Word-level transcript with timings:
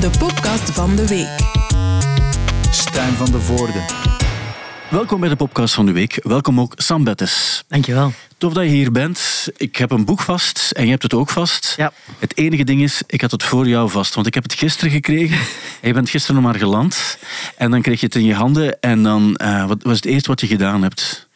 de 0.00 0.10
podcast 0.18 0.70
van 0.70 0.96
de 0.96 1.06
week. 1.06 1.36
Stijn 2.70 3.12
van 3.12 3.30
de 3.30 3.40
Voorde. 3.40 3.84
Welkom 4.90 5.20
bij 5.20 5.28
de 5.28 5.36
podcast 5.36 5.74
van 5.74 5.86
de 5.86 5.92
week. 5.92 6.18
Welkom 6.22 6.60
ook 6.60 6.72
Sam 6.76 7.04
Bettes. 7.04 7.64
Dankjewel. 7.68 8.12
Tof 8.36 8.52
dat 8.52 8.64
je 8.64 8.70
hier 8.70 8.92
bent. 8.92 9.48
Ik 9.56 9.76
heb 9.76 9.90
een 9.90 10.04
boek 10.04 10.20
vast 10.20 10.70
en 10.70 10.84
je 10.84 10.90
hebt 10.90 11.02
het 11.02 11.14
ook 11.14 11.30
vast. 11.30 11.74
Ja. 11.76 11.92
Het 12.18 12.36
enige 12.36 12.64
ding 12.64 12.82
is, 12.82 13.02
ik 13.06 13.20
had 13.20 13.30
het 13.30 13.42
voor 13.42 13.68
jou 13.68 13.90
vast, 13.90 14.14
want 14.14 14.26
ik 14.26 14.34
heb 14.34 14.42
het 14.42 14.52
gisteren 14.54 14.90
gekregen. 14.90 15.38
en 15.80 15.88
je 15.88 15.92
bent 15.92 16.10
gisteren 16.10 16.42
nog 16.42 16.50
maar 16.50 16.60
geland. 16.60 17.18
En 17.56 17.70
dan 17.70 17.82
kreeg 17.82 18.00
je 18.00 18.06
het 18.06 18.14
in 18.14 18.24
je 18.24 18.34
handen 18.34 18.80
en 18.80 19.02
dan, 19.02 19.36
eh, 19.36 19.66
wat 19.66 19.82
was 19.82 19.96
het 19.96 20.04
eerste 20.04 20.28
wat 20.28 20.40
je 20.40 20.46
gedaan 20.46 20.82
hebt? 20.82 21.28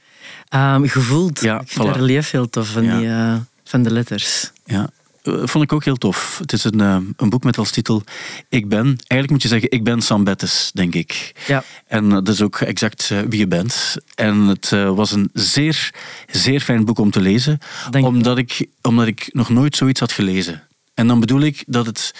Um, 0.55 0.89
gevoeld. 0.89 1.41
Ja, 1.41 1.61
ik 1.61 1.69
vind 1.69 1.87
voilà. 1.87 1.91
dat 1.91 1.97
relief 2.01 2.31
heel 2.31 2.49
tof 2.49 2.69
van, 2.69 2.85
Ja. 2.85 2.99
die, 2.99 3.09
eh, 3.09 3.35
van 3.65 3.83
de 3.83 3.91
letters. 3.91 4.51
Ja, 4.65 4.91
vond 5.23 5.65
ik 5.65 5.73
ook 5.73 5.85
heel 5.85 5.97
tof. 5.97 6.39
Het 6.39 6.53
is 6.53 6.65
een, 6.65 6.81
eh, 6.81 6.97
een 7.17 7.31
boek 7.31 7.45
met 7.45 7.59
als 7.59 7.71
titel 7.71 8.03
Ik 8.49 8.69
ben. 8.69 8.87
Eigenlijk 8.87 9.31
moet 9.31 9.43
je 9.43 9.49
zeggen, 9.49 9.71
ik 9.71 9.85
ben 9.85 10.03
Sam 10.03 10.25
Bettes, 10.25 10.71
denk 10.75 10.95
ik. 10.95 11.33
Ja. 11.47 11.65
En 11.87 12.05
eh, 12.05 12.11
dat 12.11 12.29
is 12.29 12.43
ook 12.43 12.61
exact 12.61 13.11
eh, 13.11 13.19
wie 13.29 13.39
je 13.39 13.47
bent. 13.47 13.97
En 14.15 14.37
het 14.41 14.73
eh, 14.73 14.95
was 14.95 15.13
een 15.13 15.31
zeer, 15.33 15.91
zeer 16.31 16.61
fijn 16.61 16.85
boek 16.85 16.99
om 16.99 17.11
te 17.11 17.21
lezen. 17.21 17.59
Dank 17.91 18.05
je. 18.05 18.11
Omdat 18.11 18.39
ik, 18.39 18.67
omdat 18.83 19.07
ik 19.07 19.29
nog 19.33 19.49
nooit 19.49 19.77
zoiets 19.77 20.01
had 20.01 20.13
gelezen. 20.13 20.63
En 20.95 21.07
dan 21.07 21.21
bedoel 21.21 21.41
ik 21.41 21.65
dat 21.67 21.87
het... 21.87 22.15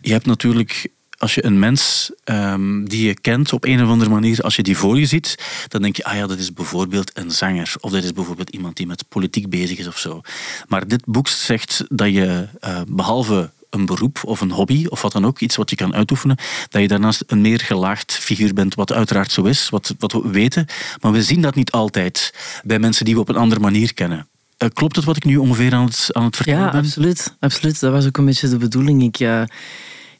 Je 0.00 0.12
hebt 0.12 0.26
natuurlijk... 0.26 0.88
Als 1.20 1.34
je 1.34 1.44
een 1.44 1.58
mens 1.58 2.10
ehm, 2.24 2.84
die 2.84 3.06
je 3.06 3.20
kent 3.20 3.52
op 3.52 3.64
een 3.64 3.82
of 3.82 3.88
andere 3.88 4.10
manier, 4.10 4.40
als 4.40 4.56
je 4.56 4.62
die 4.62 4.76
voor 4.76 4.98
je 4.98 5.06
ziet, 5.06 5.34
dan 5.68 5.82
denk 5.82 5.96
je, 5.96 6.04
ah 6.04 6.16
ja, 6.16 6.26
dat 6.26 6.38
is 6.38 6.52
bijvoorbeeld 6.52 7.10
een 7.14 7.30
zanger. 7.30 7.74
Of 7.80 7.90
dat 7.90 8.04
is 8.04 8.12
bijvoorbeeld 8.12 8.50
iemand 8.50 8.76
die 8.76 8.86
met 8.86 9.04
politiek 9.08 9.48
bezig 9.48 9.78
is 9.78 9.86
of 9.86 9.98
zo. 9.98 10.20
Maar 10.68 10.88
dit 10.88 11.02
boek 11.04 11.28
zegt 11.28 11.84
dat 11.88 12.08
je, 12.12 12.48
eh, 12.60 12.80
behalve 12.88 13.50
een 13.70 13.86
beroep 13.86 14.20
of 14.24 14.40
een 14.40 14.50
hobby 14.50 14.86
of 14.88 15.02
wat 15.02 15.12
dan 15.12 15.26
ook, 15.26 15.40
iets 15.40 15.56
wat 15.56 15.70
je 15.70 15.76
kan 15.76 15.94
uitoefenen, 15.94 16.36
dat 16.68 16.82
je 16.82 16.88
daarnaast 16.88 17.22
een 17.26 17.40
meer 17.40 17.60
gelaagd 17.60 18.12
figuur 18.12 18.54
bent, 18.54 18.74
wat 18.74 18.92
uiteraard 18.92 19.30
zo 19.32 19.42
is, 19.42 19.68
wat, 19.68 19.94
wat 19.98 20.12
we 20.12 20.30
weten. 20.30 20.66
Maar 21.00 21.12
we 21.12 21.22
zien 21.22 21.40
dat 21.40 21.54
niet 21.54 21.70
altijd 21.70 22.34
bij 22.64 22.78
mensen 22.78 23.04
die 23.04 23.14
we 23.14 23.20
op 23.20 23.28
een 23.28 23.36
andere 23.36 23.60
manier 23.60 23.94
kennen. 23.94 24.28
Eh, 24.56 24.68
klopt 24.72 24.96
het 24.96 25.04
wat 25.04 25.16
ik 25.16 25.24
nu 25.24 25.36
ongeveer 25.36 25.74
aan 25.74 25.84
het, 25.84 26.08
aan 26.12 26.24
het 26.24 26.36
vertellen 26.36 26.60
Ja, 26.60 26.70
ben? 26.70 26.80
absoluut, 26.80 27.36
absoluut. 27.40 27.80
Dat 27.80 27.92
was 27.92 28.06
ook 28.06 28.16
een 28.16 28.24
beetje 28.24 28.48
de 28.48 28.56
bedoeling. 28.56 29.02
Ik, 29.02 29.20
eh, 29.20 29.42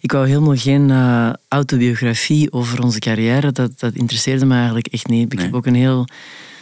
ik 0.01 0.12
wou 0.12 0.27
helemaal 0.29 0.56
geen 0.56 0.91
eh, 0.91 1.31
autobiografie 1.48 2.53
over 2.53 2.83
onze 2.83 2.98
carrière. 2.98 3.53
Dat, 3.53 3.81
dat 3.81 3.95
interesseerde 3.95 4.47
me 4.47 4.55
eigenlijk 4.55 4.87
echt 4.87 5.09
niet. 5.09 5.33
Ik 5.33 5.34
Nee. 5.34 5.45
heb 5.45 5.55
ook 5.55 5.67
een 5.67 5.75
heel 5.75 6.07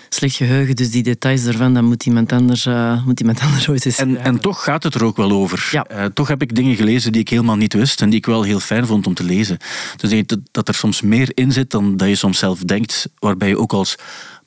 slecht 0.09 0.37
geheugen, 0.37 0.77
dus 0.77 0.91
die 0.91 1.03
details 1.03 1.45
daarvan, 1.45 1.75
dat 1.75 1.83
moet 1.83 2.07
iemand 2.07 2.33
anders, 2.33 2.67
eh, 2.67 3.05
moet 3.07 3.21
iemand 3.21 3.41
anders 3.41 3.69
ooit 3.69 3.85
eens 3.85 3.99
En, 3.99 4.17
en 4.17 4.41
toch 4.41 4.65
gaat 4.65 4.83
het 4.83 4.95
er 4.95 5.05
ook 5.05 5.17
wel 5.17 5.31
over. 5.31 5.69
Ja. 5.71 5.85
Eh, 5.85 6.05
toch 6.05 6.29
heb 6.29 6.43
ik 6.43 6.55
dingen 6.55 6.77
gelezen 6.77 7.13
die 7.13 7.21
ik 7.21 7.29
helemaal 7.29 7.57
niet 7.57 7.73
wist 7.73 8.01
en 8.03 8.09
die 8.11 8.19
ik 8.19 8.27
wel 8.27 8.43
heel 8.43 8.61
fijn 8.61 8.87
vond 8.87 9.07
om 9.07 9.15
te 9.15 9.25
lezen. 9.25 9.59
Dus 9.97 10.23
dat 10.51 10.69
er 10.69 10.75
soms 10.75 11.01
meer 11.01 11.31
in 11.35 11.53
zit 11.53 11.71
dan 11.71 11.97
dat 11.97 12.09
je 12.09 12.15
soms 12.15 12.39
zelf 12.39 12.59
denkt, 12.59 13.09
waarbij 13.19 13.49
je 13.49 13.59
ook 13.59 13.73
als 13.73 13.97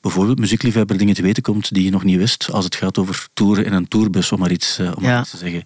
bijvoorbeeld 0.02 0.38
muziekliefhebber 0.38 0.98
dingen 0.98 1.14
te 1.14 1.22
weten 1.22 1.42
komt 1.42 1.74
die 1.74 1.84
je 1.84 1.90
nog 1.90 2.04
niet 2.04 2.16
wist, 2.18 2.48
als 2.52 2.64
het 2.64 2.74
gaat 2.74 2.98
over 2.98 3.26
toeren 3.34 3.64
in 3.64 3.72
een 3.72 3.88
tourbus, 3.88 4.32
om 4.32 4.38
maar 4.38 4.50
iets, 4.52 4.78
eh, 4.78 4.86
om 4.96 5.02
maar 5.02 5.10
Ja. 5.12 5.20
iets 5.20 5.30
te 5.30 5.36
zeggen. 5.36 5.64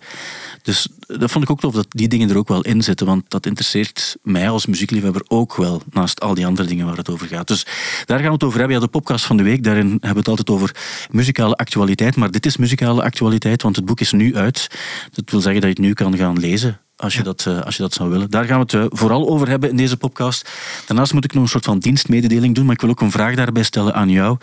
Dus 0.62 0.88
dat 1.06 1.30
vond 1.30 1.44
ik 1.44 1.50
ook 1.50 1.60
tof, 1.60 1.74
dat 1.74 1.86
die 1.88 2.08
dingen 2.08 2.30
er 2.30 2.36
ook 2.36 2.48
wel 2.48 2.62
in 2.62 2.82
zitten, 2.82 3.06
want 3.06 3.24
dat 3.28 3.46
interesseert 3.46 4.16
mij 4.22 4.48
als 4.50 4.66
muziekliefhebber 4.66 5.22
ook 5.28 5.56
wel, 5.56 5.82
naast 5.90 6.20
al 6.20 6.34
die 6.34 6.46
andere 6.46 6.68
dingen 6.68 6.86
waar 6.86 6.96
het 6.96 7.10
over 7.10 7.26
gaat. 7.26 7.48
Dus 7.48 7.66
daar 8.04 8.18
gaan 8.18 8.26
we 8.26 8.32
het 8.32 8.44
over 8.44 8.58
hebben. 8.58 8.76
Ja, 8.76 8.82
de 8.82 8.90
podcast 8.90 9.24
van 9.24 9.36
de 9.36 9.42
week, 9.42 9.62
daarin 9.62 9.88
hebben 9.88 10.10
we 10.12 10.18
het 10.18 10.28
altijd 10.28 10.50
over 10.50 10.76
muzikale 11.10 11.54
actualiteit, 11.54 12.16
maar 12.16 12.30
dit 12.30 12.46
is 12.46 12.56
muzikale 12.56 13.02
actualiteit, 13.02 13.62
want 13.62 13.76
het 13.76 13.84
boek 13.84 14.00
is 14.00 14.12
nu 14.12 14.36
uit. 14.36 14.66
Dat 15.12 15.30
wil 15.30 15.40
zeggen 15.40 15.60
dat 15.60 15.70
je 15.70 15.76
het 15.76 15.86
nu 15.86 15.92
kan 15.92 16.16
gaan 16.16 16.38
lezen. 16.38 16.80
Als 16.96 17.14
je, 17.14 17.22
dat, 17.22 17.44
eh, 17.46 17.60
als 17.60 17.76
je 17.76 17.82
dat 17.82 17.92
zou 17.92 18.10
willen. 18.10 18.30
Daar 18.30 18.44
gaan 18.44 18.66
we 18.66 18.76
het 18.76 18.92
eh, 18.92 18.98
vooral 18.98 19.28
over 19.28 19.48
hebben 19.48 19.70
in 19.70 19.76
deze 19.76 19.96
podcast. 19.96 20.50
Daarnaast 20.86 21.12
moet 21.12 21.24
ik 21.24 21.32
nog 21.32 21.42
een 21.42 21.48
soort 21.48 21.64
van 21.64 21.78
dienstmededeling 21.78 22.54
doen, 22.54 22.64
maar 22.64 22.74
ik 22.74 22.80
wil 22.80 22.90
ook 22.90 23.00
een 23.00 23.10
vraag 23.10 23.34
daarbij 23.34 23.62
stellen 23.62 23.94
aan 23.94 24.10
jou. 24.10 24.36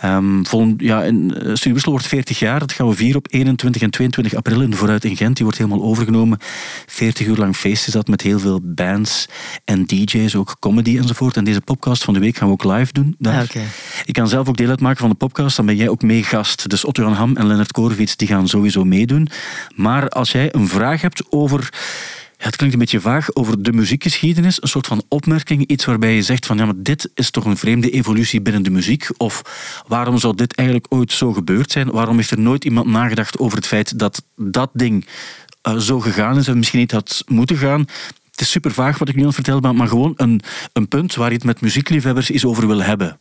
Ehm 0.00 0.44
volgend, 0.44 0.80
ja, 0.80 1.02
in, 1.02 1.34
eh, 1.64 1.84
wordt 1.84 2.06
40 2.06 2.38
jaar. 2.38 2.58
Dat 2.58 2.72
gaan 2.72 2.88
we 2.88 2.94
vieren 2.94 3.16
op 3.16 3.26
21 3.30 3.82
en 3.82 3.90
22 3.90 4.34
april 4.34 4.60
in 4.60 4.74
Vooruit 4.74 5.04
in 5.04 5.16
Gent. 5.16 5.36
Die 5.36 5.44
wordt 5.44 5.60
helemaal 5.60 5.82
overgenomen. 5.82 6.38
40 6.86 7.26
uur 7.26 7.36
lang 7.36 7.56
feest 7.56 7.86
is 7.86 7.92
dat 7.92 8.08
met 8.08 8.20
heel 8.20 8.38
veel 8.38 8.60
bands 8.62 9.28
en 9.64 9.84
DJ's, 9.84 10.34
ook 10.34 10.56
comedy 10.58 10.98
enzovoort. 10.98 11.36
En 11.36 11.44
deze 11.44 11.60
podcast 11.60 12.04
van 12.04 12.14
de 12.14 12.20
week 12.20 12.36
gaan 12.36 12.48
we 12.48 12.52
ook 12.52 12.64
live 12.64 12.92
doen. 12.92 13.16
daar. 13.18 13.34
Ah, 13.34 13.42
oké. 13.42 13.62
Ik 14.04 14.14
kan 14.14 14.28
zelf 14.28 14.48
ook 14.48 14.56
deel 14.56 14.68
uitmaken 14.68 15.00
van 15.00 15.10
de 15.10 15.14
podcast, 15.14 15.56
dan 15.56 15.66
ben 15.66 15.76
jij 15.76 15.88
ook 15.88 16.02
meegast. 16.02 16.68
Dus 16.68 16.84
Otto 16.84 17.02
Jan 17.02 17.12
Ham 17.12 17.36
en 17.36 17.46
Lennart 17.46 17.72
Korevits 17.72 18.16
die 18.16 18.28
gaan 18.28 18.48
sowieso 18.48 18.84
meedoen. 18.84 19.28
Maar 19.74 20.08
als 20.08 20.32
jij 20.32 20.54
een 20.54 20.68
vraag 20.68 21.00
hebt 21.00 21.24
over... 21.28 21.70
Het 22.36 22.56
klinkt 22.56 22.74
een 22.74 22.80
beetje 22.80 23.00
vaag 23.00 23.34
over 23.34 23.62
de 23.62 23.72
muziekgeschiedenis. 23.72 24.62
Een 24.62 24.68
soort 24.68 24.86
van 24.86 25.04
opmerking, 25.08 25.66
iets 25.66 25.84
waarbij 25.84 26.14
je 26.14 26.22
zegt 26.22 26.46
van 26.46 26.56
ja, 26.56 26.64
maar 26.64 26.74
dit 26.76 27.10
is 27.14 27.30
toch 27.30 27.44
een 27.44 27.56
vreemde 27.56 27.90
evolutie 27.90 28.40
binnen 28.40 28.62
de 28.62 28.70
muziek. 28.70 29.08
Of 29.16 29.42
waarom 29.86 30.18
zou 30.18 30.34
dit 30.34 30.54
eigenlijk 30.54 30.92
ooit 30.92 31.12
zo 31.12 31.32
gebeurd 31.32 31.70
zijn? 31.70 31.90
Waarom 31.90 32.16
heeft 32.16 32.30
er 32.30 32.40
nooit 32.40 32.64
iemand 32.64 32.86
nagedacht 32.86 33.38
over 33.38 33.56
het 33.56 33.66
feit 33.66 33.98
dat 33.98 34.22
dat 34.36 34.70
ding 34.72 35.06
eh, 35.62 35.76
zo 35.76 36.00
gegaan 36.00 36.38
is 36.38 36.48
en 36.48 36.56
misschien 36.56 36.80
niet 36.80 36.92
had 36.92 37.24
moeten 37.26 37.56
gaan? 37.56 37.80
Het 38.30 38.40
is 38.40 38.50
super 38.50 38.70
vaag 38.70 38.98
wat 38.98 39.08
ik 39.08 39.16
nu 39.16 39.32
vertellen 39.32 39.62
ben, 39.62 39.76
maar 39.76 39.88
gewoon 39.88 40.12
een, 40.16 40.40
een 40.72 40.88
punt 40.88 41.14
waar 41.14 41.28
je 41.28 41.34
het 41.34 41.44
met 41.44 41.60
muziekliefhebbers 41.60 42.30
eens 42.30 42.44
over 42.44 42.66
wil 42.66 42.82
hebben. 42.82 43.18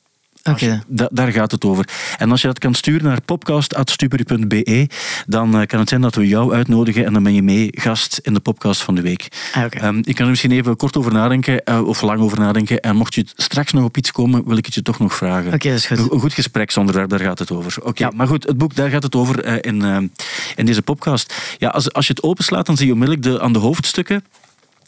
Je- 0.57 0.79
daar 1.11 1.31
gaat 1.31 1.51
het 1.51 1.65
over. 1.65 1.87
En 2.17 2.31
als 2.31 2.41
je 2.41 2.47
dat 2.47 2.59
kan 2.59 2.73
sturen 2.73 3.03
naar 3.07 3.21
podcast.stuberi.be, 3.21 4.87
dan 5.27 5.59
eh, 5.59 5.67
kan 5.67 5.79
het 5.79 5.89
zijn 5.89 6.01
dat 6.01 6.15
we 6.15 6.27
jou 6.27 6.53
uitnodigen 6.53 7.05
en 7.05 7.13
dan 7.13 7.23
ben 7.23 7.33
je 7.33 7.41
mee 7.43 7.67
gast 7.71 8.19
in 8.23 8.33
de 8.33 8.39
podcast 8.39 8.81
van 8.81 8.95
de 8.95 9.01
week. 9.01 9.27
Ah. 9.53 9.63
Ehm, 9.69 9.97
ik 10.03 10.15
kan 10.15 10.23
er 10.23 10.29
misschien 10.29 10.51
even 10.51 10.75
kort 10.75 10.97
over 10.97 11.13
nadenken, 11.13 11.63
eh, 11.63 11.87
of 11.87 12.01
lang 12.01 12.19
over 12.21 12.39
nadenken. 12.39 12.79
En 12.79 12.95
mocht 12.95 13.15
je 13.15 13.25
straks 13.35 13.71
nog 13.71 13.83
op 13.83 13.97
iets 13.97 14.11
komen, 14.11 14.47
wil 14.47 14.57
ik 14.57 14.65
het 14.65 14.73
je 14.73 14.81
toch 14.81 14.99
nog 14.99 15.13
vragen. 15.15 15.53
Oké, 15.53 15.67
dat 15.69 15.77
is 15.77 15.85
goed. 15.85 15.97
Een, 15.97 16.07
een 16.13 16.19
goed 16.19 16.33
gespreksonderwerp, 16.33 17.09
daar 17.09 17.19
gaat 17.19 17.39
het 17.39 17.51
over. 17.51 17.83
Oké, 17.83 18.03
Ja. 18.03 18.11
maar 18.15 18.27
goed, 18.27 18.43
het 18.47 18.57
boek, 18.57 18.75
daar 18.75 18.89
gaat 18.89 19.03
het 19.03 19.15
over 19.15 19.43
eh, 19.43 19.55
in, 19.61 20.11
in 20.55 20.65
deze 20.65 20.81
podcast. 20.81 21.33
Ja, 21.57 21.69
als, 21.69 21.93
als 21.93 22.07
je 22.07 22.13
het 22.13 22.23
openslaat, 22.23 22.65
dan 22.65 22.77
zie 22.77 22.85
je 22.87 22.93
onmiddellijk 22.93 23.25
de, 23.27 23.41
aan 23.41 23.53
de 23.53 23.59
hoofdstukken 23.59 24.23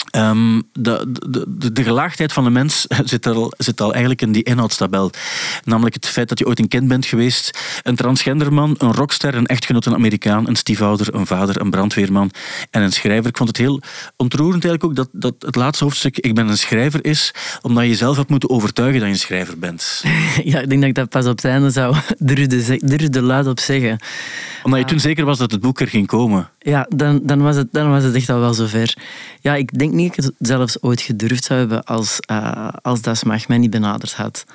Ehm, 0.09 0.61
de, 0.73 1.05
de, 1.29 1.45
de, 1.47 1.71
de 1.71 1.83
gelaagdheid 1.83 2.33
van 2.33 2.43
de 2.43 2.49
mens 2.49 2.85
zit 3.03 3.25
al, 3.25 3.53
zit 3.57 3.81
al 3.81 3.91
eigenlijk 3.91 4.21
in 4.21 4.31
die 4.31 4.43
inhoudstabel. 4.43 5.11
Namelijk 5.63 5.95
het 5.95 6.05
feit 6.07 6.29
dat 6.29 6.39
je 6.39 6.47
ooit 6.47 6.59
een 6.59 6.67
kind 6.67 6.87
bent 6.87 7.05
geweest, 7.05 7.59
een 7.83 7.95
transgenderman, 7.95 8.75
een 8.77 8.93
rockster, 8.93 9.35
een 9.35 9.45
echtgenoot, 9.45 9.85
een 9.85 9.93
Amerikaan, 9.93 10.47
een 10.47 10.55
stiefouder, 10.55 11.15
een 11.15 11.27
vader, 11.27 11.61
een 11.61 11.69
brandweerman 11.69 12.31
en 12.71 12.81
een 12.81 12.91
schrijver. 12.91 13.29
Ik 13.29 13.37
vond 13.37 13.49
het 13.49 13.57
heel 13.57 13.81
ontroerend 14.15 14.65
eigenlijk 14.65 14.83
ook 14.83 14.95
dat, 14.95 15.09
dat 15.11 15.33
het 15.39 15.55
laatste 15.55 15.83
hoofdstuk 15.83 16.17
ik 16.17 16.35
ben 16.35 16.47
een 16.47 16.57
schrijver 16.57 17.05
is, 17.05 17.33
omdat 17.61 17.83
je 17.83 17.89
jezelf 17.89 18.15
hebt 18.17 18.29
moeten 18.29 18.49
overtuigen 18.49 18.99
dat 18.99 19.07
je 19.07 19.13
een 19.13 19.19
schrijver 19.19 19.59
bent. 19.59 20.03
Ja, 20.43 20.59
ik 20.59 20.69
denk 20.69 20.81
dat 20.81 20.89
ik 20.89 20.95
dat 20.95 21.09
pas 21.09 21.25
op 21.25 21.35
het 21.35 21.45
einde 21.45 21.69
zou 21.69 21.95
durfde, 22.17 22.79
durfde 22.85 23.21
luid 23.21 23.47
op 23.47 23.59
zeggen. 23.59 23.99
Omdat 24.63 24.79
je 24.79 24.85
toen 24.85 24.99
zeker 24.99 25.25
was 25.25 25.37
dat 25.37 25.51
het 25.51 25.61
boek 25.61 25.79
er 25.79 25.87
ging 25.87 26.07
komen. 26.07 26.49
Ja, 26.69 26.85
dan, 26.95 27.19
dan, 27.23 27.41
was 27.41 27.55
het, 27.55 27.67
dan 27.71 27.89
was 27.89 28.03
het 28.03 28.15
echt 28.15 28.29
al 28.29 28.39
wel 28.39 28.53
zover. 28.53 28.93
Ja, 29.41 29.55
ik 29.55 29.79
denk 29.79 29.93
niet 29.93 30.15
dat 30.15 30.25
ik 30.25 30.31
het 30.37 30.47
zelfs 30.47 30.81
ooit 30.81 31.01
gedurfd 31.01 31.43
zou 31.43 31.59
hebben 31.59 31.83
als, 31.83 32.19
eh 32.19 32.69
als 32.81 33.01
Das 33.01 33.23
Mag 33.23 33.47
mij 33.47 33.57
niet 33.57 33.69
benaderd 33.69 34.13
had. 34.13 34.45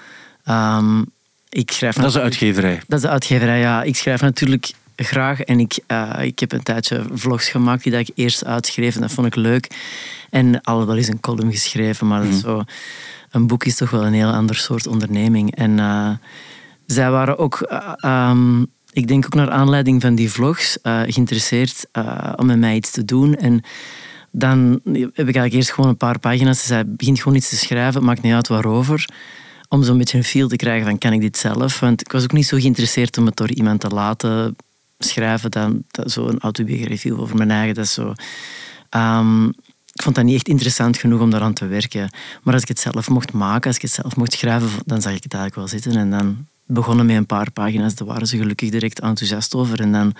Ehm, 0.44 1.02
ik 1.48 1.70
schrijf 1.70 1.96
Dat 1.96 2.04
is 2.04 2.12
de 2.12 2.20
uitgeverij. 2.20 2.82
Dat 2.86 2.98
is 2.98 3.04
de 3.04 3.10
uitgeverij, 3.10 3.58
ja. 3.58 3.82
Ik 3.82 3.96
schrijf 3.96 4.20
natuurlijk 4.20 4.72
graag 4.96 5.40
en 5.40 5.60
ik, 5.60 5.78
eh, 5.86 6.10
ik 6.20 6.38
heb 6.38 6.52
een 6.52 6.62
tijdje 6.62 7.04
vlogs 7.12 7.48
gemaakt 7.48 7.82
die 7.82 7.92
dat 7.92 8.00
ik 8.00 8.10
eerst 8.14 8.44
uitschreef 8.44 8.94
en 8.94 9.00
dat 9.00 9.12
vond 9.12 9.26
ik 9.26 9.34
leuk. 9.34 9.70
En 10.30 10.60
al 10.60 10.86
wel 10.86 10.96
eens 10.96 11.08
een 11.08 11.20
column 11.20 11.52
geschreven, 11.52 12.06
maar 12.06 12.24
is 12.24 12.40
zo, 12.40 12.64
een 13.30 13.46
boek 13.46 13.64
is 13.64 13.76
toch 13.76 13.90
wel 13.90 14.06
een 14.06 14.14
heel 14.14 14.32
ander 14.32 14.56
soort 14.56 14.86
onderneming. 14.86 15.54
En 15.56 15.78
eh, 15.78 16.10
zij 16.86 17.10
waren 17.10 17.38
ook, 17.38 17.60
eh, 17.60 17.92
ehm, 17.96 18.64
ik 18.92 19.08
denk 19.08 19.24
ook 19.24 19.34
naar 19.34 19.50
aanleiding 19.50 20.00
van 20.00 20.14
die 20.14 20.30
vlogs, 20.30 20.80
eh, 20.80 21.00
geïnteresseerd 21.06 21.86
eh, 21.92 22.32
om 22.36 22.46
met 22.46 22.58
mij 22.58 22.74
iets 22.74 22.90
te 22.90 23.04
doen. 23.04 23.36
En 23.36 23.62
dan 24.30 24.80
heb 24.84 25.08
ik 25.08 25.16
eigenlijk 25.16 25.52
eerst 25.52 25.72
gewoon 25.72 25.90
een 25.90 25.96
paar 25.96 26.18
pagina's. 26.18 26.60
Ze 26.60 26.66
zei, 26.66 26.84
begint 26.86 27.20
gewoon 27.20 27.36
iets 27.36 27.48
te 27.48 27.56
schrijven, 27.56 28.04
maakt 28.04 28.22
niet 28.22 28.34
uit 28.34 28.48
waarover. 28.48 29.08
Om 29.68 29.82
zo'n 29.82 29.98
beetje 29.98 30.18
een 30.18 30.24
feel 30.24 30.48
te 30.48 30.56
krijgen 30.56 30.86
van, 30.86 30.98
kan 30.98 31.12
ik 31.12 31.20
dit 31.20 31.36
zelf? 31.36 31.80
Want 31.80 32.00
ik 32.00 32.12
was 32.12 32.22
ook 32.22 32.32
niet 32.32 32.46
zo 32.46 32.56
geïnteresseerd 32.56 33.18
om 33.18 33.26
het 33.26 33.36
door 33.36 33.50
iemand 33.50 33.80
te 33.80 33.88
laten 33.88 34.56
schrijven. 34.98 35.50
Dan, 35.50 35.84
dat, 35.90 36.10
zo'n 36.10 36.40
autobiografie 36.40 37.18
over 37.18 37.36
mijn 37.36 37.50
eigen, 37.50 37.74
dat 37.74 37.88
zo... 37.88 38.12
Ehm, 38.88 39.46
ik 39.92 40.02
vond 40.02 40.16
dat 40.16 40.24
niet 40.24 40.34
echt 40.34 40.48
interessant 40.48 40.96
genoeg 40.96 41.20
om 41.20 41.30
daaraan 41.30 41.52
te 41.52 41.66
werken. 41.66 42.10
Maar 42.42 42.54
als 42.54 42.62
ik 42.62 42.68
het 42.68 42.78
zelf 42.78 43.08
mocht 43.08 43.32
maken, 43.32 43.66
als 43.66 43.76
ik 43.76 43.82
het 43.82 43.90
zelf 43.90 44.16
mocht 44.16 44.32
schrijven, 44.32 44.68
dan 44.84 45.02
zag 45.02 45.14
ik 45.14 45.22
het 45.22 45.34
eigenlijk 45.34 45.54
wel 45.54 45.80
zitten. 45.80 46.00
En 46.00 46.10
dan 46.10 46.46
begonnen 46.72 47.06
met 47.06 47.16
een 47.16 47.26
paar 47.26 47.50
pagina's, 47.50 47.94
daar 47.94 48.06
waren 48.08 48.26
ze 48.26 48.36
gelukkig 48.36 48.70
direct 48.70 49.00
enthousiast 49.00 49.54
over. 49.54 49.80
En 49.80 49.92
dan, 49.92 50.14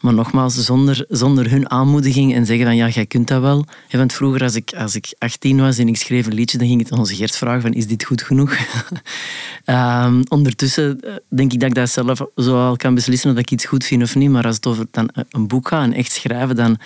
maar 0.00 0.14
nogmaals, 0.14 0.54
zonder, 0.54 1.04
zonder 1.08 1.50
hun 1.50 1.70
aanmoediging 1.70 2.34
en 2.34 2.46
zeggen 2.46 2.66
van 2.66 2.76
ja, 2.76 2.88
jij 2.88 3.06
kunt 3.06 3.28
dat 3.28 3.40
wel. 3.40 3.64
Want 3.90 4.12
vroeger, 4.12 4.42
als 4.42 4.54
ik, 4.54 4.72
als 4.76 4.94
ik 4.94 5.14
18 5.18 5.60
was 5.60 5.78
en 5.78 5.88
ik 5.88 5.96
schreef 5.96 6.26
een 6.26 6.34
liedje, 6.34 6.58
dan 6.58 6.66
ging 6.66 6.80
ik 6.80 6.90
aan 6.90 6.98
onze 6.98 7.14
Gert 7.14 7.36
vragen 7.36 7.62
van 7.62 7.72
is 7.72 7.86
dit 7.86 8.04
goed 8.04 8.22
genoeg? 8.22 8.56
Ehm, 9.64 10.22
ondertussen 10.28 11.00
eh, 11.00 11.14
denk 11.28 11.52
ik 11.52 11.60
dat 11.60 11.68
ik 11.68 11.74
dat 11.74 11.90
zelf 11.90 12.20
zo 12.36 12.66
al 12.66 12.76
kan 12.76 12.94
beslissen 12.94 13.30
of 13.30 13.38
ik 13.38 13.50
iets 13.50 13.64
goed 13.64 13.84
vind 13.84 14.02
of 14.02 14.14
niet. 14.14 14.30
Maar 14.30 14.46
als 14.46 14.56
het 14.56 14.66
over 14.66 14.86
dan 14.90 15.10
een 15.30 15.46
boek 15.46 15.68
gaat 15.68 15.82
en 15.82 15.92
echt 15.92 16.12
schrijven, 16.12 16.56
dan 16.56 16.78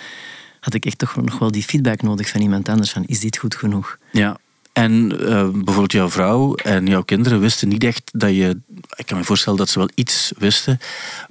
had 0.59 0.73
ik 0.73 0.85
echt 0.85 0.97
toch 0.97 1.15
nog 1.15 1.39
wel 1.39 1.51
die 1.51 1.63
feedback 1.63 2.01
nodig 2.01 2.29
van 2.29 2.41
iemand 2.41 2.69
anders. 2.69 2.91
Van, 2.91 3.05
is 3.05 3.19
dit 3.19 3.37
goed 3.37 3.55
genoeg? 3.55 3.97
Ja, 4.11 4.37
en 4.75 5.13
uh, 5.21 5.49
bijvoorbeeld 5.49 5.91
jouw 5.91 6.09
vrouw 6.09 6.55
en 6.55 6.85
jouw 6.85 7.01
kinderen 7.01 7.39
wisten 7.39 7.67
niet 7.67 7.83
echt 7.83 8.09
dat 8.13 8.29
je... 8.29 8.59
Ik 8.95 9.05
kan 9.05 9.17
me 9.17 9.23
voorstellen 9.23 9.59
dat 9.59 9.69
ze 9.69 9.79
wel 9.79 9.89
iets 9.95 10.31
wisten, 10.37 10.79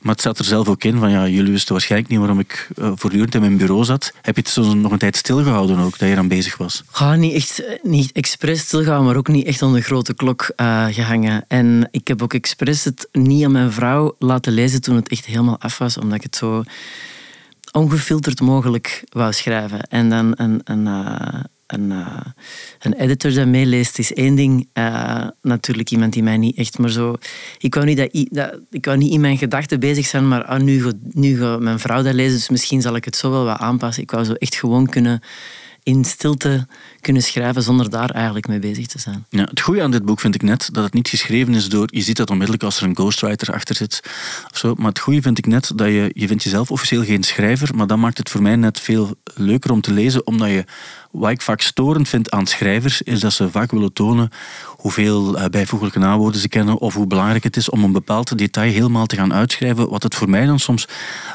maar 0.01 0.13
het 0.13 0.23
zat 0.23 0.39
er 0.39 0.45
zelf 0.45 0.69
ook 0.69 0.85
in 0.85 0.99
van 0.99 1.11
ja, 1.11 1.29
jullie 1.29 1.53
wisten 1.53 1.73
waarschijnlijk 1.73 2.11
niet 2.11 2.21
waarom 2.21 2.39
ik 2.39 2.69
uh, 2.79 2.93
voortdurend 2.95 3.35
in 3.35 3.41
mijn 3.41 3.57
bureau 3.57 3.85
zat. 3.85 4.13
Heb 4.23 4.37
je 4.37 4.41
het 4.41 4.51
zo 4.51 4.75
nog 4.75 4.93
een 4.93 4.99
tijd 4.99 5.17
stilgehouden 5.17 5.79
ook, 5.79 5.99
dat 5.99 6.09
je 6.09 6.17
aan 6.17 6.29
bezig 6.29 6.57
was? 6.57 6.83
Ga 6.91 7.15
niet 7.15 7.35
echt 7.35 7.63
niet 7.83 8.13
expres 8.13 8.61
stilgehouden, 8.61 9.07
maar 9.07 9.17
ook 9.17 9.29
niet 9.29 9.47
echt 9.47 9.63
onder 9.63 9.81
de 9.81 9.87
grote 9.87 10.15
klok 10.15 10.53
gehangen. 10.91 11.45
En 11.49 11.89
ik 11.91 12.09
heb 12.09 12.23
ook 12.23 12.35
expres 12.35 12.85
het 12.85 13.09
niet 13.13 13.45
aan 13.45 13.53
mijn 13.53 13.73
vrouw 13.73 14.15
laten 14.19 14.53
lezen 14.53 14.83
toen 14.83 14.97
het 14.97 15.09
echt 15.09 15.27
helemaal 15.27 15.61
af 15.61 15.79
was, 15.79 15.99
omdat 15.99 16.17
ik 16.17 16.23
het 16.23 16.37
zo 16.37 16.63
ongefilterd 17.73 18.41
mogelijk 18.41 19.05
wou 19.09 19.33
schrijven. 19.33 19.81
En 19.81 20.11
dan 20.11 20.33
een, 20.37 20.61
een, 20.65 20.87
een, 21.67 21.91
uh, 21.91 22.21
een 22.79 22.93
editor 22.93 23.33
dat 23.33 23.47
meeleest 23.47 23.99
is 23.99 24.13
één 24.13 24.35
ding. 24.35 24.69
Uh, 24.75 25.27
natuurlijk 25.43 25.91
iemand 25.91 26.13
die 26.13 26.23
mij 26.23 26.37
niet 26.37 26.57
echt 26.57 26.79
maar 26.79 26.91
zo... 26.91 27.15
Ik 27.59 27.75
wou 27.75 27.87
niet, 27.87 27.97
dat, 28.31 28.59
ik 28.71 28.85
wou 28.85 28.97
niet 28.97 29.13
in 29.13 29.21
mijn 29.21 29.39
gedachten 29.39 29.81
bezig 29.81 30.07
zijn, 30.07 30.29
maar 30.29 30.45
ah, 30.45 30.61
nu, 30.61 30.93
nu 31.13 31.39
gaat 31.39 31.61
mijn 31.61 31.79
vrouw 31.79 32.03
dat 32.03 32.15
lezen, 32.15 32.35
dus 32.35 32.49
misschien 32.49 32.83
zal 32.83 32.97
ik 32.97 33.05
het 33.05 33.17
zo 33.17 33.31
wel 33.31 33.45
wat 33.45 33.59
aanpassen. 33.59 34.03
Ik 34.03 34.11
wou 34.11 34.25
zo 34.25 34.33
echt 34.33 34.55
gewoon 34.55 34.87
kunnen 34.87 35.23
in 35.85 36.05
stilte 36.05 36.67
kunnen 37.01 37.23
schrijven 37.23 37.63
zonder 37.63 37.91
daar 37.91 38.11
eigenlijk 38.11 38.49
mee 38.49 38.59
bezig 38.59 38.87
te 38.87 38.99
zijn. 38.99 39.27
Ja, 39.29 39.45
het 39.45 39.61
goede 39.61 39.83
aan 39.83 39.91
dit 39.91 40.05
boek 40.05 40.21
vind 40.21 40.35
ik 40.35 40.43
net 40.43 40.69
dat 40.73 40.85
het 40.85 40.93
niet 40.93 41.09
geschreven 41.09 41.55
is 41.55 41.69
door... 41.69 41.89
Je 41.91 42.03
ziet 42.03 42.17
dat 42.17 42.31
onmiddellijk 42.31 42.65
als 42.65 42.81
er 42.81 42.87
een 42.87 42.95
ghostwriter 42.95 43.53
achter 43.53 43.75
zit. 43.75 44.01
Of 44.53 44.59
zo, 44.59 44.75
maar 44.75 44.89
het 44.89 44.99
goede 44.99 45.23
vind 45.23 45.39
ik 45.39 45.47
net 45.47 45.73
dat 45.75 45.87
je... 45.87 46.11
Je 46.15 46.27
vindt 46.27 46.43
jezelf 46.43 46.71
officieel 46.71 47.05
geen 47.05 47.23
schrijver, 47.23 47.75
maar 47.75 47.87
dat 47.87 47.99
maakt 47.99 48.19
het 48.19 48.31
voor 48.31 48.43
mij 48.43 48.57
net 48.57 48.81
veel 48.81 49.15
leuker 49.35 49.71
om 49.71 49.81
te 49.81 49.93
lezen, 49.93 50.27
omdat 50.27 50.49
je 50.49 50.65
wat 51.15 51.31
ik 51.31 51.43
vaak 51.43 51.61
storend 51.61 52.09
vind 52.09 52.31
aan 52.31 52.47
schrijvers, 52.47 53.03
is 53.03 53.21
dat 53.21 53.33
ze 53.33 53.51
vaak 53.51 53.71
willen 53.71 53.93
tonen 53.93 54.31
hoeveel 54.69 55.39
eh, 55.39 55.45
bijvoeglijke 55.47 55.99
naamwoorden 55.99 56.41
ze 56.41 56.49
kennen 56.49 56.79
of 56.79 56.95
hoe 56.95 57.07
belangrijk 57.07 57.45
het 57.45 57.57
is 57.57 57.71
om 57.71 57.85
een 57.85 57.93
bepaald 57.93 58.39
detail 58.39 58.73
helemaal 58.73 59.07
te 59.07 59.17
gaan 59.17 59.35
uitschrijven, 59.35 59.89
wat 59.89 60.03
het 60.03 60.15
voor 60.15 60.29
mij 60.29 60.47
dan 60.47 60.59
soms 60.59 60.89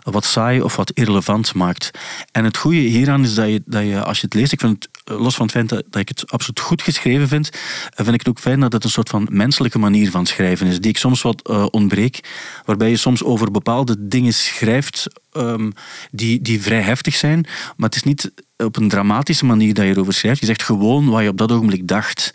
wat 0.04 0.26
saai 0.26 0.62
of 0.62 0.76
wat 0.76 0.92
irrelevant 0.92 1.54
maakt. 1.54 1.92
En 2.32 2.44
het 2.44 2.58
goede 2.58 2.78
hieraan 2.78 3.24
is 3.24 3.36
dat 3.36 3.48
je, 3.48 3.62
dat 3.66 3.84
je 3.84 4.04
als 4.04 4.20
je 4.20 4.26
het 4.26 4.34
leest, 4.34 4.52
ik 4.52 4.60
vind 4.60 4.84
het, 4.84 4.99
los 5.04 5.36
van 5.36 5.46
het 5.46 5.56
feit 5.56 5.70
dat, 5.70 6.02
ik 6.02 6.08
het 6.08 6.32
absoluut 6.32 6.60
goed 6.60 6.82
geschreven 6.82 7.28
vind, 7.28 7.50
eh, 7.50 7.60
vind 7.96 8.14
ik 8.14 8.20
het 8.20 8.30
ook 8.30 8.40
fijn 8.40 8.60
dat 8.60 8.74
het 8.74 8.84
een 8.84 8.90
soort 8.90 9.10
van 9.10 9.28
menselijke 9.32 9.80
manier 9.80 10.12
van 10.12 10.26
schrijven 10.26 10.68
is, 10.68 10.80
die 10.80 10.90
ik 10.90 10.98
soms 10.98 11.22
wat 11.22 11.50
uh, 11.50 11.66
ontbreek, 11.72 12.20
waarbij 12.66 12.90
je 12.90 12.98
soms 12.98 13.24
over 13.24 13.52
bepaalde 13.52 13.96
dingen 14.08 14.34
schrijft 14.34 15.08
um, 15.34 15.74
die, 16.12 16.42
die 16.42 16.62
vrij 16.62 16.82
heftig 16.82 17.16
zijn, 17.16 17.46
maar 17.78 17.90
het 17.90 17.96
is 17.96 18.04
niet 18.04 18.32
op 18.58 18.78
een 18.78 18.90
dramatische 18.90 19.46
manier 19.46 19.74
dat 19.74 19.86
je 19.86 19.92
erover 19.92 20.14
schrijft. 20.14 20.40
Je 20.40 20.46
zegt 20.46 20.64
gewoon 20.64 21.10
wat 21.10 21.22
je 21.22 21.30
op 21.30 21.38
dat 21.38 21.52
ogenblik 21.52 21.88
dacht. 21.88 22.34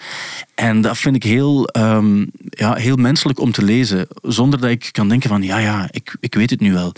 En 0.54 0.80
dat 0.80 0.98
vind 0.98 1.16
ik 1.16 1.22
heel, 1.22 1.68
um, 1.76 2.30
ja, 2.48 2.74
heel 2.74 2.96
menselijk 2.96 3.38
om 3.38 3.52
te 3.52 3.62
lezen, 3.62 4.06
zonder 4.22 4.60
dat 4.60 4.70
ik 4.70 4.88
kan 4.92 5.08
denken 5.08 5.28
van 5.28 5.42
ja, 5.42 5.58
ja, 5.58 5.88
ik, 5.90 6.16
ik 6.20 6.34
weet 6.34 6.50
het 6.50 6.60
nu 6.60 6.72
wel. 6.72 6.92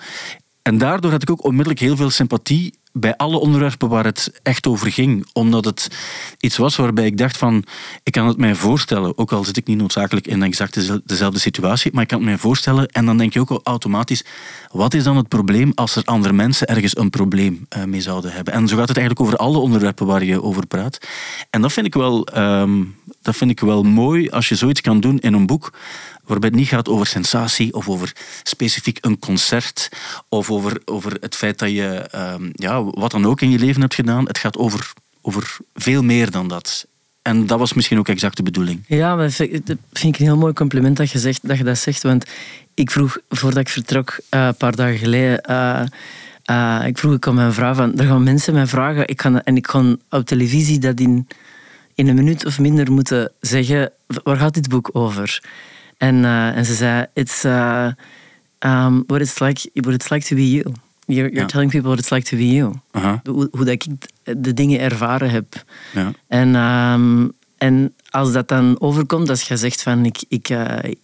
En 0.62 0.78
daardoor 0.78 1.10
had 1.10 1.22
ik 1.22 1.30
ook 1.30 1.44
onmiddellijk 1.44 1.80
heel 1.80 1.96
veel 1.96 2.10
sympathie 2.10 2.74
bij 3.00 3.16
alle 3.16 3.38
onderwerpen 3.38 3.88
waar 3.88 4.04
het 4.04 4.32
echt 4.42 4.66
over 4.66 4.92
ging. 4.92 5.26
Omdat 5.32 5.64
het 5.64 5.88
iets 6.40 6.56
was 6.56 6.76
waarbij 6.76 7.06
ik 7.06 7.18
dacht 7.18 7.36
van, 7.36 7.64
ik 8.02 8.12
kan 8.12 8.26
het 8.26 8.36
mij 8.36 8.54
voorstellen, 8.54 9.18
ook 9.18 9.32
al 9.32 9.44
zit 9.44 9.56
ik 9.56 9.66
niet 9.66 9.78
noodzakelijk 9.78 10.26
in 10.26 10.42
exact 10.42 10.74
dezelfde 11.04 11.38
situatie, 11.38 11.90
maar 11.92 12.02
ik 12.02 12.08
kan 12.08 12.18
het 12.18 12.28
mij 12.28 12.38
voorstellen 12.38 12.86
en 12.88 13.06
dan 13.06 13.18
denk 13.18 13.32
je 13.32 13.40
ook 13.40 13.50
al 13.50 13.60
automatisch, 13.62 14.24
wat 14.70 14.94
is 14.94 15.04
dan 15.04 15.16
het 15.16 15.28
probleem 15.28 15.72
als 15.74 15.96
er 15.96 16.04
andere 16.04 16.32
mensen 16.32 16.66
ergens 16.66 16.96
een 16.96 17.10
probleem 17.10 17.66
eh, 17.68 17.84
mee 17.84 18.00
zouden 18.00 18.32
hebben? 18.32 18.52
En 18.52 18.68
zo 18.68 18.76
gaat 18.76 18.88
het 18.88 18.96
eigenlijk 18.96 19.26
over 19.26 19.38
alle 19.38 19.58
onderwerpen 19.58 20.06
waar 20.06 20.24
je 20.24 20.42
over 20.42 20.66
praat. 20.66 20.98
En 21.50 21.62
dat 21.62 21.72
vind 21.72 21.86
ik 21.86 21.94
wel, 21.94 22.26
ehm, 22.26 22.84
dat 23.22 23.36
vind 23.36 23.50
ik 23.50 23.60
wel 23.60 23.82
mooi 23.82 24.30
als 24.30 24.48
je 24.48 24.54
zoiets 24.54 24.80
kan 24.80 25.00
doen 25.00 25.18
in 25.18 25.34
een 25.34 25.46
boek 25.46 25.72
waarbij 26.26 26.48
het 26.48 26.58
niet 26.58 26.68
gaat 26.68 26.88
over 26.88 27.06
sensatie 27.06 27.74
of 27.74 27.88
over 27.88 28.12
specifiek 28.42 28.98
een 29.00 29.18
concert 29.18 29.88
of 30.28 30.50
over, 30.50 30.80
over 30.84 31.16
het 31.20 31.34
feit 31.34 31.58
dat 31.58 31.70
je 31.70 32.08
ehm, 32.10 32.50
ja, 32.52 32.84
wat 32.84 33.10
dan 33.10 33.26
ook 33.26 33.40
in 33.40 33.50
je 33.50 33.58
leven 33.58 33.80
hebt 33.80 33.94
gedaan. 33.94 34.26
Het 34.26 34.38
gaat 34.38 34.56
over, 34.56 34.92
over 35.22 35.56
veel 35.74 36.02
meer 36.02 36.30
dan 36.30 36.48
dat. 36.48 36.86
En 37.22 37.46
dat 37.46 37.58
was 37.58 37.72
misschien 37.72 37.98
ook 37.98 38.08
exact 38.08 38.36
de 38.36 38.42
bedoeling. 38.42 38.84
Ja, 38.86 39.16
dat 39.16 39.32
vind 39.32 39.74
ik 39.92 40.18
een 40.18 40.26
heel 40.26 40.36
mooi 40.36 40.52
compliment 40.52 40.96
dat 40.96 41.10
je, 41.10 41.18
zegt, 41.18 41.48
dat 41.48 41.58
je 41.58 41.64
dat 41.64 41.78
zegt. 41.78 42.02
Want 42.02 42.24
ik 42.74 42.90
vroeg, 42.90 43.18
voordat 43.28 43.60
ik 43.60 43.68
vertrok, 43.68 44.18
uh, 44.30 44.46
een 44.46 44.56
paar 44.56 44.76
dagen 44.76 44.98
geleden... 44.98 45.50
Uh, 45.50 45.82
uh, 46.50 46.86
ik 46.86 46.98
vroeg 46.98 47.14
ik 47.14 47.26
aan 47.26 47.34
mijn 47.34 47.52
vrouw 47.52 47.74
van, 47.74 47.98
er 47.98 48.06
gaan 48.06 48.22
mensen 48.22 48.54
mij 48.54 48.66
vragen 48.66 49.08
ik 49.08 49.20
ga, 49.20 49.44
en 49.44 49.56
ik 49.56 49.62
kon 49.62 50.00
op 50.10 50.26
televisie 50.26 50.78
dat 50.78 51.00
in, 51.00 51.28
in 51.94 52.08
een 52.08 52.14
minuut 52.14 52.46
of 52.46 52.58
minder 52.58 52.92
moeten 52.92 53.32
zeggen, 53.40 53.92
waar 54.22 54.36
gaat 54.36 54.54
dit 54.54 54.68
boek 54.68 54.90
over? 54.92 55.42
En, 55.96 56.14
uh, 56.14 56.56
en 56.56 56.64
ze 56.64 56.74
zei, 56.74 57.06
it's 57.12 57.44
uh, 57.44 57.88
um, 58.58 59.04
what, 59.06 59.20
it's 59.20 59.38
like, 59.38 59.70
what 59.72 59.94
it's 59.94 60.08
like 60.08 60.26
to 60.26 60.36
be 60.36 60.50
you. 60.50 60.72
You're, 61.06 61.30
you're 61.30 61.46
telling 61.46 61.70
people 61.70 61.88
what 61.88 61.98
it's 61.98 62.10
like 62.10 62.28
to 62.28 62.36
be 62.36 62.52
you. 62.52 62.74
Uh 62.92 63.02
-huh. 63.02 63.18
hoe, 63.24 63.48
hoe, 63.50 63.64
dat 63.64 63.68
ik 63.68 63.86
de 64.22 64.54
dingen 64.54 64.80
ervaren 64.80 65.30
heb. 65.30 65.64
Ja. 65.92 66.12
En, 66.28 66.54
um, 66.54 67.32
en 67.58 67.94
als 68.10 68.32
dat 68.32 68.48
dan 68.48 68.80
overkomt, 68.80 69.28
als 69.28 69.42
je 69.42 69.56
zegt 69.56 69.82
van 69.82 70.04
ik, 70.04 70.24
ik, 70.28 70.48
uh, 70.48 70.78
ik 70.82 70.98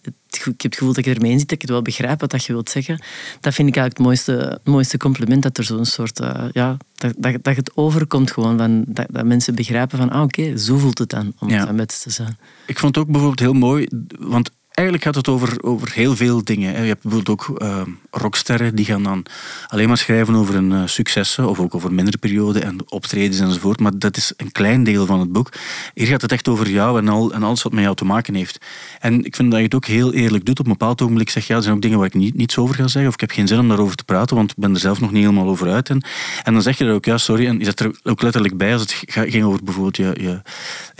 heb 0.61 0.71
het 0.71 0.75
gevoel 0.75 0.93
dat 0.93 1.05
ik 1.05 1.15
ermee 1.15 1.31
in 1.31 1.39
zit, 1.39 1.47
dat 1.47 1.55
ik 1.55 1.61
het 1.61 1.71
wel 1.71 1.81
begrijp 1.81 2.19
wat 2.19 2.31
dat 2.31 2.43
je 2.45 2.53
wilt 2.53 2.69
zeggen. 2.69 3.01
Dat 3.39 3.53
vind 3.53 3.67
ik 3.67 3.75
eigenlijk 3.75 3.97
het 3.97 4.05
mooiste, 4.05 4.31
het 4.31 4.65
mooiste 4.65 4.97
compliment, 4.97 5.43
dat 5.43 5.57
er 5.57 5.63
zo'n 5.63 5.85
soort, 5.85 6.19
uh, 6.19 6.45
ja, 6.51 6.77
dat, 6.93 7.13
dat, 7.17 7.43
dat 7.43 7.55
het 7.55 7.71
overkomt 7.75 8.31
gewoon, 8.31 8.57
van, 8.57 8.83
dat, 8.87 9.05
dat 9.09 9.25
mensen 9.25 9.55
begrijpen 9.55 9.97
van, 9.97 10.09
ah 10.09 10.21
oké, 10.21 10.57
zo 10.57 10.77
voelt 10.77 10.97
het 10.97 11.09
dan 11.09 11.33
om 11.39 11.49
ja. 11.49 11.71
met 11.71 12.01
te 12.01 12.09
zijn. 12.09 12.37
Ik 12.65 12.79
vond 12.79 12.95
het 12.95 13.03
ook 13.03 13.11
bijvoorbeeld 13.11 13.39
heel 13.39 13.53
mooi, 13.53 13.87
want 14.19 14.51
Eigenlijk 14.73 15.07
gaat 15.07 15.15
het 15.15 15.27
over, 15.27 15.63
over 15.63 15.91
heel 15.91 16.15
veel 16.15 16.43
dingen. 16.43 16.81
Je 16.81 16.87
hebt 16.87 17.01
bijvoorbeeld 17.03 17.29
ook 17.29 17.61
uh, 17.61 17.81
rocksterren 18.11 18.75
die 18.75 18.85
gaan 18.85 19.03
dan 19.03 19.25
alleen 19.67 19.87
maar 19.87 19.97
schrijven 19.97 20.35
over 20.35 20.53
hun 20.53 20.71
uh, 20.71 20.81
successen 20.85 21.49
of 21.49 21.59
ook 21.59 21.75
over 21.75 21.93
mindere 21.93 22.17
perioden 22.17 22.63
en 22.63 22.77
optredens 22.89 23.39
enzovoort. 23.39 23.79
Maar 23.79 23.97
dat 23.97 24.17
is 24.17 24.33
een 24.37 24.51
klein 24.51 24.83
deel 24.83 25.05
van 25.05 25.19
het 25.19 25.31
boek. 25.31 25.49
Hier 25.93 26.07
gaat 26.07 26.21
het 26.21 26.31
echt 26.31 26.47
over 26.47 26.69
jou 26.69 26.99
en, 26.99 27.07
al, 27.07 27.33
en 27.33 27.43
alles 27.43 27.63
wat 27.63 27.71
met 27.73 27.83
jou 27.83 27.95
te 27.95 28.05
maken 28.05 28.35
heeft. 28.35 28.65
En 28.99 29.25
ik 29.25 29.35
vind 29.35 29.49
dat 29.49 29.59
je 29.59 29.65
het 29.65 29.75
ook 29.75 29.85
heel 29.85 30.13
eerlijk 30.13 30.45
doet. 30.45 30.59
Op 30.59 30.65
een 30.65 30.71
bepaald 30.71 31.01
ogenblik 31.01 31.29
zeg 31.29 31.47
je, 31.47 31.51
ja, 31.51 31.57
er 31.57 31.63
zijn 31.63 31.75
ook 31.75 31.81
dingen 31.81 31.97
waar 31.97 32.07
ik 32.07 32.13
niet, 32.13 32.35
niets 32.35 32.57
over 32.57 32.75
ga 32.75 32.87
zeggen 32.87 33.07
of 33.07 33.13
ik 33.13 33.19
heb 33.19 33.31
geen 33.31 33.47
zin 33.47 33.59
om 33.59 33.67
daarover 33.67 33.95
te 33.95 34.03
praten, 34.03 34.35
want 34.35 34.51
ik 34.51 34.57
ben 34.57 34.73
er 34.73 34.79
zelf 34.79 34.99
nog 34.99 35.11
niet 35.11 35.23
helemaal 35.23 35.47
over 35.47 35.71
uit. 35.71 35.89
En, 35.89 36.03
en 36.43 36.53
dan 36.53 36.61
zeg 36.61 36.77
je 36.77 36.85
er 36.85 36.93
ook, 36.93 37.05
ja, 37.05 37.17
sorry. 37.17 37.47
En 37.47 37.59
je 37.59 37.65
zet 37.65 37.79
er 37.79 37.95
ook 38.03 38.21
letterlijk 38.21 38.57
bij 38.57 38.73
als 38.73 38.81
het 38.81 39.03
ging 39.07 39.43
over 39.43 39.63
bijvoorbeeld 39.63 39.97
je, 39.97 40.15
je, 40.19 40.41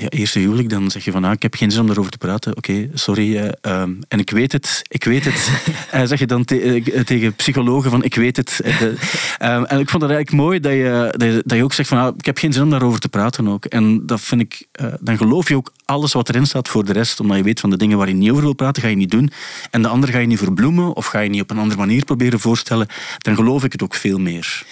eerste 0.10 0.40
huwelijk. 0.40 0.70
Dan 0.70 0.92
zeg 0.92 1.06
je 1.06 1.12
van, 1.12 1.24
ah, 1.24 1.32
ik 1.32 1.42
heb 1.42 1.56
geen 1.56 1.72
zin 1.72 1.82
om 1.82 1.88
daarover 1.88 2.12
te 2.12 2.18
praten. 2.18 2.58
Oké, 2.58 2.90
sorry. 2.94 3.38
Uh, 3.38 3.50
Um, 3.68 4.00
en 4.08 4.20
ik 4.20 4.30
weet 4.30 4.52
het, 4.52 4.82
ik 4.88 5.04
weet 5.04 5.26
het. 5.26 5.50
en 5.92 6.08
zeg 6.08 6.20
je 6.20 6.28
dan 6.28 6.46
te, 6.46 6.62
eh, 6.62 7.04
tegen 7.04 7.34
psychologen 7.34 7.92
van 7.92 8.04
ik 8.04 8.16
weet 8.16 8.38
het. 8.38 8.62
um, 9.42 9.66
en 9.66 9.80
ik 9.80 9.90
vond 9.90 10.04
het 10.04 10.12
eigenlijk 10.12 10.32
mooi 10.32 10.60
dat 10.60 10.72
je, 10.72 11.14
dat 11.18 11.28
je, 11.28 11.42
dat 11.46 11.58
je 11.58 11.64
ook 11.64 11.74
zegt 11.74 11.90
van 11.90 11.98
ah, 11.98 12.16
ik 12.18 12.26
heb 12.26 12.38
geen 12.38 12.54
zin 12.54 12.64
om 12.64 12.70
daarover 12.70 13.00
te 13.00 13.10
praten 13.10 13.48
ook. 13.48 13.66
En 13.66 14.06
dat 14.06 14.22
vind 14.22 14.42
ik, 14.42 14.68
uh, 14.82 14.94
dan 15.00 15.18
geloof 15.18 15.50
je 15.50 15.56
ook 15.56 15.72
alles 15.86 16.14
wat 16.14 16.30
erin 16.30 16.46
staat 16.46 16.68
voor 16.68 16.86
de 16.86 16.94
rest. 16.94 17.20
Omdat 17.20 17.38
je 17.38 17.44
weet 17.44 17.60
van 17.60 17.70
de 17.70 17.78
dingen 17.78 17.98
waar 17.98 18.08
je 18.08 18.14
niet 18.14 18.32
over 18.32 18.44
wil 18.44 18.54
praten, 18.54 18.82
ga 18.82 18.88
je 18.88 18.96
niet 18.96 19.12
doen. 19.12 19.32
En 19.72 19.82
de 19.82 19.88
andere 19.88 20.12
ga 20.12 20.20
je 20.20 20.28
niet 20.28 20.38
verbloemen 20.38 20.96
of 20.96 21.06
ga 21.06 21.20
je 21.20 21.30
niet 21.30 21.42
op 21.42 21.52
een 21.52 21.58
andere 21.58 21.80
manier 21.80 22.06
proberen 22.06 22.40
voorstellen. 22.40 22.88
Dan 23.18 23.36
geloof 23.36 23.64
ik 23.64 23.72
het 23.72 23.84
ook 23.84 23.96
veel 23.96 24.18
meer. 24.18 24.66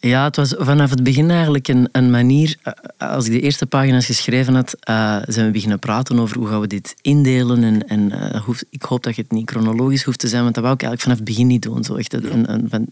Ja, 0.00 0.24
het 0.24 0.36
was 0.36 0.54
vanaf 0.58 0.90
het 0.90 1.02
begin 1.02 1.30
eigenlijk 1.30 1.68
een, 1.68 1.88
een 1.92 2.10
manier. 2.10 2.56
Eh, 2.62 2.72
als 3.10 3.26
ik 3.26 3.32
de 3.32 3.40
eerste 3.40 3.66
pagina's 3.66 4.06
geschreven 4.06 4.54
had, 4.54 4.76
uh, 4.90 5.18
zijn 5.26 5.46
we 5.46 5.52
beginnen 5.52 5.78
praten 5.78 6.18
over 6.18 6.36
hoe 6.36 6.48
gaan 6.48 6.60
we 6.60 6.66
dit 6.66 6.94
indelen. 7.00 7.64
En, 7.64 7.88
en 7.88 8.12
uh, 8.12 8.42
hoef, 8.44 8.62
ik 8.70 8.82
hoop 8.82 9.02
dat 9.02 9.16
het 9.16 9.30
niet 9.30 9.50
chronologisch 9.50 10.02
hoeft 10.02 10.18
te 10.18 10.28
zijn, 10.28 10.42
want 10.42 10.54
dat 10.54 10.62
wou 10.62 10.74
ik 10.76 10.82
eigenlijk 10.82 11.02
vanaf 11.10 11.26
het 11.26 11.36
begin 11.36 11.46
niet 11.46 11.62
doen. 11.62 11.84
Zo 11.84 11.94
echt 11.94 12.12
een, 12.12 12.52
een, 12.52 12.68
van 12.68 12.86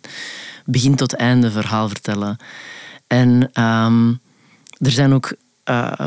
begin 0.65 0.95
tot 0.95 1.15
einde 1.15 1.51
verhaal 1.51 1.89
vertellen. 1.89 2.37
En 3.07 3.51
um, 3.65 4.21
er 4.79 4.91
zijn 4.91 5.13
ook 5.13 5.33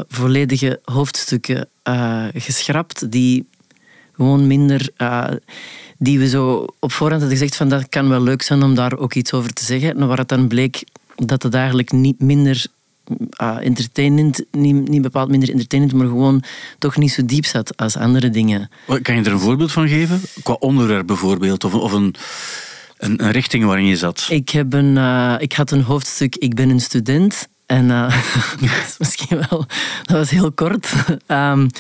volledige 0.08 0.80
hoofdstukken 0.84 1.68
geschrapt 2.34 3.12
die 3.12 3.48
gewoon 4.14 4.48
minder 4.48 4.90
die 6.00 6.20
we 6.20 6.28
zo 6.30 6.66
op 6.80 6.92
voorhand 6.92 7.22
hadden 7.22 7.40
gezegd 7.40 7.56
van 7.56 7.70
dat 7.70 7.90
kan 7.90 8.10
wel 8.10 8.22
leuk 8.22 8.42
zijn 8.42 8.64
om 8.64 8.76
daar 8.76 8.98
ook 8.98 9.14
iets 9.14 9.34
over 9.34 9.54
te 9.54 9.64
zeggen. 9.66 9.98
Maar 9.98 10.08
waar 10.08 10.18
het 10.18 10.28
dan 10.28 10.48
bleek 10.48 10.84
dat 11.16 11.44
het 11.44 11.54
eigenlijk 11.54 11.92
niet 11.92 12.22
minder 12.22 12.66
uh, 13.42 13.58
entertainend, 13.60 14.44
niet, 14.52 14.88
niet 14.88 15.02
bepaald 15.02 15.30
minder 15.30 15.50
entertainend, 15.50 15.94
maar 15.94 16.08
gewoon 16.08 16.44
toch 16.78 16.98
niet 16.98 17.12
zo 17.12 17.26
diep 17.26 17.46
zat 17.46 17.78
als 17.78 17.98
andere 17.98 18.30
dingen. 18.30 18.70
Kan 19.02 19.16
je 19.16 19.24
er 19.24 19.32
een 19.32 19.40
voorbeeld 19.40 19.72
van 19.72 19.88
geven? 19.88 20.22
Qua 20.44 20.54
onderwerp 20.54 21.08
bijvoorbeeld, 21.08 21.64
of, 21.64 21.74
of 21.74 21.92
een, 21.92 22.16
een, 22.98 23.24
een, 23.24 23.32
richting 23.32 23.66
waarin 23.66 23.86
je 23.86 23.98
zat? 23.98 24.28
Ik, 24.30 24.50
heb 24.50 24.74
een, 24.74 24.96
uh, 24.96 25.36
ik 25.38 25.54
had 25.54 25.72
een 25.72 25.84
hoofdstuk, 25.84 26.36
ik 26.36 26.56
ben 26.56 26.70
een 26.70 26.80
student. 26.80 27.48
En 27.66 27.86
uh, 27.86 28.10
dat 28.62 28.86
is 28.88 28.96
misschien 28.98 29.38
wel, 29.50 29.66
dat 30.04 30.18
was 30.18 30.30
heel 30.30 30.52
kort. 30.52 30.94
um, 31.28 31.70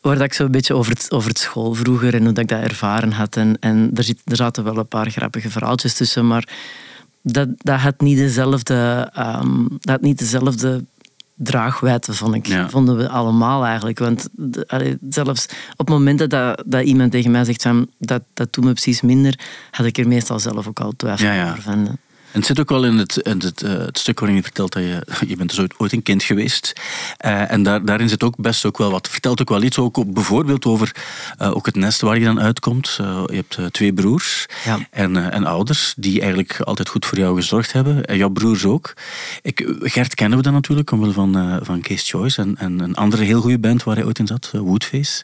waar 0.00 0.14
dat 0.16 0.24
ik 0.24 0.32
zo 0.34 0.44
een 0.44 0.50
beetje 0.50 0.74
over 0.74 0.92
het, 0.92 1.06
over 1.10 1.28
het 1.28 1.38
school 1.38 1.74
vroeger 1.74 2.14
en 2.14 2.22
hoe 2.24 2.32
dat 2.32 2.42
ik 2.42 2.48
dat 2.48 2.62
ervaren 2.62 3.12
had. 3.12 3.36
En, 3.36 3.56
en 3.60 3.90
er, 3.94 4.02
zit, 4.04 4.20
er 4.24 4.36
zaten 4.36 4.64
wel 4.64 4.76
een 4.76 4.88
paar 4.88 5.10
grappige 5.10 5.50
verhaaltjes 5.50 5.94
tussen, 5.94 6.26
maar 6.26 6.48
dat, 7.22 7.48
dat 7.56 7.80
had 7.80 8.00
niet 8.00 8.16
dezelfde, 8.16 9.10
ehm, 9.14 9.62
dat 9.68 9.90
had 9.90 10.00
niet 10.00 10.18
dezelfde 10.18 10.84
draagwijdte, 11.34 12.14
vond 12.14 12.34
ik. 12.34 12.46
Ja. 12.46 12.68
Vonden 12.68 12.96
we 12.96 13.08
allemaal 13.08 13.64
eigenlijk. 13.64 13.98
Want 13.98 14.28
de- 14.32 14.64
allee, 14.66 14.98
zelfs 15.10 15.46
op 15.76 15.88
momenten 15.88 16.28
dat, 16.28 16.62
dat 16.66 16.84
iemand 16.84 17.12
tegen 17.12 17.30
mij 17.30 17.44
zegt 17.44 17.62
van 17.62 17.86
dat, 17.98 18.22
dat 18.34 18.52
doet 18.52 18.64
me 18.64 18.72
precies 18.72 19.00
minder, 19.00 19.38
had 19.70 19.86
ik 19.86 19.98
er 19.98 20.08
meestal 20.08 20.38
zelf 20.38 20.66
ook 20.66 20.80
al 20.80 20.92
twijfel 20.96 21.26
Ja, 21.26 21.34
ja. 21.34 21.56
En 22.32 22.38
het 22.38 22.46
zit 22.46 22.60
ook 22.60 22.68
wel 22.68 22.84
in 22.84 22.96
het, 22.98 23.16
in 23.16 23.38
het, 23.38 23.62
eh, 23.62 23.72
het 23.72 23.98
stuk 23.98 24.18
waarin 24.20 24.36
je 24.36 24.42
vertelt 24.44 24.72
dat 24.72 24.82
je, 24.82 25.06
je 25.30 25.36
bent 25.36 25.56
dus 25.56 25.66
ooit- 25.76 25.92
een 25.92 26.02
kind 26.02 26.22
geweest. 26.22 26.72
Eh, 27.16 27.52
en 27.52 27.62
daar, 27.62 27.84
daarin 27.84 28.08
zit 28.08 28.22
ook 28.22 28.36
best 28.36 28.64
ook 28.64 28.78
wel 28.78 28.90
wat. 28.90 29.08
Vertelt 29.08 29.40
ook 29.40 29.48
wel 29.48 29.62
iets, 29.62 29.78
ook 29.78 30.12
bijvoorbeeld 30.12 30.64
over 30.64 30.94
eh, 31.38 31.50
ook 31.56 31.66
het 31.66 31.76
nest 31.76 32.00
waar 32.00 32.18
je 32.18 32.24
dan 32.24 32.40
uitkomt. 32.40 32.94
Je 33.26 33.44
hebt 33.48 33.72
twee 33.72 33.92
broers 33.92 34.46
Ja. 34.64 34.78
en, 34.90 35.32
en 35.32 35.44
ouders 35.46 35.94
die 35.96 36.20
eigenlijk 36.20 36.60
altijd 36.60 36.88
goed 36.88 37.06
voor 37.06 37.18
jou 37.18 37.34
gezorgd 37.36 37.72
hebben. 37.72 38.04
En 38.04 38.16
jouw 38.16 38.28
broers 38.28 38.64
ook. 38.64 38.92
Ik, 39.42 39.74
Gert 39.80 40.14
kennen 40.14 40.38
we 40.38 40.44
dan 40.44 40.52
natuurlijk, 40.52 40.90
omwille 40.90 41.12
van, 41.12 41.58
van 41.62 41.80
Case 41.80 42.04
Choice. 42.04 42.40
En, 42.42 42.56
en 42.58 42.78
een 42.80 42.94
andere 42.94 43.24
heel 43.24 43.40
goede 43.40 43.58
band 43.58 43.82
waar 43.84 43.96
hij 43.96 44.04
ooit 44.04 44.18
in 44.18 44.26
zat, 44.26 44.50
Woodface. 44.54 45.22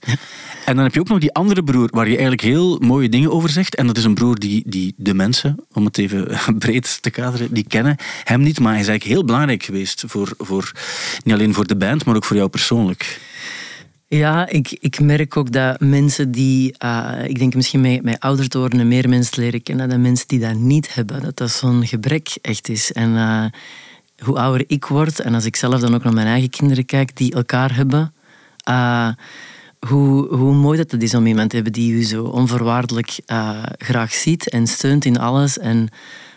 En 0.64 0.74
dan 0.74 0.84
heb 0.84 0.94
je 0.94 1.00
ook 1.00 1.08
nog 1.08 1.18
die 1.18 1.32
andere 1.34 1.62
broer 1.62 1.88
waar 1.90 2.04
je 2.04 2.10
eigenlijk 2.12 2.42
heel 2.42 2.78
mooie 2.78 3.08
dingen 3.08 3.32
over 3.32 3.48
zegt. 3.48 3.74
En 3.74 3.86
dat 3.86 3.96
is 3.96 4.04
een 4.04 4.14
broer 4.14 4.38
die, 4.38 4.62
die 4.66 4.94
de 4.96 5.14
mensen, 5.14 5.56
om 5.72 5.84
het 5.84 5.98
even 5.98 6.38
breed 6.58 6.95
te 7.00 7.10
kaderen, 7.10 7.54
die 7.54 7.64
kennen 7.68 7.96
hem 8.24 8.40
niet. 8.40 8.60
Maar 8.60 8.72
hij 8.72 8.80
is 8.80 8.88
eigenlijk 8.88 9.18
heel 9.18 9.26
belangrijk 9.26 9.62
geweest. 9.62 10.04
Voor, 10.06 10.34
voor, 10.38 10.72
niet 11.24 11.34
alleen 11.34 11.54
voor 11.54 11.66
de 11.66 11.76
band, 11.76 12.04
maar 12.04 12.16
ook 12.16 12.24
voor 12.24 12.36
jou 12.36 12.48
persoonlijk. 12.48 13.18
Ja, 14.08 14.48
ik, 14.48 14.76
ik 14.80 15.00
merk 15.00 15.36
ook 15.36 15.52
dat 15.52 15.80
mensen 15.80 16.30
die, 16.30 16.74
eh, 16.78 17.12
ik 17.24 17.38
denk 17.38 17.54
misschien 17.54 17.80
met, 17.80 18.02
met 18.02 18.20
ouder 18.20 18.48
te 18.48 18.58
worden 18.58 18.80
en 18.80 18.88
meer 18.88 19.08
mensen 19.08 19.42
leren 19.42 19.62
kennen, 19.62 19.88
dat 19.88 19.98
mensen 19.98 20.28
die 20.28 20.40
dat 20.40 20.54
niet 20.54 20.94
hebben, 20.94 21.22
dat 21.22 21.36
dat 21.36 21.50
zo'n 21.50 21.86
gebrek 21.86 22.36
echt 22.42 22.68
is. 22.68 22.92
En 22.92 23.16
eh, 23.16 23.44
hoe 24.24 24.38
ouder 24.38 24.64
ik 24.66 24.84
word, 24.84 25.20
en 25.20 25.34
als 25.34 25.44
ik 25.44 25.56
zelf 25.56 25.80
dan 25.80 25.94
ook 25.94 26.04
naar 26.04 26.12
mijn 26.12 26.26
eigen 26.26 26.50
kinderen 26.50 26.84
kijk, 26.84 27.16
die 27.16 27.34
elkaar 27.34 27.74
hebben, 27.74 28.12
eh, 28.64 29.08
hoe, 29.88 30.34
hoe 30.34 30.54
mooi 30.54 30.78
dat 30.78 30.90
het 30.90 31.02
is 31.02 31.14
om 31.14 31.26
iemand 31.26 31.48
te 31.48 31.54
hebben 31.54 31.72
die 31.72 31.92
u 31.92 32.02
zo 32.02 32.24
onvoorwaardelijk 32.24 33.18
graag 33.78 34.12
ziet 34.12 34.48
en 34.48 34.66
steunt 34.66 35.04
in 35.04 35.18
alles. 35.18 35.58
En 35.58 35.88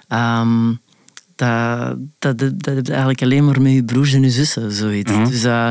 ehm, 0.09 0.73
dat, 1.39 1.97
dat, 2.19 2.37
dat, 2.37 2.63
dat 2.63 2.75
heb 2.75 2.85
je 2.85 2.91
eigenlijk 2.91 3.21
alleen 3.21 3.45
maar 3.45 3.61
met 3.61 3.71
je 3.71 3.83
broers 3.83 4.13
en 4.13 4.21
je 4.21 4.29
zussen, 4.29 4.71
zoiets. 4.71 5.11
Mhm. 5.11 5.29
Dus 5.29 5.43
eh, 5.43 5.69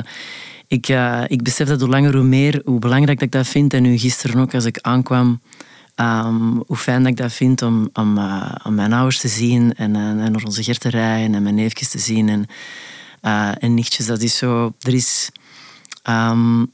ik, 0.66 0.88
eh, 0.88 1.22
ik 1.26 1.42
besef 1.42 1.68
dat 1.68 1.80
hoe 1.80 1.88
langer 1.88 2.14
hoe 2.14 2.24
meer, 2.24 2.62
hoe 2.64 2.78
belangrijk 2.78 3.18
dat 3.18 3.26
ik 3.26 3.32
dat 3.32 3.46
vind. 3.46 3.74
En 3.74 3.82
nu 3.82 3.98
gisteren 3.98 4.40
ook, 4.40 4.54
als 4.54 4.64
ik 4.64 4.78
aankwam, 4.80 5.40
ehm, 5.94 6.56
hoe 6.66 6.76
fijn 6.76 7.02
dat 7.02 7.10
ik 7.10 7.16
dat 7.16 7.32
vind 7.32 7.62
om, 7.62 7.88
om, 7.92 8.18
eh, 8.18 8.54
om 8.64 8.74
mijn 8.74 8.92
ouders 8.92 9.20
te 9.20 9.28
zien 9.28 9.74
en, 9.74 9.96
en 9.96 10.16
naar 10.16 10.44
onze 10.44 10.62
Gert 10.62 10.80
te 10.80 10.90
rijden 10.90 11.34
en 11.34 11.42
mijn 11.42 11.54
neefjes 11.54 11.88
te 11.88 11.98
zien 11.98 12.28
en, 12.28 12.46
en 13.58 13.74
nichtjes. 13.74 14.06
Dat 14.06 14.22
is 14.22 14.36
zo... 14.36 14.74
Er 14.80 14.94
is... 14.94 15.30
ehm, 16.02 16.64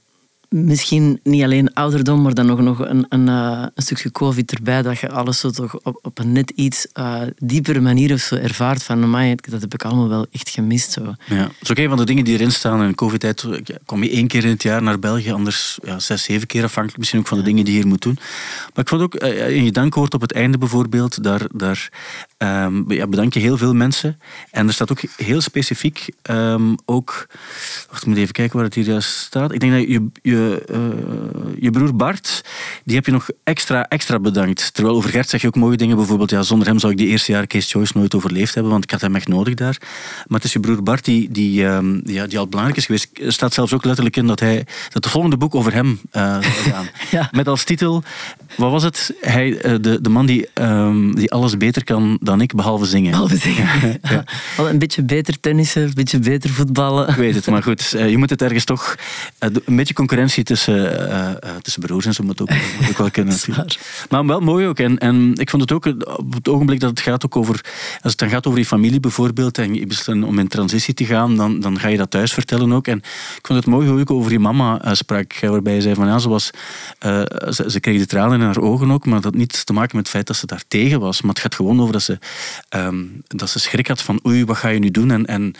misschien 0.55 1.21
niet 1.23 1.43
alleen 1.43 1.73
ouderdom, 1.73 2.23
maar 2.23 2.35
dan 2.35 2.47
nog, 2.47 2.61
nog 2.61 2.79
een, 2.79 3.07
een, 3.09 3.29
eh, 3.29 3.67
een 3.75 3.83
stukje 3.83 4.11
covid 4.11 4.53
erbij, 4.53 4.83
dat 4.83 4.99
je 4.99 5.11
alles 5.11 5.39
zo 5.39 5.51
toch 5.51 5.79
op, 5.83 5.99
op 6.03 6.19
een 6.19 6.33
net 6.33 6.51
iets 6.51 6.87
eh, 6.93 7.21
diepere 7.37 7.81
manier 7.81 8.13
of 8.13 8.21
zo 8.21 8.35
ervaart 8.35 8.83
van, 8.83 9.03
amai, 9.03 9.35
dat 9.35 9.61
heb 9.61 9.75
ik 9.75 9.85
allemaal 9.85 10.09
wel 10.09 10.27
echt 10.31 10.49
gemist. 10.49 10.93
Zo. 10.93 11.15
Ja. 11.27 11.43
Dat 11.43 11.53
is 11.61 11.71
ook 11.71 11.79
een 11.79 11.89
van 11.89 11.99
de 11.99 12.05
dingen 12.05 12.25
die 12.25 12.35
erin 12.35 12.53
staan. 12.53 12.83
In 12.83 12.95
covid-tijd 12.95 13.47
ja, 13.65 13.77
kom 13.85 14.03
je 14.03 14.11
één 14.11 14.27
keer 14.27 14.45
in 14.45 14.51
het 14.51 14.63
jaar 14.63 14.83
naar 14.83 14.99
België, 14.99 15.33
anders 15.33 15.79
ja, 15.83 15.99
zes, 15.99 16.23
zeven 16.23 16.47
keer 16.47 16.65
afhankelijk 16.65 16.99
misschien 16.99 17.21
ook 17.21 17.27
van 17.27 17.39
de 17.39 17.45
dingen 17.45 17.65
die 17.65 17.75
je 17.75 17.81
hier 17.81 17.89
moet 17.89 18.03
doen. 18.03 18.19
Maar 18.75 18.85
ik 18.85 18.89
vond 18.89 19.03
ook, 19.03 19.15
eh, 19.15 19.57
in 19.57 19.65
je 19.65 19.73
dankwoord 19.73 20.15
op 20.15 20.21
het 20.21 20.33
einde 20.33 20.59
bijvoorbeeld, 20.59 21.23
daar, 21.23 21.43
daar 21.53 21.89
ehm, 22.45 22.93
ja, 22.93 23.07
bedank 23.07 23.35
je 23.35 23.41
heel 23.41 23.57
veel 23.57 23.75
mensen. 23.75 24.19
En 24.51 24.67
er 24.67 24.73
staat 24.73 24.91
ook 24.91 25.01
heel 25.17 25.41
specifiek 25.41 26.09
ehm, 26.23 26.75
ook, 26.85 27.27
wacht, 27.91 28.03
ik 28.03 28.09
moet 28.09 28.17
even 28.17 28.33
kijken 28.33 28.57
waar 28.57 28.65
het 28.65 28.75
hier 28.75 28.85
juist 28.85 29.09
staat. 29.11 29.53
Ik 29.53 29.61
denk 29.61 29.73
dat 29.73 29.81
je, 29.81 30.07
je, 30.23 30.65
eh, 30.69 30.79
je 31.59 31.71
broer 31.71 31.97
Bart, 31.97 32.45
die 32.85 32.97
heb 32.97 33.07
je 33.07 33.13
nog 33.13 33.29
extra, 33.45 33.89
extra 33.89 34.19
bedankt. 34.19 34.75
Terwijl 34.75 34.97
over 34.97 35.11
Gert 35.11 35.29
zeg 35.29 35.41
je 35.41 35.47
ook 35.47 35.55
mooie 35.55 35.77
dingen, 35.77 35.97
bijvoorbeeld, 35.97 36.31
ja, 36.31 36.43
zonder 36.43 36.67
hem 36.69 36.79
zou 36.79 36.93
ik 36.93 36.99
die 36.99 37.09
eerste 37.09 37.33
jaren 37.33 37.49
Case 37.49 37.69
Choice 37.69 37.93
nooit 37.97 38.15
overleefd 38.15 38.55
hebben, 38.55 38.73
want 38.73 38.85
ik 38.85 38.91
had 38.91 39.01
hem 39.01 39.15
echt 39.15 39.29
nodig 39.29 39.55
daar. 39.55 39.77
Maar 40.27 40.39
het 40.39 40.45
is 40.45 40.53
je 40.53 40.61
broer 40.61 40.83
Bart 40.83 41.05
die, 41.05 41.31
die, 41.31 41.67
ehm, 41.67 42.11
ja, 42.11 42.27
die 42.27 42.39
al 42.39 42.49
belangrijk 42.49 42.79
is 42.79 42.87
geweest. 42.87 43.09
Er 43.19 43.33
staat 43.33 43.55
zelfs 43.55 43.73
ook 43.73 43.85
letterlijk 43.85 44.17
in 44.17 44.27
dat, 44.27 44.41
hij, 44.41 44.57
dat 44.85 45.05
het 45.05 45.09
volgende 45.09 45.37
boek 45.37 45.55
over 45.55 45.73
hem 45.73 46.01
eh 46.11 46.33
zou 46.33 46.45
gaan. 46.73 46.87
Ja. 47.11 47.29
Met 47.33 47.49
als 47.49 47.65
titel, 47.65 48.03
wat 48.57 48.71
was 48.71 48.83
het? 48.83 49.15
Hij, 49.21 49.59
eh, 49.59 49.75
de, 49.81 50.01
de 50.01 50.09
man 50.09 50.27
die, 50.27 50.49
die 51.15 51.33
alles 51.33 51.57
beter 51.57 51.85
kan 51.85 52.19
dan 52.21 52.34
ik, 52.41 52.55
behalve 52.55 52.85
zingen. 52.85 53.11
Behalve. 53.11 53.53
Ja. 54.03 54.25
Al 54.57 54.69
een 54.69 54.79
beetje 54.79 55.03
beter 55.03 55.41
tennissen, 55.41 55.83
een 55.83 55.93
beetje 55.95 56.19
beter 56.19 56.51
voetballen. 56.51 57.09
Ik 57.09 57.15
weet 57.15 57.35
het, 57.35 57.47
maar 57.47 57.63
goed, 57.63 57.95
eh, 57.95 58.11
je 58.11 58.19
moet 58.19 58.31
het 58.31 58.43
ergens 58.43 58.65
toch... 58.65 58.97
eh, 59.39 59.49
een 59.65 59.77
beetje 59.77 59.95
concurrentie 59.95 60.45
tussen, 60.45 61.11
eh, 61.11 61.51
tussen 61.63 61.83
broers 61.83 62.07
en 62.07 62.15
zo 62.15 62.23
moet 62.25 62.41
ook, 62.41 62.51
moet 62.51 62.89
ook 62.91 62.99
wel 62.99 63.11
kunnen. 63.19 63.37
Maar 64.11 64.27
wel 64.27 64.41
mooi 64.41 64.67
ook. 64.67 64.79
En, 64.79 64.99
en 64.99 65.33
ik 65.35 65.51
vond 65.51 65.63
het 65.63 65.73
ook 65.73 65.87
op 66.19 66.35
het 66.35 66.49
ogenblik 66.49 66.81
dat 66.81 66.91
het 66.91 67.01
gaat 67.01 67.25
ook 67.25 67.37
over... 67.37 67.61
Als 68.03 68.13
het 68.13 68.19
dan 68.19 68.29
gaat 68.29 68.47
over 68.47 68.59
je 68.59 68.67
familie 68.67 69.01
bijvoorbeeld 69.01 69.59
en 69.59 69.75
je 69.75 69.87
besluit 69.87 70.25
om 70.25 70.39
in 70.39 70.49
transitie 70.49 70.95
te 70.95 71.05
gaan, 71.05 71.37
dan, 71.37 71.61
dan 71.61 71.79
ga 71.79 71.89
je 71.89 71.97
dat 71.97 72.11
thuis 72.11 72.33
vertellen 72.33 72.73
ook. 72.73 72.87
En 72.87 72.99
ik 73.37 73.47
vond 73.47 73.59
het 73.59 73.69
mooi 73.69 73.89
hoe 73.89 74.01
ik 74.01 74.11
over 74.11 74.33
je 74.33 74.39
mama 74.39 74.95
sprak, 74.95 75.39
waarbij 75.41 75.75
je 75.75 75.81
zei 75.81 75.95
van 75.95 76.07
ja, 76.07 76.19
ze, 76.19 76.29
was, 76.29 76.51
ze, 77.51 77.65
ze 77.67 77.81
kreeg 77.81 77.99
de 77.99 78.07
tranen 78.07 78.41
in 78.41 78.47
haar 78.47 78.61
ogen 78.61 78.91
ook, 78.91 79.05
maar 79.05 79.15
dat 79.15 79.25
had 79.25 79.35
niets 79.35 79.65
te 79.65 79.73
maken 79.73 79.97
met 79.97 80.05
het 80.05 80.15
feit 80.15 80.27
dat 80.27 80.37
ze 80.37 80.47
daar 80.47 80.63
tegen 80.69 81.01
was. 81.01 81.21
Maar 81.21 81.31
het 81.31 81.41
gaat 81.41 81.55
gewoon 81.55 81.81
over 81.81 81.93
dat 81.93 82.03
ze, 82.03 82.19
ehm, 82.69 83.05
dat 83.27 83.51
ze 83.51 83.59
schrik 83.59 83.89
had 83.89 84.03
van 84.03 84.21
oei, 84.27 84.45
wat 84.45 84.57
ga 84.57 84.69
je 84.69 84.79
nu 84.79 84.91
doen? 84.91 85.11
En, 85.11 85.27
en 85.27 85.55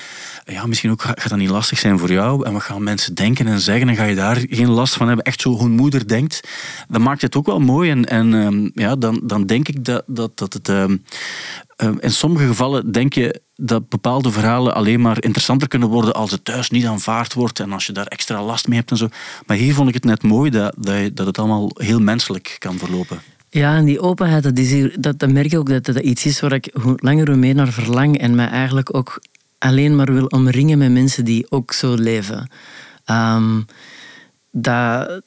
ja, 0.45 0.67
misschien 0.67 0.91
ook 0.91 1.03
ga- 1.03 1.15
gaat 1.15 1.29
dat 1.29 1.39
niet 1.39 1.49
lastig 1.51 1.79
zijn 1.79 1.99
voor 1.99 2.13
jou. 2.13 2.47
En 2.47 2.53
wat 2.53 2.63
gaan 2.63 2.83
mensen 2.83 3.15
denken 3.15 3.47
en 3.47 3.61
zeggen? 3.61 3.89
En 3.89 3.97
ga 3.97 4.05
je 4.05 4.15
daar 4.15 4.45
geen 4.49 4.71
last 4.71 4.95
van 4.95 5.07
hebben? 5.07 5.25
Echt 5.25 5.41
zo 5.41 5.51
hoe 5.51 5.61
een 5.65 5.71
moeder 5.71 6.09
denkt. 6.09 6.41
Dan 6.89 7.03
maakt 7.03 7.23
het 7.23 7.37
ook 7.37 7.47
wel 7.47 7.61
mooi. 7.61 7.91
En, 7.91 8.05
en 8.05 8.35
ehm, 8.35 8.69
ja, 8.75 8.97
dan, 8.97 9.21
dan 9.25 9.47
denk 9.47 9.69
ik 9.69 9.85
dat, 9.85 10.03
dat, 10.07 10.39
dat 10.39 10.53
het... 10.53 10.69
ehm, 10.69 10.97
in 12.01 12.11
sommige 12.13 12.47
gevallen 12.47 12.93
denk 12.93 13.13
je 13.15 13.41
dat 13.57 13.89
bepaalde 13.89 14.31
verhalen 14.31 14.75
alleen 14.75 15.01
maar 15.01 15.23
interessanter 15.23 15.69
kunnen 15.69 15.89
worden 15.89 16.15
als 16.15 16.31
het 16.31 16.45
thuis 16.45 16.71
niet 16.71 16.87
aanvaard 16.87 17.35
wordt 17.35 17.61
en 17.61 17.73
als 17.73 17.87
je 17.87 17.93
daar 17.93 18.07
extra 18.07 18.43
last 18.43 18.69
mee 18.69 18.79
hebt 18.79 18.91
en 18.91 18.97
zo. 18.97 19.09
Maar 19.47 19.57
hier 19.57 19.75
vond 19.75 19.89
ik 19.89 19.95
het 19.95 20.05
net 20.05 20.23
mooi 20.23 20.51
dat, 20.51 20.75
dat, 20.79 21.17
dat 21.17 21.27
het 21.27 21.39
allemaal 21.39 21.71
heel 21.75 22.01
menselijk 22.01 22.57
kan 22.59 22.79
verlopen. 22.79 23.23
Ja, 23.55 23.77
en 23.77 23.85
die 23.85 24.01
openheid, 24.01 24.43
dat, 24.43 24.59
is 24.59 24.97
dat, 24.99 25.29
merk 25.29 25.53
ik 25.53 25.59
ook 25.59 25.69
dat 25.69 25.85
dat 25.85 25.99
iets 25.99 26.25
is 26.27 26.41
waar 26.41 26.53
ik 26.53 26.71
hoe 26.83 26.95
langer 26.97 27.29
hoe 27.29 27.37
meer 27.37 27.55
naar 27.55 27.73
verlang 27.73 28.19
en 28.19 28.35
mij 28.35 28.49
eigenlijk 28.49 28.97
ook 28.97 29.23
alleen 29.59 29.97
maar 29.97 30.13
wil 30.13 30.27
omringen 30.27 30.79
met 30.79 30.91
mensen 30.91 31.25
die 31.25 31.47
ook 31.51 31.73
zo 31.73 31.95
leven. 31.95 32.51
Ehm, 33.05 33.61
dat, 34.51 35.23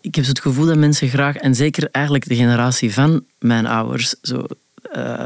ik 0.00 0.14
heb 0.14 0.24
het 0.24 0.40
gevoel 0.40 0.66
dat 0.66 0.76
mensen 0.76 1.08
graag, 1.08 1.36
en 1.36 1.54
zeker 1.54 1.88
eigenlijk 1.90 2.28
de 2.28 2.34
generatie 2.34 2.92
van 2.92 3.24
mijn 3.38 3.66
ouders, 3.66 4.14
zo, 4.22 4.46
eh, 4.92 5.24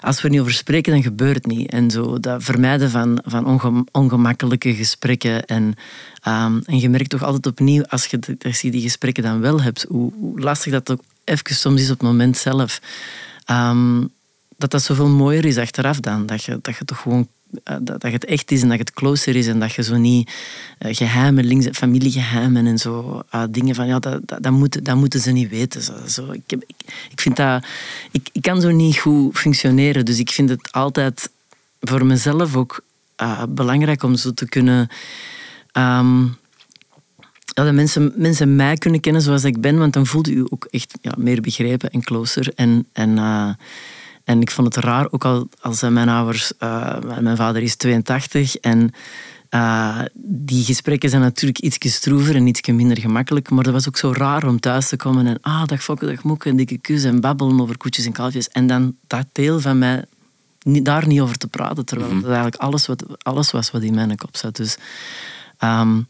als 0.00 0.16
we 0.16 0.22
er 0.22 0.30
niet 0.30 0.40
over 0.40 0.52
spreken, 0.52 0.92
dan 0.92 1.02
gebeurt 1.02 1.34
het 1.34 1.46
niet. 1.46 1.70
En 1.70 1.90
zo 1.90 2.20
dat 2.20 2.42
vermijden 2.42 2.90
van, 2.90 3.20
van 3.24 3.46
onge- 3.46 3.84
ongemakkelijke 3.92 4.74
gesprekken. 4.74 5.46
En, 5.46 5.74
ehm, 6.22 6.60
en 6.64 6.78
je 6.78 6.88
merkt 6.88 7.10
toch 7.10 7.22
altijd 7.22 7.46
opnieuw, 7.46 7.84
als 7.84 8.06
je, 8.06 8.18
als 8.42 8.60
je 8.60 8.70
die 8.70 8.82
gesprekken 8.82 9.22
dan 9.22 9.40
wel 9.40 9.62
hebt, 9.62 9.86
hoe, 9.88 10.12
hoe 10.18 10.40
lastig 10.40 10.72
dat 10.72 10.90
ook 10.90 11.00
even 11.28 11.54
soms 11.54 11.80
is 11.80 11.90
op 11.90 11.98
het 11.98 12.08
moment 12.08 12.36
zelf. 12.36 12.80
Ehm, 13.44 14.00
dat 14.56 14.70
dat 14.70 14.82
zoveel 14.82 15.08
mooier 15.08 15.44
is 15.44 15.58
achteraf 15.58 16.00
dan. 16.00 16.26
Dat 16.26 16.44
je, 16.44 16.58
dat 16.62 16.76
je 16.76 16.84
toch 16.84 17.00
gewoon 17.00 17.28
eh, 17.64 17.76
dat, 17.80 18.00
dat 18.00 18.12
het 18.12 18.24
echt 18.24 18.50
is 18.50 18.62
en 18.62 18.68
dat 18.68 18.78
het 18.78 18.92
closer 18.92 19.36
is 19.36 19.46
en 19.46 19.60
dat 19.60 19.72
je 19.72 19.82
zo 19.82 19.96
niet 19.96 20.32
eh, 20.78 20.94
geheimen, 20.94 21.44
links, 21.44 21.66
familiegeheimen 21.72 22.66
en 22.66 22.78
zo 22.78 23.22
ah, 23.28 23.48
dingen 23.50 23.74
van 23.74 23.86
ja, 23.86 23.98
dat, 23.98 24.20
dat, 24.24 24.42
dat, 24.42 24.52
moeten, 24.52 24.84
dat 24.84 24.96
moeten 24.96 25.20
ze 25.20 25.30
niet 25.30 25.48
weten. 25.50 25.82
Zo, 25.82 25.92
zo. 26.08 26.30
Ik, 26.30 26.52
ik, 27.10 27.20
vind 27.20 27.36
dat 27.36 27.64
ik, 28.10 28.28
ik 28.32 28.42
kan 28.42 28.60
zo 28.60 28.70
niet 28.70 28.98
goed 28.98 29.38
functioneren, 29.38 30.04
dus 30.04 30.18
ik 30.18 30.30
vind 30.30 30.48
het 30.48 30.72
altijd 30.72 31.30
voor 31.80 32.06
mezelf 32.06 32.56
ook 32.56 32.84
belangrijk 33.48 34.02
om 34.02 34.16
zo 34.16 34.32
te 34.32 34.48
kunnen. 34.48 34.88
ehm, 35.72 36.24
ja, 37.54 37.64
dat 37.64 37.74
mensen, 37.74 38.12
mensen 38.16 38.56
mij 38.56 38.76
kunnen 38.76 39.00
kennen 39.00 39.22
zoals 39.22 39.44
ik 39.44 39.60
ben, 39.60 39.78
want 39.78 39.92
dan 39.92 40.06
voelt 40.06 40.28
u 40.28 40.46
ook 40.48 40.66
echt 40.70 40.98
ja, 41.00 41.12
meer 41.16 41.40
begrepen 41.40 41.90
en 41.90 42.02
closer. 42.02 42.52
En, 42.54 42.86
en, 42.92 43.18
eh, 43.18 43.50
en 44.24 44.40
ik 44.40 44.50
vond 44.50 44.74
het 44.74 44.84
raar, 44.84 45.06
ook 45.10 45.24
al 45.24 45.48
als 45.60 45.80
mijn 45.80 46.08
ouders, 46.08 46.52
eh, 46.58 46.98
mijn 47.20 47.36
vader 47.36 47.62
is 47.62 47.76
82 47.76 48.56
en 48.56 48.92
eh, 49.48 49.98
die 50.14 50.64
gesprekken 50.64 51.10
zijn 51.10 51.22
natuurlijk 51.22 51.58
iets 51.58 51.94
stroever 51.94 52.34
en 52.34 52.46
iets 52.46 52.68
minder 52.68 52.98
gemakkelijk, 52.98 53.50
maar 53.50 53.64
dat 53.64 53.72
was 53.72 53.88
ook 53.88 53.96
zo 53.96 54.12
raar 54.12 54.46
om 54.46 54.60
thuis 54.60 54.88
te 54.88 54.96
komen 54.96 55.26
en 55.26 55.38
ah, 55.40 55.64
dag 55.66 55.82
Fokke, 55.82 56.06
dag 56.06 56.22
Moeke, 56.22 56.48
een 56.48 56.56
dikke 56.56 56.78
kus 56.78 57.04
en 57.04 57.20
babbelen 57.20 57.60
over 57.60 57.76
koetjes 57.76 58.06
en 58.06 58.12
kalfjes. 58.12 58.48
En 58.48 58.66
dan 58.66 58.96
dat 59.06 59.26
deel 59.32 59.60
van 59.60 59.78
mij 59.78 60.04
niet, 60.62 60.84
daar 60.84 61.06
niet 61.06 61.20
over 61.20 61.38
te 61.38 61.48
praten, 61.48 61.84
terwijl 61.84 62.14
dat 62.14 62.24
eigenlijk 62.24 62.56
alles, 62.56 62.86
wat, 62.86 63.24
alles 63.24 63.50
was 63.50 63.70
wat 63.70 63.82
in 63.82 63.94
mijn 63.94 64.16
kop 64.16 64.36
zat. 64.36 64.56
Dus, 64.56 64.76
ehm, 65.58 66.00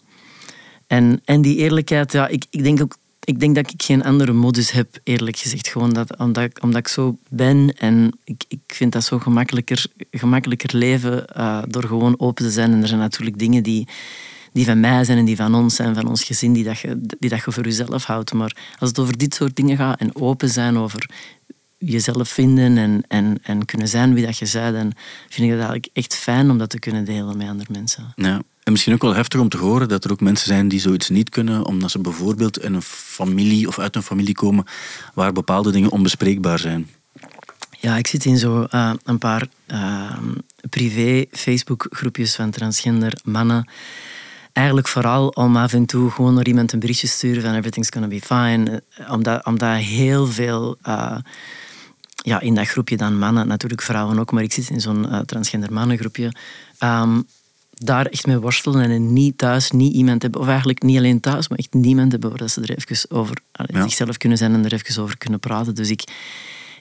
en, 0.88 1.21
en 1.25 1.42
die 1.42 1.57
eerlijkheid, 1.57 2.12
ja, 2.12 2.28
ik, 2.28 2.47
ik 2.50 2.62
denk 2.62 2.83
ook 2.83 2.97
ik 3.28 3.40
denk 3.40 3.54
dat 3.54 3.73
ik 3.73 3.83
geen 3.83 4.04
andere 4.04 4.33
modus 4.33 4.71
heb, 4.71 4.99
eerlijk 5.02 5.37
gezegd. 5.37 5.68
Gewoon 5.68 5.92
dat, 5.92 6.18
omdat, 6.18 6.45
ik, 6.45 6.62
omdat 6.62 6.80
ik 6.80 6.88
zo 6.88 7.18
ben 7.28 7.75
en 7.78 8.18
ik, 8.25 8.45
ik 8.49 8.61
vind 8.66 8.92
dat 8.92 9.04
zo 9.04 9.18
gemakkelijker, 9.18 9.87
gemakkelijker 10.11 10.76
leven 10.76 11.25
uh, 11.37 11.62
door 11.66 11.85
gewoon 11.85 12.21
open 12.21 12.45
te 12.45 12.50
zijn. 12.50 12.73
En 12.73 12.83
er 12.83 12.88
zijn 12.88 13.00
natuurlijk 13.00 13.38
dingen 13.38 13.62
die, 13.62 13.88
die 14.52 14.64
van 14.64 14.80
mij 14.80 15.04
zijn 15.04 15.18
en 15.18 15.25
die 15.25 15.37
van 15.37 15.54
ons 15.54 15.75
zijn, 15.75 15.95
van 15.95 16.09
ons 16.09 16.25
gezin, 16.25 16.52
die 16.52 16.64
dat 16.64 16.78
je, 16.78 17.00
die 17.18 17.30
dat 17.30 17.45
je 17.45 17.52
voor 17.52 17.64
jezelf 17.64 18.04
houdt. 18.04 18.33
Maar 18.33 18.57
als 18.78 18.88
het 18.88 18.99
over 18.99 19.18
dit 19.18 19.35
soort 19.35 19.57
dingen 19.57 19.76
gaat 19.76 20.00
en 20.00 20.16
open 20.16 20.49
zijn 20.49 20.78
over 20.78 21.11
jezelf 21.78 22.28
vinden 22.28 22.78
en, 22.78 23.02
en, 23.09 23.38
en 23.42 23.64
kunnen 23.64 23.88
zijn 23.88 24.14
wie 24.14 24.26
dat 24.26 24.38
je 24.38 24.49
bent, 24.52 24.75
dan 24.75 24.92
vind 25.28 25.47
ik 25.47 25.50
het 25.50 25.59
eigenlijk 25.59 25.88
echt 25.92 26.14
fijn 26.14 26.50
om 26.50 26.59
dat 26.59 26.71
te 26.71 26.78
kunnen 26.78 27.04
delen 27.04 27.37
met 27.37 27.49
andere 27.49 27.73
mensen. 27.73 28.12
Ja. 28.16 28.42
En 28.69 28.75
misschien 28.75 28.95
ook 28.95 29.03
wel 29.03 29.15
heftig 29.15 29.41
om 29.41 29.49
te 29.49 29.57
horen 29.57 29.89
dat 29.89 30.05
er 30.05 30.13
ook 30.13 30.21
mensen 30.21 30.47
zijn 30.47 30.69
die 30.69 30.81
zoiets 30.81 31.09
niet 31.09 31.29
kunnen, 31.29 31.65
omdat 31.65 31.91
ze 31.91 31.99
bijvoorbeeld 31.99 32.59
in 32.59 32.75
een 32.75 32.83
familie 32.83 33.69
of 33.69 33.79
uit 33.79 33.97
een 33.97 34.03
familie 34.03 34.35
komen 34.35 34.65
waar 35.15 35.33
bepaalde 35.33 35.71
dingen 35.71 35.91
onbespreekbaar 35.91 36.59
zijn. 36.59 36.89
Ja, 37.81 37.97
ik 37.97 38.07
zit 38.07 38.25
in 38.25 38.39
zo 38.39 38.67
uh, 38.71 38.93
een 39.05 39.19
paar 39.19 39.47
uh, 39.67 40.17
privé 40.71 41.25
Facebook 41.31 41.87
groepjes 41.91 42.35
van 42.35 42.51
transgender 42.51 43.21
mannen. 43.25 43.71
Eigenlijk 44.53 44.89
vooral 44.89 45.29
om 45.29 45.57
af 45.57 45.73
en 45.73 45.87
toe 45.87 46.11
gewoon 46.11 46.35
naar 46.35 46.47
iemand 46.47 46.73
een 46.73 46.81
berichtje 46.81 47.07
te 47.07 47.13
sturen 47.13 47.43
van 47.43 47.55
everything's 47.55 47.91
gonna 47.91 48.09
be 48.09 48.21
fine. 48.21 48.83
Omdat, 49.11 49.45
omdat 49.45 49.77
heel 49.77 50.27
veel 50.27 50.77
ja, 52.15 52.41
in 52.41 52.55
dat 52.55 52.69
groepje 52.69 52.97
dan 52.97 53.19
mannen, 53.19 53.47
natuurlijk 53.47 53.83
vrouwen 53.83 54.19
ook, 54.19 54.33
maar 54.33 54.43
ik 54.43 54.53
zit 54.53 54.71
in 54.71 54.81
zo'n 54.81 55.23
transgender 55.27 55.73
mannengroepje. 55.73 56.33
Um, 56.81 57.27
daar 57.79 58.07
echt 58.07 58.27
mee 58.27 58.39
worstelen 58.39 58.91
en 58.91 59.13
niet 59.13 59.39
thuis 59.39 59.71
niet 59.71 59.95
iemand 59.95 60.23
hebben, 60.23 60.41
of 60.41 60.47
eigenlijk 60.47 60.83
niet 60.83 60.97
alleen 60.97 61.21
thuis, 61.21 61.49
maar 61.49 61.59
echt 61.59 61.75
niemand 61.75 62.13
hebben 62.13 62.39
waar 62.39 62.49
ze 62.49 62.61
er 62.61 62.77
even 62.77 63.11
over 63.11 63.37
ja. 63.53 63.83
zichzelf 63.83 64.17
kunnen 64.17 64.39
zijn 64.39 64.55
en 64.55 64.65
er 64.65 64.73
even 64.73 65.03
over 65.03 65.19
kunnen 65.19 65.41
praten. 65.41 65.75
Dus 65.75 65.91
ik, 65.91 66.03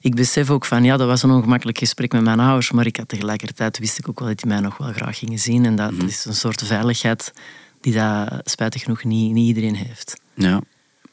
ik 0.02 0.16
besef 0.16 0.50
ook 0.50 0.66
van, 0.66 0.84
ja, 0.84 0.98
dat 0.98 1.08
was 1.08 1.24
een 1.24 1.32
ongemakkelijk 1.32 1.78
gesprek 1.78 2.12
met 2.12 2.24
mijn 2.24 2.40
ouders, 2.40 2.72
maar 2.72 2.86
ik 2.86 2.98
had 2.98 3.08
tegelijkertijd 3.08 3.80
wist 3.80 3.98
ik 3.98 4.10
ook 4.10 4.20
wel 4.20 4.28
dat 4.28 4.38
die 4.40 4.48
mij 4.48 4.60
nog 4.60 4.78
wel 4.78 4.94
graag 4.94 5.18
gingen 5.18 5.40
zien. 5.40 5.66
En 5.66 5.76
dat, 5.76 5.92
mhm. 5.92 6.06
is 6.06 6.26
een 6.26 6.36
soort 6.36 6.64
veiligheid 6.64 7.34
die 7.82 7.94
dat 7.94 8.42
spijtig 8.44 8.84
genoeg 8.84 9.04
niet, 9.04 9.34
niet 9.34 9.48
iedereen 9.48 9.76
heeft. 9.76 10.22
Ja. 10.34 10.62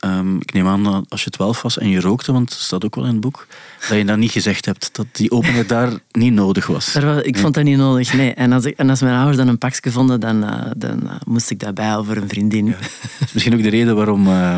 Um, 0.04 0.36
ik 0.40 0.52
neem 0.52 0.66
aan 0.66 0.84
dat 0.84 1.04
als 1.08 1.24
je 1.24 1.30
twaalf 1.30 1.62
was 1.62 1.78
en 1.78 1.88
je 1.88 2.00
rookte, 2.00 2.32
want 2.32 2.48
dat 2.48 2.58
staat 2.58 2.84
ook 2.84 2.94
wel 2.94 3.04
in 3.04 3.10
het 3.10 3.20
boek, 3.20 3.46
dat 3.88 3.98
je 3.98 4.04
dat 4.04 4.16
niet 4.16 4.30
gezegd 4.30 4.64
hebt, 4.64 4.90
dat 4.92 5.06
die 5.12 5.30
openheid 5.30 5.68
daar 5.68 5.92
niet 6.10 6.32
nodig 6.32 6.66
was. 6.66 6.96
ik 7.22 7.38
vond 7.38 7.54
dat 7.54 7.64
niet 7.64 7.76
nodig, 7.76 8.14
nee. 8.14 8.34
En 8.34 8.52
als, 8.52 8.64
ik, 8.64 8.76
en 8.76 8.90
als 8.90 9.00
mijn 9.00 9.16
ouders 9.16 9.36
dan 9.36 9.48
een 9.48 9.58
pakje 9.58 9.90
vonden, 9.90 10.20
dan, 10.20 10.44
uh, 10.44 10.62
dan 10.76 11.00
uh, 11.04 11.10
moest 11.26 11.50
ik 11.50 11.58
daarbij 11.58 11.96
over 11.96 12.16
een 12.16 12.28
vriendin. 12.28 12.66
Ja. 12.66 12.72
Dat 12.72 12.90
is 13.20 13.32
misschien 13.32 13.54
ook 13.54 13.62
de 13.62 13.68
reden 13.68 13.96
waarom, 13.96 14.26
uh, 14.26 14.56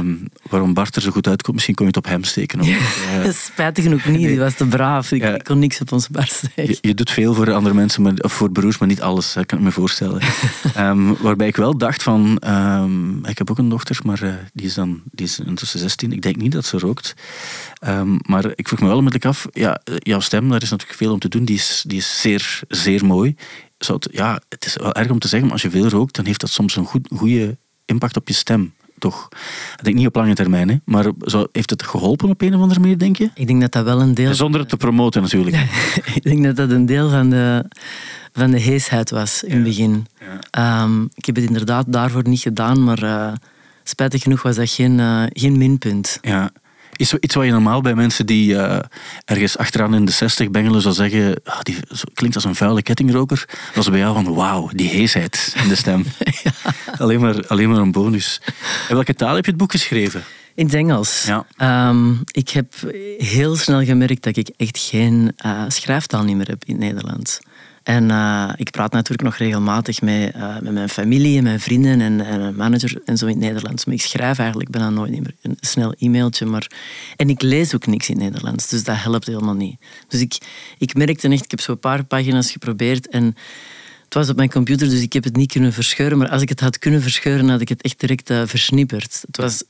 waarom 0.50 0.74
Bart 0.74 0.96
er 0.96 1.02
zo 1.02 1.10
goed 1.10 1.28
uitkomt. 1.28 1.54
Misschien 1.54 1.74
kon 1.74 1.86
je 1.86 1.92
het 1.96 2.04
op 2.04 2.10
hem 2.10 2.24
steken. 2.24 2.60
Of, 2.60 2.68
Spijtig 3.52 3.84
genoeg 3.84 4.04
niet, 4.04 4.26
die 4.26 4.38
was 4.38 4.54
te 4.54 4.66
braaf. 4.66 5.12
Ik, 5.12 5.22
ik 5.22 5.44
kon 5.44 5.58
niks 5.58 5.80
op 5.80 5.92
onze 5.92 6.08
Bart 6.12 6.32
steken. 6.32 6.66
Je, 6.66 6.78
je, 6.80 6.94
doet 6.94 7.10
veel 7.10 7.34
voor 7.34 7.52
andere 7.52 7.74
mensen, 7.74 8.02
maar, 8.02 8.12
of 8.16 8.32
voor 8.32 8.50
broers, 8.50 8.78
maar 8.78 8.88
niet 8.88 9.00
alles, 9.00 9.32
kan 9.46 9.58
ik 9.58 9.64
me 9.64 9.70
voorstellen. 9.70 10.22
um, 10.78 11.16
waarbij 11.26 11.46
ik 11.46 11.56
wel 11.56 11.78
dacht 11.78 12.02
van, 12.02 12.42
um, 12.48 13.24
ik 13.24 13.38
heb 13.38 13.50
ook 13.50 13.58
een 13.58 13.68
dochter, 13.68 13.98
maar 14.04 14.48
die 14.52 14.66
is 14.66 14.74
dan 14.74 15.02
die 15.12 15.26
is 15.26 15.35
intussen 15.44 15.78
16. 15.78 16.12
Ik 16.12 16.22
denk 16.22 16.36
niet 16.36 16.52
dat 16.52 16.64
ze 16.64 16.78
rookt. 16.78 17.14
Um, 17.86 18.18
maar 18.26 18.52
ik 18.54 18.68
vroeg 18.68 18.80
me 18.80 18.86
wel 18.86 18.96
onmiddellijk 18.96 19.30
af, 19.30 19.46
ja, 19.52 19.80
jouw 19.98 20.20
stem, 20.20 20.48
daar 20.48 20.62
is 20.62 20.70
natuurlijk 20.70 20.98
veel 20.98 21.12
om 21.12 21.18
te 21.18 21.28
doen. 21.28 21.44
Die 21.44 21.56
is, 21.56 21.84
die 21.86 21.98
is 21.98 22.20
zeer, 22.20 22.60
zeer 22.68 23.04
mooi. 23.04 23.34
Zou 23.78 23.98
het, 24.02 24.16
ja, 24.16 24.40
het 24.48 24.66
is 24.66 24.76
wel 24.76 24.94
erg 24.94 25.10
om 25.10 25.18
te 25.18 25.28
zeggen, 25.28 25.48
maar 25.48 25.56
als 25.56 25.62
je 25.62 25.70
veel 25.70 25.88
rookt, 25.88 26.14
dan 26.14 26.24
heeft 26.24 26.40
dat 26.40 26.50
soms 26.50 26.76
een 26.76 26.84
goed, 26.84 27.08
goede 27.14 27.58
impact 27.84 28.16
op 28.16 28.28
je 28.28 28.34
stem. 28.34 28.74
Toch? 28.98 29.28
Ik 29.76 29.84
denk 29.84 29.96
niet 29.96 30.06
op 30.06 30.14
lange 30.14 30.34
termijn, 30.34 30.68
hè? 30.68 30.76
maar 30.84 31.12
zo, 31.20 31.46
heeft 31.52 31.70
het 31.70 31.82
geholpen 31.82 32.28
op 32.28 32.40
een 32.40 32.54
of 32.54 32.60
andere 32.60 32.80
manier, 32.80 32.98
denk 32.98 33.16
je? 33.16 33.30
Ik 33.34 33.46
denk 33.46 33.60
dat 33.60 33.72
dat 33.72 33.84
wel 33.84 34.00
een 34.00 34.14
deel... 34.14 34.34
Zonder 34.34 34.60
het 34.60 34.68
te 34.68 34.76
promoten, 34.76 35.22
natuurlijk. 35.22 35.56
ik 36.14 36.22
denk 36.22 36.44
dat 36.44 36.56
dat 36.56 36.70
een 36.70 36.86
deel 36.86 37.10
van 37.10 37.30
de, 37.30 37.64
van 38.32 38.50
de 38.50 38.58
heesheid 38.58 39.10
was 39.10 39.42
in 39.42 39.54
het 39.54 39.64
begin. 39.64 40.06
Ja. 40.52 40.82
Um, 40.82 41.08
ik 41.14 41.24
heb 41.24 41.34
het 41.34 41.44
inderdaad 41.44 41.84
daarvoor 41.88 42.28
niet 42.28 42.40
gedaan, 42.40 42.84
maar 42.84 43.02
uh, 43.02 43.32
spijtig 43.88 44.22
genoeg 44.22 44.42
was 44.42 44.56
dat 44.56 44.70
geen, 44.70 44.98
uh, 44.98 45.22
geen 45.32 45.58
minpunt. 45.58 46.18
Ja 46.22 46.50
is 46.96 47.14
iets 47.14 47.34
wat 47.34 47.44
je 47.44 47.50
normaal 47.50 47.80
bij 47.80 47.94
mensen 47.94 48.26
die 48.26 48.52
uh, 48.52 48.78
ergens 49.24 49.58
achteraan 49.58 49.94
in 49.94 50.04
de 50.04 50.12
60 50.12 50.50
bengelen 50.50 50.82
zou 50.82 50.94
zeggen, 50.94 51.40
oh, 51.44 51.60
die 51.62 51.76
klinkt 52.14 52.36
als 52.36 52.44
een 52.44 52.54
vuile 52.54 52.82
kettingroker. 52.82 53.44
Dat 53.46 53.74
was 53.74 53.90
bij 53.90 53.98
jou 53.98 54.14
van 54.14 54.34
wauw, 54.34 54.70
die 54.72 54.88
heesheid 54.88 55.54
in 55.62 55.68
de 55.68 55.74
stem. 55.74 56.04
ja. 56.42 56.52
alleen, 56.98 57.20
maar, 57.20 57.46
alleen 57.46 57.68
maar 57.68 57.78
een 57.78 57.92
bonus. 57.92 58.40
In 58.88 58.94
welke 58.94 59.14
taal 59.14 59.34
heb 59.34 59.44
je 59.44 59.50
het 59.50 59.60
boek 59.60 59.70
geschreven? 59.70 60.24
In 60.54 60.64
het 60.64 60.74
Engels. 60.74 61.24
Ja. 61.26 61.88
Um, 61.88 62.20
ik 62.24 62.48
heb 62.48 62.74
heel 63.18 63.56
snel 63.56 63.84
gemerkt 63.84 64.22
dat 64.22 64.36
ik 64.36 64.50
echt 64.56 64.78
geen 64.78 65.32
uh, 65.46 65.64
schrijftaal 65.68 66.24
niet 66.24 66.36
meer 66.36 66.48
heb 66.48 66.64
in 66.64 66.74
het 66.74 66.84
Nederlands. 66.84 67.40
En 67.86 68.10
uh, 68.10 68.52
ik 68.56 68.70
praat 68.70 68.92
natuurlijk 68.92 69.22
nog 69.22 69.36
regelmatig 69.36 70.00
met, 70.00 70.34
uh, 70.36 70.58
met 70.60 70.72
mijn 70.72 70.88
familie 70.88 71.36
en 71.36 71.42
mijn 71.42 71.60
vrienden 71.60 72.00
en, 72.00 72.20
en 72.20 72.56
manager 72.56 73.00
en 73.04 73.16
zo 73.16 73.26
in 73.26 73.32
het 73.32 73.40
Nederlands. 73.40 73.84
Maar 73.84 73.94
ik 73.94 74.02
schrijf 74.02 74.38
eigenlijk 74.38 74.70
bijna 74.70 74.90
nooit 74.90 75.10
meer. 75.10 75.34
Een 75.42 75.56
snel 75.60 75.94
e-mailtje. 75.98 76.46
Maar... 76.46 76.70
En 77.16 77.28
ik 77.28 77.42
lees 77.42 77.74
ook 77.74 77.86
niks 77.86 78.08
in 78.08 78.14
het 78.14 78.24
Nederlands, 78.24 78.68
dus 78.68 78.84
dat 78.84 78.96
helpt 78.98 79.26
helemaal 79.26 79.54
niet. 79.54 79.76
Dus 80.08 80.20
ik, 80.20 80.38
ik 80.78 80.94
merkte 80.94 81.28
echt, 81.28 81.44
ik 81.44 81.50
heb 81.50 81.60
zo 81.60 81.72
een 81.72 81.78
paar 81.78 82.04
pagina's 82.04 82.50
geprobeerd 82.50 83.08
en 83.08 83.34
het 84.06 84.14
was 84.14 84.28
op 84.28 84.36
mijn 84.36 84.50
computer, 84.50 84.88
dus 84.88 85.02
ik 85.02 85.12
heb 85.12 85.24
het 85.24 85.36
niet 85.36 85.52
kunnen 85.52 85.72
verscheuren. 85.72 86.18
Maar 86.18 86.28
als 86.28 86.42
ik 86.42 86.48
het 86.48 86.60
had 86.60 86.78
kunnen 86.78 87.02
verscheuren, 87.02 87.48
had 87.48 87.60
ik 87.60 87.68
het 87.68 87.82
echt 87.82 88.00
direct 88.00 88.30
uh, 88.30 88.42
versnipperd. 88.44 89.24
Het 89.26 89.36
was, 89.36 89.62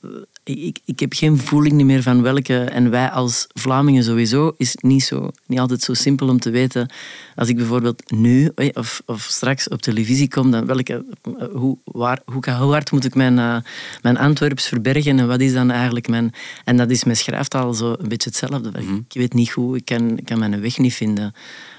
eh, 0.44 0.66
ik, 0.66 0.78
ik 0.84 1.00
heb 1.00 1.12
geen 1.12 1.38
voeling 1.38 1.82
meer 1.82 2.02
van 2.02 2.22
welke... 2.22 2.58
En 2.58 2.90
wij 2.90 3.10
als 3.10 3.46
Vlamingen 3.54 4.04
sowieso 4.04 4.54
is 4.56 4.76
niet, 4.80 5.04
zo, 5.04 5.30
niet 5.46 5.58
altijd 5.58 5.82
zo 5.82 5.94
simpel 5.94 6.28
om 6.28 6.40
te 6.40 6.50
weten. 6.50 6.90
Als 7.34 7.48
ik 7.48 7.56
bijvoorbeeld 7.56 8.10
nu 8.10 8.52
of, 8.72 9.02
of 9.06 9.22
straks 9.22 9.68
op 9.68 9.82
televisie 9.82 10.28
kom, 10.28 10.50
dan 10.50 10.66
welke, 10.66 11.04
eh, 11.22 11.46
hoe, 11.52 11.78
waar, 11.84 12.20
hoe, 12.24 12.50
hoe 12.50 12.72
hard 12.72 12.92
moet 12.92 13.04
ik 13.04 13.14
mijn, 13.14 13.38
uh, 13.38 13.56
mijn 14.02 14.18
Antwerps 14.18 14.68
verbergen 14.68 15.18
en 15.18 15.26
wat 15.26 15.40
is 15.40 15.52
dan 15.52 15.70
eigenlijk 15.70 16.08
mijn... 16.08 16.34
En 16.64 16.76
dat 16.76 16.90
is 16.90 17.04
met 17.04 17.18
schrijftaal 17.18 17.74
zo 17.74 17.94
een 17.98 18.08
beetje 18.08 18.28
hetzelfde. 18.28 18.70
Mm 18.80 18.86
-hmm. 18.86 19.04
Ik 19.08 19.20
weet 19.20 19.34
niet 19.34 19.50
hoe, 19.50 19.76
ik 19.76 19.84
kan, 19.84 20.18
ik 20.18 20.24
kan 20.24 20.38
mijn 20.38 20.60
weg 20.60 20.78
niet 20.78 20.94
vinden. 20.94 21.34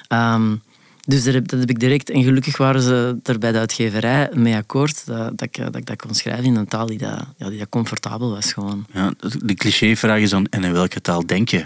Um, 0.10 0.62
dus 1.08 1.24
dat 1.24 1.34
heb, 1.34 1.48
dat 1.48 1.60
heb 1.60 1.70
ik 1.70 1.80
direct. 1.80 2.10
En 2.10 2.24
gelukkig 2.24 2.58
waren 2.58 2.82
ze 2.82 3.18
er 3.24 3.40
bij 3.40 3.52
de 3.52 3.58
uitgeverij 3.58 4.30
mee 4.34 4.56
akkoord 4.56 5.06
dat, 5.06 5.38
dat, 5.38 5.42
ik, 5.42 5.58
dat 5.58 5.76
ik 5.76 5.86
dat 5.86 6.02
kon 6.02 6.14
schrijven 6.14 6.46
in 6.46 6.56
een 6.56 6.68
taal 6.68 6.86
die, 6.86 6.98
dat, 6.98 7.26
ja, 7.38 7.50
die 7.50 7.60
dat 7.60 7.70
comfortabel 7.70 8.30
was. 8.30 8.54
Gewoon. 8.54 8.86
Ja, 8.94 9.14
de 9.44 9.54
clichévraag 9.54 10.20
is 10.20 10.30
dan, 10.30 10.46
en 10.50 10.64
in 10.64 10.74
welke 10.74 11.02
taal 11.02 11.26
denk 11.26 11.50
je? 11.50 11.66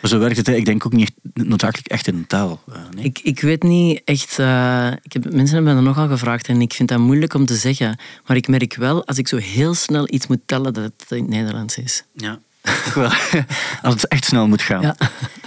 Maar 0.00 0.10
zo 0.10 0.18
werkt 0.18 0.36
het. 0.36 0.48
Ik 0.48 0.64
denk 0.64 0.86
ook 0.86 0.92
niet 0.92 1.12
noodzakelijk 1.32 1.88
echt 1.88 2.06
in 2.06 2.14
een 2.14 2.26
taal. 2.26 2.62
Uh, 2.68 2.74
nee? 2.94 3.04
ik, 3.04 3.18
ik 3.22 3.40
weet 3.40 3.62
niet 3.62 4.02
echt... 4.04 4.38
Uh, 4.38 4.90
ik 5.02 5.12
heb, 5.12 5.32
mensen 5.32 5.54
hebben 5.54 5.74
me 5.74 5.74
dat 5.74 5.94
nogal 5.94 6.08
gevraagd 6.08 6.48
en 6.48 6.60
ik 6.60 6.72
vind 6.72 6.88
dat 6.88 6.98
moeilijk 6.98 7.34
om 7.34 7.46
te 7.46 7.56
zeggen. 7.56 7.98
Maar 8.26 8.36
ik 8.36 8.48
merk 8.48 8.76
wel, 8.76 9.06
als 9.06 9.18
ik 9.18 9.28
zo 9.28 9.36
heel 9.36 9.74
snel 9.74 10.12
iets 10.12 10.26
moet 10.26 10.40
tellen, 10.46 10.74
dat 10.74 10.84
het 10.84 11.04
in 11.08 11.22
het 11.22 11.28
Nederlands 11.28 11.78
is. 11.78 12.04
Ja. 12.12 12.38
Als 13.82 13.94
het 13.94 14.08
echt 14.08 14.24
snel 14.24 14.48
moet 14.48 14.62
gaan. 14.62 14.82
Ja. 14.82 14.96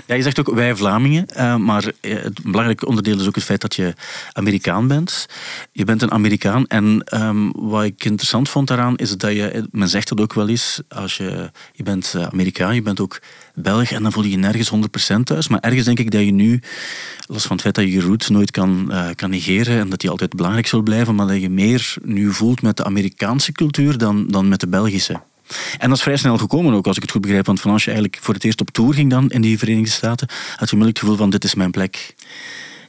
ja 0.05 0.15
je 0.15 0.21
zegt 0.21 0.39
ook 0.39 0.53
wij 0.53 0.75
Vlamingen, 0.75 1.25
uh, 1.37 1.55
maar 1.55 1.91
het 2.01 2.41
belangrijke 2.43 2.85
onderdeel 2.85 3.19
is 3.19 3.27
ook 3.27 3.35
het 3.35 3.43
feit 3.43 3.61
dat 3.61 3.75
je 3.75 3.93
Amerikaan 4.31 4.87
bent. 4.87 5.25
Je 5.71 5.85
bent 5.85 6.01
een 6.01 6.11
Amerikaan 6.11 6.67
en 6.67 7.03
um, 7.13 7.51
wat 7.55 7.83
ik 7.83 8.03
interessant 8.03 8.49
vond 8.49 8.67
daaraan 8.67 8.95
is 8.95 9.17
dat 9.17 9.31
je, 9.31 9.67
men 9.71 9.89
zegt 9.89 10.09
dat 10.09 10.21
ook 10.21 10.33
wel 10.33 10.49
eens, 10.49 10.81
als 10.89 11.17
je, 11.17 11.51
je 11.73 11.83
bent 11.83 12.13
eh, 12.15 12.23
Amerikaan, 12.23 12.75
je 12.75 12.81
bent 12.81 12.99
ook 12.99 13.19
Belg 13.55 13.91
en 13.91 14.03
dan 14.03 14.11
voel 14.11 14.23
je 14.23 14.29
je 14.29 14.37
nergens 14.37 14.71
100% 15.15 15.23
thuis. 15.23 15.47
Maar 15.47 15.59
ergens 15.59 15.85
denk 15.85 15.99
ik 15.99 16.11
dat 16.11 16.21
je 16.21 16.31
nu, 16.31 16.61
los 17.27 17.43
van 17.43 17.51
het 17.51 17.61
feit 17.61 17.75
dat 17.75 17.83
je 17.83 17.91
je 17.91 18.01
roots 18.01 18.29
nooit 18.29 18.51
kan, 18.51 18.87
uh, 18.89 19.05
kan 19.15 19.29
negeren 19.29 19.79
en 19.79 19.89
dat 19.89 19.99
die 19.99 20.09
altijd 20.09 20.35
belangrijk 20.35 20.67
zal 20.67 20.81
blijven, 20.81 21.15
maar 21.15 21.27
dat 21.27 21.41
je 21.41 21.49
meer 21.49 21.95
nu 22.03 22.33
voelt 22.33 22.61
met 22.61 22.77
de 22.77 22.83
Amerikaanse 22.83 23.51
cultuur 23.51 23.97
dan, 23.97 24.27
dan 24.27 24.47
met 24.47 24.59
de 24.59 24.67
Belgische. 24.67 25.21
En 25.77 25.89
dat 25.89 25.97
is 25.97 26.03
vrij 26.03 26.17
snel 26.17 26.37
gekomen 26.37 26.73
ook, 26.73 26.87
als 26.87 26.95
ik 26.95 27.01
het 27.01 27.11
goed 27.11 27.21
begrijp. 27.21 27.45
Want 27.45 27.61
van 27.61 27.71
als 27.71 27.83
je 27.83 27.91
eigenlijk 27.91 28.23
voor 28.23 28.33
het 28.33 28.43
eerst 28.43 28.61
op 28.61 28.69
tour 28.69 28.93
ging 28.93 29.09
dan 29.09 29.29
in 29.29 29.41
die 29.41 29.57
Verenigde 29.57 29.91
Staten, 29.91 30.27
had 30.27 30.69
je 30.69 30.75
onmiddellijk 30.75 30.87
het 30.87 30.99
gevoel 30.99 31.15
van 31.15 31.29
dit 31.29 31.43
is 31.43 31.55
mijn 31.55 31.71
plek. 31.71 32.15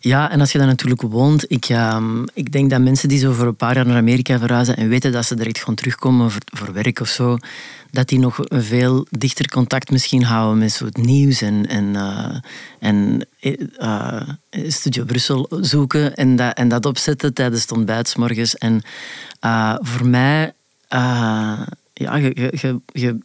Ja, 0.05 0.31
en 0.31 0.40
als 0.40 0.53
je 0.53 0.59
daar 0.59 0.66
natuurlijk 0.66 1.03
woont, 1.03 1.44
ik, 1.51 1.68
um, 1.68 2.25
ik 2.35 2.53
denk 2.53 2.70
dat 2.70 2.81
mensen 2.81 3.09
die 3.09 3.18
zo 3.18 3.33
voor 3.33 3.46
een 3.46 3.57
paar 3.57 3.75
jaar 3.75 3.87
naar 3.87 3.96
Amerika 3.96 4.38
verhuizen 4.38 4.77
en 4.77 4.88
weten 4.88 5.12
dat 5.12 5.25
ze 5.25 5.35
direct 5.35 5.59
gewoon 5.59 5.75
terugkomen 5.75 6.31
voor, 6.31 6.40
voor 6.44 6.72
werk 6.72 7.01
of 7.01 7.09
zo, 7.09 7.38
dat 7.90 8.09
die 8.09 8.18
nog 8.18 8.38
een 8.44 8.62
veel 8.62 9.07
dichter 9.11 9.48
contact 9.48 9.90
misschien 9.90 10.22
houden 10.22 10.59
met 10.59 10.72
zo 10.72 10.85
het 10.85 10.96
nieuws 10.96 11.42
en, 11.42 11.66
en, 11.66 11.85
uh, 11.85 12.37
en 12.79 13.27
uh, 13.40 14.22
Studio 14.51 15.05
Brussel 15.05 15.46
zoeken 15.61 16.14
en 16.14 16.37
dat, 16.37 16.57
en 16.57 16.68
dat 16.68 16.87
opzetten 16.87 17.35
tijdens 17.35 17.62
het 17.62 17.72
ontbijt 17.72 18.16
morgens. 18.16 18.57
En 18.57 18.83
voor 19.81 20.07
mij 20.07 20.53
ja, 22.03 22.17
je, 22.17 22.81
je, 22.93 23.19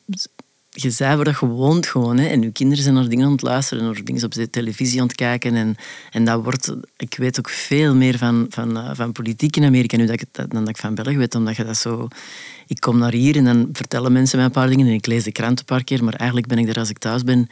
je, 0.70 0.92
zei 0.92 1.16
waar 1.16 1.26
dat 1.26 1.40
je 1.40 1.46
woont 1.46 1.86
gewoon. 1.86 2.18
Hè. 2.18 2.28
En 2.28 2.42
je 2.42 2.52
kinderen 2.52 2.84
zijn 2.84 2.96
naar 2.96 3.10
dingen 3.10 3.26
aan 3.26 3.32
het 3.32 3.42
luisteren, 3.42 3.84
naar 3.84 4.04
dingen 4.04 4.24
op 4.24 4.34
de 4.34 4.50
televisie 4.50 5.02
aan 5.02 5.08
het 5.08 5.16
kijken. 5.16 5.56
En, 5.56 5.76
en 6.12 6.26
dat 6.26 6.44
wordt, 6.44 6.76
ik 6.98 7.16
weet 7.18 7.40
ook 7.40 7.50
veel 7.50 7.96
meer 7.96 8.18
van, 8.18 8.46
van, 8.50 8.78
uh, 8.78 8.90
van 8.94 9.12
politiek 9.12 9.56
in 9.56 9.64
Amerika 9.64 9.98
nu 9.98 10.06
dat 10.06 10.22
ik, 10.22 10.26
dan 10.32 10.50
dat 10.50 10.70
ik 10.70 10.78
van 10.78 10.96
België 10.96 11.18
weet, 11.18 11.36
omdat 11.36 11.56
je 11.56 11.64
dat 11.64 11.78
zo... 11.78 12.08
Ik 12.68 12.80
kom 12.80 12.98
naar 12.98 13.12
hier 13.12 13.36
en 13.36 13.44
dan 13.44 13.70
vertellen 13.72 14.12
mensen 14.12 14.38
mij 14.38 14.46
een 14.46 14.52
paar 14.52 14.70
dingen 14.70 14.88
en 14.88 14.94
ik 14.94 15.06
lees 15.06 15.24
de 15.24 15.32
krant 15.32 15.60
een 15.60 15.66
paar 15.66 15.84
keer, 15.84 16.04
maar 16.04 16.14
eigenlijk 16.14 16.48
ben 16.48 16.58
ik 16.58 16.70
er 16.70 16.80
als 16.80 16.90
ik 16.90 16.98
thuis 16.98 17.24
ben 17.24 17.48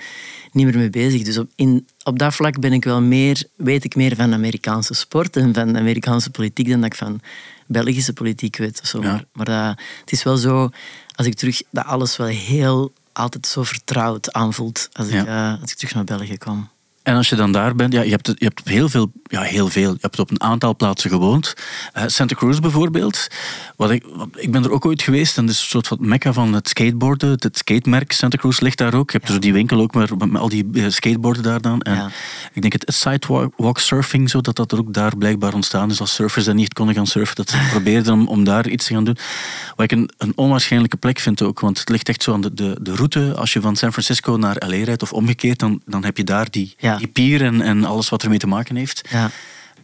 niet 0.52 0.66
meer 0.66 0.78
mee 0.78 0.90
bezig. 0.90 1.24
Dus 1.24 1.38
op, 1.38 1.50
in, 1.56 1.88
op 2.08 2.20
dat 2.20 2.34
vlak 2.34 2.60
ben 2.60 2.74
ik 2.74 2.84
wel 2.84 3.02
meer, 3.02 3.44
weet 3.56 3.84
ik 3.84 3.96
meer 3.96 4.16
van 4.16 4.34
Amerikaanse 4.34 4.94
sport 4.94 5.36
en 5.36 5.54
van 5.54 5.78
Amerikaanse 5.78 6.30
politiek 6.30 6.70
dan 6.70 6.82
dat 6.82 6.92
ik 6.92 6.98
van 6.98 7.20
Belgische 7.68 8.14
politiek 8.14 8.58
weet. 8.58 8.80
Of 8.82 8.88
zo. 8.88 9.02
Ja. 9.02 9.12
Maar, 9.12 9.24
maar 9.34 9.46
dat, 9.46 9.80
het 10.00 10.12
is 10.12 10.24
wel 10.24 10.38
zo, 10.38 10.70
als 11.16 11.28
ik 11.28 11.34
terug, 11.36 11.62
dat 11.70 11.86
alles 11.86 12.18
wel 12.18 12.28
heel 12.28 12.94
altijd 13.14 13.48
zo 13.48 13.64
vertrouwd 13.64 14.32
aanvoelt 14.34 14.90
als, 14.94 15.08
ik, 15.08 15.14
Ja. 15.14 15.54
eh, 15.56 15.62
als 15.62 15.72
ik 15.72 15.78
terug 15.78 15.94
naar 15.94 16.04
België 16.04 16.38
kom. 16.38 16.70
En 17.06 17.16
als 17.16 17.30
je 17.30 17.36
dan 17.36 17.52
daar 17.52 17.76
bent, 17.76 17.94
ja, 17.94 18.02
je 18.02 18.10
hebt, 18.10 18.28
je 18.28 18.36
hebt 18.46 18.60
op 18.60 18.68
heel 18.68 18.90
veel, 18.90 19.12
ja, 19.24 19.42
heel 19.42 19.68
veel, 19.70 19.92
je 19.92 19.98
hebt 20.02 20.20
op 20.20 20.32
een 20.32 20.42
aantal 20.42 20.76
plaatsen 20.76 21.10
gewoond. 21.10 21.54
Eh, 21.94 22.04
Santa 22.08 22.36
Cruz 22.36 22.60
bijvoorbeeld. 22.60 23.28
Wat 23.76 23.92
ik, 23.92 24.04
wat- 24.16 24.28
ik 24.36 24.52
ben 24.52 24.64
er 24.64 24.72
ook 24.72 24.86
ooit 24.86 25.02
geweest 25.02 25.38
en 25.38 25.46
dat 25.46 25.56
is 25.56 25.62
een 25.62 25.68
soort 25.68 25.88
van 25.88 25.98
mekka 26.02 26.34
van 26.34 26.54
het 26.54 26.70
skateboarden. 26.70 27.30
Het, 27.30 27.44
het 27.44 27.58
skatemerk 27.58 28.12
Santa 28.12 28.38
Cruz 28.38 28.60
ligt 28.60 28.78
daar 28.78 28.94
ook. 28.94 29.12
Je 29.12 29.18
hebt 29.18 29.28
Ja. 29.30 29.34
zo 29.34 29.40
die 29.40 29.54
winkel 29.54 29.82
ook 29.82 29.94
met, 29.94 30.32
met 30.32 30.42
al 30.42 30.50
die 30.50 30.68
eh, 30.74 30.84
skateboarden 30.90 31.44
daar 31.44 31.62
dan. 31.62 31.82
En 31.82 31.96
Ja. 31.96 32.10
ik 32.54 32.62
denk 32.62 32.74
het 32.74 32.86
sidewalk 32.94 33.80
surfing, 33.80 34.30
zo, 34.30 34.42
dat 34.42 34.56
dat 34.56 34.72
er 34.72 34.78
ook 34.78 34.94
daar 34.94 35.18
blijkbaar 35.18 35.54
ontstaan 35.54 35.90
is. 35.90 36.00
Als 36.00 36.14
surfers 36.14 36.46
dan 36.46 36.56
niet 36.56 36.74
konden 36.74 36.96
gaan 36.96 37.08
surfen, 37.08 37.36
dat 37.36 37.50
ze 37.50 37.58
probeerden 37.72 38.14
om, 38.14 38.28
om 38.28 38.44
daar 38.44 38.68
iets 38.68 38.86
te 38.86 38.94
gaan 38.94 39.04
doen. 39.04 39.18
Wat 39.76 39.92
ik 39.92 39.92
een, 39.92 40.10
een 40.18 40.32
onwaarschijnlijke 40.36 40.98
plek 40.98 41.20
vind 41.20 41.42
ook, 41.42 41.60
want 41.60 41.80
het 41.80 41.90
ligt 41.90 42.10
echt 42.10 42.24
zo 42.24 42.34
aan 42.34 42.42
de, 42.42 42.54
de, 42.54 42.78
de 42.82 42.96
route. 42.96 43.34
Als 43.36 43.54
je 43.54 43.62
van 43.62 43.76
San 43.76 43.92
Francisco 43.92 44.36
naar 44.36 44.56
LA 44.68 44.84
rijdt 44.84 45.02
of 45.02 45.14
omgekeerd, 45.14 45.60
dan, 45.60 45.82
dan 45.86 46.04
heb 46.04 46.18
je 46.18 46.24
daar 46.24 46.48
die, 46.50 46.76
Ja. 46.78 46.95
Die 46.98 47.08
pier 47.08 47.42
en, 47.42 47.62
en 47.62 47.84
alles 47.84 48.10
wat 48.10 48.24
ermee 48.24 48.38
te 48.38 48.48
maken 48.48 48.76
heeft. 48.76 49.08
Ja. 49.10 49.32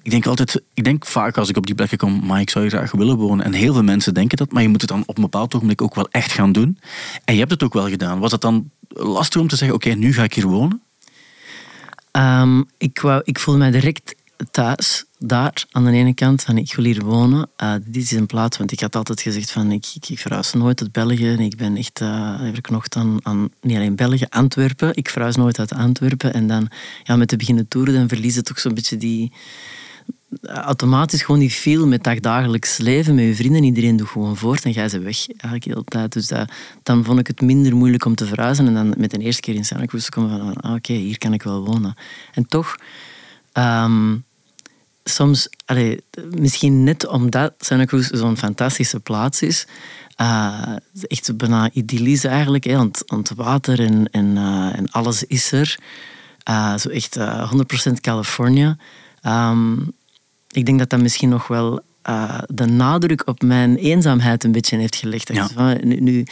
Ik 0.04 0.12
denk 0.12 0.26
altijd, 0.26 0.62
ik 0.74 0.84
denk 0.84 1.06
vaak 1.06 1.38
als 1.38 1.50
ik 1.50 1.58
op 1.58 1.66
die 1.66 1.76
plekken 1.76 1.98
kom, 1.98 2.26
maar 2.26 2.40
ik 2.40 2.50
zou 2.50 2.64
hier 2.64 2.74
graag 2.74 2.92
willen 2.92 3.18
wonen. 3.18 3.46
En 3.46 3.54
heel 3.54 3.74
veel 3.74 3.84
mensen 3.84 4.14
denken 4.14 4.38
dat, 4.38 4.52
maar 4.52 4.62
je 4.62 4.70
moet 4.70 4.82
het 4.82 4.90
dan 4.90 5.04
op 5.06 5.16
een 5.16 5.24
bepaald 5.24 5.56
ogenblik 5.56 5.82
ook 5.82 5.96
wel 5.96 6.08
echt 6.12 6.32
gaan 6.32 6.52
doen. 6.52 6.78
En 7.26 7.34
je 7.34 7.40
hebt 7.40 7.52
het 7.52 7.64
ook 7.64 7.74
wel 7.74 7.90
gedaan. 7.90 8.20
Was 8.20 8.32
het 8.32 8.42
dan 8.42 8.70
lastig 8.88 9.42
om 9.42 9.48
te 9.48 9.56
zeggen, 9.56 9.76
oké, 9.76 9.90
nu 9.90 10.14
ga 10.14 10.24
ik 10.24 10.34
hier 10.34 10.48
wonen? 10.48 10.82
Ehm, 12.12 12.62
ik, 12.78 13.00
wou, 13.02 13.22
ik 13.24 13.40
voelde 13.40 13.60
mij 13.60 13.72
direct 13.72 14.16
thuis, 14.52 15.06
daar 15.18 15.66
aan 15.72 15.86
de 15.86 15.92
ene 15.92 16.14
kant, 16.14 16.44
van 16.44 16.58
ik 16.58 16.76
wil 16.76 16.86
hier 16.86 17.04
wonen. 17.04 17.50
Eh, 17.56 17.74
dit 17.86 18.04
is 18.04 18.12
een 18.12 18.26
plaats, 18.26 18.58
want 18.58 18.72
ik 18.72 18.80
had 18.80 18.96
altijd 18.96 19.22
gezegd 19.22 19.52
van 19.52 19.72
ik, 19.72 19.86
ik, 19.94 20.10
ik 20.10 20.20
verhuis 20.20 20.54
nooit 20.54 20.82
uit 20.82 20.92
België. 20.92 21.28
En 21.28 21.40
ik 21.40 21.56
ben 21.58 21.76
echt 21.76 22.02
uh, 22.02 22.40
verknocht 22.54 22.96
aan, 22.96 23.18
aan, 23.24 23.50
niet 23.62 23.76
alleen 23.76 23.96
België, 23.96 24.26
Antwerpen. 24.30 24.96
Ik 24.96 25.10
verhuis 25.10 25.36
nooit 25.36 25.60
uit 25.60 25.74
Antwerpen. 25.74 26.34
En 26.34 26.48
dan 26.48 26.70
ja, 27.04 27.16
met 27.16 27.28
te 27.28 27.36
beginnen 27.36 27.68
toeren, 27.68 27.94
dan 27.94 28.08
verlies 28.08 28.44
toch 28.44 28.60
zo'n 28.60 28.74
beetje 28.74 28.98
die... 28.98 29.32
Automatisch 30.42 31.22
gewoon 31.22 31.40
die 31.40 31.50
feel 31.50 31.88
met 31.88 32.04
dagdagelijks 32.04 32.78
leven, 32.78 33.16
met 33.16 33.26
je 33.26 33.36
vrienden. 33.36 33.64
Iedereen 33.64 33.96
doet 33.96 34.08
gewoon 34.08 34.38
voort 34.38 34.64
en 34.64 34.72
jij 34.72 34.90
ze 34.90 35.00
weg 35.00 35.28
eigenlijk 35.28 35.64
de 35.64 35.70
hele 35.70 35.84
tijd. 35.84 36.14
Dus 36.14 36.28
dat, 36.28 36.52
dan 36.84 37.04
vond 37.04 37.20
ik 37.20 37.28
het 37.28 37.42
minder 37.42 37.76
moeilijk 37.76 38.06
om 38.06 38.16
te 38.16 38.26
verhuizen. 38.26 38.68
En 38.68 38.74
dan 38.74 38.94
met 38.98 39.12
de 39.12 39.18
eerste 39.18 39.42
keer 39.42 39.56
in 39.56 39.66
Santa 39.66 39.86
Cruz 39.86 40.10
komen 40.10 40.40
van, 40.40 40.56
ah, 40.56 40.74
oké, 40.74 40.94
hier 40.94 41.18
kan 41.18 41.34
ik 41.34 41.44
wel 41.44 41.66
wonen. 41.66 41.96
En 42.34 42.46
toch... 42.48 42.76
Um, 43.54 44.24
soms, 45.04 45.50
allee, 45.66 46.04
misschien 46.30 46.84
net 46.84 47.08
omdat 47.08 47.54
Santa 47.60 47.86
Cruz 47.86 48.10
zo'n 48.10 48.38
fantastische 48.38 49.00
plaats 49.00 49.42
is, 49.42 49.68
uh, 50.22 50.76
echt 51.08 51.38
bijna 51.38 51.70
idyllisch 51.74 52.24
eigenlijk, 52.24 52.64
hè, 52.64 52.78
aan 52.78 52.92
het 53.08 53.32
water 53.36 53.80
en, 53.80 54.10
en, 54.12 54.26
uh, 54.26 54.78
en 54.78 54.92
alles 54.92 55.24
is 55.24 55.52
er. 55.52 55.80
Uh, 56.50 56.78
zo 56.78 56.90
echt 56.90 57.18
100% 57.90 57.92
California. 58.02 58.78
Um, 59.26 59.92
ik 60.52 60.66
denk 60.66 60.80
dat 60.80 60.90
dat 60.90 61.02
misschien 61.02 61.30
nog 61.30 61.48
wel 61.48 61.82
de 62.48 62.66
nadruk 62.66 63.28
op 63.28 63.42
mijn 63.42 63.76
eenzaamheid 63.76 64.44
een 64.44 64.52
beetje 64.52 64.78
heeft 64.78 64.96
gelegd. 64.96 65.34
Ja. 65.34 65.48
Van, 65.48 65.78
nu, 65.84 66.00
nu, 66.00 66.26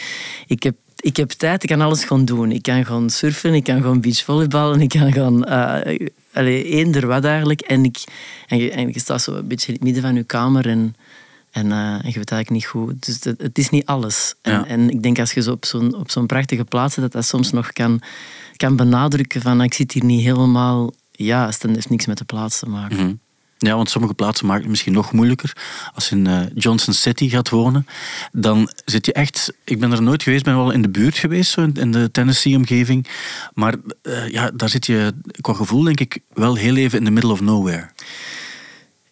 ik, 0.48 0.64
heb, 0.64 0.76
ik 0.96 1.18
heb 1.18 1.30
tijd, 1.30 1.64
ik 1.64 1.70
kan 1.70 1.82
alles 1.82 2.04
gewoon 2.04 2.26
doen. 2.26 2.52
Ik 2.52 2.62
kan 2.62 2.86
gewoon 2.86 3.10
surfen, 3.10 3.54
ik 3.54 3.64
kan 3.64 3.82
gewoon 3.82 4.02
beachvolleyballen, 4.02 4.82
ik 4.82 4.90
kan 4.90 5.12
gewoon... 5.12 5.46
Uh, 5.50 6.08
allee, 6.34 6.64
eender 6.64 7.08
wat 7.08 7.24
eigenlijk. 7.24 7.62
En, 7.62 7.84
ik, 7.84 8.04
en, 8.48 8.58
je, 8.58 8.72
en 8.72 8.88
je 8.88 9.00
staat 9.00 9.22
zo 9.22 9.34
een 9.36 9.48
beetje 9.48 9.68
in 9.68 9.74
het 9.74 9.84
midden 9.84 10.02
van 10.04 10.16
je 10.16 10.24
kamer 10.24 10.68
en, 10.68 10.96
en, 11.52 11.66
uh, 11.66 11.94
en 11.94 12.08
je 12.08 12.14
weet 12.14 12.32
eigenlijk 12.32 12.50
niet 12.50 12.66
goed. 12.66 13.06
Dus 13.06 13.24
het, 13.24 13.42
het 13.42 13.58
is 13.58 13.70
niet 13.70 13.86
alles. 13.86 14.36
En, 14.42 14.52
Ja. 14.52 14.66
en, 14.66 14.90
ik 14.90 15.04
denk 15.04 15.20
als 15.20 15.34
je 15.34 15.42
zo 15.42 15.52
op 15.52 15.66
zo'n, 15.66 15.96
op 15.96 16.12
zo'n 16.12 16.26
prachtige 16.26 16.66
plaats 16.66 16.94
zit, 16.94 17.04
dat 17.04 17.12
dat 17.12 17.26
soms 17.26 17.52
nog 17.52 17.72
kan, 17.72 18.02
kan 18.56 18.76
benadrukken 18.76 19.42
van 19.42 19.62
ik 19.62 19.74
zit 19.74 19.92
hier 19.92 20.06
niet 20.06 20.24
helemaal 20.24 20.94
juist 21.12 21.62
en 21.62 21.68
dat 21.68 21.76
heeft 21.76 21.90
niks 21.90 22.06
met 22.06 22.18
de 22.18 22.26
plaats 22.26 22.60
te 22.60 22.70
maken. 22.70 22.98
Mm 22.98 23.04
-hmm. 23.04 23.20
Ja, 23.62 23.76
want 23.76 23.90
sommige 23.90 24.14
plaatsen 24.14 24.46
maken 24.46 24.62
het 24.62 24.70
misschien 24.70 24.94
nog 24.94 25.12
moeilijker. 25.12 25.58
Als 25.94 26.10
je 26.10 26.16
in 26.16 26.28
uh, 26.28 26.42
Johnson 26.56 26.94
City 26.94 27.30
gaat 27.30 27.50
wonen, 27.50 27.88
dan 28.32 28.70
zit 28.86 29.06
je 29.06 29.14
echt... 29.14 29.54
Ik 29.64 29.80
ben 29.80 29.92
er 29.92 30.02
nooit 30.02 30.24
geweest, 30.24 30.44
ben 30.44 30.56
wel 30.56 30.72
in 30.72 30.82
de 30.82 30.90
buurt 30.90 31.18
geweest, 31.18 31.52
zo 31.52 31.70
in 31.74 31.92
de 31.92 32.12
Tennessee-omgeving. 32.12 33.08
Maar 33.54 33.76
uh, 34.04 34.28
ja, 34.28 34.52
daar 34.52 34.70
zit 34.70 34.86
je 34.86 35.14
qua 35.42 35.54
gevoel, 35.54 35.84
denk 35.84 36.00
ik, 36.00 36.20
wel 36.34 36.56
heel 36.56 36.76
even 36.76 36.98
in 37.00 37.06
the 37.06 37.12
middle 37.12 37.32
of 37.32 37.42
nowhere. 37.42 37.90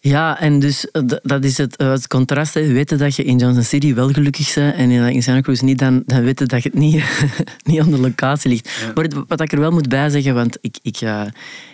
Ja, 0.00 0.40
en 0.40 0.58
dus 0.58 0.86
dat 1.22 1.44
is 1.44 1.58
het, 1.58 1.74
het 1.76 2.06
contrast. 2.06 2.54
Hè. 2.54 2.66
Weten 2.66 2.98
dat 2.98 3.16
je 3.16 3.24
in 3.24 3.38
Johnson 3.38 3.62
City 3.62 3.94
wel 3.94 4.08
gelukkig 4.08 4.54
bent 4.54 4.74
en 4.74 4.90
in 4.90 5.22
Santa 5.22 5.40
Cruz 5.40 5.60
niet, 5.60 5.78
dan, 5.78 6.02
dan 6.06 6.22
weten 6.22 6.48
dat 6.48 6.62
het 6.62 6.74
niet, 6.74 7.04
niet 7.64 7.80
aan 7.80 7.90
de 7.90 7.98
locatie 7.98 8.50
ligt. 8.50 8.70
Ja. 8.80 8.92
Maar 8.94 9.08
wat 9.26 9.40
ik 9.40 9.52
er 9.52 9.60
wel 9.60 9.70
moet 9.70 9.88
bij 9.88 10.10
zeggen, 10.10 10.34
want 10.34 10.58
ik, 10.60 10.78
ik, 10.82 11.00
uh, 11.00 11.22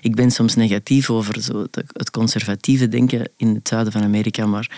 ik 0.00 0.14
ben 0.14 0.30
soms 0.30 0.54
negatief 0.54 1.10
over 1.10 1.42
zo 1.42 1.66
het 1.92 2.10
conservatieve 2.10 2.88
denken 2.88 3.30
in 3.37 3.54
het 3.54 3.68
zuiden 3.68 3.92
van 3.92 4.02
Amerika, 4.02 4.46
maar 4.46 4.70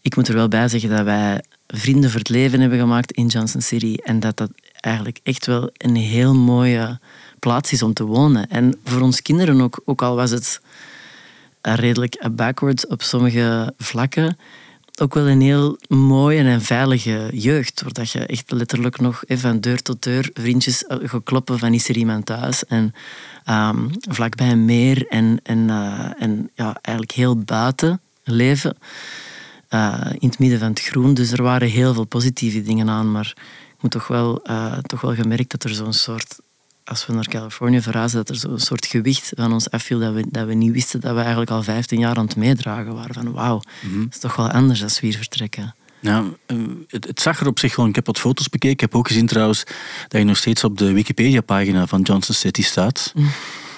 ik 0.00 0.16
moet 0.16 0.28
er 0.28 0.34
wel 0.34 0.48
bij 0.48 0.68
zeggen 0.68 0.90
dat 0.90 1.04
wij 1.04 1.42
vrienden 1.66 2.10
voor 2.10 2.18
het 2.18 2.28
leven 2.28 2.60
hebben 2.60 2.78
gemaakt 2.78 3.12
in 3.12 3.26
Johnson 3.26 3.60
City 3.60 3.96
en 4.02 4.20
dat 4.20 4.36
dat 4.36 4.50
eigenlijk 4.80 5.18
echt 5.22 5.46
wel 5.46 5.70
een 5.76 5.96
heel 5.96 6.34
mooie 6.34 6.98
plaats 7.38 7.72
is 7.72 7.82
om 7.82 7.92
te 7.92 8.04
wonen. 8.04 8.48
En 8.48 8.78
voor 8.84 9.00
ons 9.00 9.22
kinderen 9.22 9.60
ook, 9.60 9.80
ook 9.84 10.02
al 10.02 10.16
was 10.16 10.30
het 10.30 10.60
redelijk 11.62 12.28
backwards 12.32 12.86
op 12.86 13.02
sommige 13.02 13.74
vlakken. 13.78 14.36
Ook 15.00 15.14
wel 15.14 15.28
een 15.28 15.40
heel 15.40 15.78
mooie 15.88 16.42
en 16.42 16.62
veilige 16.62 17.30
jeugd. 17.32 17.82
Waar 17.82 18.08
je 18.12 18.26
echt 18.26 18.50
letterlijk 18.50 19.00
nog 19.00 19.22
van 19.26 19.60
deur 19.60 19.82
tot 19.82 20.02
deur 20.02 20.30
vriendjes 20.32 20.84
gaat 20.86 21.22
kloppen 21.24 21.58
van 21.58 21.74
is 21.74 21.88
er 21.88 21.96
iemand 21.96 22.26
thuis. 22.26 22.64
En 22.64 22.94
um, 23.50 23.90
vlakbij 24.00 24.50
een 24.50 24.64
meer 24.64 25.06
en, 25.06 25.40
en, 25.42 25.58
uh, 25.58 26.10
en 26.18 26.50
ja, 26.54 26.78
eigenlijk 26.82 27.16
heel 27.16 27.36
buiten 27.36 28.00
leven. 28.24 28.76
Uh, 29.70 30.06
in 30.18 30.28
het 30.28 30.38
midden 30.38 30.58
van 30.58 30.68
het 30.68 30.80
groen. 30.80 31.14
Dus 31.14 31.32
er 31.32 31.42
waren 31.42 31.68
heel 31.68 31.94
veel 31.94 32.04
positieve 32.04 32.62
dingen 32.62 32.88
aan. 32.88 33.12
Maar 33.12 33.32
ik 33.76 33.82
moet 33.82 33.90
toch 33.90 34.06
wel, 34.06 34.40
uh, 34.50 34.78
toch 34.78 35.00
wel 35.00 35.14
gemerkt 35.14 35.50
dat 35.50 35.64
er 35.64 35.70
zo'n 35.70 35.92
soort 35.92 36.38
als 36.88 37.06
we 37.06 37.12
naar 37.12 37.28
Californië 37.28 37.80
verhuisden, 37.80 38.24
dat 38.24 38.34
er 38.34 38.40
zo'n 38.40 38.58
soort 38.58 38.86
gewicht 38.86 39.32
van 39.36 39.52
ons 39.52 39.70
afviel 39.70 39.98
dat 39.98 40.14
we, 40.14 40.24
dat 40.28 40.46
we 40.46 40.54
niet 40.54 40.72
wisten 40.72 41.00
dat 41.00 41.14
we 41.14 41.20
eigenlijk 41.20 41.50
al 41.50 41.62
15 41.62 41.98
jaar 41.98 42.16
aan 42.16 42.26
het 42.26 42.36
meedragen 42.36 42.94
waren. 42.94 43.14
Van 43.14 43.32
wauw, 43.32 43.60
mm 43.82 43.90
-hmm. 43.90 44.04
dat 44.04 44.14
is 44.14 44.18
toch 44.18 44.36
wel 44.36 44.50
anders 44.50 44.82
als 44.82 45.00
we 45.00 45.06
hier 45.06 45.16
vertrekken. 45.16 45.74
Ja, 46.00 46.24
het, 46.86 47.06
het, 47.06 47.20
zag 47.20 47.40
er 47.40 47.46
op 47.46 47.58
zich 47.58 47.74
gewoon... 47.74 47.88
Ik 47.88 47.94
heb 47.94 48.06
wat 48.06 48.18
foto's 48.18 48.48
bekeken. 48.48 48.74
Ik 48.74 48.80
heb 48.80 48.94
ook 48.94 49.06
gezien 49.06 49.26
trouwens 49.26 49.64
dat 50.08 50.20
je 50.20 50.26
nog 50.26 50.36
steeds 50.36 50.64
op 50.64 50.78
de 50.78 50.92
Wikipedia-pagina 50.92 51.86
van 51.86 52.02
Johnson 52.02 52.34
City 52.34 52.62
staat. 52.62 53.12
Mm. 53.14 53.30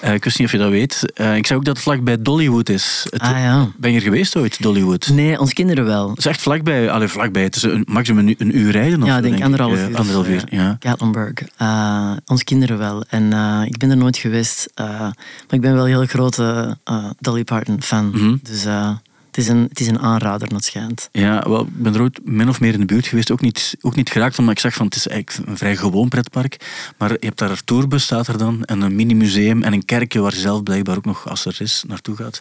Uh, 0.03 0.13
ik 0.13 0.23
wist 0.23 0.37
niet 0.37 0.47
of 0.47 0.53
je 0.53 0.59
dat 0.59 0.69
weet. 0.69 1.03
Uh, 1.15 1.35
ik 1.35 1.47
zag 1.47 1.57
ook 1.57 1.65
dat 1.65 1.75
het 1.75 1.83
vlakbij 1.83 2.21
Dollywood 2.21 2.69
is. 2.69 3.07
Het, 3.09 3.21
ah, 3.21 3.29
ja. 3.29 3.67
Ben 3.77 3.91
je 3.91 3.97
er 3.97 4.03
geweest 4.03 4.35
ooit, 4.35 4.61
Dollywood? 4.61 5.09
Nee, 5.13 5.39
ons 5.39 5.53
kinderen 5.53 5.85
wel. 5.85 6.09
Het 6.09 6.17
is 6.17 6.25
echt 6.25 6.41
vlakbij. 6.41 6.89
Allee, 6.91 7.07
vlakbij. 7.07 7.43
Het 7.43 7.55
is 7.55 7.63
een, 7.63 7.83
maximum 7.89 8.27
een, 8.27 8.35
een 8.37 8.57
uur 8.57 8.71
rijden. 8.71 9.01
Of 9.01 9.07
ja, 9.07 9.15
zo, 9.15 9.21
denk, 9.21 9.33
denk 9.33 9.45
anderhalf 9.45 9.77
uur. 9.77 9.97
anderhalf 9.97 10.27
uur, 10.27 10.43
ja. 10.49 10.77
Gatlinburg. 10.79 11.33
Uh, 11.61 12.11
ons 12.25 12.43
kinderen 12.43 12.77
wel. 12.77 13.03
En 13.09 13.23
uh, 13.23 13.61
ik 13.65 13.77
ben 13.77 13.89
er 13.89 13.97
nooit 13.97 14.17
geweest. 14.17 14.69
Uh, 14.75 14.87
maar 14.87 15.13
ik 15.49 15.61
ben 15.61 15.73
wel 15.73 15.83
een 15.83 15.89
heel 15.89 16.05
grote 16.05 16.77
Dolly 17.19 17.43
Parton 17.43 17.81
fan. 17.81 18.05
Mm 18.05 18.13
-hmm. 18.13 18.39
Dus 18.43 18.65
het 19.31 19.39
is, 19.39 19.47
een, 19.47 19.65
het 19.69 19.79
is 19.79 19.87
een 19.87 19.99
aanrader, 19.99 20.49
dat 20.49 20.63
schijnt. 20.63 21.09
Ja, 21.11 21.49
wel, 21.49 21.61
ik 21.61 21.81
ben 21.83 21.93
er 21.93 22.01
ooit 22.01 22.19
min 22.23 22.49
of 22.49 22.59
meer 22.59 22.73
in 22.73 22.79
de 22.79 22.85
buurt 22.85 23.07
geweest. 23.07 23.31
Ook 23.31 23.41
niet, 23.41 23.77
ook 23.81 23.95
niet 23.95 24.09
geraakt, 24.09 24.39
omdat 24.39 24.53
ik 24.53 24.59
zag 24.59 24.73
van 24.73 24.85
het 24.85 24.95
is 24.95 25.07
eigenlijk 25.07 25.47
een 25.49 25.57
vrij 25.57 25.75
gewoon 25.75 26.09
pretpark. 26.09 26.57
Maar 26.97 27.11
je 27.11 27.17
hebt 27.19 27.37
daar 27.37 27.49
een 27.49 27.63
tourbus, 27.65 28.03
staat 28.03 28.27
er 28.27 28.37
dan. 28.37 28.63
En 28.63 28.81
een 28.81 28.95
mini-museum 28.95 29.63
en 29.63 29.73
een 29.73 29.85
kerkje 29.85 30.21
waar 30.21 30.33
je 30.33 30.39
zelf 30.39 30.63
blijkbaar 30.63 30.97
ook 30.97 31.05
nog, 31.05 31.29
als 31.29 31.45
er 31.45 31.61
is, 31.61 31.83
naartoe 31.87 32.15
gaat. 32.15 32.39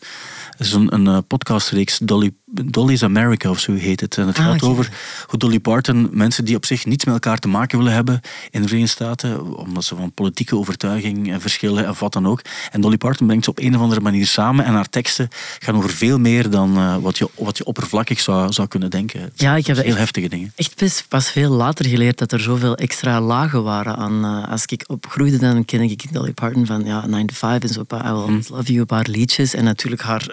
Het 0.50 0.66
is 0.66 0.72
een, 0.72 0.94
een 0.94 1.07
uh, 1.07 1.18
podcastreeks, 1.26 1.98
Dolly, 1.98 2.31
Dolly's 2.52 3.02
America 3.02 3.50
of 3.50 3.58
zo 3.60 3.72
heet 3.74 4.00
het. 4.00 4.16
En 4.18 4.26
het 4.26 4.38
Ah, 4.38 4.44
gaat 4.44 4.62
over 4.62 4.90
hoe 5.26 5.38
Dolly 5.38 5.60
Parton 5.60 6.08
mensen 6.12 6.44
die 6.44 6.56
op 6.56 6.66
zich 6.66 6.84
niets 6.86 7.04
met 7.04 7.14
elkaar 7.14 7.38
te 7.38 7.48
maken 7.48 7.78
willen 7.78 7.92
hebben 7.92 8.20
in 8.50 8.62
de 8.62 8.68
Verenigde 8.68 8.92
Staten, 8.94 9.56
omdat 9.56 9.84
ze 9.84 9.96
van 9.96 10.12
politieke 10.12 10.56
overtuiging 10.56 11.32
en 11.32 11.40
verschillen 11.40 11.86
en 11.86 11.94
wat 11.98 12.12
dan 12.12 12.26
ook. 12.26 12.42
En 12.70 12.80
Dolly 12.80 12.96
Parton 12.96 13.26
brengt 13.26 13.44
ze 13.44 13.50
op 13.50 13.58
een 13.58 13.74
of 13.76 13.80
andere 13.80 14.00
manier 14.00 14.26
samen 14.26 14.64
en 14.64 14.72
haar 14.74 14.88
teksten 14.88 15.28
gaan 15.58 15.76
over 15.76 15.90
veel 15.90 16.18
meer 16.18 16.50
dan 16.50 16.76
eh, 16.76 16.96
wat, 16.96 17.18
je, 17.18 17.28
wat 17.36 17.56
je 17.58 17.64
oppervlakkig 17.64 18.20
zou, 18.20 18.52
zou 18.52 18.68
kunnen 18.68 18.90
denken. 18.90 19.20
Het 19.20 19.32
Ja, 19.40 19.56
ik 19.56 19.66
heb 19.66 19.76
heel 19.76 19.84
echt- 19.84 19.98
heftige 19.98 20.28
dingen. 20.28 20.52
Echt 20.56 20.74
pas, 20.76 21.04
pas 21.08 21.30
veel 21.30 21.50
later 21.50 21.86
geleerd 21.86 22.18
dat 22.18 22.32
er 22.32 22.40
zoveel 22.40 22.74
extra 22.76 23.20
lagen 23.20 23.62
waren 23.62 23.96
aan... 23.96 24.24
eh, 24.24 24.50
als 24.52 24.64
ik 24.66 24.84
opgroeide, 24.86 25.38
dan 25.38 25.64
ken 25.64 25.80
ik 25.80 26.12
Dolly 26.12 26.32
Parton 26.32 26.66
van 26.66 26.84
ja, 26.84 27.06
9 27.06 27.26
to 27.26 27.34
5 27.34 27.62
en 27.62 27.68
zo. 27.68 27.80
I 27.80 27.84
Will 27.88 28.00
Always 28.00 28.48
Love 28.48 28.64
You, 28.66 28.78
een 28.80 28.86
paar 28.86 29.06
liedjes. 29.08 29.54
En 29.54 29.64
natuurlijk 29.64 30.02
haar, 30.02 30.26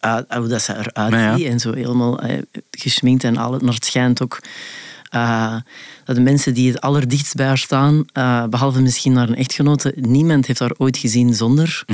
haar, 0.00 0.24
hoe 0.38 0.48
dat 0.48 0.62
ze 0.62 0.72
eruit 0.72 1.12
ziet. 1.36 1.44
ja. 1.46 1.50
En 1.50 1.60
zo 1.60 1.63
helemaal 1.72 2.20
eh, 2.20 2.42
geschminkt 2.70 3.24
en 3.24 3.36
al. 3.36 3.58
Maar 3.58 3.74
het 3.74 3.84
schijnt 3.84 4.22
ook... 4.22 4.40
eh, 5.10 5.56
dat 6.04 6.16
de 6.16 6.22
mensen 6.22 6.54
die 6.54 6.68
het 6.68 6.80
allerdichtst 6.80 7.34
bij 7.34 7.46
haar 7.46 7.58
staan, 7.58 8.04
eh, 8.12 8.44
behalve 8.44 8.80
misschien 8.80 9.16
haar 9.16 9.30
echtgenote, 9.30 9.92
niemand 9.96 10.46
heeft 10.46 10.58
haar 10.58 10.74
ooit 10.78 10.96
gezien 10.96 11.34
zonder 11.34 11.84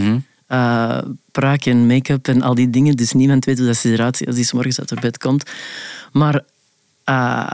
eh 0.46 0.98
pruik 1.30 1.66
en 1.66 1.87
make-up 1.87 2.28
en 2.28 2.42
al 2.42 2.54
die 2.54 2.70
dingen. 2.70 2.96
Dus 2.96 3.12
niemand 3.12 3.44
weet 3.44 3.59
hoe 3.59 3.66
dat 3.66 3.76
ze 3.76 3.92
eruit 3.92 4.16
ziet 4.16 4.26
als 4.26 4.37
die 4.37 4.44
's 4.44 4.52
morgens 4.52 4.78
uit 4.78 4.90
haar 4.90 5.00
bed 5.00 5.18
komt. 5.18 5.50
Maar 6.12 6.42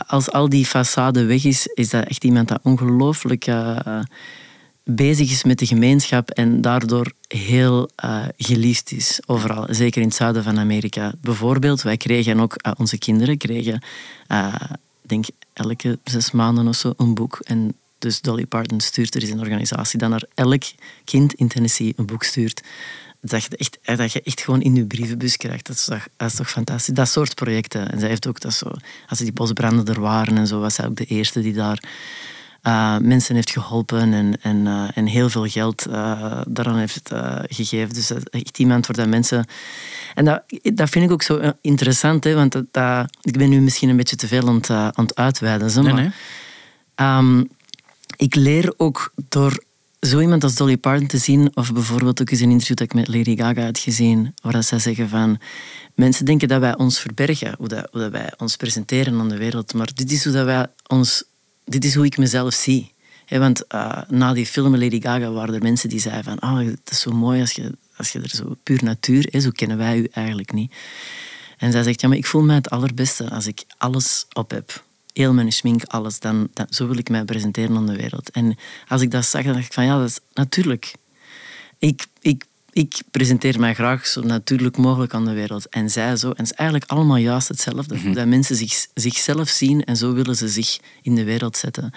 als 0.06 0.30
al 0.32 0.48
die 0.48 0.66
façade 0.66 1.26
weg 1.26 1.44
is, 1.44 1.66
is 1.74 1.88
dat 1.88 2.04
echt 2.04 2.24
iemand 2.24 2.48
dat 2.48 2.60
ongelooflijk 2.62 3.46
bezig 4.84 5.30
is 5.30 5.44
met 5.44 5.58
de 5.58 5.66
gemeenschap 5.66 6.30
en 6.30 6.60
daardoor 6.60 7.12
heel 7.28 7.90
eh, 7.96 8.24
geliefd 8.36 8.92
is 8.92 9.20
overal. 9.26 9.66
Zeker 9.70 10.00
in 10.00 10.08
het 10.08 10.16
zuiden 10.16 10.42
van 10.42 10.58
Amerika. 10.58 11.12
Bijvoorbeeld, 11.20 11.82
wij 11.82 11.96
kregen 11.96 12.40
ook, 12.40 12.54
eh, 12.54 12.72
onze 12.76 12.98
kinderen 12.98 13.36
kregen, 13.36 13.80
ik 15.02 15.08
denk 15.08 15.24
elke 15.52 15.98
zes 16.04 16.30
maanden 16.30 16.68
of 16.68 16.76
zo, 16.76 16.92
een 16.96 17.14
boek. 17.14 17.40
En 17.44 17.74
dus 17.98 18.20
Dolly 18.20 18.46
Parton 18.46 18.80
stuurt, 18.80 19.14
er 19.14 19.22
is 19.22 19.30
een 19.30 19.40
organisatie 19.40 19.98
dat 19.98 20.10
naar 20.10 20.24
elk 20.34 20.62
kind 21.04 21.34
in 21.34 21.48
Tennessee 21.48 21.92
een 21.96 22.06
boek 22.06 22.22
stuurt. 22.22 22.62
Dat 23.20 23.44
je, 23.44 23.56
echt, 23.56 23.98
dat 23.98 24.12
je 24.12 24.22
echt 24.22 24.40
gewoon 24.40 24.62
in 24.62 24.74
je 24.74 24.84
brievenbus 24.84 25.36
krijgt. 25.36 25.66
Dat 25.66 25.76
is, 25.76 25.84
toch, 25.84 26.30
toch 26.32 26.50
fantastisch. 26.50 26.94
Dat 26.94 27.08
soort 27.08 27.34
projecten. 27.34 27.90
En 27.90 27.98
zij 27.98 28.08
heeft 28.08 28.26
ook 28.26 28.40
dat 28.40 28.54
zo... 28.54 28.70
Als 29.08 29.18
die 29.18 29.32
bosbranden 29.32 29.86
er 29.86 30.00
waren 30.00 30.36
en 30.36 30.46
zo, 30.46 30.60
was 30.60 30.74
zij 30.74 30.86
ook 30.86 30.96
de 30.96 31.04
eerste 31.04 31.40
die 31.40 31.52
daar 31.52 31.82
eh, 32.66 32.96
mensen 32.98 33.34
heeft 33.34 33.50
geholpen 33.50 34.12
en, 34.12 34.38
en, 34.42 34.66
eh, 34.66 34.88
en 34.94 35.06
heel 35.06 35.28
veel 35.28 35.46
geld 35.46 35.86
eh, 35.86 36.40
daaraan 36.48 36.78
heeft 36.78 37.10
gegeven. 37.48 37.94
Dus 37.94 38.10
echt 38.30 38.58
iemand 38.58 38.86
waar 38.86 38.96
dat 38.96 39.08
mensen... 39.08 39.46
En 40.14 40.24
dat, 40.24 40.42
dat 40.62 40.88
vind 40.88 41.04
ik 41.04 41.10
ook 41.10 41.22
zo 41.22 41.52
interessant, 41.60 42.24
hè, 42.24 42.34
want 42.34 42.52
dat, 42.52 42.64
dat- 42.70 43.16
ik 43.22 43.38
ben 43.38 43.48
nu 43.48 43.60
misschien 43.60 43.88
een 43.88 43.96
beetje 43.96 44.16
te 44.16 44.26
veel 44.28 44.48
aan 44.48 44.54
het, 44.54 44.70
aan 44.70 44.92
het 44.94 45.14
uitweiden. 45.14 45.70
Zo, 45.70 45.82
maar, 45.82 45.94
nee. 45.94 46.10
Ehm, 46.94 47.44
ik 48.16 48.34
leer 48.34 48.74
ook 48.76 49.12
door 49.28 49.62
zo 50.00 50.20
iemand 50.20 50.42
als 50.44 50.54
Dolly 50.54 50.76
Parton 50.76 51.06
te 51.06 51.18
zien, 51.18 51.50
of 51.54 51.72
bijvoorbeeld 51.72 52.20
ook 52.20 52.30
eens 52.30 52.40
een 52.40 52.50
interview 52.50 52.76
dat 52.76 52.86
ik 52.86 52.94
met 52.94 53.08
Lady 53.08 53.36
Gaga 53.36 53.64
had 53.64 53.78
gezien, 53.78 54.34
waar 54.42 54.52
dat 54.52 54.64
zij 54.64 54.78
zeggen 54.78 55.08
van 55.08 55.38
mensen 55.94 56.24
denken 56.24 56.48
dat 56.48 56.60
wij 56.60 56.76
ons 56.76 56.98
verbergen, 57.00 57.54
hoe, 57.58 57.68
dat, 57.68 57.88
hoe 57.92 58.00
dat 58.00 58.10
wij 58.10 58.32
ons 58.36 58.56
presenteren 58.56 59.20
aan 59.20 59.28
de 59.28 59.36
wereld, 59.36 59.74
maar 59.74 59.88
dit 59.94 60.12
is 60.12 60.24
hoe, 60.24 60.32
dat 60.32 60.44
wij 60.44 60.66
ons, 60.86 61.24
dit 61.66 61.84
is 61.84 61.94
hoe 61.94 62.04
ik 62.04 62.16
mezelf 62.16 62.54
zie. 62.54 62.94
Want 63.28 63.66
eh, 63.66 64.02
na 64.08 64.32
die 64.32 64.46
film 64.46 64.76
Lady 64.76 65.00
Gaga 65.00 65.30
waren 65.30 65.54
er 65.54 65.62
mensen 65.62 65.88
die 65.88 66.00
zeiden 66.00 66.24
van 66.24 66.50
oh, 66.50 66.58
het 66.58 66.90
is 66.90 67.00
zo 67.00 67.10
mooi 67.10 67.40
als 67.40 67.52
je, 67.52 67.72
als 67.96 68.12
je 68.12 68.20
er 68.20 68.28
zo 68.28 68.56
puur 68.62 68.84
natuur 68.84 69.34
is, 69.34 69.42
zo 69.42 69.50
kennen 69.50 69.76
wij 69.76 69.98
u 69.98 70.08
eigenlijk 70.12 70.52
niet. 70.52 70.74
En 71.56 71.72
zij 71.72 71.82
zegt, 71.82 72.00
ja, 72.00 72.08
maar 72.08 72.16
ik 72.16 72.26
voel 72.26 72.42
mij 72.42 72.54
het 72.54 72.70
allerbeste 72.70 73.30
als 73.30 73.46
ik 73.46 73.64
alles 73.78 74.26
op 74.32 74.50
heb. 74.50 74.84
Heel 75.12 75.32
mijn 75.32 75.52
schmink, 75.52 75.84
alles. 75.84 76.20
Dan, 76.20 76.48
dan, 76.52 76.66
zo 76.70 76.86
wil 76.86 76.98
ik 76.98 77.08
mij 77.08 77.24
presenteren 77.24 77.76
aan 77.76 77.86
de 77.86 77.96
wereld. 77.96 78.30
En 78.30 78.56
als 78.88 79.02
ik 79.02 79.10
dat 79.10 79.24
zag, 79.24 79.42
dan 79.42 79.52
dacht 79.52 79.66
ik 79.66 79.72
van, 79.72 79.84
ja, 79.84 79.98
dat 79.98 80.08
is 80.08 80.18
natuurlijk. 80.34 80.92
Ik, 81.78 82.06
ik, 82.20 82.44
ik 82.76 83.02
presenteer 83.10 83.60
mij 83.60 83.74
graag 83.74 84.06
zo 84.06 84.20
natuurlijk 84.20 84.76
mogelijk 84.76 85.14
aan 85.14 85.24
de 85.24 85.32
wereld. 85.32 85.68
En 85.68 85.90
zij 85.90 86.16
zo. 86.16 86.26
En 86.26 86.36
het 86.36 86.50
is 86.50 86.52
eigenlijk 86.52 86.90
allemaal 86.90 87.16
juist 87.16 87.48
hetzelfde. 87.48 87.98
Hoe 87.98 88.14
Dat 88.14 88.26
mensen 88.26 88.56
zich, 88.56 88.86
zichzelf 88.94 89.48
zien 89.48 89.84
en 89.84 89.96
zo 89.96 90.12
willen 90.12 90.36
ze 90.36 90.48
zich 90.48 90.78
in 91.02 91.14
de 91.14 91.24
wereld 91.24 91.56
zetten. 91.56 91.90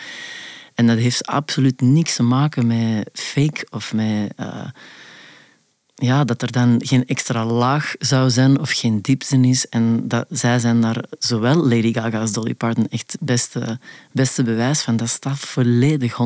En 0.75 0.87
dat 0.87 0.97
heeft 0.97 1.25
absoluut 1.25 1.81
niks 1.81 2.15
te 2.15 2.23
maken 2.23 2.67
met 2.67 3.09
fake 3.13 3.67
of 3.69 3.93
met... 3.93 4.33
eh, 4.35 4.67
ja, 5.99 6.23
dat 6.23 6.41
er 6.41 6.51
dan 6.51 6.81
geen 6.85 7.05
extra 7.05 7.45
laag 7.45 7.95
zou 7.99 8.29
zijn 8.29 8.59
of 8.59 8.71
geen 8.71 9.01
diepte 9.01 9.39
is. 9.39 9.67
En 9.69 10.07
dat, 10.07 10.25
zij 10.29 10.59
zijn 10.59 10.81
daar, 10.81 11.03
zowel 11.19 11.55
Lady 11.55 11.93
Gaga 11.93 12.19
als 12.19 12.31
Dolly 12.31 12.53
Parton, 12.53 12.87
echt 12.89 13.11
het 13.11 13.21
beste, 13.21 13.79
beste 14.11 14.43
bewijs 14.43 14.81
van. 14.81 14.97
Dat 14.97 15.09
staat 15.09 15.39
volledig 15.39 16.17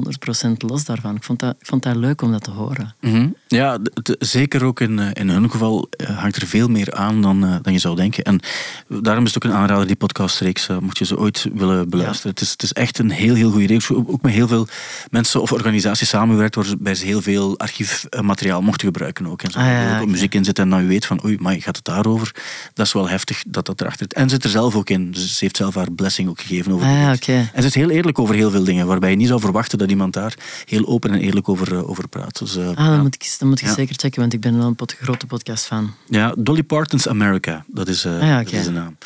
100% 0.45 0.51
los 0.57 0.85
daarvan. 0.85 1.15
Ik 1.15 1.23
vond, 1.23 1.39
dat, 1.39 1.55
ik 1.59 1.65
vond 1.65 1.83
dat 1.83 1.95
leuk 1.95 2.21
om 2.21 2.31
dat 2.31 2.43
te 2.43 2.51
horen. 2.51 2.95
Mhm. 2.99 3.29
Ja, 3.47 3.77
zeker 4.19 4.63
ook 4.63 4.79
in, 4.79 4.99
eh, 4.99 5.09
in 5.13 5.29
hun 5.29 5.51
geval 5.51 5.87
eh, 5.89 6.19
hangt 6.19 6.35
er 6.35 6.47
veel 6.47 6.67
meer 6.67 6.93
aan 6.93 7.21
dan, 7.21 7.45
eh, 7.45 7.55
dan 7.61 7.73
je 7.73 7.79
zou 7.79 7.95
denken. 7.95 8.23
En 8.23 8.39
daarom 8.87 9.25
is 9.25 9.33
het 9.33 9.43
ook 9.43 9.51
een 9.51 9.57
aanrader, 9.57 9.87
die 9.87 9.95
podcastreeks, 9.95 10.67
eh, 10.67 10.77
mocht 10.77 10.97
je 10.97 11.05
ze 11.05 11.17
ooit 11.17 11.47
willen 11.53 11.89
beluisteren. 11.89 12.31
Het, 12.31 12.41
is, 12.41 12.51
het 12.51 12.63
is 12.63 12.73
echt 12.73 12.99
een 12.99 13.09
heel, 13.09 13.35
heel 13.35 13.51
goede 13.51 13.67
reeks. 13.67 13.91
Ook 13.91 14.11
ook 14.11 14.21
met 14.21 14.33
heel 14.33 14.47
veel 14.47 14.67
mensen 15.09 15.41
of 15.41 15.51
organisaties 15.51 16.09
samenwerkt, 16.09 16.55
waarbij 16.55 16.95
ze 16.95 17.05
heel 17.05 17.21
veel 17.21 17.59
archiefmateriaal 17.59 18.61
mochten 18.61 18.85
gebruiken 18.87 19.27
ook. 19.27 19.41
En 19.41 19.51
zo 19.51 19.59
Ah, 19.63 19.71
ja, 19.71 20.01
oké. 20.01 20.09
muziek 20.11 20.33
in 20.33 20.43
zit 20.43 20.59
en 20.59 20.69
dan 20.69 20.81
je 20.81 20.87
weet 20.87 21.05
van, 21.05 21.25
oei, 21.25 21.37
maar 21.39 21.53
gaat 21.61 21.75
het 21.75 21.85
daarover? 21.85 22.31
Dat 22.73 22.85
is 22.85 22.93
wel 22.93 23.09
heftig 23.09 23.43
dat 23.47 23.65
dat 23.65 23.81
erachter 23.81 24.05
zit. 24.09 24.13
En 24.13 24.29
zit 24.29 24.43
er 24.43 24.49
zelf 24.49 24.75
ook 24.75 24.89
in. 24.89 25.11
Dus 25.11 25.37
ze 25.37 25.43
heeft 25.43 25.57
zelf 25.57 25.75
haar 25.75 25.91
blessing 25.91 26.29
ook 26.29 26.41
gegeven 26.41 26.71
over 26.71 26.87
Ah, 26.87 27.13
ja. 27.19 27.33
En 27.53 27.61
ze 27.61 27.67
is 27.67 27.75
heel 27.75 27.89
eerlijk 27.89 28.19
over 28.19 28.35
heel 28.35 28.51
veel 28.51 28.63
dingen, 28.63 28.87
waarbij 28.87 29.09
je 29.09 29.15
niet 29.15 29.27
zou 29.27 29.39
verwachten 29.39 29.77
dat 29.77 29.89
iemand 29.89 30.13
daar 30.13 30.33
heel 30.65 30.87
open 30.87 31.11
en 31.11 31.19
eerlijk 31.19 31.49
over, 31.49 31.73
eh, 31.73 31.89
over 31.89 32.07
praat. 32.07 32.39
Dus, 32.39 32.55
eh, 32.57 32.67
Ah, 32.67 32.75
dan 32.87 33.01
moet 33.01 33.15
ik, 33.15 33.35
dan 33.39 33.47
moet 33.49 33.61
ik 33.61 33.67
Ja. 33.67 33.73
zeker 33.73 33.95
checken, 33.97 34.19
want 34.21 34.33
ik 34.33 34.39
ben 34.39 34.57
wel 34.57 34.67
een 34.67 34.75
pot- 34.75 34.95
grote 35.01 35.25
podcast 35.25 35.65
fan. 35.65 35.93
Ja, 36.09 36.33
Dolly 36.37 36.63
Parton's 36.63 37.07
America, 37.07 37.63
dat 37.67 37.87
is, 37.87 38.05
eh, 38.05 38.11
Ah 38.19 38.37
dat 38.37 38.51
is 38.51 38.63
de 38.63 38.71
naam. 38.71 38.97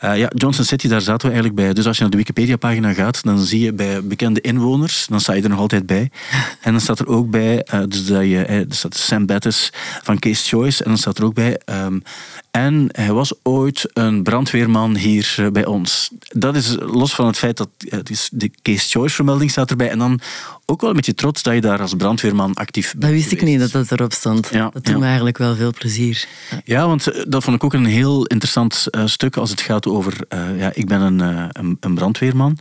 Ja, 0.00 0.30
Johnson 0.34 0.64
City, 0.64 0.88
daar 0.88 1.00
zaten 1.00 1.28
we 1.28 1.34
eigenlijk 1.34 1.54
bij. 1.54 1.72
Dus 1.72 1.86
als 1.86 1.96
je 1.96 2.02
naar 2.02 2.10
de 2.10 2.16
Wikipedia-pagina 2.16 2.92
gaat, 2.92 3.22
dan 3.24 3.38
zie 3.38 3.60
je 3.60 3.72
bij 3.72 4.04
bekende 4.04 4.40
inwoners, 4.40 5.06
dan 5.08 5.20
sta 5.20 5.32
je 5.32 5.42
er 5.42 5.48
nog 5.48 5.58
altijd 5.58 5.86
bij. 5.86 6.10
En 6.60 6.72
dan 6.72 6.80
staat 6.80 6.98
er 6.98 7.06
ook 7.06 7.30
bij, 7.30 7.66
dus 7.88 8.06
dat 8.06 8.22
je, 8.22 8.44
er 8.44 8.64
staat 8.68 8.96
Sam 8.96 9.26
Bettis 9.26 9.72
van 10.06 10.18
Case 10.18 10.48
Choice, 10.48 10.82
en 10.82 10.88
dan 10.88 10.98
staat 10.98 11.18
er 11.18 11.24
ook 11.24 11.34
bij, 11.34 11.60
ehm, 11.64 11.98
en 12.50 12.88
hij 12.92 13.12
was 13.12 13.32
ooit 13.42 13.90
een 13.92 14.22
brandweerman 14.22 14.96
hier 14.96 15.34
eh, 15.36 15.46
bij 15.46 15.64
ons. 15.64 16.10
Dat 16.28 16.56
is 16.56 16.76
los 16.78 17.14
van 17.14 17.26
het 17.26 17.36
feit 17.36 17.56
dat 17.56 17.68
eh, 17.78 17.90
het 17.90 18.10
is 18.10 18.28
de 18.32 18.50
Case 18.62 18.88
Choice-vermelding 18.88 19.50
staat 19.50 19.70
erbij, 19.70 19.90
en 19.90 19.98
dan 19.98 20.20
ook 20.64 20.80
wel 20.80 20.90
een 20.90 20.96
beetje 20.96 21.14
trots 21.14 21.42
dat 21.42 21.54
je 21.54 21.60
daar 21.60 21.80
als 21.80 21.94
brandweerman 21.94 22.54
actief 22.54 22.90
bent 22.90 23.02
Dat 23.02 23.10
wist 23.10 23.32
ik 23.32 23.42
niet, 23.42 23.60
dat 23.60 23.70
dat 23.70 23.90
erop 23.90 24.12
stond. 24.12 24.48
Ja, 24.52 24.62
dat 24.62 24.84
doet 24.84 24.88
ja. 24.88 24.98
me 24.98 25.04
eigenlijk 25.04 25.38
wel 25.38 25.56
veel 25.56 25.72
plezier. 25.72 26.26
Ja. 26.50 26.60
Ja, 26.64 26.86
want 26.86 27.06
eh, 27.06 27.24
dat 27.28 27.44
vond 27.44 27.56
ik 27.56 27.64
ook 27.64 27.74
een 27.74 27.84
heel 27.84 28.26
interessant 28.26 28.86
stuk 29.04 29.36
als 29.36 29.50
het 29.50 29.60
gaat 29.60 29.86
over... 29.86 30.16
ja, 30.56 30.70
ik 30.74 30.86
ben 30.86 31.00
een, 31.00 31.18
een, 31.52 31.76
een 31.80 31.94
brandweerman. 31.94 32.58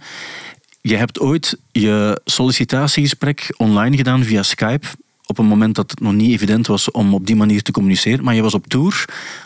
Je 0.81 0.95
hebt 0.95 1.19
ooit 1.19 1.57
je 1.71 2.21
sollicitatiegesprek 2.25 3.53
online 3.57 3.97
gedaan 3.97 4.23
via 4.23 4.43
Skype. 4.43 4.87
Op 5.27 5.37
een 5.37 5.45
moment 5.45 5.75
dat 5.75 5.91
het 5.91 5.99
nog 5.99 6.13
niet 6.13 6.31
evident 6.31 6.67
was 6.67 6.91
om 6.91 7.13
op 7.13 7.27
die 7.27 7.35
manier 7.35 7.61
te 7.61 7.71
communiceren. 7.71 8.23
Maar 8.23 8.35
je 8.35 8.41
was 8.41 8.53
op 8.53 8.67
tour 8.67 9.05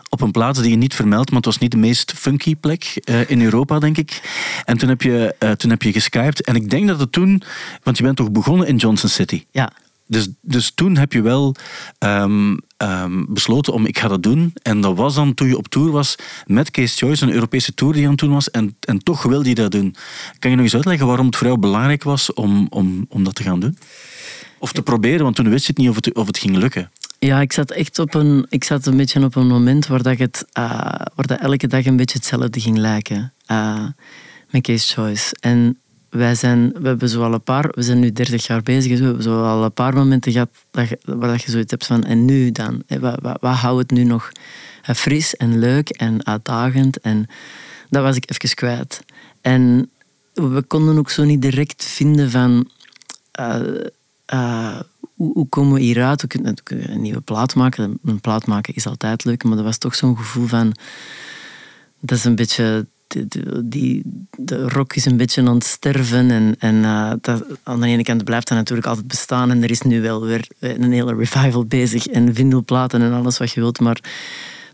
op 0.09 0.21
een 0.21 0.31
plaats 0.31 0.61
die 0.61 0.69
je 0.69 0.77
niet 0.77 0.93
vermeldt, 0.93 1.27
maar 1.29 1.37
het 1.37 1.45
was 1.45 1.57
niet 1.57 1.71
de 1.71 1.77
meest 1.77 2.13
funky 2.13 2.55
plek 2.55 2.83
eh, 3.03 3.29
in 3.29 3.41
Europa, 3.41 3.79
denk 3.79 3.97
ik. 3.97 4.21
En 4.65 4.77
toen 4.77 4.89
heb, 4.89 5.01
je, 5.01 5.35
eh, 5.39 5.51
toen 5.51 5.69
heb 5.69 5.81
je 5.81 5.91
geskyped. 5.91 6.43
En 6.43 6.55
ik 6.55 6.69
denk 6.69 6.87
dat 6.87 6.99
het 6.99 7.11
toen... 7.11 7.41
Want 7.83 7.97
je 7.97 8.03
bent 8.03 8.15
toch 8.15 8.31
begonnen 8.31 8.67
in 8.67 8.75
Johnson 8.75 9.09
City? 9.09 9.43
ja. 9.51 9.71
Dus, 10.09 10.27
dus 10.41 10.71
toen 10.75 10.97
heb 10.97 11.13
je 11.13 11.21
wel 11.21 11.55
ehm, 11.97 12.57
ehm, 12.77 13.23
besloten 13.27 13.73
om 13.73 13.85
ik 13.85 13.99
ga 13.99 14.07
dat 14.07 14.23
doen. 14.23 14.53
En 14.61 14.81
dat 14.81 14.95
was 14.95 15.15
dan 15.15 15.33
toen 15.33 15.47
je 15.47 15.57
op 15.57 15.67
tour 15.67 15.91
was 15.91 16.15
met 16.45 16.71
Case 16.71 16.97
Choice, 16.97 17.23
een 17.23 17.33
Europese 17.33 17.73
tour 17.73 17.93
die 17.93 18.03
aan 18.03 18.09
het 18.09 18.19
doen 18.19 18.31
was. 18.31 18.51
En, 18.51 18.77
en 18.79 18.99
toch 19.03 19.23
wilde 19.23 19.49
je 19.49 19.55
dat 19.55 19.71
doen. 19.71 19.95
Kan 20.39 20.49
je 20.49 20.55
nog 20.55 20.65
eens 20.65 20.75
uitleggen 20.75 21.07
waarom 21.07 21.25
het 21.25 21.35
voor 21.35 21.47
jou 21.47 21.59
belangrijk 21.59 22.03
was 22.03 22.33
om, 22.33 22.67
om, 22.69 23.05
om 23.09 23.23
dat 23.23 23.35
te 23.35 23.43
gaan 23.43 23.59
doen? 23.59 23.77
Of 24.59 24.71
te 24.73 24.81
proberen, 24.81 25.23
want 25.23 25.35
toen 25.35 25.49
wist 25.49 25.65
je 25.65 25.69
het 25.71 25.77
niet 25.81 25.89
of 25.89 25.95
het, 25.95 26.13
of 26.15 26.27
het 26.27 26.37
ging 26.37 26.55
lukken. 26.55 26.91
Ja, 27.19 27.41
ik 27.41 27.53
zat 27.53 27.71
echt 27.71 27.99
op 27.99 28.13
een, 28.13 28.45
ik 28.49 28.63
zat 28.63 28.85
een 28.85 28.97
beetje 28.97 29.23
op 29.23 29.35
een 29.35 29.47
moment 29.47 29.87
waar, 29.87 30.01
dat 30.03 30.17
het, 30.17 30.45
eh, 30.51 30.63
waar 31.15 31.27
dat 31.27 31.39
elke 31.39 31.67
dag 31.67 31.85
een 31.85 31.95
beetje 31.95 32.17
hetzelfde 32.17 32.59
ging 32.59 32.77
lijken. 32.77 33.33
eh, 33.45 33.85
met 34.49 34.61
Case 34.61 34.93
Choice. 34.93 35.35
En 35.39 35.77
wij 36.09 36.35
zijn, 36.35 36.71
we 36.81 36.87
hebben 36.87 37.09
zo 37.09 37.23
al 37.23 37.33
een 37.33 37.41
paar, 37.41 37.69
we 37.71 37.81
zijn 37.81 37.99
nu 37.99 38.11
30 38.11 38.47
jaar 38.47 38.61
bezig, 38.63 38.89
dus 38.91 38.99
we 38.99 39.05
hebben 39.05 39.23
zo 39.23 39.43
al 39.43 39.63
een 39.63 39.73
paar 39.73 39.93
momenten 39.93 40.31
gehad 40.31 40.49
dat 40.71 40.87
waar 41.05 41.29
dat 41.31 41.41
je 41.41 41.51
zoiets 41.51 41.71
hebt 41.71 41.85
van, 41.85 42.03
en 42.03 42.25
nu 42.25 42.51
dan? 42.51 42.83
Hè, 42.87 42.99
Wat, 42.99 43.19
wat, 43.21 43.37
wat 43.41 43.55
houdt 43.55 43.81
het 43.81 43.91
nu 43.91 44.03
nog 44.03 44.31
eh, 44.83 44.95
fris 44.95 45.35
en 45.35 45.59
leuk 45.59 45.89
en 45.89 46.25
uitdagend? 46.25 46.99
En 46.99 47.27
dat 47.89 48.03
was 48.03 48.15
ik 48.15 48.31
even 48.31 48.55
kwijt. 48.55 48.99
En 49.41 49.89
we 50.33 50.61
konden 50.67 50.97
ook 50.97 51.09
zo 51.09 51.23
niet 51.23 51.41
direct 51.41 51.85
vinden 51.85 52.31
van... 52.31 52.69
eh, 53.31 53.59
eh, 54.29 54.79
hoe, 55.15 55.33
hoe 55.33 55.49
komen 55.49 55.73
we 55.73 55.79
hieruit? 55.79 56.21
We 56.21 56.27
kunnen, 56.27 56.55
een 56.65 57.01
nieuwe 57.01 57.21
plaat 57.21 57.55
maken. 57.55 57.99
Een 58.03 58.19
plaat 58.19 58.45
maken 58.45 58.75
is 58.75 58.87
altijd 58.87 59.25
leuk, 59.25 59.43
maar 59.43 59.57
er 59.57 59.63
was 59.63 59.77
toch 59.77 59.95
zo'n 59.95 60.17
gevoel 60.17 60.47
van... 60.47 60.75
dat 61.99 62.17
is 62.17 62.23
een 62.23 62.35
beetje 62.35 62.87
die, 63.63 64.01
de 64.37 64.69
rock 64.69 64.93
is 64.93 65.05
een 65.05 65.17
beetje 65.17 65.41
aan 65.41 65.53
het 65.53 65.63
sterven. 65.63 66.31
En, 66.31 66.55
en 66.59 66.81
dat, 67.21 67.43
aan 67.63 67.81
de 67.81 67.87
ene 67.87 68.03
kant 68.03 68.23
blijft 68.23 68.47
dat 68.47 68.57
natuurlijk 68.57 68.87
altijd 68.87 69.07
bestaan. 69.07 69.51
En 69.51 69.63
er 69.63 69.71
is 69.71 69.81
nu 69.81 70.01
wel 70.01 70.21
weer 70.21 70.47
een 70.59 70.91
hele 70.91 71.15
revival 71.15 71.65
bezig. 71.65 72.07
En 72.07 72.35
vinylplaten 72.35 73.01
en 73.01 73.13
alles 73.13 73.37
wat 73.37 73.51
je 73.51 73.59
wilt. 73.59 73.79
Maar 73.79 74.01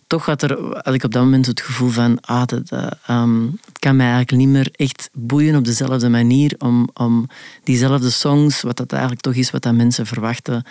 toch 0.07 0.25
had, 0.25 0.41
er, 0.41 0.57
had 0.83 0.93
ik 0.93 1.03
op 1.03 1.11
dat 1.11 1.23
moment 1.23 1.45
het 1.45 1.61
gevoel 1.61 1.89
van... 1.89 2.19
Ah, 2.21 2.45
dat, 2.45 2.71
um, 3.09 3.59
het 3.65 3.79
kan 3.79 3.95
mij 3.95 4.11
eigenlijk 4.11 4.37
niet 4.37 4.53
meer 4.53 4.69
echt 4.75 5.09
boeien 5.13 5.55
op 5.55 5.65
dezelfde 5.65 6.09
manier. 6.09 6.55
Om, 6.57 6.89
om 6.93 7.27
diezelfde 7.63 8.09
songs, 8.09 8.61
wat 8.61 8.77
dat 8.77 8.91
eigenlijk 8.91 9.21
toch 9.21 9.33
is 9.33 9.51
wat 9.51 9.61
dat 9.61 9.73
mensen 9.73 10.05
verwachten... 10.05 10.63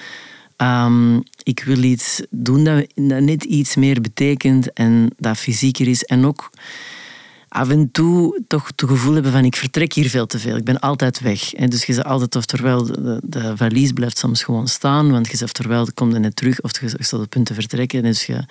Um, 0.56 1.22
ik 1.42 1.62
wil 1.64 1.82
iets 1.82 2.22
doen 2.30 2.64
dat, 2.64 2.86
dat 2.94 3.20
net 3.20 3.44
iets 3.44 3.74
meer 3.74 4.00
betekent 4.00 4.72
en 4.72 5.10
dat 5.16 5.36
fysieker 5.36 5.88
is. 5.88 6.04
En 6.04 6.26
ook 6.26 6.50
af 7.48 7.68
en 7.68 7.90
toe 7.90 8.42
toch 8.48 8.66
het 8.66 8.82
gevoel 8.86 9.14
hebben 9.14 9.32
van 9.32 9.44
ik 9.44 9.56
vertrek 9.56 9.92
hier 9.92 10.08
veel 10.08 10.26
te 10.26 10.38
veel. 10.38 10.56
Ik 10.56 10.64
ben 10.64 10.80
altijd 10.80 11.20
weg. 11.20 11.54
En 11.54 11.70
dus 11.70 11.84
je 11.84 11.92
zegt 11.92 12.06
altijd 12.06 12.36
oftewel 12.36 12.84
de, 12.84 13.20
de 13.22 13.56
valies 13.56 13.92
blijft 13.92 14.18
soms 14.18 14.42
gewoon 14.42 14.68
staan, 14.68 15.10
want 15.10 15.30
je 15.30 15.36
zegt 15.36 15.58
oftewel 15.58 15.88
komt 15.94 16.14
er 16.14 16.20
net 16.20 16.36
terug 16.36 16.60
of 16.60 16.80
je, 16.80 16.94
staat 16.98 17.20
op 17.20 17.30
punt 17.30 17.46
te 17.46 17.54
vertrekken. 17.54 18.02
Dus 18.02 18.26
je, 18.26 18.44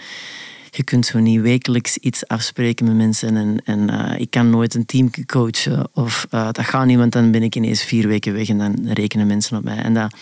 je 0.75 0.83
kunt 0.83 1.05
zo 1.05 1.19
niet 1.19 1.41
wekelijks 1.41 1.97
iets 1.97 2.27
afspreken 2.27 2.85
met 2.85 2.95
mensen 2.95 3.37
en, 3.37 3.61
en 3.65 3.91
uh, 3.91 4.19
ik 4.19 4.29
kan 4.29 4.49
nooit 4.49 4.73
een 4.73 4.85
team 4.85 5.09
coachen 5.25 5.89
of 5.93 6.27
uh, 6.31 6.45
dat 6.51 6.65
gaat 6.65 6.85
niet, 6.85 6.97
want 6.97 7.11
dan 7.11 7.31
ben 7.31 7.43
ik 7.43 7.55
ineens 7.55 7.83
vier 7.83 8.07
weken 8.07 8.33
weg 8.33 8.49
en 8.49 8.57
dan 8.57 8.87
rekenen 8.93 9.27
mensen 9.27 9.57
op 9.57 9.63
mij. 9.63 9.77
En 9.77 9.93
dat, 9.93 10.15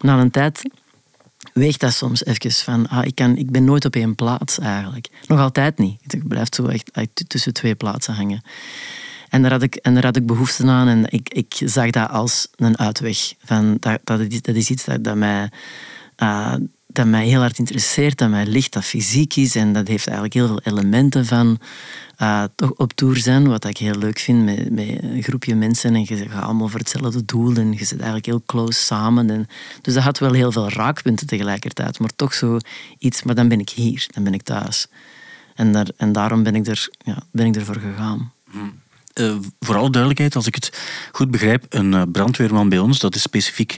na 0.00 0.20
een 0.20 0.30
tijd 0.30 0.62
weegt 1.52 1.80
dat 1.80 1.92
soms 1.92 2.24
even 2.24 2.50
van, 2.50 2.88
ah, 2.88 3.06
ik, 3.06 3.14
kan, 3.14 3.36
ik 3.36 3.50
ben 3.50 3.64
nooit 3.64 3.84
op 3.84 3.94
één 3.94 4.14
plaats 4.14 4.58
eigenlijk. 4.58 5.08
Nog 5.26 5.38
altijd 5.38 5.78
niet. 5.78 6.14
Ik 6.14 6.28
blijf 6.28 6.46
zo 6.50 6.66
echt, 6.66 7.24
tussen 7.26 7.52
twee 7.52 7.74
plaatsen 7.74 8.14
hangen. 8.14 8.42
En 9.28 9.42
daar 9.42 9.50
had 9.50 9.62
ik, 9.62 9.74
en 9.74 9.94
daar 9.94 10.04
had 10.04 10.16
ik 10.16 10.26
behoefte 10.26 10.66
aan 10.66 10.88
en 10.88 11.04
ik, 11.08 11.28
ik 11.28 11.54
zag 11.64 11.90
dat 11.90 12.10
als 12.10 12.48
een 12.56 12.78
uitweg. 12.78 13.34
Van, 13.44 13.76
dat, 13.80 14.00
dat, 14.04 14.20
is, 14.20 14.42
dat 14.42 14.54
is 14.54 14.70
iets 14.70 14.84
dat, 15.00 15.16
mij... 15.16 15.50
dat 16.98 17.06
mij 17.06 17.26
heel 17.26 17.40
hard 17.40 17.58
interesseert, 17.58 18.18
dat 18.18 18.30
mij 18.30 18.46
ligt, 18.46 18.72
dat 18.72 18.84
fysiek 18.84 19.36
is. 19.36 19.54
En 19.54 19.72
dat 19.72 19.88
heeft 19.88 20.06
eigenlijk 20.06 20.34
heel 20.34 20.46
veel 20.46 20.60
elementen 20.62 21.26
van 21.26 21.58
uh, 22.22 22.44
toch 22.54 22.70
op 22.70 22.92
tour 22.92 23.16
zijn, 23.16 23.48
wat 23.48 23.64
ik 23.64 23.76
heel 23.76 23.94
leuk 23.94 24.18
vind 24.18 24.44
met, 24.44 24.70
met 24.70 25.02
een 25.02 25.22
groepje 25.22 25.54
mensen. 25.54 25.94
En 25.94 26.00
je 26.00 26.28
gaat 26.28 26.42
allemaal 26.42 26.68
voor 26.68 26.80
hetzelfde 26.80 27.24
doel 27.24 27.56
en 27.56 27.72
je 27.72 27.84
zit 27.84 27.96
eigenlijk 27.96 28.26
heel 28.26 28.42
close 28.46 28.80
samen. 28.80 29.30
En, 29.30 29.46
dus 29.82 29.94
dat 29.94 30.02
had 30.02 30.18
wel 30.18 30.32
heel 30.32 30.52
veel 30.52 30.68
raakpunten 30.68 31.26
tegelijkertijd, 31.26 31.98
maar 31.98 32.10
toch 32.16 32.34
zo 32.34 32.58
iets, 32.98 33.22
maar 33.22 33.34
dan 33.34 33.48
ben 33.48 33.60
ik 33.60 33.70
hier, 33.70 34.06
dan 34.14 34.24
ben 34.24 34.34
ik 34.34 34.42
thuis. 34.42 34.86
En, 35.54 35.72
daar, 35.72 35.88
en 35.96 36.12
daarom 36.12 36.42
ben 36.42 36.54
ik, 36.54 36.66
er, 36.66 36.88
ja, 36.98 37.22
ben 37.30 37.46
ik 37.46 37.56
ervoor 37.56 37.80
gegaan. 37.80 38.32
Hmm. 38.50 38.72
Uh, 39.18 39.34
voor 39.60 39.76
alle 39.76 39.90
duidelijkheid, 39.90 40.36
als 40.36 40.46
ik 40.46 40.54
het 40.54 40.78
goed 41.12 41.30
begrijp, 41.30 41.64
een 41.68 41.92
uh, 41.92 42.02
brandweerman 42.12 42.68
bij 42.68 42.78
ons, 42.78 42.98
dat 42.98 43.14
is 43.14 43.22
specifiek 43.22 43.76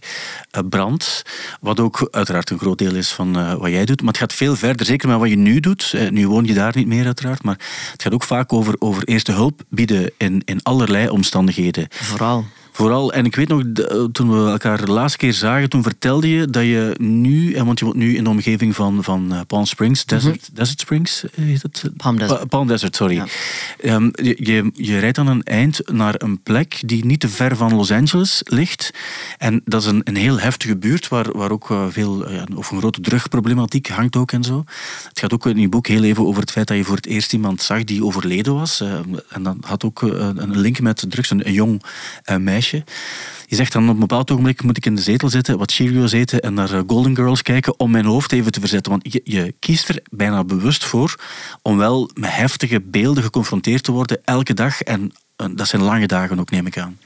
uh, 0.57 0.63
brand, 0.69 1.23
wat 1.61 1.81
ook 1.81 2.09
uiteraard 2.11 2.51
een 2.51 2.59
groot 2.59 2.79
deel 2.79 2.95
is 2.95 3.11
van 3.11 3.59
wat 3.59 3.71
jij 3.71 3.85
doet. 3.85 4.01
Maar 4.01 4.13
het 4.13 4.21
gaat 4.21 4.33
veel 4.33 4.57
verder, 4.57 4.87
zeker 4.87 5.09
met 5.09 5.19
wat 5.19 5.29
je 5.29 5.37
nu 5.37 5.61
doet. 5.61 5.95
nu 6.11 6.29
woon 6.29 6.45
je 6.45 6.55
daar 6.55 6.73
niet 6.77 6.87
meer 6.87 7.07
uiteraard, 7.07 7.43
maar 7.43 7.59
het 7.93 8.03
gaat 8.03 8.13
ook 8.13 8.23
vaak 8.23 8.53
over, 8.53 8.75
over 8.79 9.05
eerste 9.05 9.33
hulp 9.33 9.63
bieden 9.69 10.11
in, 10.17 10.43
in 10.45 10.63
allerlei 10.63 11.09
omstandigheden. 11.09 11.87
Vooral. 11.91 12.45
Vooral, 12.73 13.13
en 13.13 13.25
ik 13.25 13.37
weet 13.37 13.49
nog, 13.49 13.63
toen 14.13 14.31
we 14.31 14.51
elkaar 14.51 14.85
de 14.85 14.93
laatste 14.93 15.19
keer 15.19 15.33
zagen, 15.33 15.69
toen 15.69 15.83
vertelde 15.83 16.29
je 16.29 16.51
dat 16.51 16.63
je 16.63 16.95
nu, 16.99 17.63
want 17.65 17.79
je 17.79 17.85
woont 17.85 17.97
nu 17.97 18.17
in 18.17 18.25
de 18.25 18.31
omgeving 18.31 18.75
van, 18.75 19.05
van 19.05 19.33
eh, 19.33 19.41
Palm 19.47 19.65
Springs, 19.65 20.05
mhm. 20.05 20.15
Desert, 20.15 20.57
Desert 20.57 20.81
Springs, 20.81 21.25
eh, 21.25 21.45
heet 21.45 21.63
het? 21.63 21.85
Palm 21.97 22.19
Desert. 22.19 22.49
Palm 22.49 22.67
Desert, 22.67 22.97
sorry. 22.97 23.23
Ehm, 23.81 24.09
je, 24.13 24.37
je, 24.39 24.71
je, 24.75 24.99
rijdt 24.99 25.17
dan 25.17 25.27
een 25.27 25.43
eind 25.43 25.91
naar 25.93 26.15
een 26.19 26.43
plek 26.43 26.83
die 26.87 27.05
niet 27.05 27.21
te 27.21 27.29
ver 27.29 27.57
van 27.57 27.75
Los 27.75 27.91
Angeles 27.91 28.41
ligt. 28.45 28.91
En 29.39 29.61
dat 29.65 29.83
is 29.83 29.89
een, 29.89 30.01
een 30.05 30.17
heel 30.17 30.41
heftige 30.41 30.77
buurt, 30.77 31.09
waar, 31.09 31.33
waar 31.33 31.51
ook 31.51 31.71
uh, 31.71 31.87
veel, 31.89 32.27
of 32.55 32.71
een 32.71 32.79
grote 32.79 33.01
drugproblematiek 33.01 33.89
hangt 33.89 34.17
ook 34.17 34.33
en 34.33 34.45
zo. 34.45 34.65
Het 35.09 35.19
gaat 35.19 35.33
ook 35.33 35.47
in 35.47 35.59
je 35.59 35.69
boek 35.69 35.87
heel 35.87 36.03
even 36.03 36.27
over 36.27 36.41
het 36.41 36.51
feit 36.51 36.67
dat 36.67 36.77
je 36.77 36.85
voor 36.85 36.97
het 36.97 37.07
eerst 37.07 37.33
iemand 37.33 37.63
zag 37.63 37.85
die 37.85 38.05
overleden 38.05 38.55
was. 38.55 38.81
en 39.29 39.43
dat 39.43 39.57
had 39.61 39.85
ook 39.85 40.03
een 40.03 40.59
link 40.59 40.81
met 40.81 41.05
drugs, 41.09 41.31
een, 41.31 41.47
een 41.47 41.53
jong 41.53 41.83
meisje 42.39 42.60
je 42.67 43.57
zegt 43.57 43.73
dan 43.73 43.89
op 43.89 43.95
een 43.95 44.01
bepaald 44.01 44.31
ogenblik 44.31 44.63
moet 44.63 44.77
ik 44.77 44.87
in 44.87 44.95
de 44.95 45.03
zetel 45.03 45.29
zitten, 45.29 45.59
wat 45.59 45.73
Cheerios 45.73 46.13
eten 46.13 46.41
en 46.41 46.55
naar 46.55 46.73
eh, 46.73 46.81
Golden 46.87 47.17
Girls 47.17 47.43
kijken 47.43 47.79
om 47.79 47.91
mijn 47.91 48.05
hoofd 48.05 48.33
even 48.33 48.53
te 48.53 48.61
verzetten. 48.61 48.93
Want 48.93 49.19
je, 49.25 49.55
kiest 49.59 49.89
er 49.89 50.03
bijna 50.11 50.45
bewust 50.45 50.85
voor 50.85 51.15
om 51.63 51.77
wel 51.77 52.11
met 52.15 52.35
heftige 52.35 52.81
beelden 52.81 53.23
geconfronteerd 53.23 53.83
te 53.83 53.93
worden 53.93 54.21
elke 54.25 54.55
dag. 54.55 54.83
En 54.83 55.13
eh, 55.37 55.47
dat 55.55 55.69
zijn 55.69 55.83
lange 55.83 56.07
dagen 56.07 56.41
ook, 56.41 56.51
neem 56.51 56.67
ik 56.67 56.79
aan. 56.79 56.99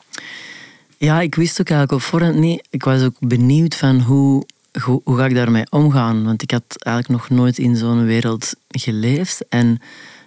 Ja, 0.97 1.21
ik 1.21 1.35
wist 1.35 1.61
ook 1.61 1.69
eigenlijk 1.69 2.03
op 2.03 2.09
voorhand 2.09 2.37
niet. 2.37 2.67
Ik 2.71 2.85
was 2.85 3.03
ook 3.03 3.17
benieuwd 3.19 3.75
van 3.75 4.01
hoe, 4.01 4.47
hoe, 4.83 5.01
hoe 5.05 5.17
ga 5.17 5.27
ik 5.27 5.35
daarmee 5.35 5.71
omgaan. 5.71 6.25
Want 6.25 6.43
ik 6.43 6.51
had 6.51 6.65
eigenlijk 6.79 7.21
nog 7.21 7.39
nooit 7.39 7.59
in 7.59 7.77
zo'n 7.77 8.05
wereld 8.05 8.55
geleefd. 8.69 9.49
En 9.49 9.81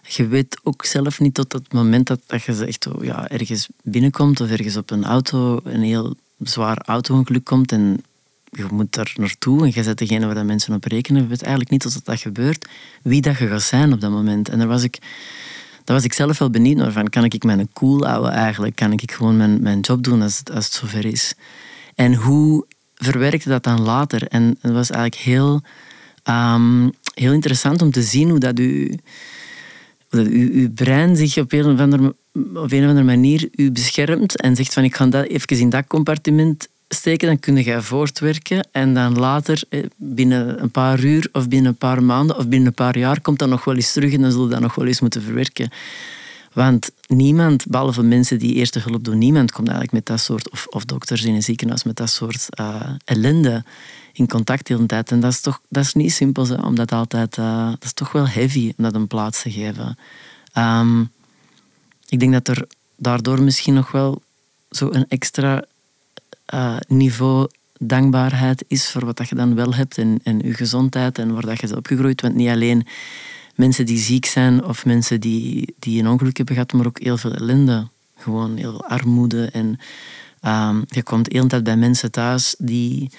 je 0.07 0.27
weet 0.27 0.59
ook 0.63 0.85
zelf 0.85 1.19
niet 1.19 1.33
tot 1.33 1.53
het 1.53 1.73
moment 1.73 2.07
dat, 2.07 2.19
dat 2.25 2.43
je 2.43 2.65
echt 2.65 2.87
ja, 3.01 3.29
ergens 3.29 3.67
binnenkomt 3.83 4.41
of 4.41 4.49
ergens 4.49 4.77
op 4.77 4.91
een 4.91 5.05
auto, 5.05 5.59
een 5.63 5.81
heel 5.81 6.15
zwaar 6.39 6.77
auto-ongeluk 6.77 7.43
komt 7.43 7.71
en 7.71 8.03
je 8.51 8.65
moet 8.71 8.93
daar 8.93 9.13
naartoe 9.15 9.63
en 9.63 9.71
je 9.73 9.83
zet 9.83 9.97
degene 9.97 10.25
waar 10.25 10.35
de 10.35 10.43
mensen 10.43 10.73
op 10.73 10.83
rekenen. 10.83 11.21
Je 11.21 11.27
weet 11.27 11.41
eigenlijk 11.41 11.71
niet 11.71 11.81
tot 11.81 12.05
dat 12.05 12.19
gebeurt 12.19 12.67
wie 13.01 13.21
dat 13.21 13.37
je 13.37 13.47
gaat 13.47 13.61
zijn 13.61 13.93
op 13.93 14.01
dat 14.01 14.11
moment. 14.11 14.49
En 14.49 14.57
daar 14.57 14.67
was 14.67 14.83
ik, 14.83 14.97
daar 15.83 15.95
was 15.95 16.05
ik 16.05 16.13
zelf 16.13 16.37
wel 16.37 16.49
benieuwd 16.49 16.77
naar. 16.77 16.91
Van, 16.91 17.09
kan 17.09 17.23
ik 17.23 17.43
mijn 17.43 17.69
cool 17.73 18.05
houden 18.05 18.31
eigenlijk? 18.31 18.75
Kan 18.75 18.91
ik 18.91 19.11
gewoon 19.11 19.37
mijn, 19.37 19.61
mijn 19.61 19.79
job 19.79 20.03
doen 20.03 20.21
als 20.21 20.37
het, 20.37 20.51
als 20.51 20.65
het 20.65 20.73
zover 20.73 21.05
is? 21.05 21.33
En 21.95 22.13
hoe 22.13 22.65
verwerkte 22.95 23.49
dat 23.49 23.63
dan 23.63 23.81
later? 23.81 24.27
En 24.27 24.57
het 24.61 24.71
was 24.71 24.89
eigenlijk 24.89 25.21
heel, 25.21 25.61
um, 26.23 26.91
heel 27.13 27.33
interessant 27.33 27.81
om 27.81 27.91
te 27.91 28.01
zien 28.01 28.29
hoe 28.29 28.39
dat 28.39 28.59
u 28.59 28.99
dat 30.09 30.27
uw, 30.27 30.69
brein 30.71 31.15
zich 31.15 31.37
op 31.37 31.51
een, 31.51 31.65
of 31.65 31.79
andere, 31.79 32.15
op 32.33 32.71
een 32.71 32.83
of 32.83 32.89
andere 32.89 33.03
manier 33.03 33.49
u 33.55 33.71
beschermt 33.71 34.41
en 34.41 34.55
zegt 34.55 34.73
van 34.73 34.83
ik 34.83 34.95
ga 34.95 35.05
dat 35.05 35.25
even 35.25 35.59
in 35.59 35.69
dat 35.69 35.87
compartiment 35.87 36.67
steken, 36.89 37.27
dan 37.27 37.39
kun 37.39 37.63
je 37.63 37.81
voortwerken 37.81 38.67
en 38.71 38.93
dan 38.93 39.19
later, 39.19 39.63
eh, 39.69 39.83
binnen 39.95 40.61
een 40.61 40.71
paar 40.71 41.03
uur 41.03 41.29
of 41.31 41.47
binnen 41.47 41.71
een 41.71 41.77
paar 41.77 42.03
maanden 42.03 42.37
of 42.37 42.47
binnen 42.47 42.67
een 42.67 42.73
paar 42.73 42.97
jaar, 42.97 43.21
komt 43.21 43.39
dat 43.39 43.49
nog 43.49 43.63
wel 43.63 43.75
eens 43.75 43.93
terug 43.93 44.13
en 44.13 44.21
dan 44.21 44.31
zullen 44.31 44.47
we 44.47 44.53
dat 44.53 44.61
nog 44.61 44.75
wel 44.75 44.85
eens 44.85 45.01
moeten 45.01 45.21
verwerken. 45.21 45.69
Want 46.53 46.91
niemand, 47.07 47.67
behalve 47.67 48.03
mensen 48.03 48.39
die 48.39 48.53
eerste 48.53 48.79
hulp 48.79 49.03
doen, 49.03 49.17
niemand 49.17 49.51
komt 49.51 49.67
eigenlijk 49.67 49.97
met 49.97 50.05
dat 50.05 50.19
soort, 50.19 50.49
of, 50.49 50.67
of 50.69 50.85
dokters 50.85 51.23
in 51.23 51.35
een 51.35 51.43
ziekenhuis, 51.43 51.83
met 51.83 51.95
dat 51.95 52.09
soort 52.09 52.47
uh, 52.59 52.81
ellende 53.05 53.63
in 54.17 54.27
contact 54.27 54.67
de 54.67 54.73
hele 54.73 54.86
tijd. 54.86 55.12
En 55.12 55.19
dat 55.19 55.32
is 55.32 55.41
toch 55.41 55.62
dat 55.69 55.84
is 55.84 55.93
niet 55.93 56.13
simpel, 56.13 56.47
hè, 56.47 56.56
om 56.56 56.75
dat 56.75 56.91
altijd... 56.91 57.38
Uh, 57.38 57.69
dat 57.69 57.84
is 57.84 57.93
toch 57.93 58.12
wel 58.12 58.27
heavy 58.27 58.73
om 58.77 58.84
dat 58.84 58.95
een 58.95 59.08
plaats 59.08 59.41
te 59.41 59.51
geven. 59.51 59.97
Um, 60.58 61.12
ik 62.10 62.19
denk 62.19 62.34
dat 62.34 62.47
er 62.47 62.67
daardoor 62.95 63.41
misschien 63.41 63.73
nog 63.73 63.91
wel 63.91 64.21
zo 64.71 64.89
een 64.91 65.06
extra 65.08 65.63
uh, 66.53 66.77
niveau 66.88 67.49
dankbaarheid 67.80 68.65
is 68.67 68.89
voor 68.91 69.06
wat 69.06 69.17
dat 69.17 69.30
je 69.30 69.36
dan 69.36 69.56
wel 69.56 69.73
hebt 69.73 69.97
en, 69.97 70.19
en 70.23 70.39
je 70.39 70.53
gezondheid 70.53 71.17
en 71.17 71.34
waar 71.34 71.45
dat 71.45 71.60
je 71.60 71.67
is 71.67 71.73
opgegroeid. 71.73 72.21
Want 72.21 72.36
niet 72.36 72.49
alleen 72.49 72.88
mensen 73.56 73.86
die 73.86 73.99
ziek 73.99 74.25
zijn 74.25 74.63
of 74.65 74.86
mensen 74.86 75.19
die, 75.19 75.75
die 75.80 75.99
een 75.99 76.08
ongeluk 76.08 76.38
hebben 76.38 76.56
gehad, 76.56 76.73
maar 76.73 76.86
ook 76.86 76.99
heel 76.99 77.17
veel 77.17 77.34
ellende. 77.34 77.88
Gewoon 78.17 78.58
heel 78.58 78.86
armoede. 78.86 79.45
En 79.45 79.80
um, 80.41 80.84
je 80.88 81.03
komt 81.03 81.32
de 81.32 81.47
tijd 81.47 81.63
bij 81.63 81.77
mensen 81.77 82.12
thuis 82.12 82.56
die 82.58 83.10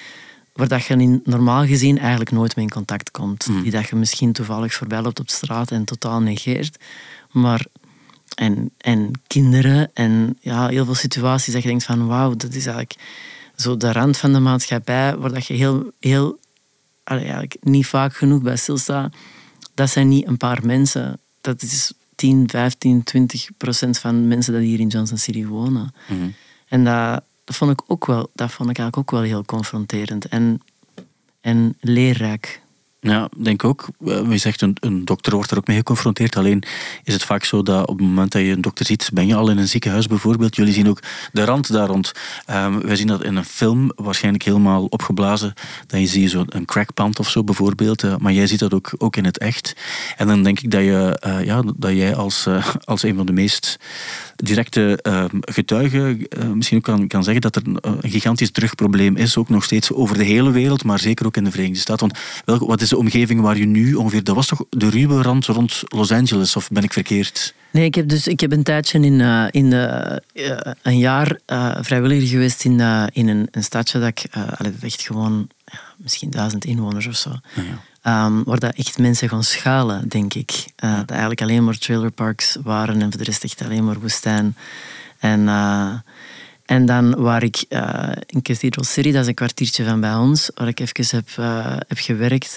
waar 0.59 0.68
dat 0.68 0.85
je 0.85 1.21
normaal 1.25 1.66
gezien 1.66 1.99
eigenlijk 1.99 2.31
nooit 2.31 2.57
mee 2.57 2.64
in 2.64 2.71
contact 2.71 3.11
komt. 3.11 3.44
Hmm. 3.44 3.62
Die 3.62 3.71
dat 3.71 3.88
je 3.88 3.97
misschien 3.97 4.33
toevallig 4.33 4.75
voorbij 4.75 5.03
loopt 5.03 5.21
op 5.21 5.29
straat 5.29 5.71
en 5.71 5.85
totaal 5.85 6.21
negeert. 6.21 6.77
Maar, 7.31 7.66
en, 8.35 8.71
en 8.79 9.11
kinderen 9.27 9.90
en 9.94 10.37
ja, 10.40 10.68
heel 10.68 10.85
veel 10.85 10.94
situaties 10.94 11.53
dat 11.53 11.62
je 11.62 11.68
denkt 11.68 11.85
van 11.85 12.07
wauw, 12.07 12.37
dat 12.37 12.55
is 12.55 12.66
eigenlijk 12.66 12.97
zo 13.57 13.77
de 13.77 13.92
rand 13.92 14.16
van 14.16 14.33
de 14.33 14.38
maatschappij 14.38 15.16
waar 15.16 15.33
dat 15.33 15.47
je 15.47 15.55
heel, 15.55 15.92
heel 16.01 16.38
eigenlijk 17.05 17.57
niet 17.61 17.87
vaak 17.87 18.16
genoeg 18.16 18.42
bij 18.42 18.57
stilstaat. 18.57 19.14
Dat 19.75 19.90
zijn 19.90 20.09
niet 20.09 20.27
een 20.27 20.37
paar 20.37 20.66
mensen. 20.66 21.18
Dat 21.40 21.62
is 21.62 21.92
10, 22.14 22.49
15, 22.51 23.03
20 23.03 23.49
procent 23.57 23.99
van 23.99 24.29
mensen 24.29 24.59
die 24.59 24.68
hier 24.68 24.81
in 24.81 24.88
Johnson 24.88 25.18
City 25.18 25.47
wonen. 25.47 25.94
Hmm. 26.07 26.35
En 26.68 26.85
dat, 26.85 27.23
dat 27.49 27.57
vond 27.57 27.71
ik 27.71 27.83
ook 27.87 28.07
wel, 28.07 28.31
dat 28.35 28.51
vond 28.51 28.71
ik 28.71 28.79
eigenlijk 28.79 28.97
ook 28.97 29.21
wel 29.21 29.29
heel 29.29 29.45
confronterend 29.45 30.27
en, 30.27 30.63
en 31.41 31.77
leerrijk. 31.81 32.63
Ja, 33.01 33.29
denk 33.37 33.65
ook. 33.65 33.89
Eh, 34.07 34.31
je 34.31 34.39
zegt, 34.39 34.61
een, 34.61 34.77
een 34.81 35.05
dokter 35.05 35.35
wordt 35.35 35.51
er 35.51 35.57
ook 35.57 35.67
mee 35.67 35.77
geconfronteerd. 35.77 36.37
Alleen 36.37 36.63
is 37.05 37.13
het 37.13 37.23
vaak 37.23 37.45
zo 37.45 37.63
dat 37.63 37.87
op 37.87 37.99
het 37.99 38.07
moment 38.07 38.33
dat 38.33 38.43
je 38.43 38.51
een 38.51 38.61
dokter 38.61 38.87
ziet, 38.87 39.11
ben 39.13 39.27
je 39.27 39.35
al 39.35 39.51
in 39.51 39.59
een 39.59 39.69
ziekenhuis 39.69 40.07
bijvoorbeeld. 40.07 40.57
Jullie 40.57 40.73
zien 40.73 40.89
ook 40.89 41.03
de 41.33 41.45
rand 41.45 41.73
daar 41.73 41.89
rond. 41.89 42.13
Um, 42.51 42.81
wij 42.81 42.97
zien 42.97 43.07
dat 43.07 43.25
in 43.25 43.37
een 43.37 43.45
film, 43.45 43.93
waarschijnlijk 43.95 44.45
helemaal 44.45 44.85
opgeblazen. 44.85 45.53
Dan 45.87 46.01
je 46.01 46.07
ziet 46.07 46.31
zo'n 46.31 46.65
crackpand 46.65 47.19
of 47.19 47.31
zo 47.31 47.45
bijvoorbeeld. 47.45 48.03
Uh, 48.03 48.17
maar 48.17 48.33
jij 48.33 48.47
ziet 48.47 48.59
dat 48.59 48.75
ook, 48.75 48.95
ook 48.99 49.16
in 49.16 49.25
het 49.25 49.39
echt. 49.39 49.77
En 50.16 50.27
dan 50.27 50.43
denk 50.43 50.61
ik 50.61 50.70
dat, 50.70 50.81
je, 50.81 51.22
uh, 51.27 51.45
ja, 51.45 51.62
dat 51.77 51.93
jij 51.93 52.14
als, 52.14 52.47
als 52.85 53.03
een 53.03 53.16
van 53.16 53.27
de 53.27 53.33
meest 53.33 53.77
directe 54.37 54.99
ehm, 55.03 55.37
getuigen 55.41 56.27
misschien 56.55 56.77
ook 56.77 56.85
kan, 56.85 57.07
kan 57.07 57.25
zeggen 57.25 57.43
dat 57.43 57.57
er 57.57 57.62
een 57.64 57.99
gigantisch 58.11 58.51
drugprobleem 58.51 59.16
is. 59.16 59.37
Ook 59.37 59.49
nog 59.49 59.64
steeds 59.64 59.93
over 59.93 60.18
de 60.18 60.25
hele 60.25 60.51
wereld, 60.51 60.85
maar 60.85 60.99
zeker 60.99 61.27
ook 61.27 61.37
in 61.37 61.45
de 61.45 61.51
Verenigde 61.51 61.81
Staten. 61.81 62.09
Want 62.09 62.20
welke, 62.45 62.66
wat 62.66 62.81
is 62.81 62.88
de 62.89 62.97
omgeving 62.97 63.41
waar 63.41 63.57
je 63.57 63.66
nu 63.66 63.95
ongeveer... 63.95 64.24
Dat 64.24 64.34
was 64.34 64.47
toch 64.47 64.64
de 64.70 64.91
ruwe 64.91 65.22
rand 65.22 65.47
rond 65.47 65.82
Los 65.89 66.12
Angeles, 66.12 66.57
of 66.57 66.68
ben 66.68 66.82
ik 66.82 66.93
verkeerd? 66.93 67.55
Nee, 67.70 67.84
ik 67.84 67.95
heb, 67.95 68.09
dus, 68.09 68.26
ik 68.26 68.41
heb 68.41 68.53
een 68.53 68.62
tijdje 68.62 69.01
in, 69.01 69.20
uh, 69.20 69.47
in 69.51 69.72
uh, 69.72 70.16
een 70.82 70.99
jaar 70.99 71.39
uh, 71.47 71.76
vrijwilliger 71.80 72.28
geweest 72.28 72.64
in, 72.64 72.80
in 73.12 73.28
een, 73.28 73.49
een 73.51 73.64
stadje 73.64 73.99
dat 73.99 74.09
ik... 74.09 74.24
echt 74.82 75.03
gewoon 75.03 75.49
ja, 75.64 75.80
misschien 75.97 76.30
duizend 76.30 76.64
inwoners 76.64 77.07
of 77.07 77.16
zo. 77.16 77.30
Ja. 77.55 78.26
Um, 78.26 78.45
waar 78.45 78.59
dat 78.59 78.74
echt 78.74 78.99
mensen 78.99 79.28
gaan 79.28 79.45
schalen, 79.45 80.09
denk 80.09 80.34
ik. 80.34 80.64
Dat 80.76 81.11
eigenlijk 81.11 81.43
alleen 81.43 81.64
maar 81.64 81.78
trailerparks 81.78 82.57
waren 82.62 83.03
en 83.03 83.11
voor 83.11 83.18
de 83.18 83.24
rest 83.24 83.45
echt 83.45 83.64
alleen 83.64 83.84
maar 83.84 84.01
woestijn. 84.01 84.57
En... 85.18 85.49
En 86.69 86.87
dan 86.87 87.14
waar 87.14 87.43
ik 87.43 87.64
uh, 87.69 88.09
in 88.27 88.43
Cathedral 88.43 88.85
City, 88.85 89.12
dat 89.12 89.23
is 89.23 89.27
een 89.27 89.35
kwartiertje 89.35 89.85
van 89.85 90.01
bij 90.01 90.14
ons, 90.14 90.51
waar 90.55 90.69
ik 90.69 90.81
even 90.81 91.16
heb, 91.16 91.29
uh, 91.39 91.77
heb 91.89 91.99
gewerkt. 91.99 92.57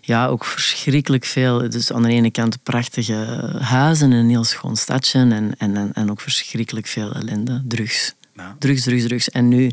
Ja, 0.00 0.26
ook 0.26 0.44
verschrikkelijk 0.44 1.24
veel. 1.24 1.70
Dus 1.70 1.92
aan 1.92 2.02
de 2.02 2.08
ene 2.08 2.30
kant 2.30 2.62
prachtige 2.62 3.14
huizen 3.60 4.12
en 4.12 4.18
een 4.18 4.28
heel 4.28 4.44
schoon 4.44 4.76
stadje. 4.76 5.18
En, 5.18 5.54
en, 5.58 5.92
en 5.92 6.10
ook 6.10 6.20
verschrikkelijk 6.20 6.86
veel 6.86 7.12
ellende. 7.12 7.62
Drugs. 7.64 8.14
Ja. 8.36 8.56
Drugs, 8.58 8.82
drugs, 8.82 9.04
drugs. 9.04 9.30
En 9.30 9.48
nu, 9.48 9.70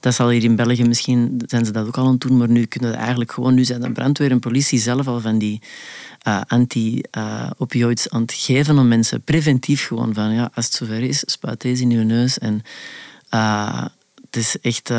dat 0.00 0.14
zal 0.14 0.28
hier 0.28 0.44
in 0.44 0.56
België 0.56 0.84
misschien, 0.84 1.42
zijn 1.46 1.64
ze 1.64 1.72
dat 1.72 1.86
ook 1.86 1.96
al 1.96 2.04
aan 2.04 2.12
het 2.12 2.20
doen, 2.20 2.36
maar 2.36 2.48
nu 2.48 2.64
kunnen 2.64 2.90
we 2.90 2.96
eigenlijk 2.96 3.32
gewoon, 3.32 3.54
nu 3.54 3.64
zijn 3.64 3.80
de 3.80 3.92
brandweer 3.92 4.30
en 4.30 4.40
politie 4.40 4.78
zelf 4.78 5.06
al 5.06 5.20
van 5.20 5.38
die 5.38 5.60
uh, 6.28 6.40
anti-opioids 6.46 8.10
aan 8.10 8.20
het 8.20 8.32
geven 8.32 8.78
aan 8.78 8.88
mensen. 8.88 9.22
Preventief 9.22 9.86
gewoon 9.86 10.14
van, 10.14 10.32
ja, 10.32 10.50
als 10.54 10.64
het 10.64 10.74
zover 10.74 11.02
is, 11.02 11.22
spuit 11.26 11.60
deze 11.60 11.82
in 11.82 11.90
je 11.90 11.98
neus 11.98 12.38
en 12.38 12.62
uh, 13.34 13.84
het 14.24 14.36
is 14.36 14.60
echt, 14.60 14.90
uh, 14.90 14.96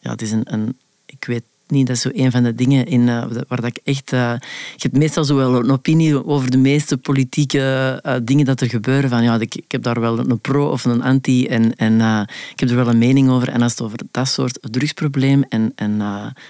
ja, 0.00 0.10
het 0.10 0.22
is 0.22 0.32
een, 0.32 0.78
ik 1.06 1.24
weet 1.24 1.42
niet, 1.66 1.86
dat 1.86 1.96
is 1.96 2.02
zo 2.02 2.10
een 2.12 2.30
van 2.30 2.42
de 2.42 2.54
dingen 2.54 2.86
in, 2.86 3.00
uh, 3.00 3.24
waar 3.48 3.60
dat 3.60 3.64
ik 3.64 3.80
echt... 3.84 4.10
Je 4.10 4.38
hebt 4.76 4.96
meestal 4.96 5.24
zo 5.24 5.36
wel 5.36 5.54
een 5.54 5.70
opinie 5.70 6.26
over 6.26 6.50
de 6.50 6.56
meeste 6.56 6.96
politieke 6.96 8.20
dingen 8.24 8.44
dat 8.44 8.60
er 8.60 8.68
gebeuren. 8.68 9.10
Van, 9.10 9.22
ja, 9.22 9.40
ik, 9.40 9.54
ik 9.54 9.72
heb 9.72 9.82
daar 9.82 10.00
wel 10.00 10.18
een 10.18 10.40
pro 10.40 10.68
of 10.68 10.84
een 10.84 11.02
anti 11.02 11.46
en, 11.46 11.76
en 11.76 12.26
ik 12.52 12.60
heb 12.60 12.68
er 12.68 12.76
wel 12.76 12.88
een 12.88 12.98
mening 12.98 13.30
over. 13.30 13.48
En 13.48 13.62
als 13.62 13.72
het 13.72 13.82
over 13.82 13.98
dat 14.10 14.28
soort 14.28 14.58
drugsprobleem 14.60 15.44
en, 15.48 15.72
en 15.74 16.02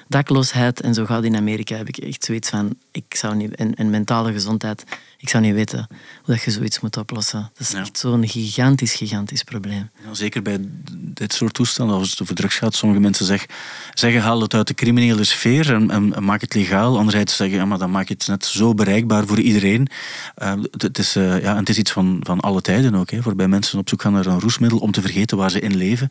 dakloosheid 0.08 0.80
en 0.80 0.94
zo 0.94 1.04
gaat 1.04 1.24
in 1.24 1.36
Amerika, 1.36 1.76
heb 1.76 1.88
ik 1.88 1.96
echt 1.96 2.24
zoiets 2.24 2.48
van... 2.48 2.74
Ik 2.90 3.14
zou 3.14 3.34
niet, 3.34 3.54
en 3.54 3.90
mentale 3.90 4.32
gezondheid 4.32 4.84
ik 5.22 5.28
zou 5.28 5.42
niet 5.42 5.54
weten 5.54 5.86
hoe 6.24 6.34
dat 6.34 6.42
je 6.42 6.50
zoiets 6.50 6.80
moet 6.80 6.96
oplossen. 6.96 7.50
Dat 7.58 7.68
is 7.68 7.74
echt 7.74 7.98
zo'n 7.98 8.28
gigantisch, 8.28 8.94
gigantisch 8.94 9.42
probleem. 9.42 9.90
Ja, 10.04 10.14
zeker 10.14 10.42
bij 10.42 10.58
dit 10.94 11.32
soort 11.32 11.54
toestanden, 11.54 11.96
als 11.96 12.10
het 12.10 12.22
over 12.22 12.34
drugs 12.34 12.56
gaat, 12.56 12.74
sommige 12.74 13.00
mensen 13.00 13.26
zeggen, 13.26 13.48
zeggen 13.94 14.22
haal 14.22 14.40
het 14.40 14.54
uit 14.54 14.66
de 14.66 14.74
criminele 14.74 15.24
sfeer 15.24 15.74
en, 15.74 15.90
en, 15.90 16.24
maak 16.24 16.40
het 16.40 16.54
legaal. 16.54 16.96
Anderzijds 16.96 17.36
zeggen, 17.36 17.58
ja, 17.58 17.64
maar 17.64 17.78
dan 17.78 17.90
maak 17.90 18.08
je 18.08 18.14
het 18.14 18.26
net 18.26 18.44
zo 18.44 18.74
bereikbaar 18.74 19.26
voor 19.26 19.40
iedereen. 19.40 19.88
Uh, 20.42 20.52
het, 20.76 20.98
is, 20.98 21.16
uh, 21.16 21.42
ja, 21.42 21.56
het 21.56 21.68
is 21.68 21.78
iets 21.78 21.90
van, 21.92 22.20
van 22.22 22.40
alle 22.40 22.60
tijden 22.60 22.94
ook, 22.94 23.10
hè, 23.10 23.20
waarbij 23.20 23.48
mensen 23.48 23.78
op 23.78 23.88
zoek 23.88 24.02
gaan 24.02 24.12
naar 24.12 24.26
een 24.26 24.40
roesmiddel 24.40 24.78
om 24.78 24.92
te 24.92 25.00
vergeten 25.00 25.36
waar 25.36 25.50
ze 25.50 25.60
in 25.60 25.76
leven. 25.76 26.08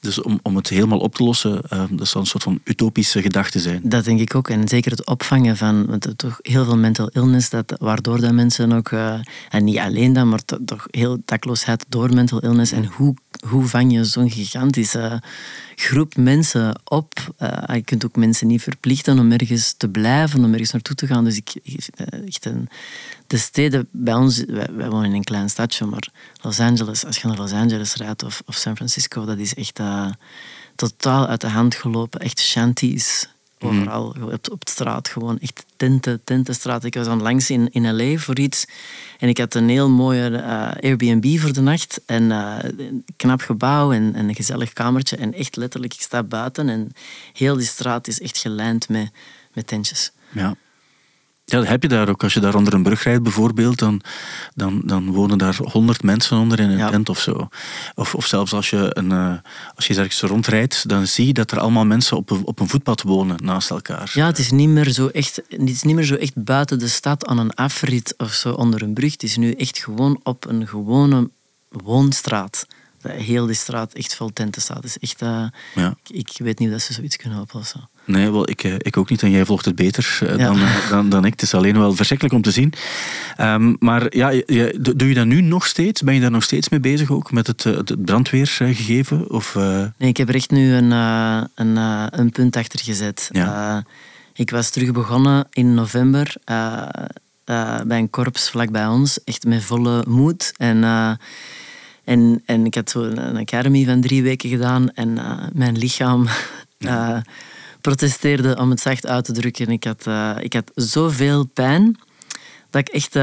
Dus 0.00 0.22
om, 0.22 0.38
om 0.42 0.56
het 0.56 0.68
helemaal 0.68 0.98
op 0.98 1.14
te 1.14 1.24
lossen, 1.24 1.60
uh, 1.72 1.84
dat 1.90 2.08
zal 2.08 2.20
een 2.20 2.26
soort 2.26 2.42
van 2.42 2.60
utopische 2.64 3.22
gedachte 3.22 3.58
zijn. 3.58 3.80
Dat 3.84 4.04
denk 4.04 4.20
ik 4.20 4.34
ook. 4.34 4.48
En 4.48 4.68
zeker 4.68 4.90
het 4.90 5.06
opvangen 5.06 5.56
van 5.56 5.86
want 5.86 6.18
toch 6.18 6.38
heel 6.42 6.64
veel 6.64 6.76
mental 6.76 7.08
illness, 7.08 7.50
dat, 7.50 7.74
waardoor 7.78 8.20
dat 8.20 8.32
mensen 8.32 8.51
mensen 8.58 8.78
ook, 8.78 8.90
uh, 8.90 9.20
en 9.48 9.64
niet 9.64 9.78
alleen 9.78 10.12
dan, 10.12 10.28
maar 10.28 10.44
toch 10.64 10.86
heel 10.90 11.18
dakloosheid 11.24 11.84
door 11.88 12.14
mental 12.14 12.40
illness. 12.40 12.72
En 12.72 12.84
hoe, 12.84 13.14
hoe 13.48 13.66
vang 13.66 13.92
je 13.92 14.04
zo'n 14.04 14.30
gigantische 14.30 15.22
groep 15.76 16.16
mensen 16.16 16.80
op? 16.84 17.34
Uh, 17.38 17.74
je 17.74 17.82
kunt 17.82 18.04
ook 18.04 18.16
mensen 18.16 18.46
niet 18.46 18.62
verplichten 18.62 19.18
om 19.18 19.32
ergens 19.32 19.74
te 19.76 19.88
blijven, 19.88 20.44
om 20.44 20.52
ergens 20.52 20.72
naartoe 20.72 20.96
te 20.96 21.06
gaan. 21.06 21.24
Dus 21.24 21.36
ik, 21.36 21.54
eh, 21.94 22.26
echt 22.26 22.44
een, 22.44 22.68
de 23.26 23.38
steden 23.38 23.88
bij 23.90 24.14
ons, 24.14 24.44
wij, 24.44 24.68
wij, 24.72 24.90
wonen 24.90 25.08
in 25.08 25.16
een 25.16 25.24
klein 25.24 25.50
stadje, 25.50 25.86
maar 25.86 26.08
Los 26.42 26.60
Angeles, 26.60 27.04
als 27.04 27.18
je 27.18 27.28
naar 27.28 27.36
Los 27.36 27.52
Angeles 27.52 27.94
rijdt 27.94 28.22
of, 28.22 28.42
of 28.46 28.54
San 28.54 28.76
Francisco, 28.76 29.24
dat 29.24 29.38
is 29.38 29.54
echt 29.54 29.80
totaal 30.76 31.26
uit 31.26 31.40
de 31.40 31.48
hand 31.48 31.74
gelopen. 31.74 32.20
Echt 32.20 32.40
shanties 32.40 33.28
Mhm. 33.62 33.78
Overal 33.78 34.14
op, 34.32 34.50
op 34.50 34.68
straat 34.68 35.08
gewoon 35.08 35.38
echt 35.38 35.64
tenten, 35.76 36.20
tentenstraat. 36.24 36.84
Ik 36.84 36.94
was 36.94 37.06
dan 37.06 37.22
langs 37.22 37.50
in, 37.50 37.68
in 37.70 37.96
L.A. 37.96 38.18
voor 38.18 38.38
iets 38.38 38.66
en 39.18 39.28
ik 39.28 39.38
had 39.38 39.54
een 39.54 39.68
heel 39.68 39.88
mooie 39.88 40.30
uh, 40.30 40.70
Airbnb 40.90 41.38
voor 41.38 41.52
de 41.52 41.60
nacht 41.60 42.00
en 42.06 42.22
uh, 42.22 42.56
een 42.76 43.04
knap 43.16 43.40
gebouw 43.40 43.92
en, 43.92 44.14
en, 44.14 44.28
een 44.28 44.34
gezellig 44.34 44.72
kamertje 44.72 45.16
en 45.16 45.34
echt 45.34 45.56
letterlijk, 45.56 45.94
ik 45.94 46.00
sta 46.00 46.22
buiten 46.22 46.68
en 46.68 46.92
heel 47.32 47.56
die 47.56 47.66
straat 47.66 48.08
is 48.08 48.20
echt 48.20 48.38
gelijnd 48.38 48.88
met, 48.88 49.10
met 49.52 49.66
tentjes. 49.66 50.12
Ja. 50.32 50.56
Ja, 51.44 51.62
heb 51.62 51.82
je 51.82 51.88
daar 51.88 52.08
ook. 52.08 52.22
Als 52.22 52.34
je 52.34 52.40
daar 52.40 52.54
onder 52.54 52.74
een 52.74 52.82
brug 52.82 53.02
rijdt 53.02 53.22
bijvoorbeeld, 53.22 53.78
dan, 53.78 54.00
dan, 54.54 54.82
dan 54.84 55.12
wonen 55.12 55.38
daar 55.38 55.56
honderd 55.62 56.02
mensen 56.02 56.38
onder 56.38 56.60
in 56.60 56.70
een 56.70 56.90
tent 56.90 57.08
of 57.08 57.20
zo. 57.20 57.48
Of, 57.94 58.14
of 58.14 58.26
zelfs 58.26 58.52
als 58.52 58.70
je, 58.70 58.90
een, 58.92 59.10
uh, 59.10 59.34
als 59.74 59.86
je 59.86 59.94
ergens 59.94 60.20
rondrijdt, 60.20 60.88
dan 60.88 61.06
zie 61.06 61.26
je 61.26 61.32
dat 61.32 61.50
er 61.50 61.60
allemaal 61.60 61.84
mensen 61.84 62.16
op 62.16 62.30
een, 62.30 62.46
op 62.46 62.60
een 62.60 62.68
voetpad 62.68 63.02
wonen 63.02 63.36
naast 63.44 63.70
elkaar. 63.70 64.10
Ja, 64.14 64.26
het 64.26 64.38
is, 64.38 64.50
niet 64.50 64.68
meer 64.68 64.90
zo 64.90 65.06
echt, 65.06 65.36
het 65.48 65.68
is 65.68 65.82
niet 65.82 65.94
meer 65.94 66.04
zo 66.04 66.14
echt 66.14 66.44
buiten 66.44 66.78
de 66.78 66.88
stad 66.88 67.26
aan 67.26 67.38
een 67.38 67.54
afrit 67.54 68.14
of 68.16 68.32
zo 68.32 68.52
onder 68.52 68.82
een 68.82 68.94
brug. 68.94 69.12
Het 69.12 69.22
is 69.22 69.36
nu 69.36 69.52
echt 69.52 69.78
gewoon 69.78 70.20
op 70.22 70.46
een 70.46 70.68
gewone 70.68 71.30
woonstraat 71.68 72.66
heel 73.08 73.46
die 73.46 73.54
straat 73.54 73.92
echt 73.92 74.14
vol 74.14 74.32
tenten 74.32 74.62
staat. 74.62 74.82
Dus 74.82 74.98
echt, 74.98 75.22
uh, 75.22 75.46
ja. 75.74 75.94
ik, 76.02 76.16
ik, 76.16 76.36
weet 76.38 76.58
niet 76.58 76.74
of 76.74 76.80
ze 76.80 76.92
zoiets 76.92 77.16
kunnen 77.16 77.40
oplossen. 77.40 77.88
Nee, 78.04 78.30
wel, 78.30 78.50
ik, 78.50 78.64
eh, 78.64 78.74
ik 78.78 78.96
ook 78.96 79.10
niet. 79.10 79.22
En 79.22 79.30
jij 79.30 79.44
volgt 79.44 79.64
het 79.64 79.74
beter 79.74 80.18
uh, 80.22 80.36
dan, 80.36 80.60
dan, 80.90 81.08
dan, 81.08 81.24
ik. 81.24 81.32
Het 81.32 81.42
is 81.42 81.54
alleen 81.54 81.78
wel 81.78 81.94
verschrikkelijk 81.94 82.36
om 82.36 82.42
te 82.42 82.50
zien. 82.50 82.72
Um, 83.40 83.76
maar 83.78 84.16
ja, 84.16 84.28
je, 84.28 84.78
doe 84.96 85.08
je 85.08 85.14
dat 85.14 85.26
nu 85.26 85.40
nog 85.40 85.66
steeds? 85.66 86.02
Ben 86.02 86.14
je 86.14 86.20
daar 86.20 86.30
nog 86.30 86.42
steeds 86.42 86.68
mee 86.68 86.80
bezig 86.80 87.10
ook? 87.10 87.32
Met 87.32 87.46
het, 87.46 87.64
het 87.64 88.04
brandweergegeven? 88.04 89.30
Of, 89.30 89.54
Nee, 89.98 90.08
ik 90.08 90.16
heb 90.16 90.28
er 90.28 90.34
echt 90.34 90.50
nu 90.50 90.72
een, 90.72 90.90
een, 91.54 91.76
een 92.20 92.30
punt 92.30 92.56
achter 92.56 92.80
gezet. 92.80 93.28
Ja. 93.32 93.84
ik 94.34 94.50
was 94.50 94.70
terug 94.70 94.92
begonnen 94.92 95.46
in 95.52 95.74
november 95.74 96.34
bij 97.84 97.98
een 97.98 98.10
korps 98.10 98.50
vlak 98.50 98.70
bij 98.70 98.86
ons. 98.86 99.24
Echt 99.24 99.44
met 99.44 99.64
volle 99.64 100.04
moed. 100.08 100.52
En 100.56 100.84
en, 102.04 102.42
en 102.46 102.66
ik 102.66 102.74
had 102.74 102.90
zo 102.90 103.02
een 103.02 103.36
academy 103.36 103.84
van 103.84 104.00
drie 104.00 104.22
weken 104.22 104.50
gedaan 104.50 104.90
en 104.90 105.18
mijn 105.52 105.78
lichaam 105.78 106.28
protesteerde 107.82 108.56
om 108.56 108.70
het 108.70 108.80
zacht 108.80 109.06
uit 109.06 109.24
te 109.24 109.32
drukken. 109.32 109.68
Ik 109.68 109.84
had, 109.84 110.06
uh, 110.08 110.36
ik 110.40 110.52
had 110.52 110.70
zoveel 110.74 111.44
pijn 111.44 111.98
dat 112.70 112.88
ik 112.88 112.88
echt... 112.88 113.16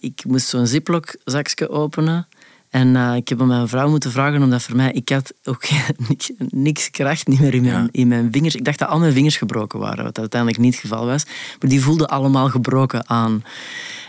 ik 0.00 0.24
moest 0.26 0.46
zo'n 0.46 0.66
ziplock 0.66 1.16
zakje 1.24 1.68
openen. 1.68 2.28
En 2.70 2.96
ik 3.16 3.28
heb 3.28 3.40
aan 3.40 3.46
mijn 3.46 3.68
vrouw 3.68 3.88
moeten 3.88 4.10
vragen, 4.10 4.42
omdat 4.42 4.62
voor 4.62 4.76
mij... 4.76 4.92
Ik 4.92 5.08
had 5.08 5.32
ook 5.44 5.64
niks, 6.08 6.30
niks 6.38 6.90
kracht 6.90 7.26
niet 7.26 7.40
meer 7.40 7.54
in 7.54 7.62
mijn, 7.62 7.88
in 7.90 8.08
mijn 8.08 8.28
vingers. 8.32 8.54
Ik 8.54 8.64
dacht 8.64 8.78
dat 8.78 8.88
al 8.88 8.98
mijn 8.98 9.12
vingers 9.12 9.36
gebroken 9.36 9.78
waren, 9.78 10.04
wat 10.04 10.18
uiteindelijk 10.18 10.60
niet 10.60 10.72
het 10.72 10.82
geval 10.82 11.06
was. 11.06 11.24
Maar 11.60 11.70
die 11.70 11.82
voelden 11.82 12.08
allemaal 12.08 12.48
gebroken 12.48 13.08
aan. 13.08 13.44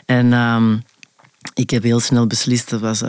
En 0.06 0.34
ehm, 0.34 0.78
ik 1.54 1.70
heb 1.70 1.84
heel 1.84 2.00
snel 2.00 2.28
beslist, 2.28 2.70
dat 2.70 2.80
was 2.80 3.02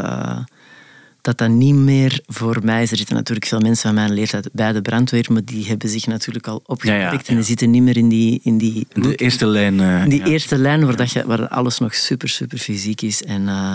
dat 1.25 1.39
dat 1.39 1.49
niet 1.49 1.75
meer 1.75 2.20
voor 2.27 2.61
mij 2.62 2.83
is. 2.83 2.91
Er 2.91 2.97
zitten 2.97 3.16
natuurlijk 3.16 3.47
veel 3.47 3.61
mensen 3.61 3.83
van 3.83 3.95
mijn 3.95 4.12
leeftijd 4.12 4.49
bij 4.53 4.72
de 4.72 4.83
brandweer, 4.83 5.27
maar 5.33 5.45
die 5.45 5.66
hebben 5.66 5.89
zich 5.89 6.07
natuurlijk 6.07 6.47
al 6.47 6.62
opgepikt 6.66 7.29
en 7.29 7.35
die 7.35 7.45
zitten 7.45 7.70
niet 7.70 7.83
meer 7.83 7.97
in 7.97 8.09
die... 8.09 8.41
In 8.43 8.59
die 8.59 8.87
de 8.93 9.14
eerste 9.14 9.47
lijn. 9.47 9.79
Uh, 9.79 10.05
die 10.05 10.25
eerste 10.25 10.59
lijn 10.59 10.85
waar, 10.85 10.97
dat 10.97 11.12
je, 11.12 11.27
waar 11.27 11.49
alles 11.49 11.79
nog 11.79 11.95
super, 11.95 12.29
super 12.29 12.59
fysiek 12.59 13.03
is. 13.03 13.22
En 13.22 13.43
uh, 13.43 13.75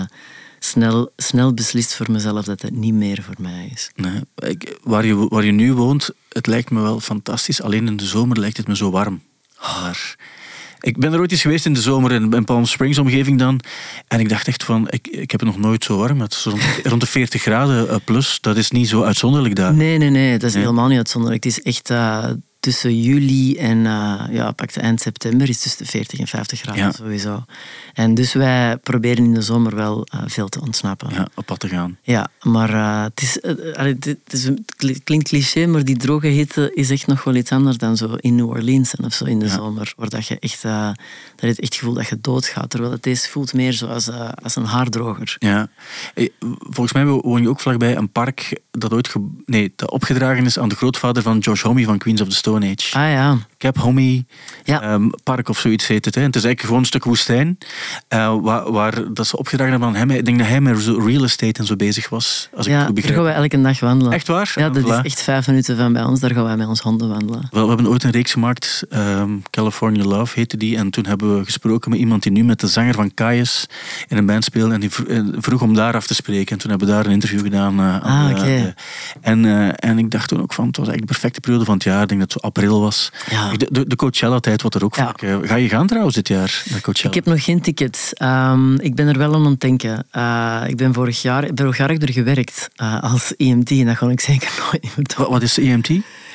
snel, 0.58 1.12
snel 1.16 1.54
beslist 1.54 1.94
voor 1.94 2.10
mezelf 2.10 2.44
dat 2.44 2.62
het 2.62 2.74
niet 2.74 2.94
meer 2.94 3.22
voor 3.22 3.36
mij 3.38 3.70
is. 3.72 3.90
Nee, 3.94 4.20
ik, 4.50 4.78
waar, 4.82 5.06
je, 5.06 5.28
waar 5.28 5.44
je 5.44 5.52
nu 5.52 5.72
woont, 5.72 6.10
het 6.28 6.46
lijkt 6.46 6.70
me 6.70 6.80
wel 6.80 7.00
fantastisch. 7.00 7.62
Alleen 7.62 7.86
in 7.86 7.96
de 7.96 8.06
zomer 8.06 8.38
lijkt 8.38 8.56
het 8.56 8.66
me 8.66 8.76
zo 8.76 8.90
warm. 8.90 9.22
Maar 9.60 10.16
ik 10.80 10.98
ben 10.98 11.12
er 11.12 11.20
ooit 11.20 11.32
eens 11.32 11.40
geweest 11.40 11.66
in 11.66 11.74
de 11.74 11.80
zomer 11.80 12.12
in, 12.12 12.32
in 12.32 12.44
Palm 12.44 12.64
Springs 12.64 12.98
omgeving 12.98 13.38
dan. 13.38 13.60
En 14.08 14.20
ik 14.20 14.28
dacht 14.28 14.48
echt 14.48 14.64
van, 14.64 14.86
ik, 14.90 15.06
ik 15.06 15.30
heb 15.30 15.40
het 15.40 15.48
nog 15.48 15.58
nooit 15.58 15.84
zo 15.84 15.96
warm. 15.96 16.20
Het 16.20 16.32
is 16.32 16.44
rond, 16.44 16.62
rond 16.82 17.00
de 17.00 17.06
40 17.06 17.42
graden 17.42 17.88
eh, 17.88 17.96
plus. 18.04 18.38
Dat 18.40 18.56
is 18.56 18.70
niet 18.70 18.88
zo 18.88 19.02
uitzonderlijk 19.02 19.54
daar. 19.54 19.74
Nee, 19.74 19.98
nee, 19.98 20.10
nee. 20.10 20.38
Dat 20.38 20.48
is 20.48 20.54
helemaal 20.54 20.88
niet 20.88 20.98
uitzonderlijk. 20.98 21.44
Het 21.44 21.52
is 21.52 21.62
echt... 21.62 21.90
Uh, 21.90 22.24
tussen 22.60 23.00
juli 23.00 23.56
en 23.56 23.78
uh, 23.78 24.22
ja, 24.30 24.50
pak 24.52 24.72
de 24.72 24.80
eind 24.80 25.00
september 25.00 25.48
is 25.48 25.60
tussen 25.60 25.84
de 25.84 25.90
40 25.90 26.18
en 26.18 26.26
50 26.26 26.60
graden 26.60 26.82
Ja. 26.82 26.92
sowieso. 26.92 27.44
En 27.94 28.14
dus 28.14 28.32
wij 28.32 28.76
proberen 28.76 29.24
in 29.24 29.34
de 29.34 29.42
zomer 29.42 29.74
wel 29.74 30.06
uh, 30.14 30.20
veel 30.26 30.48
te 30.48 30.60
ontsnappen. 30.60 31.08
Ja, 31.12 31.28
op 31.34 31.46
pad 31.46 31.60
te 31.60 31.68
gaan. 31.68 31.98
Ja, 32.02 32.28
maar 32.42 32.70
uh, 32.70 33.02
het, 33.02 33.22
is, 33.22 33.38
het, 33.42 34.16
is, 34.32 34.44
het 34.44 35.04
klinkt 35.04 35.28
cliché, 35.28 35.66
maar 35.66 35.84
die 35.84 35.96
droge 35.96 36.26
hitte 36.26 36.70
is 36.74 36.90
echt 36.90 37.06
nog 37.06 37.24
wel 37.24 37.34
iets 37.34 37.52
anders 37.52 37.76
dan 37.76 37.96
zo 37.96 38.14
in 38.14 38.34
New 38.34 38.48
Orleans 38.48 38.94
en 38.94 39.04
of 39.04 39.12
zo 39.14 39.24
in 39.24 39.38
de 39.38 39.46
Ja. 39.46 39.54
zomer. 39.54 39.92
Waar 39.96 40.08
dat 40.08 40.26
je 40.26 40.38
echt, 40.38 40.64
je 41.40 41.46
het 41.46 41.60
echt 41.60 41.74
gevoel 41.74 41.94
dat 41.94 42.08
je 42.08 42.18
doodgaat. 42.20 42.70
Terwijl 42.70 42.92
het 42.92 43.02
deze 43.02 43.28
voelt 43.28 43.52
meer 43.54 43.72
zoals 43.72 44.08
uh, 44.08 44.28
als 44.42 44.56
een 44.56 44.64
haardroger. 44.64 45.36
Ja. 45.38 45.68
Eh, 46.14 46.28
Volgens 46.60 46.92
mij 46.92 47.04
woon 47.06 47.42
je 47.42 47.48
ook 47.48 47.60
vlakbij 47.60 47.96
een 47.96 48.10
park 48.12 48.60
dat 48.70 48.92
ooit 48.92 49.14
nee, 49.46 49.72
dat 49.76 49.90
opgedragen 49.90 50.44
is 50.44 50.58
aan 50.58 50.68
de 50.68 50.74
grootvader 50.76 51.22
van 51.22 51.42
George 51.42 51.66
Homme 51.66 51.84
van 51.84 51.98
Queens 51.98 52.20
of 52.20 52.28
the 52.28 52.34
Stone 52.36 52.66
Age. 52.76 52.98
Ah 52.98 53.10
ja, 53.10 53.38
Cap 53.58 53.78
Homme 53.78 54.24
Ja. 54.64 54.82
ehm, 54.82 55.08
Park 55.22 55.48
of 55.48 55.58
zoiets 55.58 55.86
heet 55.86 56.04
het. 56.04 56.14
Hè. 56.14 56.20
Het 56.22 56.36
is 56.36 56.44
eigenlijk 56.44 56.60
gewoon 56.64 56.78
een 56.80 56.86
stuk 56.86 57.04
woestijn 57.04 57.58
eh, 58.08 58.36
waar, 58.40 58.72
waar 58.72 59.12
dat 59.12 59.26
ze 59.26 59.36
opgedragen 59.36 59.70
hebben 59.72 59.88
aan 59.88 59.94
hem. 59.94 60.10
Ik 60.10 60.24
denk 60.24 60.38
dat 60.38 60.46
hij 60.46 60.60
met 60.60 60.86
real 60.86 61.24
estate 61.24 61.60
en 61.60 61.66
zo 61.66 61.76
bezig 61.76 62.08
was. 62.08 62.48
Als 62.54 62.66
ik 62.66 62.72
ja 62.72 62.78
het 62.78 62.86
goed 62.86 63.02
daar 63.02 63.12
gaan 63.12 63.22
wij 63.22 63.34
elke 63.34 63.60
dag 63.60 63.80
wandelen. 63.80 64.12
Echt 64.12 64.26
waar? 64.28 64.52
Ja, 64.54 64.70
dat 64.70 64.82
Voilà. 64.82 64.86
is 64.86 65.02
echt 65.02 65.22
vijf 65.22 65.46
minuten 65.46 65.76
van 65.76 65.92
bij 65.92 66.02
ons. 66.04 66.20
Daar 66.20 66.30
gaan 66.30 66.44
wij 66.44 66.56
met 66.56 66.66
ons 66.68 66.80
honden 66.80 67.08
wandelen. 67.08 67.48
Wel, 67.50 67.62
we 67.62 67.68
hebben 67.68 67.88
ooit 67.88 68.02
een 68.04 68.10
reeks 68.10 68.32
gemaakt, 68.32 68.84
ehm, 68.90 69.30
California 69.50 70.04
Love 70.04 70.38
heette 70.38 70.56
die. 70.56 70.76
En 70.76 70.90
toen 70.90 71.06
hebben 71.06 71.28
we 71.28 71.29
gesproken 71.38 71.90
met 71.90 71.98
iemand 71.98 72.22
die 72.22 72.32
nu 72.32 72.44
met 72.44 72.60
de 72.60 72.66
zanger 72.66 72.94
van 72.94 73.14
Kaius 73.14 73.66
in 74.08 74.16
een 74.16 74.26
band 74.26 74.44
speelde. 74.44 74.74
En 74.74 74.80
die 74.80 74.90
eh, 75.08 75.20
vroeg 75.32 75.62
om 75.62 75.74
daar 75.74 75.94
af 75.94 76.06
te 76.06 76.14
spreken. 76.14 76.52
En 76.52 76.58
toen 76.58 76.70
hebben 76.70 76.88
we 76.88 76.94
daar 76.94 77.06
een 77.06 77.12
interview 77.12 77.40
gedaan. 77.40 77.78
eh, 77.78 77.84
aan 78.00 78.00
Ah, 78.34 78.38
de- 78.38 78.44
de- 78.44 78.74
en, 79.20 79.44
eh, 79.44 79.90
en 79.90 79.98
ik 79.98 80.10
dacht 80.10 80.28
toen 80.28 80.42
ook 80.42 80.52
van, 80.52 80.66
het 80.66 80.76
was 80.76 80.86
eigenlijk 80.88 81.06
de 81.12 81.18
perfecte 81.20 81.40
periode 81.40 81.64
van 81.64 81.74
het 81.74 81.84
jaar. 81.84 82.02
Ik 82.02 82.08
denk 82.08 82.20
dat 82.20 82.32
het 82.32 82.40
zo 82.42 82.46
april 82.48 82.80
was. 82.80 83.12
Ja. 83.30 83.56
De, 83.56 83.86
de, 83.86 83.96
Coachella-tijd 83.96 84.62
wat 84.62 84.74
er 84.74 84.84
ook 84.84 84.96
Ja. 84.96 85.04
vaak. 85.04 85.22
eh, 85.22 85.36
ga 85.42 85.54
je 85.54 85.68
gaan 85.68 85.86
trouwens 85.86 86.14
dit 86.14 86.28
jaar 86.28 86.62
naar 86.70 86.80
Coachella? 86.80 87.08
Ik 87.08 87.14
heb 87.14 87.24
nog 87.34 87.44
geen 87.44 87.60
tickets. 87.60 88.12
Ehm, 88.14 88.74
ik 88.74 88.94
ben 88.94 89.06
er 89.08 89.18
wel 89.18 89.34
aan 89.34 89.44
het 89.46 89.60
denken. 89.60 90.06
Eh, 90.10 90.62
ik 90.66 90.76
ben 90.76 90.94
vorig 90.94 91.22
jaar, 91.22 91.48
vorig 91.54 91.76
jaar 91.76 91.88
heb 91.88 92.02
ik 92.02 92.08
er 92.08 92.14
gewerkt 92.14 92.68
eh, 92.76 93.02
als 93.02 93.34
EMT. 93.36 93.70
En 93.70 93.86
dat 93.86 93.96
ga 93.96 94.08
ik 94.08 94.20
zeker 94.20 94.50
nooit 94.58 94.82
meer 94.82 94.92
doen. 94.94 95.04
Wat, 95.16 95.28
wat 95.28 95.42
is 95.42 95.58
EMT? 95.58 95.88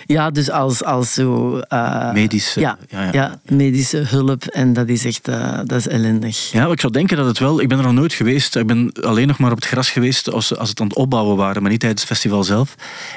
Ja, 0.06 0.32
dus 0.32 0.50
als, 0.52 0.84
als 0.84 1.14
zo... 1.14 1.58
eh, 1.60 2.12
Medische, 2.14 2.60
Ja, 2.60 2.78
ja, 2.90 3.04
ja. 3.04 3.10
ja, 3.12 3.40
medische 3.46 3.98
hulp. 3.98 4.44
En 4.44 4.74
dat 4.74 4.88
is 4.88 5.06
echt 5.06 5.28
eh, 5.28 5.60
dat 5.64 5.80
is 5.80 5.88
ellendig. 5.88 6.52
Ja, 6.52 6.68
ik 6.68 6.80
zou 6.80 6.94
denken 6.94 7.18
dat 7.18 7.26
het 7.26 7.40
wel... 7.40 7.62
Ik 7.62 7.68
ben 7.68 7.78
er 7.78 7.84
nog 7.84 7.94
nooit 7.94 8.14
geweest. 8.14 8.56
Ik 8.56 8.68
ben 8.68 8.92
alleen 9.02 9.28
nog 9.28 9.38
maar 9.38 9.52
op 9.52 9.58
het 9.58 9.66
gras 9.66 9.90
geweest 9.90 10.32
als, 10.32 10.58
als 10.58 10.70
het 10.70 10.80
aan 10.82 10.88
het 10.88 10.96
opbouwen 10.96 11.38
waren, 11.38 11.62
maar 11.62 11.72
niet 11.72 11.80
tijdens 11.80 12.02
het 12.02 12.12
festival 12.12 12.44
zelf. 12.44 12.76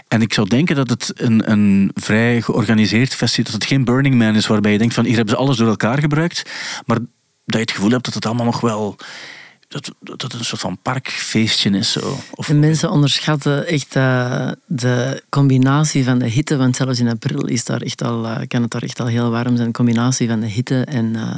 En 0.08 0.22
ik 0.22 0.32
zou 0.32 0.48
denken 0.48 0.76
dat 0.76 0.90
het 0.90 1.12
een, 1.14 1.50
een 1.50 1.90
vrij 1.94 2.42
georganiseerd 2.42 3.14
festival... 3.14 3.52
Dat 3.52 3.60
het 3.60 3.70
geen 3.70 3.84
Burning 3.84 4.14
Man 4.14 4.34
is 4.36 4.46
waarbij 4.46 4.72
je 4.72 4.78
denkt 4.78 4.94
van 4.94 5.04
hier 5.04 5.16
hebben 5.16 5.34
ze 5.34 5.40
alles 5.40 5.56
door 5.56 5.68
elkaar 5.68 5.98
gebruikt. 5.98 6.42
Maar 6.86 6.98
dat 6.98 7.06
je 7.54 7.58
het 7.58 7.70
gevoel 7.70 7.90
hebt 7.90 8.04
dat 8.04 8.14
het 8.14 8.26
allemaal 8.26 8.46
nog 8.46 8.60
wel... 8.60 8.96
Dat, 9.68 9.92
dat 10.00 10.22
het 10.22 10.32
een 10.32 10.44
soort 10.44 10.60
van 10.60 10.78
parkfeestje 10.82 11.70
is. 11.70 11.92
Zo. 11.92 12.18
Of, 12.34 12.46
De 12.46 12.54
mensen 12.54 12.90
onderschatten 12.90 13.66
echt 13.66 13.96
eh, 13.96 14.50
de 14.66 15.22
combinatie 15.28 16.04
van 16.04 16.18
de 16.18 16.28
hitte, 16.28 16.56
want 16.56 16.76
zelfs 16.76 17.00
in 17.00 17.08
april 17.08 17.46
is 17.46 17.64
daar 17.64 17.80
echt 17.80 18.02
al, 18.02 18.26
eh, 18.26 18.46
kan 18.46 18.62
het 18.62 18.70
daar 18.70 18.82
echt 18.82 19.00
al 19.00 19.06
heel 19.06 19.30
warm 19.30 19.56
zijn. 19.56 19.68
De 19.68 19.74
combinatie 19.74 20.28
van 20.28 20.40
de 20.40 20.46
hitte 20.46 20.84
en, 20.84 21.16
eh, 21.16 21.36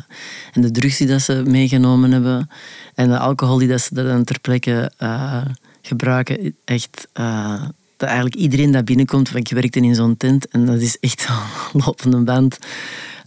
en 0.53 0.63
de 0.63 0.71
drugs 0.71 0.97
die 0.97 1.07
dat 1.07 1.23
ze 1.23 1.43
meegenomen 1.47 2.13
hebben 2.13 2.51
en 2.95 3.09
de 3.09 3.19
alcohol 3.19 3.59
die 3.59 3.69
dat 3.69 3.81
ze 3.81 3.95
dan 3.95 4.25
ter 4.25 4.41
plekke 4.41 4.93
gebruiken. 5.83 6.57
Echt, 6.65 7.09
dat 7.97 8.09
eigenlijk 8.09 8.35
iedereen 8.35 8.71
dat 8.71 8.85
binnenkomt, 8.85 9.31
want 9.31 9.49
ik 9.49 9.57
werkte 9.57 9.81
in 9.81 9.95
zo'n 9.95 10.17
tent 10.17 10.49
en 10.49 10.67
dat 10.67 10.81
is 10.81 10.99
echt 11.01 11.29
een 11.73 11.81
lopende 11.85 12.19
band. 12.19 12.59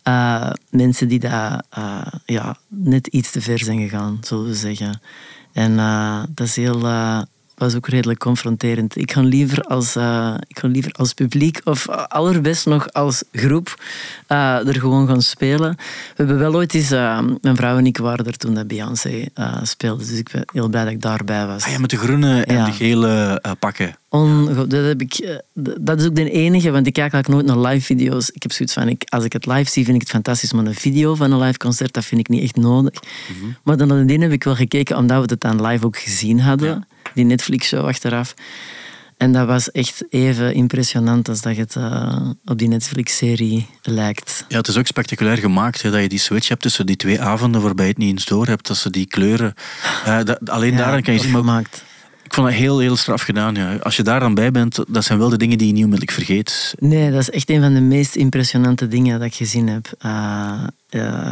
Eh, 0.03 0.49
mensen 0.69 1.07
die 1.07 1.19
daar 1.19 1.63
eh, 1.69 2.07
ja, 2.25 2.57
net 2.67 3.07
iets 3.07 3.31
te 3.31 3.41
ver 3.41 3.59
zijn 3.59 3.79
gegaan, 3.79 4.17
zullen 4.21 4.45
we 4.45 4.55
zeggen. 4.55 5.01
En 5.53 5.79
eh, 5.79 6.23
dat 6.29 6.47
is 6.47 6.55
heel, 6.55 6.81
was 7.55 7.75
ook 7.75 7.87
redelijk 7.87 8.19
confronterend. 8.19 8.97
Ik 8.97 9.11
ga 9.11 9.21
liever 9.21 9.61
als, 9.61 9.95
eh, 9.95 10.33
ik 10.47 10.61
liever 10.61 10.91
als 10.91 11.13
publiek 11.13 11.61
of 11.63 11.89
allerbest 11.89 12.65
nog 12.65 12.91
als 12.93 13.23
groep 13.31 13.81
eh, 14.27 14.67
er 14.67 14.79
gewoon 14.79 15.07
gaan 15.07 15.21
spelen. 15.21 15.75
We 15.77 16.13
hebben 16.15 16.37
wel 16.39 16.55
ooit 16.55 16.73
eens, 16.73 16.91
eh, 16.91 17.19
mijn 17.41 17.55
vrouw 17.55 17.77
en 17.77 17.85
ik 17.85 17.97
waren 17.97 18.25
er 18.25 18.37
toen 18.37 18.53
dat 18.53 18.67
Beyoncé 18.67 19.25
speelde, 19.63 20.05
dus 20.05 20.17
ik 20.17 20.29
ben 20.31 20.43
heel 20.53 20.69
blij 20.69 20.83
dat 20.83 20.93
ik 20.93 21.01
daarbij 21.01 21.45
was. 21.47 21.63
Ah 21.65 21.71
ja, 21.71 21.79
met 21.79 21.89
de 21.89 21.97
groene 21.97 22.41
en 22.43 22.55
Ja. 22.55 22.65
de 22.65 22.71
gele 22.71 23.41
pakken. 23.59 23.95
Onge- 24.09 24.67
dat, 24.67 24.85
heb 24.85 25.01
ik, 25.01 25.39
dat 25.79 25.99
is 25.99 26.05
ook 26.05 26.15
de 26.15 26.29
enige, 26.31 26.71
want 26.71 26.87
ik 26.87 26.93
kijk 26.93 27.13
eigenlijk 27.13 27.47
nooit 27.47 27.57
naar 27.57 27.71
live 27.71 27.85
video's. 27.85 28.29
Ik 28.29 28.41
heb 28.41 28.51
zoiets 28.51 28.73
van, 28.75 28.87
ik, 28.87 29.03
als 29.05 29.23
ik 29.23 29.33
het 29.33 29.45
live 29.45 29.69
zie, 29.71 29.83
vind 29.83 29.95
ik 29.95 30.01
het 30.01 30.11
fantastisch. 30.11 30.53
Maar 30.53 30.65
een 30.65 30.73
video 30.75 31.15
van 31.15 31.31
een 31.31 31.39
live 31.39 31.57
concert, 31.57 31.93
dat 31.93 32.05
vind 32.05 32.21
ik 32.21 32.27
niet 32.29 32.43
echt 32.43 32.55
nodig. 32.55 32.93
Maar 33.63 33.77
dan 33.77 33.87
nadien 33.87 34.21
heb 34.21 34.31
ik 34.31 34.43
wel 34.43 34.55
gekeken, 34.55 34.97
omdat 34.97 35.25
we 35.25 35.31
het 35.31 35.41
dan 35.41 35.65
live 35.65 35.85
ook 35.85 35.97
gezien 35.97 36.39
hadden. 36.39 36.87
Die 37.13 37.25
Netflix-show 37.25 37.85
achteraf. 37.85 38.33
En 39.17 39.31
dat 39.31 39.47
was 39.47 39.71
echt 39.71 40.03
even 40.09 40.53
impressionant 40.53 41.29
als 41.29 41.41
dat 41.41 41.55
het 41.55 41.75
eh, 41.75 42.29
op 42.45 42.57
die 42.57 42.67
Netflix-serie 42.67 43.67
lijkt. 43.81 44.45
Ja, 44.47 44.57
het 44.57 44.67
is 44.67 44.77
ook 44.77 44.87
spectaculair 44.87 45.37
gemaakt 45.37 45.81
hè, 45.81 45.91
dat 45.91 46.01
je 46.01 46.09
die 46.09 46.19
switch 46.19 46.47
hebt 46.47 46.61
tussen 46.61 46.85
die 46.85 46.95
twee 46.95 47.21
avonden 47.21 47.61
waarbij 47.61 47.85
je 47.85 47.91
het 47.91 47.99
niet 47.99 48.09
eens 48.09 48.25
door 48.25 48.47
hebt. 48.47 48.67
Dat 48.67 48.77
ze 48.77 48.89
die 48.89 49.05
kleuren... 49.05 49.53
eh, 50.05 50.23
dat, 50.23 50.49
alleen 50.49 50.75
daarin 50.75 51.03
kan 51.03 51.13
je 51.13 51.19
zien... 51.19 51.31
Gemaakt. 51.35 51.83
ik 52.23 52.33
vond 52.33 52.47
het 52.47 52.55
heel, 52.55 52.79
heel 52.79 52.95
straf 52.95 53.21
gedaan. 53.21 53.55
Ja. 53.55 53.75
Als 53.75 53.95
je 53.95 54.03
daar 54.03 54.19
dan 54.19 54.33
bij 54.33 54.51
bent, 54.51 54.79
dat 54.87 55.03
zijn 55.03 55.19
wel 55.19 55.29
de 55.29 55.37
dingen 55.37 55.57
die 55.57 55.67
je 55.67 55.73
niet 55.73 55.83
onmiddellijk 55.83 56.17
vergeet. 56.17 56.73
Nee, 56.79 57.11
dat 57.11 57.21
is 57.21 57.29
echt 57.29 57.49
een 57.49 57.61
van 57.61 57.73
de 57.73 57.81
meest 57.81 58.15
impressionante 58.15 58.87
dingen 58.87 59.19
dat 59.19 59.27
ik 59.27 59.35
gezien 59.35 59.67
heb 59.67 59.91
eh, 59.99 60.63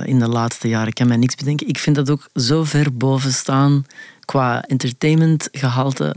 in 0.03 0.19
de 0.19 0.27
laatste 0.27 0.67
jaren. 0.67 0.87
Ik 0.87 0.95
kan 0.95 1.07
mij 1.07 1.17
niks 1.17 1.35
bedenken. 1.35 1.67
Ik 1.67 1.79
vind 1.79 1.95
dat 1.95 2.09
ook 2.09 2.29
zo 2.35 2.63
ver 2.63 2.97
boven 2.97 3.33
staan 3.33 3.85
qua 4.31 4.63
entertainmentgehalte. 4.67 6.15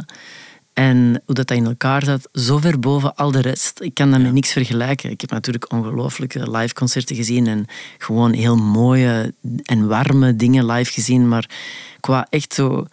En 0.72 1.22
hoe 1.24 1.34
dat, 1.34 1.46
dat 1.46 1.56
in 1.56 1.64
elkaar 1.64 2.04
zat, 2.04 2.28
zo 2.32 2.58
ver 2.58 2.78
boven 2.78 3.14
al 3.14 3.30
de 3.30 3.40
rest. 3.40 3.80
Ik 3.80 3.94
kan 3.94 4.10
dat 4.10 4.20
met 4.20 4.32
niks 4.32 4.52
vergelijken. 4.52 5.10
Ik 5.10 5.20
heb 5.20 5.30
natuurlijk 5.30 5.72
ongelooflijke 5.72 6.50
live 6.50 6.74
concerten 6.74 7.16
gezien 7.16 7.46
en 7.46 7.66
gewoon 7.98 8.32
heel 8.32 8.56
mooie 8.56 9.34
en 9.62 9.88
warme 9.88 10.36
dingen 10.36 10.66
live 10.66 10.92
gezien. 10.92 11.28
Maar 11.28 11.48
qua 12.00 12.26
echt 12.30 12.54
zo 12.54 12.86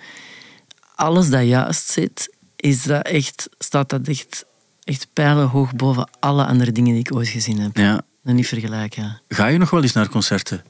alles 0.95 1.29
dat 1.29 1.47
juist 1.47 1.89
zit, 1.89 2.35
is 2.55 2.83
dat 2.83 3.05
echt, 3.05 3.49
staat 3.57 3.89
dat 3.89 4.07
echt, 4.07 4.45
echt 4.83 5.07
pijlenhoog 5.13 5.75
boven 5.75 6.09
alle 6.19 6.45
andere 6.45 6.71
dingen 6.71 6.91
die 6.91 7.03
ik 7.03 7.15
ooit 7.15 7.27
gezien 7.27 7.59
heb. 7.59 7.77
Ja. 7.77 8.01
Dat 8.23 8.33
niet 8.33 8.47
vergelijken. 8.47 9.21
Ga 9.27 9.47
je 9.47 9.57
nog 9.57 9.69
wel 9.69 9.81
eens 9.81 9.93
naar 9.93 10.09
concerten? 10.09 10.63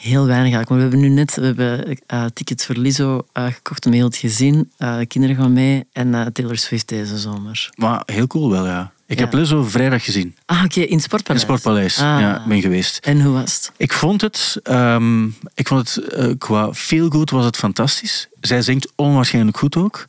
Heel 0.00 0.26
weinig 0.26 0.54
eigenlijk. 0.54 0.68
Maar 0.68 0.78
we 0.78 0.82
hebben 0.84 1.00
nu 1.00 1.08
net 1.08 1.34
we 1.34 1.44
hebben, 1.44 1.98
eh, 2.06 2.24
tickets 2.34 2.66
voor 2.66 2.74
Lizzo 2.76 3.26
eh, 3.32 3.46
gekocht 3.46 3.86
om 3.86 3.92
heel 3.92 4.04
het 4.04 4.16
gezin. 4.16 4.70
Eh, 4.76 4.98
de 4.98 5.06
kinderen 5.06 5.36
gaan 5.36 5.52
mee. 5.52 5.84
En 5.92 6.32
Taylor 6.32 6.56
Swift 6.56 6.88
deze 6.88 7.18
zomer. 7.18 7.70
Maar 7.76 8.02
heel 8.06 8.26
cool 8.26 8.50
wel, 8.50 8.66
ja. 8.66 8.92
Ik 9.06 9.18
Ja. 9.18 9.24
heb 9.24 9.32
Lizzo 9.32 9.62
vrijdag 9.64 10.04
gezien. 10.04 10.36
Ah, 10.46 10.62
oké. 10.64 10.74
in 10.74 10.82
het 10.82 10.90
In 10.90 11.00
Sportpaleis. 11.00 11.42
het 11.42 11.50
Sportpaleis. 11.50 11.98
Ah. 11.98 12.20
Ja, 12.20 12.44
ben 12.48 12.60
geweest. 12.60 12.98
En 13.02 13.20
hoe 13.22 13.32
was 13.32 13.54
het? 13.54 13.72
Ik 13.76 13.92
vond 13.92 14.20
het, 14.20 14.56
ehm, 14.62 15.24
ik 15.54 15.66
vond 15.68 15.94
het 15.94 16.38
qua 16.38 16.74
feel 16.74 17.08
good 17.10 17.30
was 17.30 17.44
het 17.44 17.56
fantastisch. 17.56 18.28
Zij 18.40 18.62
zingt 18.62 18.92
onwaarschijnlijk 18.96 19.56
goed 19.56 19.76
ook. 19.76 20.04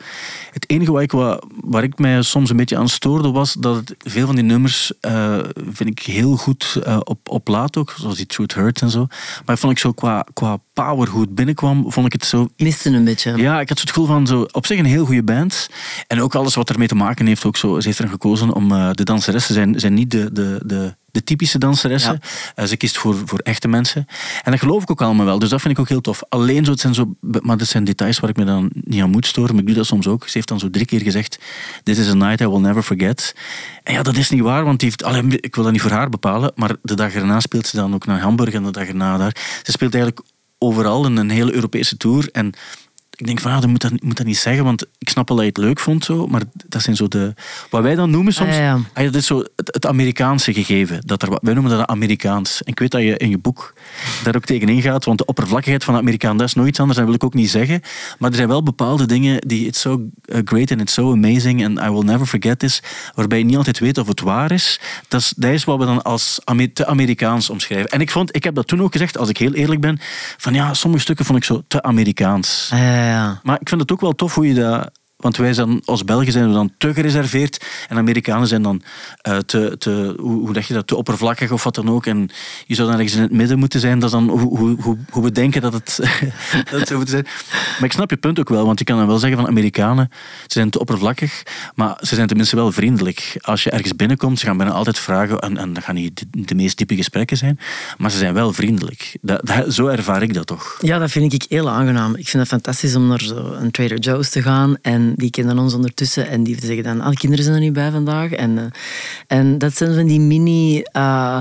Het 0.51 0.69
enige 0.69 0.91
waar 0.91 1.01
ik, 1.01 1.11
wa- 1.11 1.41
waar 1.63 1.83
ik 1.83 1.99
mij 1.99 2.21
soms 2.21 2.49
een 2.49 2.57
beetje 2.57 2.77
aan 2.77 2.89
stoorde 2.89 3.31
was 3.31 3.53
dat 3.53 3.75
het, 3.75 3.95
veel 3.99 4.25
van 4.25 4.35
die 4.35 4.43
nummers 4.43 4.91
eh, 4.99 5.37
vind 5.71 5.89
ik 5.89 5.99
heel 5.99 6.35
goed 6.37 6.79
eh, 6.83 6.97
op, 7.03 7.29
op 7.29 7.47
laat 7.47 7.77
ook, 7.77 7.93
zoals 7.97 8.15
die 8.15 8.25
Truth 8.25 8.53
Hurts 8.53 8.81
en 8.81 8.89
zo. 8.89 9.07
Maar 9.45 9.57
vond 9.57 9.71
ik 9.71 9.79
zo 9.79 9.91
qua, 9.91 10.25
qua 10.33 10.57
power 10.73 11.07
goed 11.07 11.35
binnenkwam, 11.35 11.91
vond 11.91 12.05
ik 12.05 12.11
het 12.13 12.25
zo 12.25 12.47
Miste 12.57 12.89
een 12.89 13.03
beetje. 13.03 13.37
ja, 13.37 13.59
ik 13.59 13.69
had 13.69 13.79
het 13.79 13.89
gevoel 13.89 14.05
van 14.05 14.27
zo, 14.27 14.45
op 14.51 14.65
zich 14.65 14.79
een 14.79 14.85
heel 14.85 15.05
goede 15.05 15.23
band. 15.23 15.69
En 16.07 16.21
ook 16.21 16.35
alles 16.35 16.55
wat 16.55 16.69
ermee 16.69 16.87
te 16.87 16.95
maken 16.95 17.25
heeft. 17.25 17.45
Ook 17.45 17.57
zo, 17.57 17.79
ze 17.79 17.87
heeft 17.87 17.99
er 17.99 18.09
gekozen 18.09 18.53
om 18.53 18.71
eh, 18.71 18.89
de 18.91 19.03
danseressen 19.03 19.53
zijn, 19.53 19.79
zijn 19.79 19.93
niet 19.93 20.11
de, 20.11 20.31
de, 20.31 20.61
de, 20.65 20.95
de 21.11 21.23
typische 21.23 21.57
danseressen. 21.57 22.19
Eh, 22.55 22.65
ze 22.65 22.77
kiest 22.77 22.97
voor, 22.97 23.15
voor 23.25 23.39
echte 23.39 23.67
mensen. 23.67 24.05
En 24.43 24.51
dat 24.51 24.59
geloof 24.59 24.81
ik 24.81 24.91
ook 24.91 25.01
allemaal 25.01 25.25
wel. 25.25 25.39
Dus 25.39 25.49
dat 25.49 25.61
vind 25.61 25.73
ik 25.73 25.79
ook 25.79 25.89
heel 25.89 26.01
tof. 26.01 26.23
Alleen 26.29 26.65
zo, 26.65 26.71
het 26.71 26.79
zijn 26.79 26.93
zo, 26.93 27.15
maar 27.21 27.57
dat 27.57 27.67
zijn 27.67 27.83
details 27.83 28.19
waar 28.19 28.29
ik 28.29 28.37
me 28.37 28.45
dan 28.45 28.71
niet 28.73 29.01
aan 29.01 29.09
moet 29.09 29.25
storen. 29.25 29.51
Maar 29.51 29.61
ik 29.61 29.67
doe 29.67 29.77
dat 29.77 29.85
soms 29.85 30.07
ook. 30.07 30.23
Ze 30.27 30.31
heeft 30.33 30.47
dan 30.47 30.59
zo 30.59 30.69
drie 30.69 30.85
keer 30.85 31.01
gezegd: 31.01 31.39
This 31.83 31.97
is 31.97 32.09
a 32.09 32.13
night 32.13 32.41
I 32.41 32.47
will 32.47 32.59
never 32.59 32.83
forget. 32.83 33.35
En 33.83 33.93
ja, 33.93 34.03
dat 34.03 34.17
is 34.17 34.29
niet 34.29 34.41
waar, 34.41 34.63
want 34.63 34.79
die 34.79 34.89
heeft, 34.89 35.03
allee, 35.03 35.39
ik 35.39 35.55
wil 35.55 35.63
dat 35.63 35.73
niet 35.73 35.81
voor 35.81 35.91
haar 35.91 36.09
bepalen. 36.09 36.51
Maar 36.55 36.75
de 36.81 36.95
dag 36.95 37.13
erna 37.13 37.39
speelt 37.39 37.67
ze 37.67 37.75
dan 37.75 37.93
ook 37.93 38.05
naar 38.05 38.19
Hamburg 38.19 38.53
en 38.53 38.63
de 38.63 38.71
dag 38.71 38.87
erna 38.87 39.17
daar. 39.17 39.35
Ze 39.63 39.71
speelt 39.71 39.93
eigenlijk 39.93 40.27
overal 40.57 41.05
in 41.05 41.17
een 41.17 41.29
hele 41.29 41.53
Europese 41.53 41.97
tour. 41.97 42.29
En 42.31 42.53
ik 43.21 43.27
denk 43.27 43.39
van, 43.39 43.51
ah, 43.51 43.59
dat 43.61 43.69
moet 43.69 43.81
dat, 43.81 44.03
moet 44.03 44.17
dat 44.17 44.25
niet 44.25 44.37
zeggen, 44.37 44.63
want 44.63 44.85
ik 44.97 45.09
snap 45.09 45.27
wel 45.27 45.37
dat 45.37 45.45
je 45.45 45.51
het 45.51 45.61
leuk 45.61 45.79
vond, 45.79 46.05
zo, 46.05 46.27
maar 46.27 46.41
dat 46.67 46.81
zijn 46.81 46.95
zo 46.95 47.07
de... 47.07 47.33
Wat 47.69 47.81
wij 47.81 47.95
dan 47.95 48.09
noemen 48.09 48.33
soms... 48.33 48.49
Ah, 48.49 48.55
ja, 48.55 48.61
ja. 48.61 48.79
Ah, 48.93 49.03
dat 49.03 49.15
is 49.15 49.25
zo 49.25 49.37
het, 49.55 49.73
het 49.73 49.85
Amerikaanse 49.85 50.53
gegeven. 50.53 51.01
Dat 51.05 51.21
er, 51.21 51.29
wat- 51.29 51.39
wij 51.41 51.53
noemen 51.53 51.77
dat 51.77 51.87
Amerikaans. 51.87 52.63
En 52.63 52.71
ik 52.71 52.79
weet 52.79 52.91
dat 52.91 53.01
je 53.01 53.17
in 53.17 53.29
je 53.29 53.37
boek 53.37 53.73
daar 54.23 54.35
ook 54.35 54.45
tegen 54.45 54.69
ingaat, 54.69 55.05
want 55.05 55.17
de 55.17 55.25
oppervlakkigheid 55.25 55.83
van 55.83 55.93
de 55.93 55.99
Amerikaan, 55.99 56.37
dat 56.37 56.47
is 56.47 56.53
nooit 56.53 56.79
anders, 56.79 56.97
dat 56.97 57.07
wil 57.07 57.15
ik 57.15 57.23
ook 57.23 57.33
niet 57.33 57.49
zeggen. 57.49 57.81
Maar 58.19 58.29
er 58.29 58.35
zijn 58.35 58.47
wel 58.47 58.63
bepaalde 58.63 59.05
dingen 59.05 59.41
die, 59.47 59.65
it's 59.65 59.79
so 59.81 60.01
uh, 60.25 60.39
great 60.43 60.71
and 60.71 60.81
it's 60.81 60.93
so 60.93 61.11
amazing 61.11 61.65
and 61.65 61.79
I 61.79 61.89
will 61.89 62.03
never 62.03 62.25
forget 62.25 62.59
this, 62.59 62.81
waarbij 63.15 63.37
je 63.37 63.43
niet 63.43 63.57
altijd 63.57 63.79
weet 63.79 63.97
of 63.97 64.07
het 64.07 64.21
waar 64.21 64.51
is. 64.51 64.79
Dat 65.07 65.21
is, 65.21 65.33
dat 65.35 65.51
is 65.51 65.63
wat 65.63 65.79
we 65.79 65.85
dan 65.85 66.01
als 66.01 66.39
te 66.73 66.85
Amerikaans 66.85 67.49
omschrijven. 67.49 67.89
En 67.89 68.01
ik 68.01 68.11
vond, 68.11 68.35
ik 68.35 68.43
heb 68.43 68.55
dat 68.55 68.67
toen 68.67 68.81
ook 68.81 68.91
gezegd, 68.91 69.17
als 69.17 69.29
ik 69.29 69.37
heel 69.37 69.53
eerlijk 69.53 69.81
ben, 69.81 69.99
van 70.37 70.53
ja, 70.53 70.73
sommige 70.73 71.03
stukken 71.03 71.25
vond 71.25 71.37
ik 71.37 71.43
zo 71.43 71.61
te 71.67 71.81
Amerikaans. 71.81 72.69
Ah, 72.73 72.79
ja, 72.79 73.10
Maar 73.43 73.57
ik 73.59 73.69
vind 73.69 73.81
het 73.81 73.91
ook 73.91 74.01
wel 74.01 74.13
tof 74.13 74.35
hoe 74.35 74.47
je 74.47 74.53
dat... 74.53 74.99
Want 75.21 75.37
wij 75.37 75.53
zijn 75.53 75.81
als 75.85 76.03
Belgen 76.03 76.31
zijn 76.31 76.47
we 76.47 76.53
dan 76.53 76.71
te 76.77 76.93
gereserveerd 76.93 77.65
en 77.87 77.97
Amerikanen 77.97 78.47
zijn 78.47 78.61
dan 78.61 78.81
eh, 79.21 79.37
te, 79.37 79.75
te 79.77 80.15
hoe, 80.19 80.39
hoe 80.39 80.53
leg 80.53 80.67
je 80.67 80.73
dat, 80.73 80.87
te 80.87 80.95
oppervlakkig 80.95 81.51
of 81.51 81.63
wat 81.63 81.75
dan 81.75 81.89
ook. 81.89 82.05
En 82.05 82.29
je 82.65 82.75
zou 82.75 82.87
dan 82.87 82.97
ergens 82.97 83.15
in 83.15 83.21
het 83.21 83.31
midden 83.31 83.59
moeten 83.59 83.79
zijn. 83.79 83.99
Dat 83.99 84.09
is 84.09 84.15
dan 84.15 84.29
hoe, 84.29 84.57
hoe, 84.57 84.97
hoe, 85.09 85.23
we 85.23 85.31
denken 85.31 85.61
dat 85.61 85.73
het, 85.73 85.99
dat 86.71 86.79
het 86.79 86.87
zou 86.87 87.07
zijn. 87.07 87.23
Maar 87.51 87.83
ik 87.83 87.91
snap 87.91 88.09
je 88.09 88.17
punt 88.17 88.39
ook 88.39 88.49
wel, 88.49 88.65
want 88.65 88.79
je 88.79 88.85
kan 88.85 88.97
dan 88.97 89.07
wel 89.07 89.17
zeggen 89.17 89.39
van 89.39 89.47
Amerikanen, 89.47 90.09
ze 90.41 90.47
zijn 90.47 90.69
te 90.69 90.79
oppervlakkig, 90.79 91.43
maar 91.75 91.97
ze 92.01 92.15
zijn 92.15 92.27
tenminste 92.27 92.55
wel 92.55 92.71
vriendelijk. 92.71 93.37
Als 93.41 93.63
je 93.63 93.69
ergens 93.69 93.95
binnenkomt, 93.95 94.39
ze 94.39 94.45
gaan 94.45 94.57
bijna 94.57 94.71
altijd 94.71 94.99
vragen, 94.99 95.39
en, 95.39 95.57
en 95.57 95.73
dat 95.73 95.83
gaan 95.83 95.95
niet 95.95 96.25
de, 96.29 96.55
meest 96.55 96.77
diepe 96.77 96.95
gesprekken 96.95 97.37
zijn, 97.37 97.59
maar 97.97 98.11
ze 98.11 98.17
zijn 98.17 98.33
wel 98.33 98.53
vriendelijk. 98.53 99.17
Dat, 99.21 99.65
zo 99.69 99.87
ervaar 99.87 100.21
ik 100.21 100.33
dat 100.33 100.47
toch. 100.47 100.77
Ja, 100.81 100.97
dat 100.97 101.11
vind 101.11 101.33
ik 101.33 101.45
heel 101.49 101.69
aangenaam. 101.69 102.15
Ik 102.15 102.27
vind 102.27 102.43
het 102.43 102.51
fantastisch 102.51 102.95
om 102.95 103.07
naar 103.07 103.21
een 103.59 103.71
Trader 103.71 103.99
Joe's 103.99 104.29
te 104.29 104.41
gaan. 104.41 104.77
En 104.81 105.10
die 105.15 105.29
kennen 105.29 105.59
ons 105.59 105.73
ondertussen. 105.73 106.27
En 106.27 106.43
die 106.43 106.57
zeggen 106.61 106.83
dan, 106.83 107.01
alle 107.01 107.15
kinderen 107.15 107.43
zijn 107.43 107.55
er 107.55 107.61
niet 107.61 107.73
bij 107.73 107.91
vandaag. 107.91 108.31
En, 108.31 108.57
eh, 108.57 108.65
en 109.27 109.57
dat 109.57 109.77
zijn 109.77 109.95
van 109.95 110.07
die 110.07 110.19
mini 110.19 110.83
uh, 110.93 111.37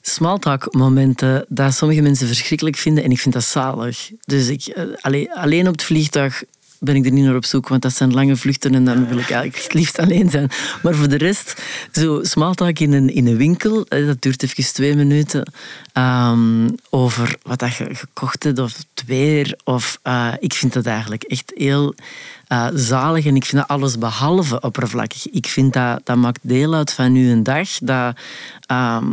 small 0.00 0.38
talk 0.38 0.74
momenten 0.74 1.44
dat 1.48 1.74
sommige 1.74 2.00
mensen 2.00 2.26
verschrikkelijk 2.26 2.76
vinden. 2.76 3.04
En 3.04 3.10
ik 3.10 3.18
vind 3.18 3.34
dat 3.34 3.44
zalig. 3.44 4.10
Dus 4.24 4.48
ik, 4.48 4.66
eh, 4.66 4.84
alleen, 5.00 5.32
alleen 5.32 5.66
op 5.66 5.72
het 5.72 5.82
vliegtuig 5.82 6.42
ben 6.78 6.94
ik 6.94 7.04
er 7.04 7.12
niet 7.12 7.24
naar 7.24 7.36
op 7.36 7.44
zoek, 7.44 7.68
want 7.68 7.82
dat 7.82 7.94
zijn 7.94 8.14
lange 8.14 8.36
vluchten 8.36 8.74
en 8.74 8.84
dan 8.84 9.08
wil 9.08 9.18
ik 9.18 9.30
eigenlijk 9.30 9.62
het 9.62 9.74
liefst 9.74 9.98
alleen 9.98 10.30
zijn. 10.30 10.50
Maar 10.82 10.94
voor 10.94 11.08
de 11.08 11.16
rest, 11.16 11.62
zo 11.92 12.22
smalltalk 12.22 12.78
in 12.78 12.92
een, 12.92 13.14
in 13.14 13.26
een 13.26 13.36
winkel, 13.36 13.86
eh, 13.86 14.06
dat 14.06 14.22
duurt 14.22 14.42
even 14.42 14.74
twee 14.74 14.94
minuten, 14.94 15.52
ehm, 15.92 16.68
over 16.90 17.36
wat 17.42 17.58
dat 17.58 17.74
je 17.74 17.94
gekocht 17.94 18.42
hebt 18.42 18.58
of 18.58 18.76
het 18.76 19.06
weer. 19.06 19.58
Of, 19.64 19.98
eh, 20.02 20.32
ik 20.38 20.54
vind 20.54 20.72
dat 20.72 20.86
eigenlijk 20.86 21.22
echt 21.22 21.52
heel 21.54 21.94
eh, 22.46 22.66
zalig 22.74 23.26
en 23.26 23.36
ik 23.36 23.44
vind 23.44 23.60
dat 23.62 23.70
alles 23.70 23.98
behalve 23.98 24.60
oppervlakkig. 24.60 25.26
Ik 25.28 25.46
vind 25.46 25.72
dat, 25.72 26.00
dat 26.04 26.16
maakt 26.16 26.40
deel 26.42 26.74
uit 26.74 26.92
van 26.92 27.14
uw 27.14 27.42
dag. 27.42 27.68
Dat, 27.82 28.16
ehm, 28.66 29.06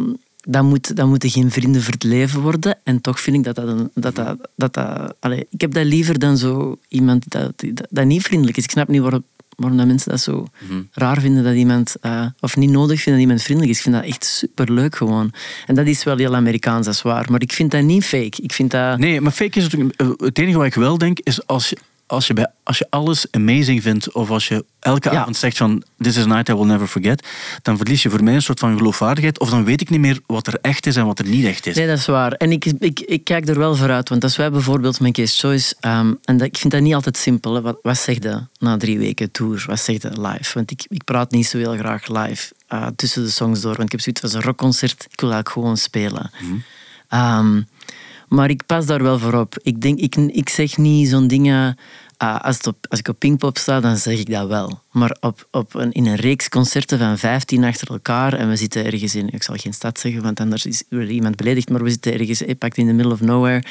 dat, 0.48 0.64
moet, 0.64 0.96
dat 0.96 1.08
moeten 1.08 1.30
geen 1.30 1.52
vrienden 1.52 1.82
voor 1.84 1.94
het 1.94 2.04
leven 2.04 2.42
worden. 2.42 2.78
En 2.84 3.02
toch 3.02 3.20
vind 3.20 3.36
ik 3.38 3.44
dat 3.44 3.56
dat... 3.56 3.68
Een, 3.68 3.92
dat, 3.94 4.16
dat, 4.56 4.74
dat, 5.20 5.32
ik 5.50 5.62
heb 5.62 5.74
dat 5.74 5.86
liever 5.86 6.20
dan 6.20 6.38
zo 6.38 6.78
iemand 6.88 7.32
dat, 7.32 7.52
dat, 7.56 7.88
dat 7.90 8.06
niet 8.06 8.22
vriendelijk 8.24 8.58
is. 8.58 8.64
Ik 8.64 8.72
snap 8.72 8.88
niet 8.88 9.02
waarom, 9.02 9.24
waarom 9.56 9.78
dat 9.78 9.88
mensen 9.88 10.12
dat 10.12 10.20
zo 10.22 10.48
raar 10.92 11.20
vinden 11.22 11.44
dat 11.44 11.54
iemand... 11.56 11.96
eh, 12.02 12.26
of 12.40 12.56
niet 12.56 12.70
nodig 12.70 12.96
vinden 13.02 13.14
dat 13.14 13.22
iemand 13.22 13.42
vriendelijk 13.42 13.72
is. 13.74 13.78
Ik 13.78 13.84
vind 13.84 13.96
dat 13.96 14.06
echt 14.06 14.26
superleuk 14.26 14.96
gewoon. 14.96 15.34
En 15.66 15.76
dat 15.76 15.86
is 15.88 16.04
wel 16.04 16.18
heel 16.18 16.36
Amerikaans, 16.36 16.86
dat 16.86 16.94
is 16.96 17.02
waar. 17.02 17.32
Maar 17.32 17.42
ik 17.42 17.54
vind 17.54 17.72
dat 17.72 17.84
niet 17.84 18.06
fake. 18.06 18.42
Ik 18.42 18.54
vind 18.54 18.72
dat... 18.72 18.98
Nee, 18.98 19.22
maar 19.22 19.32
fake 19.32 19.58
is 19.58 19.64
natuurlijk... 19.64 20.02
eh, 20.02 20.08
Het 20.18 20.40
enige 20.40 20.58
wat 20.58 20.66
ik 20.68 20.74
wel 20.74 20.98
denk, 20.98 21.20
is 21.20 21.48
als 21.48 21.70
je, 21.70 21.78
als 22.08 22.28
je, 22.28 22.34
bij, 22.34 22.48
als 22.64 22.78
je 22.78 22.88
alles 22.90 23.26
amazing 23.32 23.82
vindt, 23.82 24.12
of 24.12 24.30
als 24.30 24.48
je 24.48 24.66
elke 24.80 25.12
Ja. 25.12 25.22
avond 25.22 25.38
zegt 25.38 25.58
van 25.58 25.84
this 25.98 26.18
is 26.18 26.24
a 26.24 26.28
night 26.28 26.50
I 26.50 26.54
will 26.54 26.66
never 26.66 26.88
forget, 26.88 27.28
dan 27.62 27.78
verlies 27.78 28.04
je 28.04 28.10
voor 28.10 28.24
mij 28.24 28.34
een 28.34 28.42
soort 28.42 28.60
van 28.60 28.78
geloofwaardigheid, 28.78 29.40
of 29.40 29.50
dan 29.50 29.64
weet 29.66 29.82
ik 29.82 29.90
niet 29.90 30.00
meer 30.00 30.20
wat 30.26 30.48
er 30.48 30.58
echt 30.62 30.86
is 30.86 30.96
en 30.96 31.06
wat 31.06 31.20
er 31.20 31.26
niet 31.26 31.46
echt 31.46 31.66
is. 31.66 31.76
Nee, 31.76 31.88
dat 31.88 31.98
is 31.98 32.06
waar. 32.06 32.32
En 32.32 32.52
ik, 32.52 32.66
ik, 32.66 33.00
ik 33.00 33.24
kijk 33.24 33.48
er 33.48 33.58
wel 33.58 33.76
vooruit. 33.76 34.10
Want 34.10 34.24
als 34.24 34.36
wij 34.36 34.52
bijvoorbeeld 34.52 35.00
met 35.00 35.12
Case 35.14 35.40
Choice... 35.40 35.76
ehm, 35.80 36.14
en 36.24 36.38
dat, 36.38 36.48
ik 36.48 36.58
vind 36.58 36.74
dat 36.74 36.82
niet 36.82 36.94
altijd 36.94 37.18
simpel. 37.18 37.54
Hè. 37.54 37.62
Wat, 37.62 37.78
wat 37.82 37.98
zeg 37.98 38.16
je 38.16 38.40
na 38.60 38.78
drie 38.78 38.98
weken 38.98 39.32
tour? 39.32 39.64
Wat 39.68 39.80
zeg 39.80 40.02
je 40.02 40.22
live? 40.22 40.52
Want 40.54 40.72
ik, 40.72 40.86
ik 40.88 41.04
praat 41.04 41.32
niet 41.32 41.48
zo 41.48 41.58
heel 41.58 41.78
graag 41.78 42.08
live 42.08 42.54
eh, 42.68 42.88
tussen 42.96 43.24
de 43.24 43.30
songs 43.30 43.62
door. 43.62 43.72
Want 43.76 43.84
ik 43.84 43.92
heb 43.92 44.02
zoiets 44.02 44.22
van 44.22 44.30
een 44.34 44.42
rockconcert. 44.42 45.08
Ik 45.12 45.20
wil 45.22 45.32
eigenlijk 45.32 45.50
gewoon 45.50 45.78
spelen. 45.78 46.32
Ehm, 47.08 47.62
maar 48.34 48.50
ik 48.50 48.66
pas 48.66 48.86
daar 48.86 49.04
wel 49.04 49.20
voor 49.20 49.34
op. 49.34 49.56
Ik, 49.62 49.82
denk, 49.82 50.00
ik, 50.00 50.16
ik 50.16 50.50
zeg 50.50 50.78
niet 50.78 51.10
zo'n 51.10 51.28
dingen... 51.28 51.78
ah, 52.18 52.42
als, 52.42 52.62
op, 52.62 52.76
als 52.90 53.00
ik 53.00 53.08
op 53.08 53.20
Pinkpop 53.20 53.58
sta, 53.58 53.80
dan 53.80 53.98
zeg 53.98 54.20
ik 54.20 54.32
dat 54.32 54.48
wel. 54.48 54.80
Maar 54.92 55.18
op, 55.20 55.48
op 55.52 55.74
een, 55.76 55.92
in 55.92 56.06
een 56.06 56.16
reeks 56.16 56.50
concerten 56.50 57.00
van 57.00 57.18
15 57.18 57.64
achter 57.64 57.90
elkaar 57.90 58.34
en 58.34 58.50
we 58.50 58.56
zitten 58.56 58.86
ergens 58.86 59.16
in... 59.16 59.30
Ik 59.34 59.44
zal 59.44 59.56
geen 59.56 59.74
stad 59.74 60.00
zeggen, 60.00 60.22
want 60.22 60.40
anders 60.40 60.66
is 60.66 60.84
er 60.90 61.10
iemand 61.10 61.36
beledigd. 61.36 61.70
Maar 61.70 61.84
we 61.84 61.90
zitten 61.90 62.14
ergens, 62.14 62.44
eh, 62.46 62.56
pakt 62.58 62.78
in 62.78 62.88
the 62.88 62.94
middle 62.94 63.14
of 63.14 63.22
nowhere. 63.22 63.64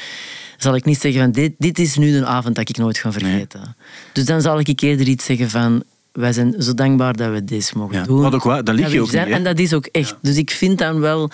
Zal 0.56 0.74
ik 0.74 0.84
niet 0.84 1.00
zeggen 1.00 1.20
van 1.20 1.32
dit, 1.32 1.52
dit 1.58 1.78
is 1.78 1.96
nu 1.96 2.16
een 2.16 2.26
avond 2.26 2.54
dat 2.54 2.68
ik 2.68 2.76
nooit 2.76 2.98
ga 2.98 3.12
vergeten. 3.12 3.76
Dus 4.12 4.24
dan 4.24 4.40
zal 4.40 4.58
ik 4.60 4.80
eerder 4.80 5.06
iets 5.06 5.24
zeggen 5.24 5.50
van... 5.50 5.82
Wij 6.12 6.32
zijn 6.32 6.54
zo 6.58 6.74
dankbaar 6.74 7.16
dat 7.16 7.30
we 7.32 7.44
dit 7.44 7.72
mogen 7.74 7.96
Ja, 7.96 8.04
doen. 8.04 8.20
wat 8.22 8.34
ook 8.34 8.42
waar, 8.42 8.64
dat 8.64 8.74
lieg 8.74 8.86
Ja, 8.86 8.92
je 8.92 9.00
ook 9.00 9.12
niet, 9.12 9.24
hè? 9.24 9.30
En 9.30 9.44
dat 9.44 9.58
is 9.58 9.72
ook 9.74 9.86
echt. 9.86 10.16
Dus 10.22 10.36
ik 10.36 10.50
vind 10.50 10.78
dan 10.78 11.00
wel... 11.00 11.30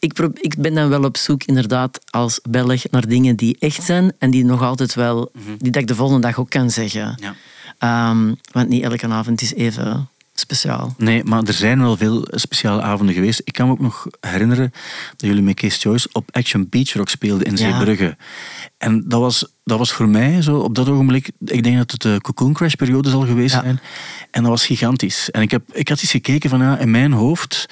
Ik, 0.00 0.18
ik 0.34 0.54
ben 0.58 0.74
dan 0.74 0.88
wel 0.88 1.04
op 1.04 1.16
zoek, 1.16 1.44
inderdaad, 1.44 2.00
als 2.10 2.40
Belg, 2.50 2.90
naar 2.90 3.08
dingen 3.08 3.36
die 3.36 3.56
echt 3.58 3.82
zijn 3.82 4.12
en 4.18 4.30
die 4.30 4.44
nog 4.44 4.62
altijd 4.62 4.94
wel... 4.94 5.32
Die 5.58 5.70
dat 5.70 5.82
ik 5.82 5.88
de 5.88 5.94
volgende 5.94 6.20
dag 6.20 6.38
ook 6.38 6.50
kan 6.50 6.70
zeggen. 6.70 7.18
Ja. 7.20 7.34
Ehm, 7.78 8.34
want 8.52 8.68
niet 8.68 8.82
elke 8.82 9.06
avond 9.08 9.42
is 9.42 9.54
even 9.54 10.08
speciaal. 10.34 10.94
Nee, 10.98 11.24
maar 11.24 11.42
er 11.42 11.52
zijn 11.52 11.80
wel 11.80 11.96
veel 11.96 12.26
speciale 12.30 12.82
avonden 12.82 13.14
geweest. 13.14 13.40
Ik 13.44 13.52
kan 13.52 13.66
me 13.66 13.72
ook 13.72 13.80
nog 13.80 14.06
herinneren 14.20 14.72
dat 15.16 15.28
jullie 15.28 15.42
met 15.42 15.54
Case 15.54 15.80
Choice 15.80 16.08
op 16.12 16.28
Action 16.32 16.66
Beach 16.70 16.92
Rock 16.92 17.08
speelden 17.08 17.46
in 17.46 17.56
Ja. 17.56 17.56
Zeebrugge. 17.56 18.16
En 18.78 19.04
dat 19.08 19.20
was, 19.20 19.46
dat 19.70 19.78
was 19.78 19.92
voor 19.92 20.08
mij 20.08 20.42
zo 20.42 20.58
op 20.58 20.74
dat 20.74 20.88
ogenblik, 20.88 21.30
ik 21.44 21.62
denk 21.62 21.76
dat 21.76 21.90
het 21.90 22.02
de 22.02 22.18
Cocoon 22.20 22.52
Crash 22.52 22.74
periode 22.74 23.10
zal 23.10 23.20
geweest 23.26 23.54
Ja. 23.54 23.60
zijn. 23.62 23.80
En 24.30 24.42
dat 24.42 24.50
was 24.50 24.66
gigantisch. 24.66 25.30
En 25.30 25.42
ik, 25.42 25.50
heb, 25.50 25.62
ik 25.72 25.88
had 25.88 26.00
eens 26.00 26.10
gekeken 26.10 26.50
van, 26.50 26.60
ja, 26.60 26.78
in 26.78 26.90
mijn 26.90 27.12
hoofd 27.12 27.66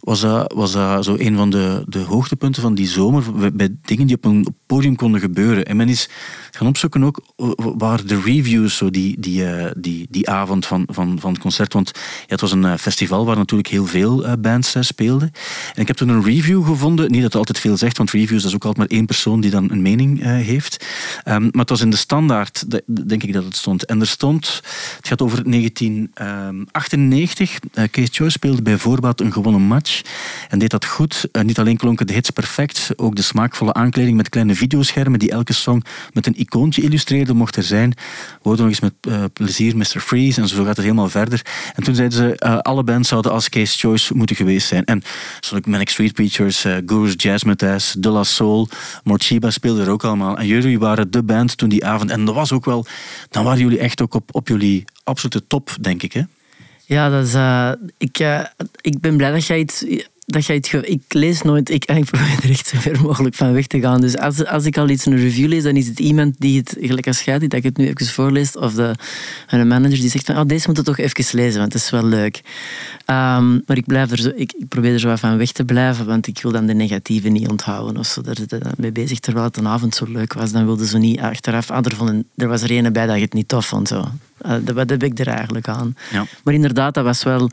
was 0.00 0.20
dat, 0.20 0.52
was 0.54 0.72
dat 0.72 1.04
zo 1.04 1.14
een 1.18 1.36
van 1.36 1.50
de, 1.50 1.84
de 1.86 1.98
hoogtepunten 1.98 2.62
van 2.62 2.74
die 2.74 2.88
zomer, 2.88 3.52
bij- 3.54 3.76
dingen 3.82 4.06
die 4.06 4.16
op 4.16 4.24
een 4.24 4.46
podium 4.66 4.96
konden 4.96 5.20
gebeuren. 5.20 5.64
En 5.64 5.76
men 5.76 5.88
is 5.88 6.08
gaan 6.50 6.66
opzoeken 6.66 7.04
ook 7.04 7.20
waar 7.78 8.06
de 8.06 8.20
reviews 8.20 8.76
zo 8.76 8.90
die, 8.90 9.20
die, 9.20 9.44
eh, 9.46 9.70
die, 9.76 10.06
die 10.10 10.30
avond 10.30 10.66
van, 10.66 10.84
van, 10.90 11.18
van 11.20 11.32
het 11.32 11.40
concert. 11.40 11.72
Want 11.72 11.90
ja, 11.94 12.00
het 12.26 12.40
was 12.40 12.52
een 12.52 12.64
eh, 12.64 12.76
festival 12.76 13.24
waar 13.26 13.36
natuurlijk 13.36 13.68
heel 13.68 13.86
veel 13.86 14.26
eh, 14.26 14.32
bands 14.38 14.76
speelden. 14.80 15.30
En 15.74 15.80
ik 15.80 15.86
heb 15.86 15.96
toen 15.96 16.08
een 16.08 16.24
review 16.24 16.66
gevonden. 16.66 17.04
Niet 17.10 17.14
dat 17.22 17.32
het 17.32 17.34
altijd 17.34 17.58
veel 17.58 17.76
zegt, 17.76 17.96
want 17.96 18.10
reviews 18.10 18.42
dat 18.42 18.50
is 18.50 18.56
ook 18.56 18.64
altijd 18.64 18.88
maar 18.88 18.96
één 18.98 19.06
persoon 19.06 19.40
die 19.40 19.50
dan 19.50 19.70
een 19.70 19.82
mening 19.82 20.22
heeft. 20.22 20.86
Ehm, 21.40 21.48
maar 21.52 21.60
het 21.60 21.70
was 21.70 21.80
in 21.80 21.90
de 21.90 21.96
standaard, 21.96 22.70
de- 22.70 22.84
denk 23.06 23.22
ik 23.22 23.32
dat 23.32 23.44
het 23.44 23.56
stond. 23.56 23.84
En 23.84 24.00
er 24.00 24.06
stond, 24.06 24.46
het 24.96 25.08
gaat 25.08 25.22
over 25.22 25.42
1998. 25.48 27.58
Eh 27.72 27.84
Kees 27.90 28.08
Choice 28.12 28.32
speelde 28.32 28.62
bij 28.62 28.76
voorbaat 28.78 29.20
een 29.20 29.32
gewonnen 29.32 29.62
match. 29.62 30.00
En 30.48 30.58
deed 30.58 30.70
dat 30.70 30.84
goed. 30.84 31.28
Eh, 31.32 31.42
niet 31.42 31.58
alleen 31.58 31.76
klonken 31.76 32.06
de 32.06 32.12
hits 32.12 32.30
perfect, 32.30 32.90
ook 32.96 33.16
de 33.16 33.22
smaakvolle 33.22 33.72
aankleding 33.72 34.16
met 34.16 34.28
kleine 34.28 34.54
videoschermen 34.54 35.18
die 35.18 35.30
elke 35.30 35.52
song 35.52 35.82
met 36.12 36.26
een 36.26 36.40
icoontje 36.40 36.82
illustreerde, 36.82 37.34
mocht 37.34 37.56
er 37.56 37.62
zijn. 37.62 37.94
We 38.42 38.50
nog 38.50 38.58
eens 38.58 38.80
met 38.80 38.92
eh, 39.00 39.24
plezier 39.32 39.76
Mr. 39.76 40.00
Freeze 40.00 40.40
en 40.40 40.48
zo 40.48 40.56
gaat 40.56 40.66
het 40.76 40.84
helemaal 40.84 41.08
verder. 41.08 41.42
En 41.74 41.82
toen 41.82 41.94
zeiden 41.94 42.18
ze, 42.18 42.36
eh, 42.36 42.58
alle 42.58 42.84
bands 42.84 43.08
zouden 43.08 43.32
als 43.32 43.48
Case 43.48 43.78
Choice 43.78 44.16
moeten 44.16 44.36
geweest 44.36 44.68
zijn. 44.68 44.84
En 44.84 45.02
zoals 45.40 45.64
Manic 45.66 45.88
Street 45.88 46.12
Preachers, 46.12 46.64
eh 46.64 46.76
Guru's 46.86 47.14
Jazzmatazz, 47.16 47.94
De 47.98 48.08
La 48.08 48.24
Soul, 48.24 48.68
Morchiba 49.04 49.50
speelden 49.50 49.84
er 49.84 49.90
ook 49.92 50.04
allemaal. 50.04 50.38
En 50.38 50.46
jullie 50.46 50.78
waren 50.78 51.10
de 51.10 51.22
toen 51.56 51.68
die 51.68 51.84
avond. 51.84 52.10
En 52.10 52.24
dat 52.24 52.34
was 52.34 52.52
ook 52.52 52.64
wel, 52.64 52.86
dan 53.28 53.44
waren 53.44 53.60
jullie 53.60 53.78
echt 53.78 54.02
ook 54.02 54.14
op, 54.14 54.34
op 54.34 54.48
jullie 54.48 54.84
absolute 55.04 55.46
top, 55.46 55.76
denk 55.80 56.02
ik. 56.02 56.12
Hè? 56.12 56.22
Ja, 56.86 57.08
dat 57.08 57.26
is, 57.26 57.34
eh, 57.34 57.72
ik, 57.98 58.18
eh, 58.18 58.44
ik 58.80 59.00
ben 59.00 59.16
blij 59.16 59.30
dat 59.30 59.46
jij 59.46 59.58
iets... 59.58 59.84
Dat 60.30 60.46
jij 60.46 60.62
ge- 60.62 60.86
ik 60.86 61.02
lees 61.08 61.42
nooit, 61.42 61.70
ik, 61.76 61.84
probeer 61.84 62.38
er 62.42 62.50
echt 62.50 62.66
zo 62.66 62.78
ver 62.78 63.00
mogelijk 63.02 63.34
van 63.34 63.52
weg 63.52 63.66
te 63.66 63.80
gaan. 63.80 64.00
Dus 64.00 64.16
als, 64.16 64.46
als 64.46 64.64
ik 64.64 64.76
al 64.76 64.88
iets 64.88 65.06
in 65.06 65.12
een 65.12 65.18
review 65.18 65.48
lees, 65.48 65.62
dan 65.62 65.76
is 65.76 65.86
het 65.86 65.98
iemand 66.00 66.34
die 66.38 66.58
het, 66.58 66.76
gelijk 66.80 67.06
als 67.06 67.20
jij, 67.20 67.38
dat 67.38 67.52
ik 67.52 67.62
het 67.62 67.76
nu 67.76 67.86
even 67.86 68.06
voorlees, 68.06 68.56
of 68.56 68.74
de, 68.74 68.94
een 69.48 69.68
manager 69.68 70.00
die 70.00 70.10
zegt 70.10 70.26
van, 70.26 70.36
oh, 70.36 70.46
deze 70.46 70.66
moet 70.66 70.76
je 70.76 70.82
toch 70.82 70.98
even 70.98 71.38
lezen, 71.38 71.60
want 71.60 71.72
het 71.72 71.82
is 71.82 71.90
wel 71.90 72.04
leuk. 72.04 72.40
Ehm, 73.04 73.52
maar 73.66 73.76
ik, 73.76 73.86
blijf 73.86 74.10
er 74.10 74.18
zo, 74.18 74.30
ik, 74.34 74.54
probeer 74.68 74.92
er 74.92 75.00
zo 75.00 75.16
van 75.16 75.36
weg 75.36 75.52
te 75.52 75.64
blijven, 75.64 76.06
want 76.06 76.26
ik 76.26 76.42
wil 76.42 76.52
dan 76.52 76.66
de 76.66 76.74
negatieve 76.74 77.28
niet 77.28 77.48
onthouden 77.48 77.96
of 77.96 78.06
zo. 78.06 78.20
Daar 78.20 78.36
zit 78.36 78.52
ik 78.52 78.62
mee 78.76 78.92
bezig, 78.92 79.18
terwijl 79.18 79.44
het 79.44 79.56
een 79.56 79.66
avond 79.66 79.94
zo 79.94 80.04
leuk 80.08 80.32
was, 80.32 80.52
dan 80.52 80.64
wilde 80.64 80.86
ze 80.86 80.98
niet 80.98 81.20
achteraf, 81.20 81.70
ah, 81.70 81.84
er, 81.84 82.22
er 82.36 82.48
was 82.48 82.62
er 82.62 82.70
ene 82.70 82.90
bij 82.90 83.06
dat 83.06 83.16
je 83.16 83.22
het 83.22 83.32
niet 83.32 83.48
tof 83.48 83.66
vond. 83.66 83.88
Zo. 83.88 84.04
Dat, 84.40 84.70
wat 84.74 84.90
heb 84.90 85.02
ik 85.02 85.18
er 85.18 85.28
eigenlijk 85.28 85.68
aan? 85.68 85.94
Ja. 86.10 86.26
Maar 86.44 86.54
inderdaad, 86.54 86.94
dat 86.94 87.04
was 87.04 87.22
wel... 87.22 87.50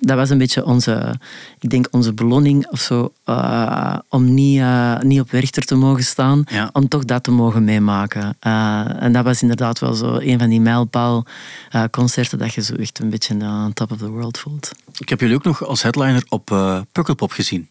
Dat 0.00 0.16
was 0.16 0.30
een 0.30 0.38
beetje 0.38 0.64
onze... 0.64 1.14
Ik 1.60 1.70
denk 1.70 1.86
onze 1.90 2.12
beloning 2.12 2.66
of 2.70 2.80
zo. 2.80 3.12
uh, 3.26 3.98
om 4.08 4.34
niet, 4.34 4.58
uh, 4.58 4.98
niet 5.00 5.20
op 5.20 5.30
Werchter 5.30 5.62
te 5.62 5.74
mogen 5.74 6.04
staan. 6.04 6.44
Ja. 6.46 6.70
Om 6.72 6.88
toch 6.88 7.04
dat 7.04 7.22
te 7.22 7.30
mogen 7.30 7.64
meemaken. 7.64 8.36
Uh, 8.46 9.02
en 9.02 9.12
dat 9.12 9.24
was 9.24 9.42
inderdaad 9.42 9.78
wel 9.78 9.94
zo 9.94 10.18
een 10.18 10.38
van 10.38 10.48
die 10.48 10.60
mijlpaal 10.60 11.24
uh, 11.72 11.84
concerten 11.90 12.38
dat 12.38 12.54
je 12.54 12.62
zo 12.62 12.74
echt 12.74 12.98
een 12.98 13.10
beetje 13.10 13.44
aan 13.44 13.72
top 13.72 13.92
of 13.92 13.98
the 13.98 14.10
world 14.10 14.38
voelt. 14.38 14.70
Ik 14.98 15.08
heb 15.08 15.20
jullie 15.20 15.36
ook 15.36 15.44
nog 15.44 15.64
als 15.64 15.82
headliner 15.82 16.24
op 16.28 16.44
Pukkelpop 16.92 17.32
gezien. 17.32 17.68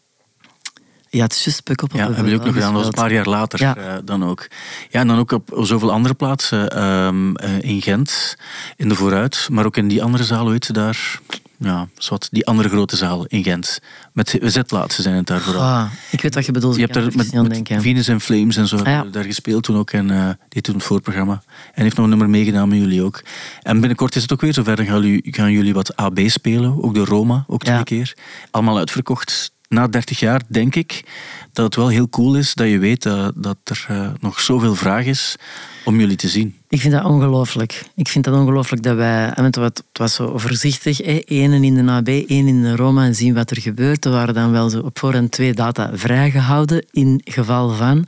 Ja, 1.14 1.22
het 1.22 1.32
is 1.32 1.44
juist 1.44 1.62
Pukkelpop. 1.62 1.98
Ja, 1.98 2.04
hebben 2.04 2.24
jullie 2.24 2.38
ook 2.38 2.44
nog 2.44 2.54
gedaan. 2.54 2.72
Dat 2.72 2.84
was 2.84 2.86
een 2.92 3.02
paar 3.02 3.12
jaar 3.12 3.28
later 3.28 3.60
Ja. 3.60 3.76
uh, 3.76 3.92
dan 4.04 4.24
ook. 4.24 4.48
Ja, 4.90 5.00
en 5.00 5.06
dan 5.08 5.18
ook 5.18 5.32
op 5.32 5.58
zoveel 5.60 5.92
andere 5.92 6.14
plaatsen. 6.14 6.84
Um, 6.84 7.28
uh, 7.44 7.62
in 7.62 7.82
Gent, 7.82 8.36
in 8.76 8.88
de 8.88 8.94
Vooruit. 8.94 9.48
Maar 9.50 9.64
ook 9.64 9.76
in 9.76 9.88
die 9.88 10.02
andere 10.02 10.24
zaal, 10.24 10.48
weet 10.50 10.66
je 10.66 10.72
daar... 10.72 11.20
Ja, 11.58 11.88
zwart, 11.98 12.28
die 12.30 12.46
andere 12.46 12.68
grote 12.68 12.96
zaal 12.96 13.24
in 13.26 13.42
Gent. 13.42 13.78
Met 14.12 14.38
zetplaatsen 14.42 15.02
zijn 15.02 15.14
het 15.14 15.26
daar 15.26 15.40
vooral. 15.40 15.62
Ah, 15.62 15.90
ik 16.10 16.20
weet 16.20 16.34
wat 16.34 16.46
je 16.46 16.52
bedoelt. 16.52 16.74
Je 16.74 16.80
hebt 16.80 16.94
daar 16.94 17.04
met, 17.14 17.32
met 17.64 17.82
Venus 17.82 18.08
en 18.08 18.20
Flames 18.20 18.56
en 18.56 18.68
zo 18.68 18.76
ah, 18.76 18.86
ja. 18.86 19.04
daar 19.04 19.24
gespeeld 19.24 19.62
toen 19.62 19.76
ook. 19.76 19.90
En 19.90 20.08
uh, 20.10 20.28
die 20.48 20.62
toen 20.62 20.74
het 20.74 20.84
voorprogramma. 20.84 21.42
En 21.74 21.82
heeft 21.82 21.96
nog 21.96 22.04
een 22.04 22.10
nummer 22.10 22.30
meegedaan 22.30 22.68
met 22.68 22.78
jullie 22.78 23.02
ook. 23.02 23.22
En 23.62 23.78
binnenkort 23.78 24.16
is 24.16 24.22
het 24.22 24.32
ook 24.32 24.40
weer 24.40 24.54
zover. 24.54 24.76
Dan 24.76 24.86
gaan 24.86 25.02
jullie, 25.02 25.22
gaan 25.30 25.52
jullie 25.52 25.74
wat 25.74 25.96
AB 25.96 26.20
spelen. 26.26 26.82
Ook 26.82 26.94
de 26.94 27.04
Roma, 27.04 27.44
ook 27.46 27.62
twee 27.62 27.76
Ja. 27.76 27.82
keer. 27.82 28.16
Allemaal 28.50 28.78
uitverkocht. 28.78 29.52
Na 29.74 29.86
30 29.86 30.18
jaar 30.18 30.42
denk 30.46 30.74
ik 30.74 31.04
dat 31.52 31.64
het 31.64 31.74
wel 31.74 31.88
heel 31.88 32.08
cool 32.08 32.36
is 32.36 32.54
dat 32.54 32.68
je 32.68 32.78
weet 32.78 33.02
dat, 33.02 33.32
dat 33.36 33.56
er 33.64 33.86
uh, 33.90 34.10
nog 34.20 34.40
zoveel 34.40 34.74
vraag 34.74 35.04
is 35.04 35.36
om 35.84 36.00
jullie 36.00 36.16
te 36.16 36.28
zien. 36.28 36.56
Ik 36.68 36.80
vind 36.80 36.92
dat 36.92 37.04
ongelooflijk. 37.04 37.82
Ik 37.94 38.08
vind 38.08 38.24
dat 38.24 38.34
ongelooflijk 38.34 38.82
dat 38.82 38.96
wij... 38.96 39.32
Het 39.34 39.56
was, 39.56 39.64
het 39.64 39.82
was 39.92 40.14
zo 40.14 40.38
voorzichtig. 40.38 41.00
Eén 41.28 41.64
in 41.64 41.86
de 41.86 41.92
AB, 41.92 42.08
één 42.08 42.48
in 42.48 42.62
de 42.62 42.76
Roma 42.76 43.04
en 43.04 43.14
zien 43.14 43.34
wat 43.34 43.50
er 43.50 43.60
gebeurt. 43.60 44.04
Er 44.04 44.10
waren 44.10 44.34
dan 44.34 44.52
wel 44.52 44.68
zo 44.68 44.80
op 44.80 44.98
voorhand 44.98 45.30
twee 45.30 45.54
data 45.54 45.90
vrijgehouden 45.94 46.84
in 46.90 47.20
geval 47.24 47.70
van... 47.70 48.06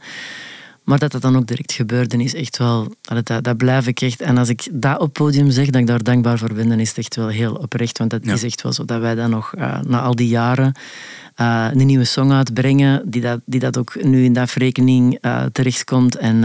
Maar 0.87 0.99
dat 0.99 1.13
dat 1.13 1.23
dan 1.23 1.37
ook 1.37 1.47
direct 1.47 1.73
gebeurde 1.73 2.23
is 2.23 2.35
echt 2.35 2.59
wel... 2.59 2.95
Dat, 3.01 3.45
dat 3.45 3.57
blijf 3.57 3.87
ik 3.87 4.01
echt... 4.01 4.21
En 4.21 4.39
als 4.39 4.49
ik 4.49 4.69
dat 4.73 4.99
op 5.01 5.13
podium 5.13 5.51
zeg, 5.51 5.67
dat 5.67 5.81
ik 5.81 5.87
daar 5.87 6.03
dankbaar 6.03 6.39
voor 6.39 6.55
ben, 6.55 6.69
dan 6.69 6.79
is 6.79 6.89
het 6.89 6.99
echt 6.99 7.17
wel 7.17 7.29
heel 7.29 7.55
oprecht. 7.55 7.99
Want 7.99 8.11
dat 8.11 8.25
Ja. 8.25 8.33
is 8.33 8.43
echt 8.43 8.63
wel 8.63 8.73
zo 8.73 8.85
dat 8.85 9.01
wij 9.01 9.15
dan 9.15 9.31
nog, 9.31 9.55
uh, 9.57 9.81
na 9.81 10.01
al 10.01 10.15
die 10.15 10.29
jaren, 10.29 10.75
uh, 11.41 11.67
een 11.73 11.87
nieuwe 11.87 12.05
song 12.05 12.31
uitbrengen, 12.31 13.11
die 13.11 13.21
dat, 13.21 13.41
die 13.45 13.61
dat 13.61 13.79
ook 13.79 14.03
nu 14.05 14.25
in 14.25 14.33
dat 14.33 14.51
verrekening 14.51 15.19
uh, 15.21 15.45
terechtkomt. 15.53 16.17
En, 16.17 16.45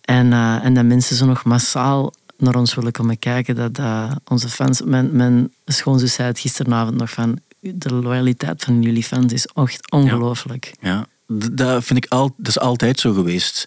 en, 0.00 0.32
en 0.62 0.74
dat 0.74 0.84
mensen 0.84 1.16
zo 1.16 1.26
nog 1.26 1.44
massaal 1.44 2.12
naar 2.38 2.54
ons 2.56 2.74
willen 2.74 2.92
komen 2.92 3.18
kijken. 3.18 3.54
Dat 3.54 3.80
onze 4.28 4.48
fans... 4.48 4.82
Mijn, 4.82 5.16
mijn 5.16 5.52
schoonzus 5.64 6.14
zei 6.14 6.28
het 6.28 6.38
gisteravond 6.38 6.96
nog 6.96 7.10
van... 7.10 7.38
De 7.60 7.94
loyaliteit 7.94 8.62
van 8.62 8.82
jullie 8.82 9.02
fans 9.04 9.32
is 9.32 9.46
echt 9.54 9.90
ongelooflijk. 9.90 10.74
Ja. 10.80 11.06
Dat 11.52 11.84
vind 11.84 12.04
ik 12.04 12.10
al, 12.10 12.34
dat 12.36 12.48
is 12.48 12.58
altijd 12.58 13.00
zo 13.00 13.12
geweest. 13.12 13.64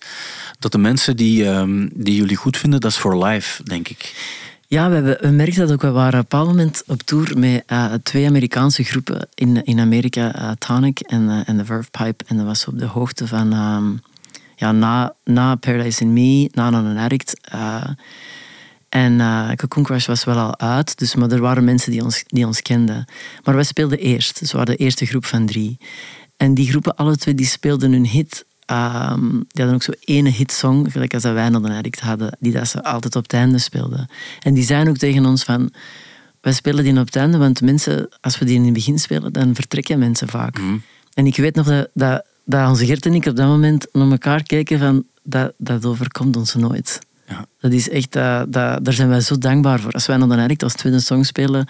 Dat 0.59 0.71
de 0.71 0.77
mensen 0.77 1.15
die, 1.15 1.45
um, 1.45 1.89
die 1.93 2.15
jullie 2.15 2.35
goed 2.35 2.57
vinden, 2.57 2.79
dat 2.79 2.91
is 2.91 2.97
for 2.97 3.25
life, 3.25 3.63
denk 3.63 3.87
ik. 3.87 4.13
Ja, 4.67 4.89
we, 4.89 4.95
hebben, 4.95 5.17
we 5.21 5.27
merkten 5.27 5.61
dat 5.61 5.71
ook. 5.71 5.81
We 5.81 5.91
waren 5.91 6.07
op 6.07 6.13
een 6.13 6.21
bepaald 6.21 6.47
moment 6.47 6.83
op 6.87 7.01
tour 7.01 7.39
met 7.39 7.63
uh, 7.67 7.93
twee 8.03 8.27
Amerikaanse 8.27 8.83
groepen 8.83 9.27
in, 9.33 9.63
in 9.63 9.79
Amerika, 9.79 10.35
uh, 10.35 10.51
Tonic 10.51 10.99
en, 10.99 11.43
The 11.57 11.65
Verve 11.65 11.89
Pipe. 11.91 12.23
En 12.27 12.37
dat 12.37 12.45
was 12.45 12.67
op 12.67 12.79
de 12.79 12.85
hoogte 12.85 13.27
van, 13.27 13.53
um, 13.53 14.01
ja, 14.55 14.71
na, 14.71 15.13
na 15.23 15.55
Paradise 15.55 16.01
in 16.01 16.13
Me, 16.13 16.49
na 16.51 16.69
Non 16.69 16.85
an 16.85 16.97
Addict. 16.97 17.39
en 18.89 19.21
Cocoon 19.55 19.83
Crush 19.83 20.05
was 20.05 20.23
wel 20.23 20.37
al 20.37 20.59
uit, 20.59 20.97
dus, 20.97 21.15
maar 21.15 21.31
er 21.31 21.41
waren 21.41 21.63
mensen 21.63 21.91
die 21.91 22.03
ons, 22.03 22.23
die 22.27 22.45
ons 22.45 22.61
kenden. 22.61 23.05
Maar 23.43 23.55
wij 23.55 23.63
speelden 23.63 23.99
eerst, 23.99 24.39
dus 24.39 24.51
we 24.51 24.57
waren 24.57 24.77
de 24.77 24.83
eerste 24.83 25.05
groep 25.05 25.25
van 25.25 25.45
drie. 25.45 25.77
En 26.37 26.53
die 26.53 26.69
groepen, 26.69 26.95
alle 26.95 27.15
twee, 27.15 27.35
die 27.35 27.45
speelden 27.45 27.91
hun 27.91 28.07
hit. 28.07 28.45
Um, 28.71 29.29
die 29.29 29.63
hadden 29.63 29.73
ook 29.73 29.83
zo'n 29.83 29.95
ene 29.99 30.29
hitsong, 30.29 30.91
gelijk 30.91 31.13
als 31.13 31.23
dat 31.23 31.33
wij 31.33 31.49
nog 31.49 31.63
een 31.63 31.71
addict 31.71 31.99
hadden, 31.99 32.37
die 32.39 32.51
dat 32.51 32.67
ze 32.67 32.83
altijd 32.83 33.15
op 33.15 33.23
het 33.23 33.33
einde 33.33 33.57
speelden. 33.57 34.09
En 34.39 34.53
die 34.53 34.63
zeiden 34.63 34.89
ook 34.89 34.97
tegen 34.97 35.25
ons 35.25 35.43
van, 35.43 35.71
wij 36.41 36.53
spelen 36.53 36.83
die 36.83 36.99
op 36.99 37.05
het 37.05 37.15
einde, 37.15 37.37
want 37.37 37.61
mensen, 37.61 38.09
als 38.21 38.39
we 38.39 38.45
die 38.45 38.55
in 38.55 38.63
het 38.63 38.73
begin 38.73 38.99
spelen, 38.99 39.33
dan 39.33 39.55
vertrekken 39.55 39.99
mensen 39.99 40.27
vaak. 40.27 40.59
Mm. 40.59 40.81
En 41.13 41.25
ik 41.25 41.35
weet 41.35 41.55
nog 41.55 41.65
dat, 41.65 41.89
dat, 41.93 42.25
dat 42.45 42.69
onze 42.69 42.85
Gert 42.85 43.05
en 43.05 43.13
ik 43.13 43.25
op 43.25 43.35
dat 43.35 43.47
moment 43.47 43.87
naar 43.91 44.11
elkaar 44.11 44.43
keken 44.43 44.79
van, 44.79 45.03
dat, 45.23 45.53
dat 45.57 45.85
overkomt 45.85 46.35
ons 46.35 46.53
nooit. 46.53 46.99
Ja. 47.27 47.45
Dat 47.59 47.71
is 47.71 47.89
echt, 47.89 48.15
uh, 48.15 48.41
dat, 48.47 48.85
daar 48.85 48.93
zijn 48.93 49.09
wij 49.09 49.21
zo 49.21 49.37
dankbaar 49.37 49.79
voor. 49.79 49.91
Als 49.91 50.05
wij 50.05 50.17
nog 50.17 50.29
een 50.29 50.39
addict 50.39 50.63
als 50.63 50.73
tweede 50.73 50.99
song 50.99 51.23
spelen, 51.23 51.67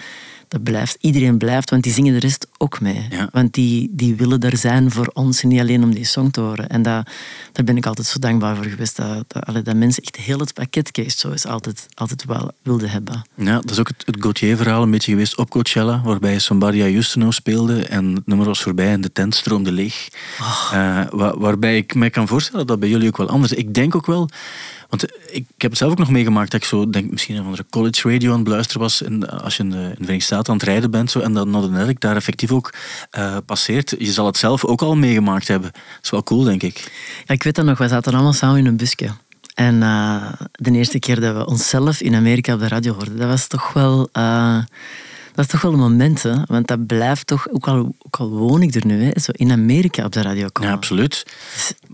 dat 0.47 0.63
blijft. 0.63 0.97
Iedereen 0.99 1.37
blijft, 1.37 1.69
want 1.69 1.83
die 1.83 1.93
zingen 1.93 2.13
de 2.13 2.19
rest 2.19 2.47
ook 2.57 2.81
mee. 2.81 3.07
Ja. 3.09 3.29
Want 3.31 3.53
die, 3.53 3.89
die 3.91 4.15
willen 4.15 4.39
er 4.39 4.57
zijn 4.57 4.91
voor 4.91 5.11
ons 5.13 5.41
en 5.41 5.47
niet 5.47 5.59
alleen 5.59 5.83
om 5.83 5.93
die 5.93 6.05
song 6.05 6.29
te 6.29 6.41
horen. 6.41 6.69
En 6.69 6.81
dat, 6.81 7.09
daar 7.51 7.65
ben 7.65 7.77
ik 7.77 7.85
altijd 7.85 8.07
zo 8.07 8.19
dankbaar 8.19 8.55
voor 8.55 8.65
geweest. 8.65 8.95
Dat, 8.95 9.25
dat, 9.27 9.65
dat 9.65 9.75
mensen 9.75 10.03
echt 10.03 10.15
heel 10.15 10.39
het 10.39 10.53
pakketcase 10.53 11.17
zo 11.17 11.31
is 11.31 11.45
altijd, 11.45 11.85
altijd 11.93 12.25
wel 12.25 12.51
wilden 12.61 12.89
hebben. 12.89 13.25
Ja, 13.35 13.55
dat 13.55 13.71
is 13.71 13.79
ook 13.79 13.87
het, 13.87 14.03
het 14.05 14.15
Gauthier-verhaal 14.19 14.83
een 14.83 14.91
beetje 14.91 15.11
geweest 15.11 15.37
op 15.37 15.49
Coachella, 15.49 16.01
waarbij 16.03 16.39
Somebody 16.39 16.77
I 16.77 16.97
Used 16.97 17.11
to 17.11 17.19
Know 17.19 17.31
speelde 17.31 17.85
en 17.85 18.15
het 18.15 18.27
nummer 18.27 18.45
was 18.45 18.61
voorbij 18.61 18.91
en 18.91 19.01
de 19.01 19.11
tent 19.11 19.35
stroomde 19.35 19.71
leeg. 19.71 20.07
Oh. 20.39 20.71
Uh, 20.73 21.01
waar, 21.09 21.39
waarbij 21.39 21.77
ik 21.77 21.95
mij 21.95 22.09
kan 22.09 22.27
voorstellen 22.27 22.67
dat 22.67 22.79
bij 22.79 22.89
jullie 22.89 23.07
ook 23.07 23.17
wel 23.17 23.29
anders 23.29 23.51
is. 23.51 23.57
Ik 23.57 23.73
denk 23.73 23.95
ook 23.95 24.05
wel... 24.05 24.29
Want 24.95 25.13
ik, 25.31 25.45
heb 25.57 25.69
het 25.69 25.79
zelf 25.79 25.91
ook 25.91 25.97
nog 25.97 26.09
meegemaakt 26.09 26.51
dat 26.51 26.61
ik 26.61 26.67
zo, 26.67 26.89
denk 26.89 27.11
misschien 27.11 27.35
een 27.35 27.43
andere 27.43 27.65
college 27.69 28.09
radio 28.09 28.29
aan 28.29 28.35
het 28.35 28.43
beluisteren 28.43 28.81
was. 28.81 29.01
En 29.01 29.41
als 29.41 29.57
je 29.57 29.63
in 29.63 29.69
de, 29.69 29.77
Verenigde 29.77 30.19
Staten 30.19 30.53
aan 30.53 30.57
het 30.57 30.67
rijden 30.67 30.91
bent 30.91 31.11
zo, 31.11 31.19
en 31.19 31.31
Northern 31.31 31.89
ik 31.89 31.99
daar 31.99 32.15
effectief 32.15 32.51
ook 32.51 32.73
uh, 33.17 33.37
passeert. 33.45 33.95
Je 33.97 34.11
zal 34.11 34.25
het 34.25 34.37
zelf 34.37 34.65
ook 34.65 34.81
al 34.81 34.95
meegemaakt 34.95 35.47
hebben. 35.47 35.71
Dat 35.71 36.03
is 36.03 36.09
wel 36.09 36.23
cool, 36.23 36.43
denk 36.43 36.63
ik. 36.63 36.91
Ja, 37.25 37.33
ik 37.33 37.43
weet 37.43 37.55
dat 37.55 37.65
nog. 37.65 37.77
We 37.77 37.87
zaten 37.87 38.13
allemaal 38.13 38.33
samen 38.33 38.57
in 38.57 38.65
een 38.65 38.77
busje. 38.77 39.09
En 39.53 39.75
uh, 39.75 40.31
de 40.51 40.71
eerste 40.71 40.99
keer 40.99 41.19
dat 41.19 41.35
we 41.35 41.45
onszelf 41.45 42.01
in 42.01 42.15
Amerika 42.15 42.53
op 42.53 42.59
de 42.59 42.67
radio 42.67 42.93
hoorden, 42.93 43.17
dat 43.17 43.27
was 43.27 43.47
toch 43.47 43.73
wel... 43.73 44.09
dat 45.35 45.45
is 45.45 45.51
toch 45.51 45.61
wel 45.61 45.73
een 45.73 45.79
moment, 45.79 46.23
hè? 46.23 46.35
want 46.45 46.67
dat 46.67 46.85
blijft 46.85 47.27
toch, 47.27 47.49
ook 47.49 47.67
al, 47.67 47.95
ook 47.99 48.15
al 48.15 48.29
woon 48.29 48.61
ik 48.61 48.75
er 48.75 48.85
nu, 48.85 49.03
hè, 49.03 49.19
zo 49.19 49.31
in 49.31 49.51
Amerika 49.51 50.05
op 50.05 50.11
de 50.11 50.21
radio 50.21 50.47
komen. 50.51 50.71
Ja, 50.71 50.77
absoluut. 50.77 51.25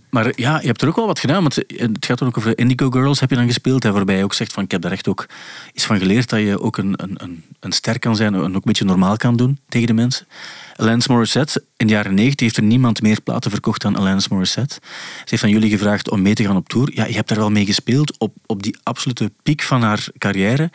Maar 0.10 0.32
ja, 0.36 0.60
je 0.60 0.68
hebt 0.68 0.82
er 0.82 0.88
ook 0.88 0.96
wel 0.96 1.06
wat 1.06 1.20
gedaan. 1.20 1.42
Want 1.42 1.56
het 1.56 2.06
gaat 2.06 2.22
ook 2.22 2.38
over 2.38 2.58
Indigo 2.58 2.90
Girls 2.90 3.20
heb 3.20 3.30
je 3.30 3.36
dan 3.36 3.46
gespeeld. 3.46 3.84
Hè, 3.84 3.92
waarbij 3.92 4.18
je 4.18 4.24
ook 4.24 4.34
zegt 4.34 4.54
van 4.54 4.64
ik 4.64 4.72
heb 4.72 4.82
daar 4.82 4.92
echt 4.92 5.08
ook 5.08 5.26
iets 5.74 5.86
van 5.86 5.98
geleerd. 5.98 6.30
Dat 6.30 6.40
je 6.40 6.62
ook 6.62 6.78
een, 6.78 6.94
een, 6.98 7.44
een 7.60 7.72
ster 7.72 8.00
kan 8.00 8.16
zijn 8.16 8.34
en 8.34 8.42
ook 8.42 8.54
een 8.54 8.62
beetje 8.64 8.86
normaal 8.86 9.18
kan 9.18 9.36
doen 9.36 9.60
tegen 9.70 9.88
de 9.88 9.94
mensen. 9.94 10.28
Alanis 10.76 11.08
Morissette, 11.08 11.64
in 11.78 11.88
de 11.88 11.94
jaren 11.94 12.14
90 12.14 12.40
heeft 12.40 12.58
er 12.58 12.64
niemand 12.64 13.02
meer 13.02 13.22
platen 13.22 13.52
verkocht 13.52 13.82
dan 13.82 13.96
Alanis 13.96 14.28
Morissette. 14.28 14.76
Ze 14.84 15.26
heeft 15.26 15.44
aan 15.44 15.50
jullie 15.50 15.70
gevraagd 15.70 16.10
om 16.10 16.22
mee 16.22 16.34
te 16.34 16.44
gaan 16.44 16.56
op 16.56 16.70
tour. 16.70 16.92
Ja, 16.94 17.06
je 17.06 17.14
hebt 17.14 17.28
daar 17.28 17.38
wel 17.38 17.52
mee 17.52 17.66
gespeeld 17.66 18.18
op, 18.18 18.34
op 18.46 18.64
die 18.64 18.78
absolute 18.84 19.32
piek 19.44 19.62
van 19.62 19.82
haar 19.82 20.08
carrière. 20.18 20.70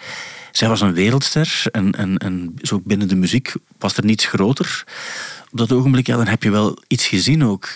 Zij 0.57 0.69
was 0.69 0.81
een 0.81 0.93
wereldster 0.93 1.63
en, 1.73 1.93
en, 1.93 2.17
en 2.19 2.55
zo 2.63 2.81
binnen 2.85 3.09
de 3.09 3.15
muziek 3.15 3.55
was 3.79 3.97
er 3.97 4.05
niets 4.05 4.27
groter. 4.27 4.85
Op 5.51 5.59
dat 5.59 5.73
ogenblik, 5.73 6.07
ja, 6.07 6.17
dan 6.17 6.27
heb 6.27 6.43
je 6.43 6.51
wel 6.51 6.79
iets 6.87 7.07
gezien 7.07 7.45
ook. 7.45 7.69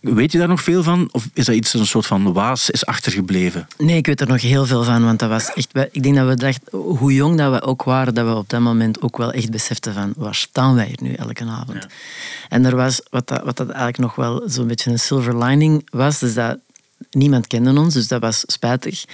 Weet 0.00 0.32
je 0.32 0.38
daar 0.38 0.48
nog 0.48 0.62
veel 0.62 0.82
van? 0.82 1.08
Of 1.12 1.28
is 1.34 1.44
dat 1.44 1.54
iets 1.54 1.74
een 1.74 1.86
soort 1.86 2.06
van 2.06 2.32
waas 2.32 2.70
is 2.70 2.86
achtergebleven? 2.86 3.66
Nee, 3.78 3.96
ik 3.96 4.06
weet 4.06 4.20
er 4.20 4.26
nog 4.26 4.42
heel 4.42 4.66
veel 4.66 4.84
van. 4.84 5.04
Want 5.04 5.18
dat 5.18 5.28
was 5.28 5.52
echt... 5.52 5.68
Ik 5.90 6.02
denk 6.02 6.16
dat 6.16 6.28
we 6.28 6.34
dachten, 6.34 6.78
hoe 6.78 7.14
jong 7.14 7.36
dat 7.36 7.52
we 7.52 7.62
ook 7.62 7.82
waren, 7.82 8.14
dat 8.14 8.26
we 8.26 8.34
op 8.34 8.48
dat 8.48 8.60
moment 8.60 9.02
ook 9.02 9.16
wel 9.16 9.32
echt 9.32 9.50
beseften 9.50 9.94
van 9.94 10.12
waar 10.16 10.34
staan 10.34 10.74
wij 10.74 10.86
hier 10.86 11.02
nu 11.02 11.12
elke 11.12 11.44
avond? 11.44 11.82
Ja. 11.82 11.88
En 12.48 12.64
er 12.64 12.76
was, 12.76 13.00
wat 13.10 13.28
dat, 13.28 13.44
wat 13.44 13.56
dat 13.56 13.68
eigenlijk 13.68 13.98
nog 13.98 14.14
wel 14.14 14.42
zo'n 14.46 14.66
beetje 14.66 14.90
een 14.90 14.98
silver 14.98 15.44
lining 15.44 15.88
was, 15.90 16.22
is 16.22 16.34
dat 16.34 16.58
niemand 17.10 17.46
kende 17.46 17.80
ons, 17.80 17.94
dus 17.94 18.08
dat 18.08 18.20
was 18.20 18.42
spijtig. 18.46 19.04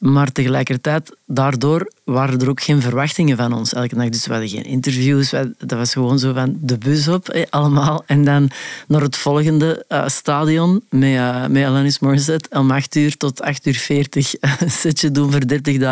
Maar 0.00 0.32
tegelijkertijd, 0.32 1.16
daardoor 1.26 1.92
waren 2.04 2.40
er 2.40 2.48
ook 2.48 2.62
geen 2.62 2.80
verwachtingen 2.80 3.36
van 3.36 3.52
ons 3.52 3.72
elke 3.72 3.94
dag. 3.94 4.08
Dus 4.08 4.26
we 4.26 4.32
hadden 4.32 4.48
geen 4.50 4.64
interviews. 4.64 5.30
Dat 5.58 5.78
was 5.78 5.92
gewoon 5.92 6.18
zo 6.18 6.32
van 6.32 6.58
de 6.60 6.78
bus 6.78 7.08
op, 7.08 7.28
eh, 7.28 7.46
allemaal. 7.50 8.02
En 8.06 8.24
dan 8.24 8.50
naar 8.88 9.00
het 9.00 9.16
volgende 9.16 9.84
uh, 9.88 10.08
stadion 10.08 10.82
met, 10.90 11.10
uh, 11.10 11.46
met 11.46 11.64
Alanis 11.64 11.98
Morissette. 11.98 12.58
Om 12.58 12.70
8 12.70 12.96
uur 12.96 13.16
tot 13.16 13.42
8 13.42 13.66
uur 13.66 13.74
40 13.74 14.34
setje 14.66 15.10
doen 15.16 15.32
voor 15.32 15.42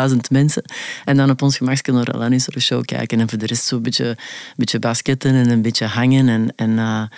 30.000 0.09 0.17
mensen. 0.31 0.63
En 1.05 1.17
dan 1.17 1.29
op 1.29 1.41
ons 1.41 1.57
gemakje 1.57 1.91
naar 1.91 2.11
Alanis 2.11 2.47
show 2.59 2.85
kijken. 2.85 3.19
En 3.19 3.29
voor 3.29 3.37
de 3.37 3.45
rest 3.45 3.65
zo'n 3.65 3.81
beetje, 3.81 4.17
beetje 4.55 4.79
basketten 4.79 5.33
en 5.33 5.49
een 5.49 5.61
beetje 5.61 5.85
hangen. 5.85 6.29
En, 6.29 6.53
en, 6.55 7.09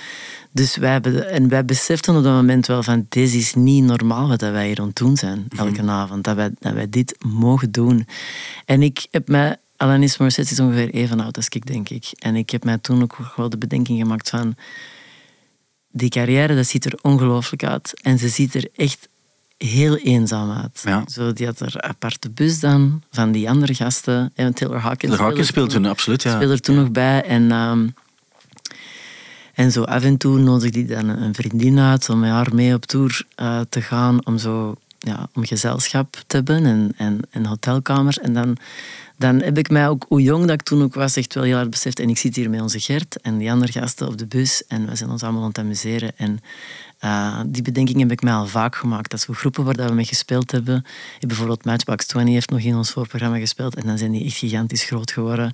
dus 0.52 0.76
wij, 0.76 0.92
hebben, 0.92 1.30
en 1.30 1.48
wij 1.48 1.66
beseften 1.66 2.16
op 2.16 2.24
dat 2.24 2.34
moment 2.34 2.68
wel 2.68 2.84
van 2.84 3.06
deze 3.10 3.38
is 3.38 3.54
niet 3.54 3.84
normaal 3.84 4.28
wat 4.28 4.42
wij 4.42 4.68
hier 4.68 4.80
aan 4.80 4.88
het 4.88 4.96
doen 4.96 5.18
zijn 5.18 5.46
elke 5.58 5.72
mm 5.72 5.78
-hmm. 5.78 5.90
avond. 5.90 6.24
Dat 6.24 6.36
wij, 6.36 6.52
dat 6.60 6.74
wij 6.74 6.90
dit 6.90 7.16
mogen 7.26 7.72
doen. 7.72 8.08
En 8.66 8.82
ik 8.82 9.08
heb 9.12 9.28
mij... 9.28 9.58
Alanis 9.78 10.18
Morissette 10.18 10.52
is 10.52 10.60
ongeveer 10.60 10.90
even 10.90 11.20
oud 11.20 11.36
als 11.36 11.48
ik, 11.48 11.66
denk 11.66 11.90
ik. 11.90 12.12
En 12.20 12.36
ik 12.36 12.50
heb 12.50 12.64
mij 12.64 12.78
toen 12.78 13.02
ook 13.02 13.18
wel 13.36 13.50
de 13.50 13.58
bedenking 13.58 14.00
gemaakt 14.00 14.30
van... 14.30 14.56
Die 15.92 16.10
carrière, 16.10 16.56
dat 16.56 16.68
ziet 16.68 16.86
er 16.86 17.00
ongelooflijk 17.02 17.64
uit. 17.64 18.02
En 18.02 18.18
ze 18.18 18.28
ziet 18.28 18.56
er 18.56 18.68
echt 18.76 19.10
heel 19.58 19.98
eenzaam 19.98 20.52
uit. 20.52 20.82
Ja. 20.86 21.04
Zo, 21.08 21.34
die 21.34 21.46
had 21.46 21.60
er 21.60 21.82
aparte 21.82 22.30
bus 22.30 22.60
dan, 22.60 23.04
van 23.12 23.32
die 23.32 23.50
andere 23.50 23.74
gasten. 23.74 24.32
En 24.36 24.54
Taylor 24.54 24.80
Hawkins, 24.80 25.16
De 25.16 25.22
Hawkins 25.22 25.48
speelt 25.48 25.70
toen, 25.70 25.82
toen, 25.82 25.92
absoluut, 25.92 26.24
ja. 26.24 26.36
speelde 26.36 26.54
er 26.54 26.62
toen 26.62 26.76
nog 26.76 26.92
bij. 26.92 27.24
En, 27.24 27.52
ehm, 27.52 27.88
en 29.62 29.72
zo 29.72 29.84
af 29.84 30.04
en 30.04 30.18
toe 30.18 30.40
nodigde 30.40 30.80
hij 30.80 30.88
dan 30.88 31.10
een 31.10 31.34
vriendin 31.34 31.80
uit 31.80 32.10
om 32.10 32.20
met 32.20 32.30
haar 32.30 32.56
mee 32.56 32.74
op 32.74 32.86
tour 32.86 33.26
eh, 33.36 33.60
te 33.70 33.82
gaan. 33.82 34.26
Om 34.26 34.38
zo 34.38 34.76
ja, 35.00 35.30
om 35.34 35.46
gezelschap 35.46 36.24
te 36.28 36.36
hebben 36.36 36.66
en, 36.66 36.94
en, 36.98 37.20
en 37.30 37.46
hotelkamers. 37.46 38.20
En 38.20 38.34
dan, 38.34 38.58
dan 39.18 39.42
heb 39.42 39.58
ik 39.58 39.70
mij 39.70 39.88
ook, 39.88 40.06
hoe 40.08 40.22
jong 40.22 40.42
dat 40.42 40.54
ik 40.54 40.62
toen 40.62 40.84
ook 40.84 40.94
was, 40.94 41.16
echt 41.16 41.34
wel 41.34 41.44
heel 41.44 41.56
hard 41.56 41.70
beseft. 41.70 42.00
En 42.00 42.10
ik 42.10 42.18
zit 42.18 42.36
hier 42.36 42.50
met 42.50 42.62
onze 42.62 42.80
Gert 42.80 43.22
en 43.22 43.38
die 43.38 43.52
andere 43.52 43.72
gasten 43.72 44.08
op 44.08 44.18
de 44.18 44.26
bus. 44.26 44.64
En 44.68 44.88
we 44.90 44.96
zijn 44.96 45.10
ons 45.10 45.24
allemaal 45.24 45.42
aan 45.42 45.48
het 45.48 45.58
amuseren. 45.58 46.12
En 46.18 46.40
uh, 47.04 47.40
die 47.46 47.62
bedenking 47.62 48.00
heb 48.00 48.12
ik 48.12 48.22
mij 48.22 48.34
al 48.34 48.48
vaak 48.48 48.76
gemaakt. 48.76 49.12
Dat 49.12 49.20
is 49.20 49.38
groepen 49.38 49.64
waar 49.64 49.88
we 49.88 49.94
mee 49.94 50.06
gespeeld 50.06 50.52
hebben. 50.52 50.86
Bijvoorbeeld 51.20 51.66
Matchbox 51.66 52.06
20 52.06 52.34
heeft 52.34 52.50
nog 52.50 52.60
in 52.60 52.76
ons 52.76 52.92
voorprogramma 52.92 53.38
gespeeld. 53.38 53.76
En 53.76 53.88
dan 53.88 53.98
zijn 53.98 54.12
die 54.12 54.26
echt 54.26 54.38
gigantisch 54.38 54.84
groot 54.84 55.12
geworden. 55.12 55.54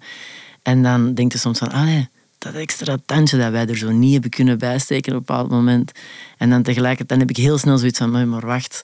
En 0.61 0.83
dan 0.83 1.13
denk 1.13 1.31
je 1.31 1.37
soms 1.37 1.57
van, 1.59 1.71
ah 1.71 1.83
nee, 1.83 2.09
dat 2.51 2.61
extra 2.61 2.97
tandje 3.05 3.37
dat 3.37 3.51
wij 3.51 3.67
er 3.67 3.77
zo 3.77 3.91
niet 3.91 4.13
hebben 4.13 4.29
kunnen 4.29 4.57
bijsteken 4.57 5.11
op 5.11 5.19
een 5.19 5.25
bepaald 5.25 5.49
moment. 5.49 5.91
En 6.37 6.49
dan 6.49 6.63
tegelijkertijd 6.63 7.19
heb 7.19 7.29
ik 7.29 7.37
heel 7.37 7.57
snel 7.57 7.77
zoiets 7.77 7.97
van, 7.97 8.29
maar 8.29 8.45
wacht, 8.45 8.83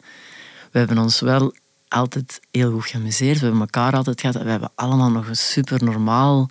we 0.71 0.79
hebben 0.79 0.97
ons 0.97 1.19
wel 1.19 1.53
altijd 1.87 2.39
heel 2.51 2.71
goed 2.71 2.85
geamuseerd. 2.85 3.39
We 3.39 3.43
hebben 3.45 3.61
elkaar 3.61 3.93
altijd 3.93 4.21
gehad. 4.21 4.43
We 4.43 4.49
hebben 4.49 4.71
allemaal 4.75 5.11
nog 5.11 5.27
een 5.27 5.35
super 5.35 5.83
normaal, 5.83 6.49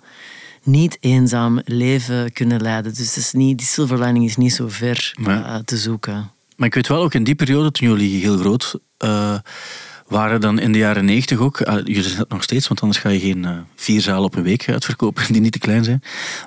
niet 0.63 0.97
eenzaam 0.99 1.61
leven 1.65 2.33
kunnen 2.33 2.61
leiden. 2.61 2.93
Dus 2.95 3.17
is 3.17 3.31
niet, 3.31 3.57
die 3.57 3.67
silver 3.67 3.99
lining 3.99 4.25
is 4.25 4.37
niet 4.37 4.53
zo 4.53 4.67
ver 4.67 5.13
uh, 5.19 5.55
te 5.55 5.77
zoeken. 5.77 6.31
Maar 6.55 6.67
ik 6.67 6.73
weet 6.73 6.87
wel, 6.87 7.03
ook 7.03 7.13
in 7.13 7.23
die 7.23 7.35
periode, 7.35 7.71
toen 7.71 7.87
jullie 7.87 8.21
heel 8.21 8.37
groot 8.37 8.79
uh, 8.99 9.37
waren, 10.13 10.41
dan 10.41 10.59
in 10.59 10.71
de 10.71 10.77
jaren 10.77 11.05
negentig 11.05 11.39
ook, 11.39 11.59
uh, 11.59 11.73
jullie 11.73 12.03
zijn 12.03 12.17
het 12.17 12.29
nog 12.29 12.43
steeds, 12.43 12.67
want 12.67 12.81
anders 12.81 12.99
ga 12.99 13.09
je 13.09 13.19
geen 13.19 13.47
vier 13.75 14.01
zalen 14.01 14.23
op 14.23 14.35
een 14.35 14.43
week 14.43 14.69
uitverkopen 14.69 15.33
die 15.33 15.41
niet 15.41 15.51
te 15.51 15.59
klein 15.59 15.83
zijn. 15.83 16.01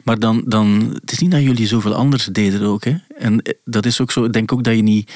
Maar 0.04 0.18
dan, 0.18 0.42
dan, 0.46 0.90
het 1.00 1.12
is 1.12 1.18
niet 1.18 1.30
dat 1.30 1.42
jullie 1.42 1.66
zoveel 1.66 1.94
anders 1.94 2.24
deden 2.24 2.62
ook. 2.62 2.84
Hè? 2.84 2.94
En 3.18 3.42
dat 3.64 3.86
is 3.86 4.00
ook 4.00 4.12
zo, 4.12 4.24
ik 4.24 4.32
denk 4.32 4.52
ook 4.52 4.64
dat 4.64 4.76
je 4.76 4.82
niet 4.82 5.12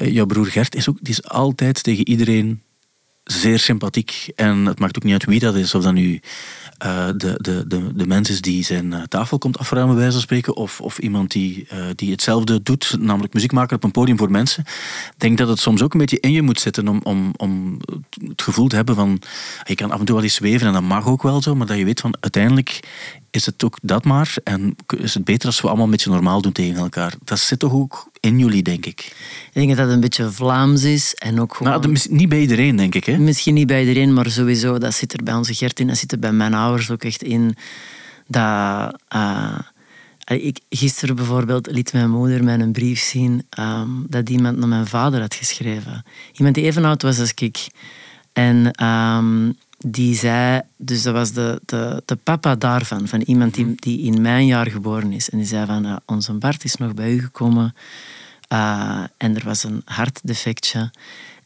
jouw 0.00 0.26
broer 0.26 0.46
Gert 0.46 0.74
is, 0.74 0.88
ook, 0.88 0.98
die 1.00 1.12
is 1.12 1.28
altijd 1.28 1.82
tegen 1.82 2.08
iedereen 2.08 2.62
zeer 3.24 3.58
sympathiek. 3.58 4.28
En 4.34 4.66
het 4.66 4.78
maakt 4.78 4.96
ook 4.96 5.02
niet 5.02 5.12
uit 5.12 5.24
wie 5.24 5.40
dat 5.40 5.56
is. 5.56 5.74
Of 5.74 5.82
dat 5.82 5.92
nu 5.92 6.20
uh, 6.84 7.06
de, 7.16 7.34
de, 7.36 7.64
de, 7.66 7.94
de 7.94 8.06
mens 8.06 8.40
die 8.40 8.64
zijn 8.64 8.92
uh, 8.92 9.02
tafel 9.02 9.38
komt 9.38 9.58
afruimen, 9.58 9.94
bij 9.94 10.02
wijze 10.02 10.18
van 10.18 10.26
spreken. 10.26 10.56
Of, 10.56 10.80
of 10.80 10.98
iemand 10.98 11.30
die, 11.30 11.66
uh, 11.72 11.84
die 11.94 12.10
hetzelfde 12.10 12.62
doet, 12.62 12.96
namelijk 13.00 13.34
muziek 13.34 13.52
maken 13.52 13.76
op 13.76 13.84
een 13.84 13.90
podium 13.90 14.18
voor 14.18 14.30
mensen. 14.30 14.64
Ik 15.06 15.14
denk 15.16 15.38
dat 15.38 15.48
het 15.48 15.58
soms 15.58 15.82
ook 15.82 15.92
een 15.92 16.00
beetje 16.00 16.20
in 16.20 16.32
je 16.32 16.42
moet 16.42 16.60
zitten 16.60 16.88
om, 16.88 17.00
om, 17.02 17.32
om 17.36 17.78
het 18.28 18.42
gevoel 18.42 18.68
te 18.68 18.76
hebben 18.76 18.94
van... 18.94 19.22
Je 19.64 19.74
kan 19.74 19.90
af 19.90 19.98
en 19.98 20.04
toe 20.04 20.14
wel 20.14 20.24
eens 20.24 20.34
zweven 20.34 20.66
en 20.66 20.72
dat 20.72 20.82
mag 20.82 21.06
ook 21.06 21.22
wel 21.22 21.42
zo. 21.42 21.54
Maar 21.54 21.66
dat 21.66 21.78
je 21.78 21.84
weet 21.84 22.00
van 22.00 22.16
uiteindelijk 22.20 22.80
is 23.32 23.46
het 23.46 23.64
ook 23.64 23.78
dat 23.82 24.04
maar. 24.04 24.34
En 24.44 24.76
is 24.96 25.14
het 25.14 25.24
beter 25.24 25.46
als 25.46 25.60
we 25.60 25.66
allemaal 25.66 25.84
een 25.84 25.90
beetje 25.90 26.10
normaal 26.10 26.42
doen 26.42 26.52
tegen 26.52 26.76
elkaar. 26.76 27.14
Dat 27.24 27.38
zit 27.38 27.58
toch 27.58 27.72
ook 27.72 28.10
in 28.20 28.38
jullie, 28.38 28.62
denk 28.62 28.86
ik. 28.86 29.00
Ik 29.46 29.52
denk 29.52 29.68
dat 29.68 29.78
het 29.78 29.88
een 29.88 30.00
beetje 30.00 30.30
Vlaams 30.30 30.82
is. 30.82 31.14
En 31.14 31.40
ook 31.40 31.54
gewoon... 31.54 31.80
Nou, 31.80 31.98
niet 32.10 32.28
bij 32.28 32.40
iedereen, 32.40 32.76
denk 32.76 32.94
ik. 32.94 33.04
Hè? 33.04 33.18
Misschien 33.18 33.54
niet 33.54 33.66
bij 33.66 33.80
iedereen, 33.80 34.12
maar 34.12 34.30
sowieso, 34.30 34.78
dat 34.78 34.94
zit 34.94 35.12
er 35.12 35.22
bij 35.22 35.34
onze 35.34 35.54
Gert 35.54 35.80
in. 35.80 35.86
Dat 35.86 35.96
zit 35.96 36.12
er 36.12 36.18
bij 36.18 36.32
mijn 36.32 36.54
ouders 36.54 36.90
ook 36.90 37.04
echt 37.04 37.22
in. 37.22 37.56
Dat... 38.26 38.98
Uh, 39.14 39.58
ik, 40.24 40.60
gisteren 40.68 41.16
bijvoorbeeld 41.16 41.70
liet 41.70 41.92
mijn 41.92 42.10
moeder 42.10 42.44
mij 42.44 42.58
een 42.58 42.72
brief 42.72 43.00
zien 43.00 43.46
um, 43.58 44.06
dat 44.08 44.28
iemand 44.28 44.58
naar 44.58 44.68
mijn 44.68 44.86
vader 44.86 45.20
had 45.20 45.34
geschreven. 45.34 46.04
Iemand 46.32 46.54
die 46.54 46.64
even 46.64 46.84
oud 46.84 47.02
was 47.02 47.20
als 47.20 47.34
ik. 47.34 47.66
En... 48.32 48.84
Um, 48.84 49.56
die 49.86 50.14
zei, 50.14 50.60
dus 50.76 51.02
dat 51.02 51.14
was 51.14 51.32
de, 51.32 51.60
de, 51.64 52.02
de 52.04 52.16
papa 52.16 52.54
daarvan, 52.54 53.08
van 53.08 53.20
iemand 53.20 53.54
die, 53.54 53.74
die 53.74 54.00
in 54.00 54.20
mijn 54.20 54.46
jaar 54.46 54.70
geboren 54.70 55.12
is. 55.12 55.30
En 55.30 55.38
die 55.38 55.46
zei 55.46 55.66
van, 55.66 55.86
uh, 55.86 55.96
onze 56.06 56.32
Bart 56.32 56.64
is 56.64 56.76
nog 56.76 56.94
bij 56.94 57.12
u 57.12 57.20
gekomen 57.20 57.74
uh, 58.52 59.02
en 59.16 59.36
er 59.36 59.44
was 59.44 59.64
een 59.64 59.82
hartdefectje. 59.84 60.90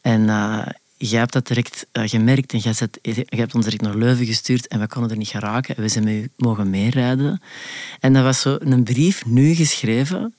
En 0.01 0.21
uh, 0.21 0.65
jij 0.97 1.19
hebt 1.19 1.33
dat 1.33 1.47
direct 1.47 1.87
gemerkt 1.91 2.53
en 2.53 2.59
jij, 2.59 2.73
zet, 2.73 2.99
jij 3.01 3.25
hebt 3.29 3.55
ons 3.55 3.63
direct 3.63 3.83
naar 3.83 3.95
Leuven 3.95 4.25
gestuurd 4.25 4.67
en 4.67 4.79
we 4.79 4.87
konden 4.87 5.11
er 5.11 5.17
niet 5.17 5.27
geraken. 5.27 5.75
En 5.75 5.81
we 5.81 5.89
zijn 5.89 6.03
met 6.03 6.13
u 6.13 6.29
mogen 6.37 6.69
meerijden. 6.69 7.41
En 7.99 8.13
dat 8.13 8.23
was 8.23 8.41
zo 8.41 8.57
een 8.59 8.83
brief, 8.83 9.25
nu 9.25 9.53
geschreven, 9.53 10.33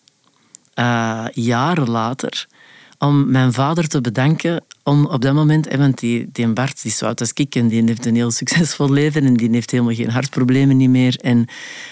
jaren 1.33 1.91
later 1.91 2.47
om 2.99 3.31
mijn 3.31 3.53
vader 3.53 3.89
te 3.89 4.01
bedanken 4.01 4.65
om 4.83 5.07
op 5.07 5.23
dat 5.23 5.35
moment, 5.35 5.77
want 5.77 5.99
die, 5.99 6.29
die 6.33 6.47
Bart 6.47 6.83
die 6.83 6.91
is 6.91 6.99
zo 6.99 7.07
oud 7.07 7.21
als 7.21 7.33
ik 7.33 7.55
en 7.55 7.69
die 7.69 7.83
heeft 7.85 8.07
een 8.07 8.15
heel 8.15 8.31
succesvol 8.31 8.91
leven 8.91 9.25
en 9.25 9.35
die 9.35 9.51
heeft 9.51 9.71
helemaal 9.71 9.95
geen 9.95 10.11
hartproblemen 10.11 10.77
niet 10.77 10.91
meer. 10.91 11.17
En 11.17 11.47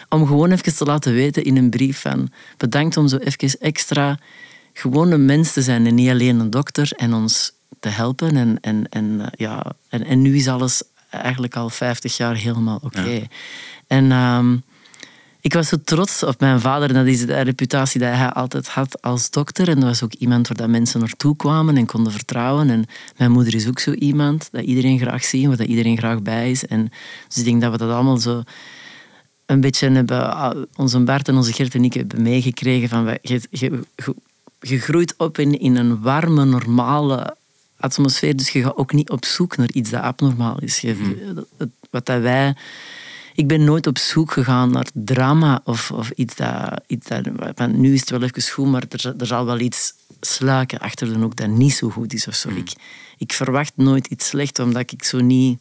om 0.08 0.26
gewoon 0.26 0.50
even 0.50 0.76
te 0.76 0.84
laten 0.84 1.12
weten 1.12 1.44
in 1.44 1.56
een 1.56 1.70
brief 1.70 2.00
van 2.00 2.28
bedankt 2.56 2.96
om 2.96 3.08
zo 3.08 3.16
even 3.16 3.60
extra 3.60 4.18
gewoon 4.72 5.10
een 5.10 5.24
mens 5.24 5.52
te 5.52 5.62
zijn 5.62 5.86
en 5.86 5.94
niet 5.94 6.10
alleen 6.10 6.40
een 6.40 6.50
dokter 6.50 6.92
en 6.96 7.14
ons 7.14 7.52
te 7.80 7.88
helpen. 7.88 8.36
En, 8.36 8.58
en, 8.60 8.88
en, 8.88 9.30
ja, 9.36 9.72
en, 9.88 10.04
en 10.04 10.22
nu 10.22 10.36
is 10.36 10.48
alles 10.48 10.82
eigenlijk 11.10 11.56
al 11.56 11.70
50 11.70 12.16
jaar 12.16 12.36
helemaal 12.36 12.78
oké. 12.82 13.00
Ja. 13.00 13.20
En... 13.86 14.12
Um, 14.12 14.62
ik 15.46 15.52
was 15.52 15.68
zo 15.68 15.76
trots 15.84 16.22
op 16.22 16.40
mijn 16.40 16.60
vader. 16.60 16.92
Dat 16.92 17.06
is 17.06 17.26
de 17.26 17.40
reputatie 17.40 18.00
die 18.00 18.08
hij 18.08 18.30
altijd 18.30 18.68
had 18.68 19.02
als 19.02 19.30
dokter. 19.30 19.68
En 19.68 19.74
dat 19.74 19.88
was 19.88 20.02
ook 20.02 20.12
iemand 20.12 20.48
waar 20.48 20.56
dat 20.56 20.68
mensen 20.68 21.00
naartoe 21.00 21.36
kwamen 21.36 21.76
en 21.76 21.86
konden 21.86 22.12
vertrouwen. 22.12 22.70
En 22.70 22.84
mijn 23.16 23.30
moeder 23.30 23.54
is 23.54 23.68
ook 23.68 23.78
zo 23.78 23.92
iemand 23.92 24.48
dat 24.52 24.64
iedereen 24.64 24.98
graag 24.98 25.24
ziet, 25.24 25.46
waar 25.46 25.56
dat 25.56 25.66
iedereen 25.66 25.98
graag 25.98 26.22
bij 26.22 26.50
is. 26.50 26.66
En 26.66 26.90
dus 27.28 27.36
ik 27.36 27.44
denk 27.44 27.60
dat 27.60 27.70
we 27.70 27.78
dat 27.78 27.90
allemaal 27.90 28.16
zo 28.16 28.42
een 29.46 29.60
beetje 29.60 29.90
hebben... 29.90 30.68
Onze 30.76 31.00
Bart 31.00 31.28
en 31.28 31.36
onze 31.36 31.52
Gert 31.52 31.74
en 31.74 31.84
ik 31.84 31.94
hebben 31.94 32.22
meegekregen 32.22 32.88
van... 32.88 33.18
Je, 33.22 33.40
je, 33.50 33.80
je 34.60 34.78
groeit 34.78 35.14
op 35.16 35.38
in, 35.38 35.60
in 35.60 35.76
een 35.76 36.00
warme, 36.02 36.44
normale 36.44 37.36
atmosfeer. 37.76 38.36
Dus 38.36 38.48
je 38.48 38.62
gaat 38.62 38.76
ook 38.76 38.92
niet 38.92 39.10
op 39.10 39.24
zoek 39.24 39.56
naar 39.56 39.70
iets 39.72 39.90
dat 39.90 40.02
abnormaal 40.02 40.60
is. 40.60 40.80
Je, 40.80 40.94
wat 41.90 42.06
dat 42.06 42.20
wij 42.20 42.54
ik 43.36 43.46
ben 43.46 43.64
nooit 43.64 43.86
op 43.86 43.98
zoek 43.98 44.32
gegaan 44.32 44.70
naar 44.70 44.86
drama 44.92 45.60
of, 45.64 45.90
of 45.90 46.10
iets 46.10 46.34
dat... 46.34 46.80
Iets 46.86 47.08
dat 47.08 47.28
van, 47.54 47.80
nu 47.80 47.92
is 47.92 48.00
het 48.00 48.10
wel 48.10 48.22
even 48.22 48.52
goed, 48.52 48.70
maar 48.70 48.84
er, 48.88 49.14
er 49.18 49.26
zal 49.26 49.44
wel 49.44 49.60
iets 49.60 49.94
sluiken 50.20 50.78
achter 50.78 51.12
de 51.12 51.18
hoek 51.18 51.36
dat 51.36 51.48
niet 51.48 51.72
zo 51.72 51.90
goed 51.90 52.12
is 52.12 52.26
of 52.26 52.34
zo. 52.34 52.50
Mm. 52.50 52.56
Ik, 52.56 52.72
ik 53.18 53.32
verwacht 53.32 53.72
nooit 53.76 54.06
iets 54.06 54.26
slechts, 54.26 54.60
omdat 54.60 54.92
ik 54.92 55.04
zo 55.04 55.20
niet... 55.20 55.58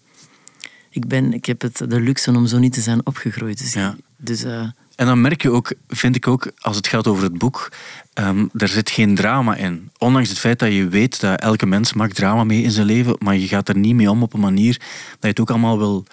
Ik, 0.90 1.08
ben, 1.08 1.34
ik 1.34 1.46
heb 1.46 1.62
het, 1.62 1.78
de 1.78 2.00
luxe 2.00 2.32
om 2.32 2.48
zo 2.48 2.58
niet 2.58 2.74
te 2.74 2.82
zijn 2.82 3.06
opgegroeid. 3.06 3.58
Dus, 3.58 3.74
ja. 3.74 3.96
dus 4.18 4.44
uh, 4.44 4.68
en 4.96 5.06
dan 5.06 5.22
merk 5.22 5.42
je 5.42 5.52
ook, 5.52 5.74
vind 5.88 6.16
ik 6.16 6.28
ook, 6.28 6.52
als 6.60 6.76
het 6.76 6.88
gaat 6.88 7.08
over 7.08 7.24
het 7.24 7.38
boek, 7.38 7.72
um, 8.14 8.50
er 8.54 8.68
zit 8.68 8.90
geen 8.90 9.16
drama 9.16 9.56
in. 9.56 9.92
Ondanks 9.98 10.30
het 10.30 10.40
feit 10.40 10.60
dat 10.60 10.72
je 10.72 10.88
weet 10.88 11.20
dat 11.20 11.40
elke 11.40 11.66
mens 11.66 11.94
maakt 11.94 12.16
drama 12.16 12.44
mee 12.44 12.62
in 12.62 12.72
zijn 12.72 12.86
leven, 12.86 13.16
maar 13.20 13.38
je 13.38 13.48
gaat 13.48 13.70
er 13.70 13.78
niet 13.78 13.96
mee 13.96 14.10
om 14.10 14.24
op 14.24 14.34
een 14.34 14.40
manier 14.40 14.78
dat 14.78 15.20
je 15.20 15.28
het 15.28 15.40
ook 15.40 15.50
allemaal 15.50 15.78
wil 15.78 16.06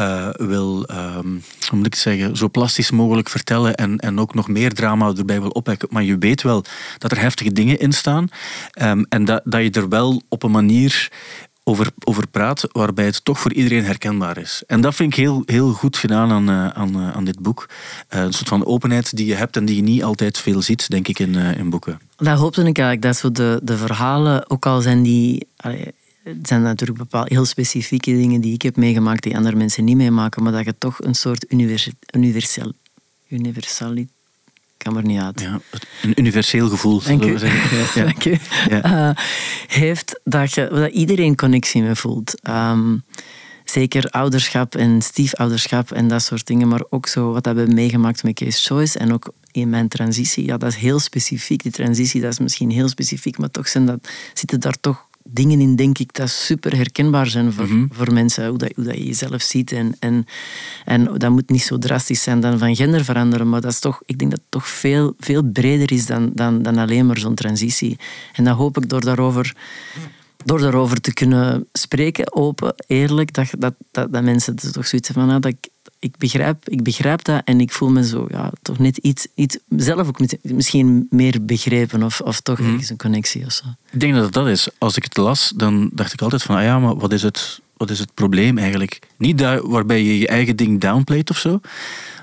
uh, 0.00 0.28
wil, 0.32 0.88
um, 0.90 1.42
hoe 1.68 1.78
moet 1.78 1.86
ik 1.86 1.94
zeggen, 1.94 2.36
zo 2.36 2.48
plastisch 2.48 2.90
mogelijk 2.90 3.28
vertellen 3.28 3.74
en, 3.74 3.98
en 3.98 4.20
ook 4.20 4.34
nog 4.34 4.48
meer 4.48 4.72
drama 4.72 5.12
erbij 5.16 5.40
wil 5.40 5.50
opwekken. 5.50 5.88
Maar 5.90 6.02
je 6.02 6.18
weet 6.18 6.42
wel 6.42 6.64
dat 6.98 7.10
er 7.10 7.20
heftige 7.20 7.52
dingen 7.52 7.78
in 7.78 7.92
staan 7.92 8.28
um, 8.82 9.06
en 9.08 9.24
dat, 9.24 9.40
dat 9.44 9.62
je 9.62 9.70
er 9.70 9.88
wel 9.88 10.22
op 10.28 10.42
een 10.42 10.50
manier 10.50 11.10
over, 11.64 11.90
over 12.04 12.28
praat 12.28 12.64
waarbij 12.72 13.04
het 13.04 13.24
toch 13.24 13.38
voor 13.38 13.52
iedereen 13.52 13.84
herkenbaar 13.84 14.38
is. 14.38 14.62
En 14.66 14.80
dat 14.80 14.94
vind 14.94 15.12
ik 15.12 15.18
heel, 15.18 15.42
heel 15.46 15.72
goed 15.72 15.96
gedaan 15.96 16.30
aan, 16.30 16.50
uh, 16.50 16.68
aan, 16.68 16.96
uh, 16.96 17.10
aan 17.10 17.24
dit 17.24 17.38
boek. 17.38 17.68
Een 18.08 18.32
soort 18.32 18.48
van 18.48 18.66
openheid 18.66 19.16
die 19.16 19.26
je 19.26 19.34
hebt 19.34 19.56
en 19.56 19.64
die 19.64 19.76
je 19.76 19.82
niet 19.82 20.04
altijd 20.04 20.38
veel 20.38 20.62
ziet, 20.62 20.90
denk 20.90 21.08
ik, 21.08 21.18
in, 21.18 21.34
in 21.34 21.70
boeken. 21.70 22.00
Dat 22.16 22.38
hoopte 22.38 22.60
ik 22.60 22.78
eigenlijk, 22.78 23.02
dat 23.02 23.16
zo 23.16 23.32
de, 23.32 23.60
de 23.62 23.76
verhalen, 23.76 24.50
ook 24.50 24.66
al 24.66 24.80
zijn 24.80 25.02
die... 25.02 25.48
het 26.22 26.48
zijn 26.48 26.62
natuurlijk 26.62 26.98
bepaald 26.98 27.28
heel 27.28 27.44
specifieke 27.44 28.10
dingen 28.10 28.40
die 28.40 28.54
ik 28.54 28.62
heb 28.62 28.76
meegemaakt 28.76 29.22
die 29.22 29.36
andere 29.36 29.56
mensen 29.56 29.84
niet 29.84 29.96
meemaken, 29.96 30.42
maar 30.42 30.52
dat 30.52 30.64
je 30.64 30.74
toch 30.78 31.04
een 31.04 31.14
soort 31.14 31.44
universal, 31.48 31.92
universal, 32.12 32.72
universaliteit 33.28 34.18
kan 34.82 34.96
er 34.96 35.04
niet 35.04 35.20
uit. 35.20 35.40
Ja, 35.40 35.60
een 36.02 36.20
universeel 36.20 36.68
gevoel, 36.68 37.02
Dank 37.02 37.22
zeggen. 37.38 37.78
Ja. 38.00 38.04
Dank 38.04 38.24
u. 38.24 38.38
Ja. 38.68 39.08
Uh, 39.08 39.16
heeft 39.66 40.20
dat, 40.24 40.52
je, 40.54 40.68
dat 40.72 40.92
iedereen 40.92 41.36
connectie 41.36 41.82
mee 41.82 41.94
voelt. 41.94 42.48
Um, 42.48 43.04
zeker 43.64 44.04
ouderschap 44.04 44.74
en 44.74 45.02
stiefouderschap 45.02 45.90
en 45.90 46.08
dat 46.08 46.22
soort 46.22 46.46
dingen, 46.46 46.68
maar 46.68 46.82
ook 46.90 47.06
zo 47.06 47.32
wat 47.32 47.46
we 47.46 47.52
hebben 47.52 47.74
meegemaakt 47.74 48.22
met 48.22 48.34
Case 48.34 48.66
Choice 48.66 48.98
en 48.98 49.12
ook 49.12 49.32
in 49.52 49.68
mijn 49.68 49.88
transitie. 49.88 50.44
Ja, 50.44 50.56
dat 50.56 50.70
is 50.70 50.76
heel 50.76 50.98
specifiek. 50.98 51.62
Die 51.62 51.72
transitie 51.72 52.20
dat 52.20 52.32
is 52.32 52.38
misschien 52.38 52.70
heel 52.70 52.88
specifiek, 52.88 53.38
maar 53.38 53.50
toch 53.50 53.68
zijn 53.68 53.86
dat, 53.86 54.08
zitten 54.34 54.60
daar 54.60 54.76
toch 54.80 55.08
dingen 55.24 55.60
in, 55.60 55.76
denk 55.76 55.98
ik, 55.98 56.14
dat 56.14 56.30
super 56.30 56.76
herkenbaar 56.76 57.26
zijn 57.26 57.52
voor, 57.52 57.66
Mhm. 57.66 57.86
voor 57.90 58.12
mensen. 58.12 58.48
Hoe, 58.48 58.58
dat, 58.58 58.72
hoe 58.74 58.84
dat 58.84 58.94
je 58.96 59.04
jezelf 59.04 59.42
ziet. 59.42 59.72
En, 59.72 59.96
en, 59.98 60.24
en 60.84 61.04
dat 61.18 61.30
moet 61.30 61.50
niet 61.50 61.62
zo 61.62 61.78
drastisch 61.78 62.22
zijn 62.22 62.40
dan 62.40 62.58
van 62.58 62.76
gender 62.76 63.04
veranderen. 63.04 63.48
Maar 63.48 63.60
dat 63.60 63.72
is 63.72 63.78
toch, 63.80 64.02
ik 64.06 64.18
denk 64.18 64.30
dat 64.30 64.40
het 64.40 64.50
toch 64.50 64.68
veel, 64.68 65.14
veel 65.18 65.42
breder 65.42 65.92
is 65.92 66.06
dan, 66.06 66.30
dan, 66.34 66.62
dan 66.62 66.78
alleen 66.78 67.06
maar 67.06 67.18
zo'n 67.18 67.34
transitie. 67.34 67.98
En 68.32 68.44
dan 68.44 68.54
hoop 68.56 68.76
ik 68.76 68.88
door 68.88 69.00
daarover, 69.00 69.56
door 70.44 70.60
daarover 70.60 71.00
te 71.00 71.12
kunnen 71.12 71.66
spreken, 71.72 72.34
open, 72.36 72.74
eerlijk, 72.86 73.32
dat, 73.34 73.50
dat, 73.58 73.74
dat, 73.90 74.12
dat 74.12 74.22
mensen 74.22 74.54
toch 74.56 74.86
zoiets 74.86 75.08
hebben 75.08 75.26
van... 75.26 75.34
ah, 75.36 75.40
dat 75.42 75.52
ik, 75.52 75.68
ik 76.00 76.16
begrijp, 76.18 76.68
ik 76.68 76.82
begrijp 76.82 77.24
dat 77.24 77.42
en 77.44 77.60
ik 77.60 77.72
voel 77.72 77.90
me 77.90 78.04
zo, 78.06 78.26
ja, 78.30 78.52
toch 78.62 78.78
net 78.78 78.96
iets, 78.96 79.26
iets 79.34 79.58
zelf 79.76 80.08
ook 80.08 80.18
met- 80.20 80.38
misschien 80.42 81.06
meer 81.10 81.36
begrepen 81.44 82.02
of, 82.02 82.20
of 82.20 82.40
toch 82.40 82.58
Mhm. 82.58 82.70
ergens 82.70 82.90
een 82.90 82.96
connectie 82.96 83.44
of 83.46 83.52
zo. 83.52 83.64
Ik 83.90 84.00
denk 84.00 84.14
dat 84.14 84.24
het 84.24 84.32
dat 84.32 84.48
is. 84.48 84.68
Als 84.78 84.96
ik 84.96 85.02
het 85.04 85.16
las, 85.16 85.52
dan 85.56 85.90
dacht 85.92 86.12
ik 86.12 86.22
altijd 86.22 86.42
van, 86.42 86.56
ah 86.56 86.62
ja, 86.62 86.78
maar 86.78 86.96
wat 86.96 87.12
is 87.12 87.22
het, 87.22 87.60
wat 87.76 87.90
is 87.90 87.98
het 87.98 88.14
probleem 88.14 88.58
eigenlijk? 88.58 88.98
Niet 89.16 89.38
daar 89.38 89.68
waarbij 89.68 90.02
je 90.04 90.18
je 90.18 90.28
eigen 90.28 90.56
ding 90.56 90.80
downplayt 90.80 91.30
of 91.30 91.38
zo. 91.38 91.60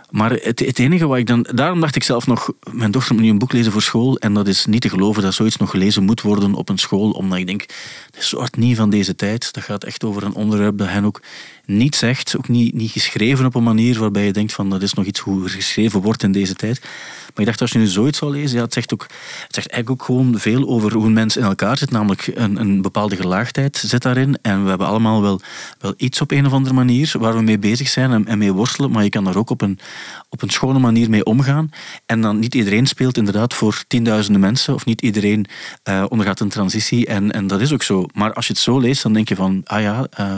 Maar 0.10 0.32
het, 0.32 0.60
het 0.60 0.80
enige 0.80 1.08
wat 1.08 1.18
ik 1.18 1.28
dan... 1.28 1.48
Daarom 1.54 1.80
dacht 1.80 1.96
ik 1.96 2.04
zelf 2.04 2.28
nog, 2.28 2.52
mijn 2.72 2.92
dochter 2.92 3.16
moet 3.16 3.24
nu 3.24 3.30
een 3.30 3.38
boek 3.38 3.52
lezen 3.52 3.72
voor 3.72 3.82
school. 3.82 4.18
En 4.18 4.34
dat 4.34 4.48
is 4.48 4.66
niet 4.66 4.82
te 4.82 4.90
geloven 4.90 5.24
dat 5.24 5.34
zoiets 5.34 5.58
nog 5.58 5.70
gelezen 5.70 6.04
moet 6.04 6.22
worden 6.22 6.54
op 6.54 6.70
een 6.70 6.78
school. 6.78 7.12
Omdat 7.12 7.38
ik 7.38 7.48
denk, 7.48 7.66
dat 8.12 8.22
is 8.22 8.28
soort 8.28 8.58
niet 8.58 8.78
van 8.78 8.90
deze 8.90 9.16
tijd. 9.16 9.54
Dat 9.54 9.64
gaat 9.64 9.84
echt 9.84 10.04
over 10.04 10.24
een 10.24 10.34
onderwerp 10.34 10.78
dat 10.78 10.88
hen 10.88 11.06
ook 11.06 11.22
niet 11.66 11.96
zegt. 11.96 12.38
Ook 12.38 12.48
niet, 12.48 12.74
niet 12.74 12.92
geschreven 12.92 13.46
op 13.46 13.56
een 13.56 13.64
manier 13.64 14.00
waarbij 14.00 14.26
je 14.26 14.34
denkt 14.34 14.54
van, 14.54 14.70
dat 14.70 14.82
is 14.82 14.94
nog 14.94 15.06
iets 15.06 15.20
hoe 15.20 15.50
geschreven 15.50 16.02
wordt 16.02 16.24
in 16.24 16.32
deze 16.32 16.56
tijd. 16.56 16.80
Maar 16.82 17.46
ik 17.46 17.46
dacht, 17.46 17.62
als 17.62 17.72
je 17.72 17.80
nu 17.80 17.88
zoiets 17.88 18.18
zou 18.18 18.32
lezen, 18.32 18.58
ja, 18.58 18.64
het, 18.64 18.74
zegt 18.74 18.94
ook, 18.94 19.02
het 19.02 19.56
zegt 19.56 19.70
eigenlijk 19.70 19.90
ook 19.90 20.08
gewoon 20.08 20.40
veel 20.40 20.68
over 20.68 20.94
hoe 20.94 21.06
een 21.06 21.14
mens 21.14 21.38
in 21.38 21.44
elkaar 21.44 21.78
zit. 21.78 21.92
Namelijk 21.92 22.32
een, 22.34 22.60
een 22.60 22.82
bepaalde 22.82 23.16
gelaagdheid 23.16 23.78
zit 23.78 24.02
daarin. 24.02 24.38
En 24.42 24.64
we 24.64 24.70
hebben 24.70 24.88
allemaal 24.88 25.22
wel, 25.22 25.42
wel 25.80 25.94
iets 25.98 26.22
op 26.22 26.32
een 26.32 26.46
of 26.46 26.52
andere 26.52 26.76
manier 26.76 27.14
waar 27.20 27.36
we 27.36 27.42
mee 27.42 27.60
bezig 27.60 27.88
zijn 27.88 28.12
en, 28.12 28.28
en 28.28 28.38
mee 28.38 28.54
worstelen. 28.54 28.92
Maar 28.92 29.04
je 29.04 29.10
kan 29.10 29.24
daar 29.24 29.38
ook 29.38 29.50
op 29.50 29.62
een, 29.62 29.80
op 30.30 30.42
een 30.42 30.50
schone 30.50 30.80
manier 30.80 31.10
mee 31.10 31.26
omgaan. 31.26 31.70
En 32.06 32.22
dan 32.22 32.40
niet 32.40 32.56
iedereen 32.56 32.86
speelt 32.86 33.18
inderdaad 33.18 33.54
voor 33.54 33.84
tienduizenden 33.88 34.42
mensen. 34.42 34.74
Of 34.74 34.86
niet 34.86 35.02
iedereen 35.02 35.46
eh, 35.84 36.06
ondergaat 36.10 36.40
een 36.40 36.50
transitie. 36.50 37.06
En, 37.06 37.32
en 37.32 37.48
dat 37.48 37.62
is 37.62 37.74
ook 37.74 37.84
zo. 37.84 38.06
Maar 38.14 38.34
als 38.34 38.48
je 38.48 38.54
het 38.54 38.62
zo 38.62 38.80
leest, 38.80 39.04
dan 39.04 39.14
denk 39.14 39.30
je 39.30 39.36
van, 39.36 39.62
ah 39.66 39.82
ja, 39.82 40.08
eh, 40.10 40.38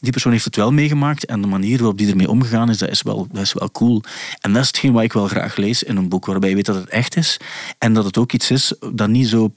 die 0.00 0.12
persoon 0.12 0.32
heeft 0.32 0.44
het 0.44 0.56
wel 0.56 0.72
meegemaakt. 0.72 1.24
En 1.24 1.40
de 1.40 1.46
manier 1.46 1.78
waarop 1.78 1.98
die 1.98 2.10
ermee 2.10 2.28
omgegaan 2.30 2.70
is, 2.70 2.78
dat 2.78 2.90
is 2.90 3.02
wel, 3.02 3.26
dat 3.32 3.42
is 3.42 3.52
wel 3.52 3.70
cool. 3.70 4.02
En 4.40 4.52
dat 4.52 4.62
is 4.62 4.68
hetgeen 4.68 4.92
wat 4.92 5.02
ik 5.02 5.12
wel 5.12 5.28
graag 5.28 5.56
lees 5.56 5.82
in 5.82 5.96
een 5.96 6.08
boek. 6.08 6.26
Waarbij 6.26 6.48
je 6.48 6.54
weet 6.54 6.66
dat 6.66 6.76
het 6.76 6.88
echt 6.88 7.16
is. 7.16 7.36
En 7.78 7.92
dat 7.92 8.04
het 8.04 8.18
ook 8.18 8.32
iets 8.32 8.50
is 8.50 8.74
dat 8.92 9.08
niet 9.08 9.28
zo... 9.28 9.52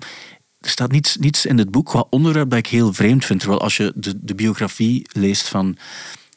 Er 0.60 0.70
staat 0.70 0.92
niets, 0.92 1.18
niets 1.18 1.46
in 1.46 1.56
dit 1.56 1.72
boek 1.72 1.86
qua 1.86 2.06
onderwerp 2.10 2.50
dat 2.50 2.60
ik 2.60 2.68
heel 2.68 2.94
vreemd 2.94 3.26
vind. 3.26 3.40
Terwijl 3.40 3.62
als 3.62 3.78
je 3.78 3.92
de, 3.96 4.14
de 4.22 4.36
biografie 4.36 5.08
leest 5.12 5.48
van, 5.48 5.78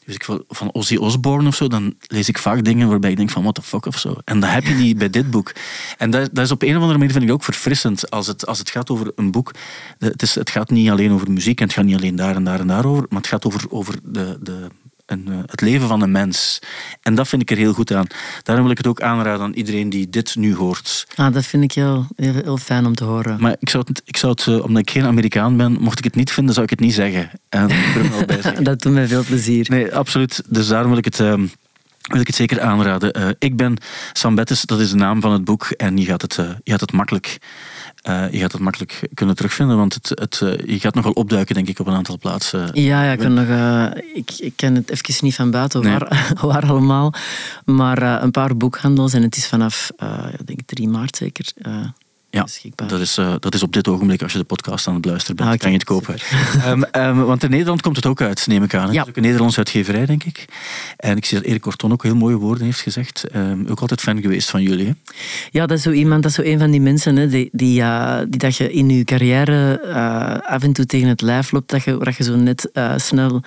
weet 0.06 0.14
ik 0.14 0.24
wel, 0.24 0.44
van 0.48 0.72
Ozzy 0.72 0.96
Osbourne 0.96 1.48
of 1.48 1.54
zo, 1.54 1.68
dan 1.68 1.94
lees 2.00 2.28
ik 2.28 2.38
vaak 2.38 2.64
dingen 2.64 2.88
waarbij 2.88 3.10
ik 3.10 3.16
denk 3.16 3.30
van 3.30 3.42
what 3.42 3.54
the 3.54 3.62
fuck 3.62 3.86
of 3.86 3.98
zo. 3.98 4.16
En 4.24 4.40
dat 4.40 4.50
heb 4.50 4.64
je 4.64 4.74
niet 4.74 4.98
bij 4.98 5.10
dit 5.10 5.30
boek. 5.30 5.52
En 5.98 6.10
dat, 6.10 6.28
dat 6.32 6.44
is 6.44 6.50
op 6.50 6.62
een 6.62 6.76
of 6.76 6.80
andere 6.80 6.98
manier 6.98 7.12
vind 7.12 7.24
ik 7.24 7.32
ook 7.32 7.44
verfrissend 7.44 8.10
als 8.10 8.26
het, 8.26 8.46
als 8.46 8.58
het 8.58 8.70
gaat 8.70 8.90
over 8.90 9.12
een 9.14 9.30
boek. 9.30 9.54
Het, 9.98 10.22
is, 10.22 10.34
het 10.34 10.50
gaat 10.50 10.70
niet 10.70 10.90
alleen 10.90 11.12
over 11.12 11.32
muziek 11.32 11.60
en 11.60 11.66
het 11.66 11.74
gaat 11.74 11.84
niet 11.84 11.96
alleen 11.96 12.16
daar 12.16 12.34
en 12.36 12.44
daar 12.44 12.60
en 12.60 12.66
daarover, 12.66 13.06
maar 13.08 13.18
het 13.18 13.28
gaat 13.28 13.46
over, 13.46 13.64
over 13.70 13.98
de, 14.02 14.38
de, 14.40 14.68
een, 15.06 15.24
eh, 15.28 15.38
het 15.46 15.60
leven 15.60 15.88
van 15.88 16.02
een 16.02 16.10
mens. 16.10 16.58
En 17.02 17.14
dat 17.14 17.28
vind 17.28 17.42
ik 17.42 17.50
er 17.50 17.56
heel 17.56 17.72
goed 17.72 17.92
aan. 17.92 18.06
Daarom 18.42 18.64
wil 18.64 18.72
ik 18.72 18.78
het 18.78 18.86
ook 18.86 19.00
aanraden 19.00 19.44
aan 19.44 19.52
iedereen 19.52 19.90
die 19.90 20.10
dit 20.10 20.36
nu 20.36 20.54
hoort. 20.54 21.06
Ah, 21.14 21.32
dat 21.32 21.44
vind 21.44 21.62
ik 21.62 21.72
heel, 21.72 22.06
heel, 22.16 22.32
heel 22.32 22.56
fijn 22.56 22.86
om 22.86 22.94
te 22.94 23.04
horen. 23.04 23.40
Maar 23.40 23.56
ik 23.58 23.68
zou 23.68 23.84
het, 23.86 24.02
ik 24.04 24.16
zou 24.16 24.32
het, 24.32 24.46
eh, 24.46 24.64
omdat 24.64 24.82
ik 24.82 24.90
geen 24.90 25.04
Amerikaan 25.04 25.56
ben, 25.56 25.72
mocht 25.80 25.98
ik 25.98 26.04
het 26.04 26.14
niet 26.14 26.32
vinden, 26.32 26.54
zou 26.54 26.64
ik 26.64 26.70
het 26.70 26.80
niet 26.80 26.94
zeggen. 26.94 27.30
En 27.48 27.70
ik 27.70 28.10
wel 28.10 28.24
bij 28.24 28.42
zeggen. 28.42 28.64
dat 28.70 28.82
doet 28.82 28.92
mij 28.92 29.06
veel 29.06 29.24
plezier. 29.24 29.66
Nee, 29.68 29.94
absoluut. 29.94 30.42
Dus 30.48 30.68
daarom 30.68 30.88
wil 30.88 30.98
ik 30.98 31.04
het, 31.04 31.20
ehm, 31.20 31.46
wil 32.02 32.20
ik 32.20 32.26
het 32.26 32.36
zeker 32.36 32.60
aanraden. 32.60 33.12
Eh, 33.12 33.28
ik 33.38 33.56
ben 33.56 33.76
Sam 34.12 34.34
Bettes, 34.34 34.62
dat 34.62 34.80
is 34.80 34.90
de 34.90 34.96
naam 34.96 35.20
van 35.20 35.32
het 35.32 35.44
boek. 35.44 35.64
En 35.66 35.96
je 35.96 36.04
gaat 36.04 36.22
het, 36.22 36.34
je 36.34 36.70
gaat 36.70 36.80
het 36.80 36.92
makkelijk... 36.92 37.38
eh, 38.06 38.30
je 38.30 38.38
gaat 38.38 38.52
het 38.52 38.60
makkelijk 38.60 39.08
kunnen 39.14 39.36
terugvinden, 39.36 39.76
want 39.76 39.94
het, 39.94 40.08
het, 40.08 40.40
eh, 40.42 40.74
je 40.74 40.80
gaat 40.80 40.94
nogal 40.94 41.12
opduiken, 41.12 41.54
denk 41.54 41.68
ik, 41.68 41.78
op 41.78 41.86
een 41.86 41.94
aantal 41.94 42.18
plaatsen. 42.18 42.70
Ja, 42.72 43.04
ja 43.04 43.12
ik, 43.12 43.18
kan 43.18 43.34
nog, 43.34 43.46
eh, 43.46 43.86
ik, 44.14 44.30
ik 44.38 44.52
ken 44.56 44.74
het 44.74 44.90
even 44.90 45.24
niet 45.24 45.34
van 45.34 45.50
buiten 45.50 45.82
Nee. 45.82 45.98
waar, 45.98 46.32
waar 46.40 46.66
allemaal. 46.66 47.12
Maar 47.64 48.22
een 48.22 48.30
paar 48.30 48.56
boekhandels 48.56 49.12
en 49.12 49.22
het 49.22 49.36
is 49.36 49.46
vanaf 49.46 49.90
ik 50.38 50.46
denk 50.46 50.60
3 50.66 50.88
maart 50.88 51.16
zeker 51.16 51.52
Ja, 52.30 52.42
beschikbaar. 52.42 52.88
Dat 52.88 53.00
is, 53.00 53.16
eh, 53.18 53.34
dat 53.38 53.54
is 53.54 53.62
op 53.62 53.72
dit 53.72 53.88
ogenblik, 53.88 54.22
als 54.22 54.32
je 54.32 54.38
de 54.38 54.44
podcast 54.44 54.86
aan 54.88 54.94
het 54.94 55.04
luisteren 55.04 55.36
bent, 55.36 55.48
Ah, 55.50 55.56
kan 55.58 55.70
je 55.70 55.76
het 55.76 55.84
kopen. 55.86 56.14
Ehm, 56.64 56.82
ehm, 56.82 57.16
want 57.16 57.42
in 57.42 57.50
Nederland 57.50 57.82
komt 57.82 57.96
het 57.96 58.06
ook 58.06 58.20
uit, 58.20 58.46
neem 58.46 58.62
ik 58.62 58.74
aan. 58.74 58.86
hè? 58.86 58.92
Ja. 58.92 58.92
Het 58.92 59.02
is 59.02 59.08
ook 59.08 59.16
een 59.16 59.22
Nederlandse 59.22 59.58
uitgeverij, 59.58 60.06
denk 60.06 60.24
ik. 60.24 60.44
En 60.96 61.16
ik 61.16 61.24
zie 61.24 61.38
dat 61.38 61.46
Erik 61.46 61.60
Corton 61.60 61.92
ook 61.92 62.02
heel 62.02 62.14
mooie 62.16 62.36
woorden 62.36 62.64
heeft 62.64 62.80
gezegd. 62.80 63.24
Ehm, 63.24 63.66
ook 63.68 63.80
altijd 63.80 64.00
fan 64.00 64.20
geweest 64.20 64.50
van 64.50 64.62
jullie. 64.62 64.86
Hè? 64.86 64.92
Ja, 65.50 65.66
dat 65.66 65.76
is 65.78 65.82
zo 65.84 65.90
iemand, 65.90 66.22
dat 66.22 66.30
is 66.30 66.36
zo 66.36 66.42
een 66.52 66.58
van 66.58 66.70
die 66.70 66.80
mensen 66.80 67.16
hè, 67.16 67.28
die, 67.28 67.48
die, 67.52 67.82
die 68.28 68.38
dat 68.38 68.56
je 68.56 68.72
in 68.72 68.88
je 68.90 69.04
carrière 69.04 69.80
eh, 69.80 70.50
af 70.54 70.62
en 70.62 70.72
toe 70.72 70.86
tegen 70.86 71.08
het 71.08 71.20
lijf 71.20 71.50
loopt, 71.52 71.70
dat 71.70 71.84
je, 71.84 71.96
waar 71.98 72.14
je 72.16 72.24
zo 72.24 72.36
net 72.36 72.70
eh, 72.72 72.92
snel 72.96 73.42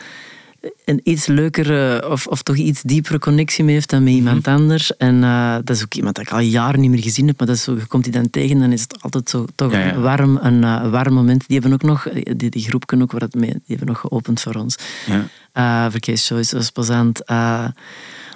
een 0.85 0.99
iets 1.03 1.25
leukere 1.25 2.09
of, 2.09 2.27
of 2.27 2.41
toch 2.41 2.55
iets 2.55 2.81
diepere 2.81 3.19
connectie 3.19 3.63
mee 3.63 3.73
heeft 3.73 3.89
dan 3.89 4.03
met 4.03 4.13
iemand 4.13 4.47
anders. 4.47 4.97
En 4.97 5.23
eh, 5.23 5.55
dat 5.63 5.75
is 5.75 5.83
ook 5.83 5.93
iemand 5.93 6.15
dat 6.15 6.25
ik 6.25 6.31
al 6.31 6.39
jaren 6.39 6.79
niet 6.79 6.89
meer 6.89 7.01
gezien 7.01 7.27
heb, 7.27 7.37
maar 7.37 7.47
dat 7.47 7.55
is 7.55 7.63
zo, 7.63 7.75
je 7.75 7.85
komt 7.85 8.03
die 8.03 8.13
dan 8.13 8.29
tegen, 8.29 8.59
dan 8.59 8.71
is 8.71 8.81
het 8.81 9.01
altijd 9.01 9.29
zo, 9.29 9.45
toch 9.55 9.71
Ja, 9.71 9.79
ja. 9.79 9.93
een 9.93 10.01
warm, 10.01 10.37
een 10.41 10.63
eh, 10.63 10.89
warm 10.91 11.13
moment. 11.13 11.43
Die 11.47 11.59
hebben 11.59 11.73
ook 11.73 11.89
nog, 11.89 12.07
die, 12.35 12.49
die 12.49 12.63
groep 12.63 12.87
kunnen 12.87 13.05
ook 13.05 13.11
waar 13.11 13.21
het 13.21 13.35
mee, 13.35 13.49
die 13.49 13.61
hebben 13.65 13.87
nog 13.87 13.99
geopend 13.99 14.41
voor 14.41 14.55
ons. 14.55 14.75
Ja. 15.05 15.27
Uh, 15.53 15.91
Verkeerschoice 15.91 16.55
was 16.55 16.69
plezant. 16.69 17.23
Eh, 17.23 17.35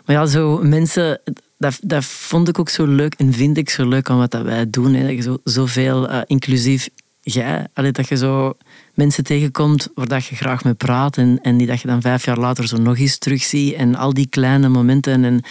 maar 0.05 0.15
ja, 0.15 0.25
zo 0.25 0.59
mensen, 0.63 1.21
dat, 1.57 1.79
dat 1.81 2.05
vond 2.05 2.47
ik 2.47 2.59
ook 2.59 2.69
zo 2.69 2.85
leuk 2.85 3.13
en 3.13 3.33
vind 3.33 3.57
ik 3.57 3.69
zo 3.69 3.87
leuk 3.87 4.09
aan 4.09 4.17
wat 4.17 4.31
dat 4.31 4.41
wij 4.41 4.69
doen. 4.69 4.93
Hè. 4.93 5.01
Dat 5.05 5.15
je 5.15 5.21
zo, 5.21 5.37
zoveel 5.43 6.09
eh, 6.09 6.21
inclusief 6.25 6.89
jij, 7.23 7.67
dat 7.73 8.07
je 8.07 8.17
zo 8.17 8.53
mensen 8.93 9.23
tegenkomt 9.23 9.87
waar 9.95 10.07
dat 10.07 10.25
je 10.25 10.35
graag 10.35 10.63
mee 10.63 10.73
praat 10.73 11.17
en, 11.17 11.39
en 11.41 11.57
die 11.57 11.67
dat 11.67 11.81
je 11.81 11.87
dan 11.87 12.01
vijf 12.01 12.25
jaar 12.25 12.37
later 12.37 12.67
zo 12.67 12.77
nog 12.77 12.97
eens 12.97 13.17
terugziet 13.17 13.73
en 13.73 13.95
al 13.95 14.13
die 14.13 14.27
kleine 14.27 14.69
momenten. 14.69 15.23
En 15.23 15.41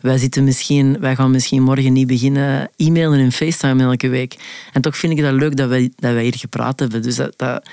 wij, 0.00 0.18
zitten 0.18 0.44
misschien, 0.44 1.00
wij 1.00 1.16
gaan 1.16 1.30
misschien 1.30 1.62
morgen 1.62 1.92
niet 1.92 2.06
beginnen 2.06 2.70
e-mailen 2.76 3.18
en 3.18 3.32
facetime 3.32 3.82
elke 3.82 4.08
week. 4.08 4.36
En 4.72 4.80
toch 4.80 4.96
vind 4.96 5.12
ik 5.12 5.24
dat 5.24 5.32
leuk 5.32 5.56
dat 5.56 5.68
wij, 5.68 5.92
dat 5.96 6.12
wij 6.12 6.22
hier 6.22 6.36
gepraat 6.36 6.80
hebben. 6.80 7.02
Dus 7.02 7.16
dat, 7.16 7.32
dat, 7.36 7.68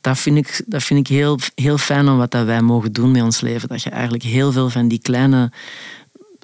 dat 0.00 0.18
vind 0.18 0.36
ik, 0.36 0.62
dat 0.66 0.82
vind 0.82 1.00
ik 1.00 1.16
heel, 1.16 1.38
heel 1.54 1.78
fijn 1.78 2.08
aan 2.08 2.16
wat 2.16 2.30
dat 2.30 2.44
wij 2.44 2.62
mogen 2.62 2.92
doen 2.92 3.10
met 3.10 3.22
ons 3.22 3.40
leven. 3.40 3.68
Dat 3.68 3.82
je 3.82 3.90
eigenlijk 3.90 4.22
heel 4.22 4.52
veel 4.52 4.70
van 4.70 4.88
die 4.88 5.00
kleine, 5.00 5.52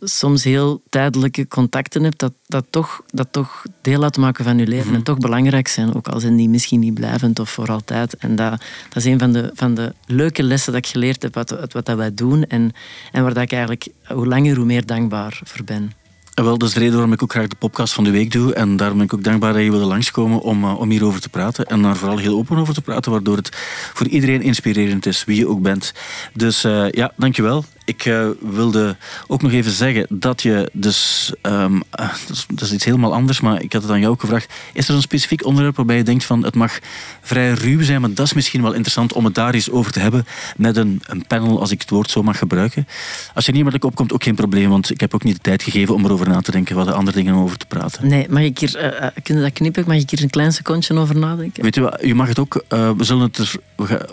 soms 0.01 0.44
heel 0.44 0.82
tijdelijke 0.88 1.48
contacten 1.48 2.03
hebt, 2.03 2.18
dat, 2.18 2.32
dat, 2.46 2.64
toch, 2.70 3.03
dat 3.11 3.28
toch 3.30 3.64
deel 3.82 4.03
uitmaken 4.03 4.44
van 4.44 4.59
je 4.59 4.66
leven 4.66 4.94
en 4.94 5.03
toch 5.03 5.18
belangrijk 5.18 5.68
zijn, 5.68 5.94
ook 5.94 6.09
al 6.09 6.20
zijn 6.20 6.36
die 6.36 6.48
misschien 6.48 6.80
niet 6.80 6.94
blijvend 6.94 7.38
of 7.38 7.51
voor 7.51 7.68
altijd. 7.68 8.16
En 8.16 8.36
dat, 8.36 8.51
dat 8.88 8.96
is 8.96 9.05
een 9.05 9.18
van 9.18 9.32
de, 9.32 9.51
van 9.55 9.74
de 9.74 9.94
leuke 10.07 10.42
lessen 10.42 10.72
dat 10.72 10.84
ik 10.84 10.90
geleerd 10.90 11.22
heb 11.22 11.36
uit 11.36 11.51
wat, 11.51 11.72
wat 11.72 11.86
dat 11.86 11.96
wij 11.96 12.14
doen 12.14 12.44
en, 12.44 12.72
en 13.12 13.22
waar 13.22 13.34
dat 13.34 13.42
ik 13.42 13.53
eigenlijk 13.53 13.88
hoe 14.07 14.26
langer 14.26 14.57
hoe 14.57 14.64
meer 14.64 14.86
dankbaar 14.86 15.40
voor 15.44 15.64
ben. 15.64 15.92
En 16.34 16.44
wel, 16.44 16.59
dat 16.59 16.68
is 16.68 16.74
de 16.74 16.80
reden 16.80 16.94
waarom 16.94 17.12
ik 17.12 17.22
ook 17.22 17.30
graag 17.30 17.46
de 17.46 17.57
podcast 17.57 17.92
van 17.92 18.05
de 18.05 18.11
week 18.11 18.30
doe. 18.30 18.55
En 18.55 18.76
daarom 18.76 18.96
ben 18.96 19.07
ik 19.07 19.14
ook 19.14 19.24
dankbaar 19.24 19.53
dat 19.53 19.62
je 19.62 19.70
wilde 19.70 19.86
langskomen 19.86 20.40
om, 20.40 20.64
uh, 20.64 20.80
om 20.80 20.90
hierover 20.90 21.20
te 21.20 21.28
praten. 21.28 21.66
En 21.66 21.82
daar 21.82 21.96
vooral 21.96 22.18
heel 22.18 22.36
open 22.36 22.57
over 22.57 22.74
te 22.74 22.80
praten, 22.80 23.12
waardoor 23.12 23.36
het 23.36 23.48
voor 23.94 24.07
iedereen 24.07 24.42
inspirerend 24.42 25.07
is, 25.07 25.24
wie 25.24 25.36
je 25.36 25.48
ook 25.48 25.62
bent. 25.62 25.92
Dus 26.34 26.64
uh, 26.64 26.90
ja, 26.90 27.12
dankjewel. 27.16 27.64
Ik 27.91 28.05
uh, 28.05 28.28
wilde 28.41 28.97
ook 29.26 29.43
nog 29.43 29.53
even 29.53 29.72
zeggen 29.72 30.07
dat 30.09 30.43
je 30.43 30.70
dus... 30.72 31.32
Um, 31.43 31.82
dat, 31.91 32.30
is, 32.30 32.47
dat, 32.49 32.61
is, 32.61 32.72
iets 32.72 32.84
helemaal 32.84 33.14
anders, 33.14 33.41
maar 33.41 33.62
ik 33.62 33.72
had 33.72 33.82
het 33.82 33.91
aan 33.91 34.01
jou 34.01 34.12
ook 34.12 34.20
gevraagd. 34.20 34.53
Is 34.72 34.88
er 34.88 34.95
een 34.95 35.01
specifiek 35.01 35.45
onderwerp 35.45 35.76
waarbij 35.76 35.97
je 35.97 36.03
denkt 36.03 36.24
van 36.24 36.45
het 36.45 36.55
mag 36.55 36.78
vrij 37.20 37.53
ruw 37.53 37.82
zijn, 37.82 38.01
maar 38.01 38.14
dat 38.14 38.26
is 38.26 38.32
misschien 38.32 38.62
wel 38.62 38.72
interessant 38.72 39.12
om 39.12 39.24
het 39.24 39.34
daar 39.34 39.55
eens 39.55 39.70
over 39.70 39.93
te 39.93 40.01
hebben 40.01 40.26
met 40.57 40.76
een, 40.76 41.03
een 41.07 41.26
panel, 41.26 41.61
als 41.61 41.70
ik 41.70 41.80
het 41.80 41.91
woord 41.91 42.11
zo 42.11 42.22
mag 42.22 42.38
gebruiken. 42.38 42.86
Als 43.34 43.47
je 43.47 43.53
niet 43.53 43.64
meer 43.64 43.76
opkomt, 43.80 44.12
ook 44.12 44.22
geen 44.22 44.34
probleem, 44.34 44.68
want 44.68 44.91
ik 44.91 45.01
heb 45.01 45.14
ook 45.14 45.24
niet 45.24 45.34
de 45.34 45.43
tijd 45.43 45.62
gegeven 45.62 45.95
om 45.95 46.05
erover 46.05 46.28
na 46.28 46.41
te 46.41 46.51
denken, 46.51 46.76
wat 46.76 46.86
de 46.86 46.93
andere 46.93 47.16
dingen 47.16 47.34
over 47.34 47.57
te 47.57 47.66
praten. 47.66 48.09
Nee, 48.09 48.26
mag 48.28 48.43
ik 48.43 48.59
hier, 48.59 49.03
uh, 49.03 49.09
kun 49.22 49.36
je 49.36 49.43
dat 49.43 49.53
knippen? 49.53 49.84
Mag 49.86 49.97
ik 49.97 50.11
hier 50.11 50.22
een 50.22 50.30
klein 50.30 50.53
secondje 50.53 50.99
over 50.99 51.18
nadenken? 51.18 51.62
Weet 51.62 51.74
je 51.74 51.80
wat, 51.80 51.99
je 52.03 52.14
mag 52.14 52.28
het 52.28 52.38
ook, 52.38 52.64
we 52.68 53.05
zullen 53.05 53.22
het 53.22 53.38
er, 53.38 53.55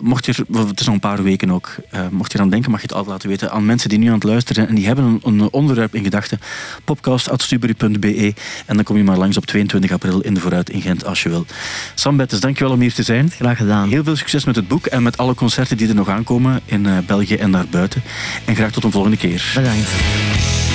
mocht 0.01 0.25
je, 0.25 0.31
het 0.51 0.79
is 0.79 0.85
nog 0.85 0.95
een 0.95 0.99
paar 0.99 1.23
weken 1.23 1.51
ook, 1.51 1.75
mocht 2.11 2.31
je 2.31 2.37
eraan 2.37 2.49
denken, 2.49 2.71
mag 2.71 2.79
je 2.81 2.87
het 2.87 2.95
altijd 2.95 3.13
laten 3.13 3.29
weten 3.29 3.51
aan 3.51 3.65
mensen 3.67 3.89
die 3.89 3.99
nu 3.99 4.07
aan 4.07 4.13
het 4.13 4.23
luisteren 4.23 4.55
zijn 4.55 4.67
en 4.67 4.75
die 4.75 4.85
hebben 4.85 5.19
een, 5.23 5.39
een 5.39 5.51
onderwerp 5.51 5.95
in 5.95 6.03
gedachten. 6.03 6.39
podcast.stuberi.be 6.83 8.33
en 8.65 8.75
dan 8.75 8.83
kom 8.83 8.97
je 8.97 9.03
maar 9.03 9.17
langs 9.17 9.37
op 9.37 9.45
22 9.45 9.91
april 9.91 10.21
in 10.21 10.33
de 10.33 10.39
Vooruit 10.39 10.69
in 10.69 10.81
Gent 10.81 11.05
als 11.05 11.23
je 11.23 11.29
wil. 11.29 11.45
Sam 11.95 12.17
Bettes, 12.17 12.39
dankjewel 12.39 12.73
om 12.73 12.79
hier 12.79 12.93
te 12.93 13.03
zijn. 13.03 13.31
Graag 13.31 13.57
gedaan. 13.57 13.89
Heel 13.89 14.03
veel 14.03 14.15
succes 14.15 14.45
met 14.45 14.55
het 14.55 14.67
boek 14.67 14.85
en 14.85 15.03
met 15.03 15.17
alle 15.17 15.33
concerten 15.33 15.77
die 15.77 15.87
er 15.87 15.95
nog 15.95 16.09
aankomen 16.09 16.61
in 16.65 16.85
uh, 16.85 16.97
België 17.05 17.35
en 17.35 17.51
daarbuiten. 17.51 18.03
En 18.45 18.55
graag 18.55 18.71
tot 18.71 18.83
een 18.83 18.91
volgende 18.91 19.17
keer. 19.17 19.51
Bedankt. 19.55 20.66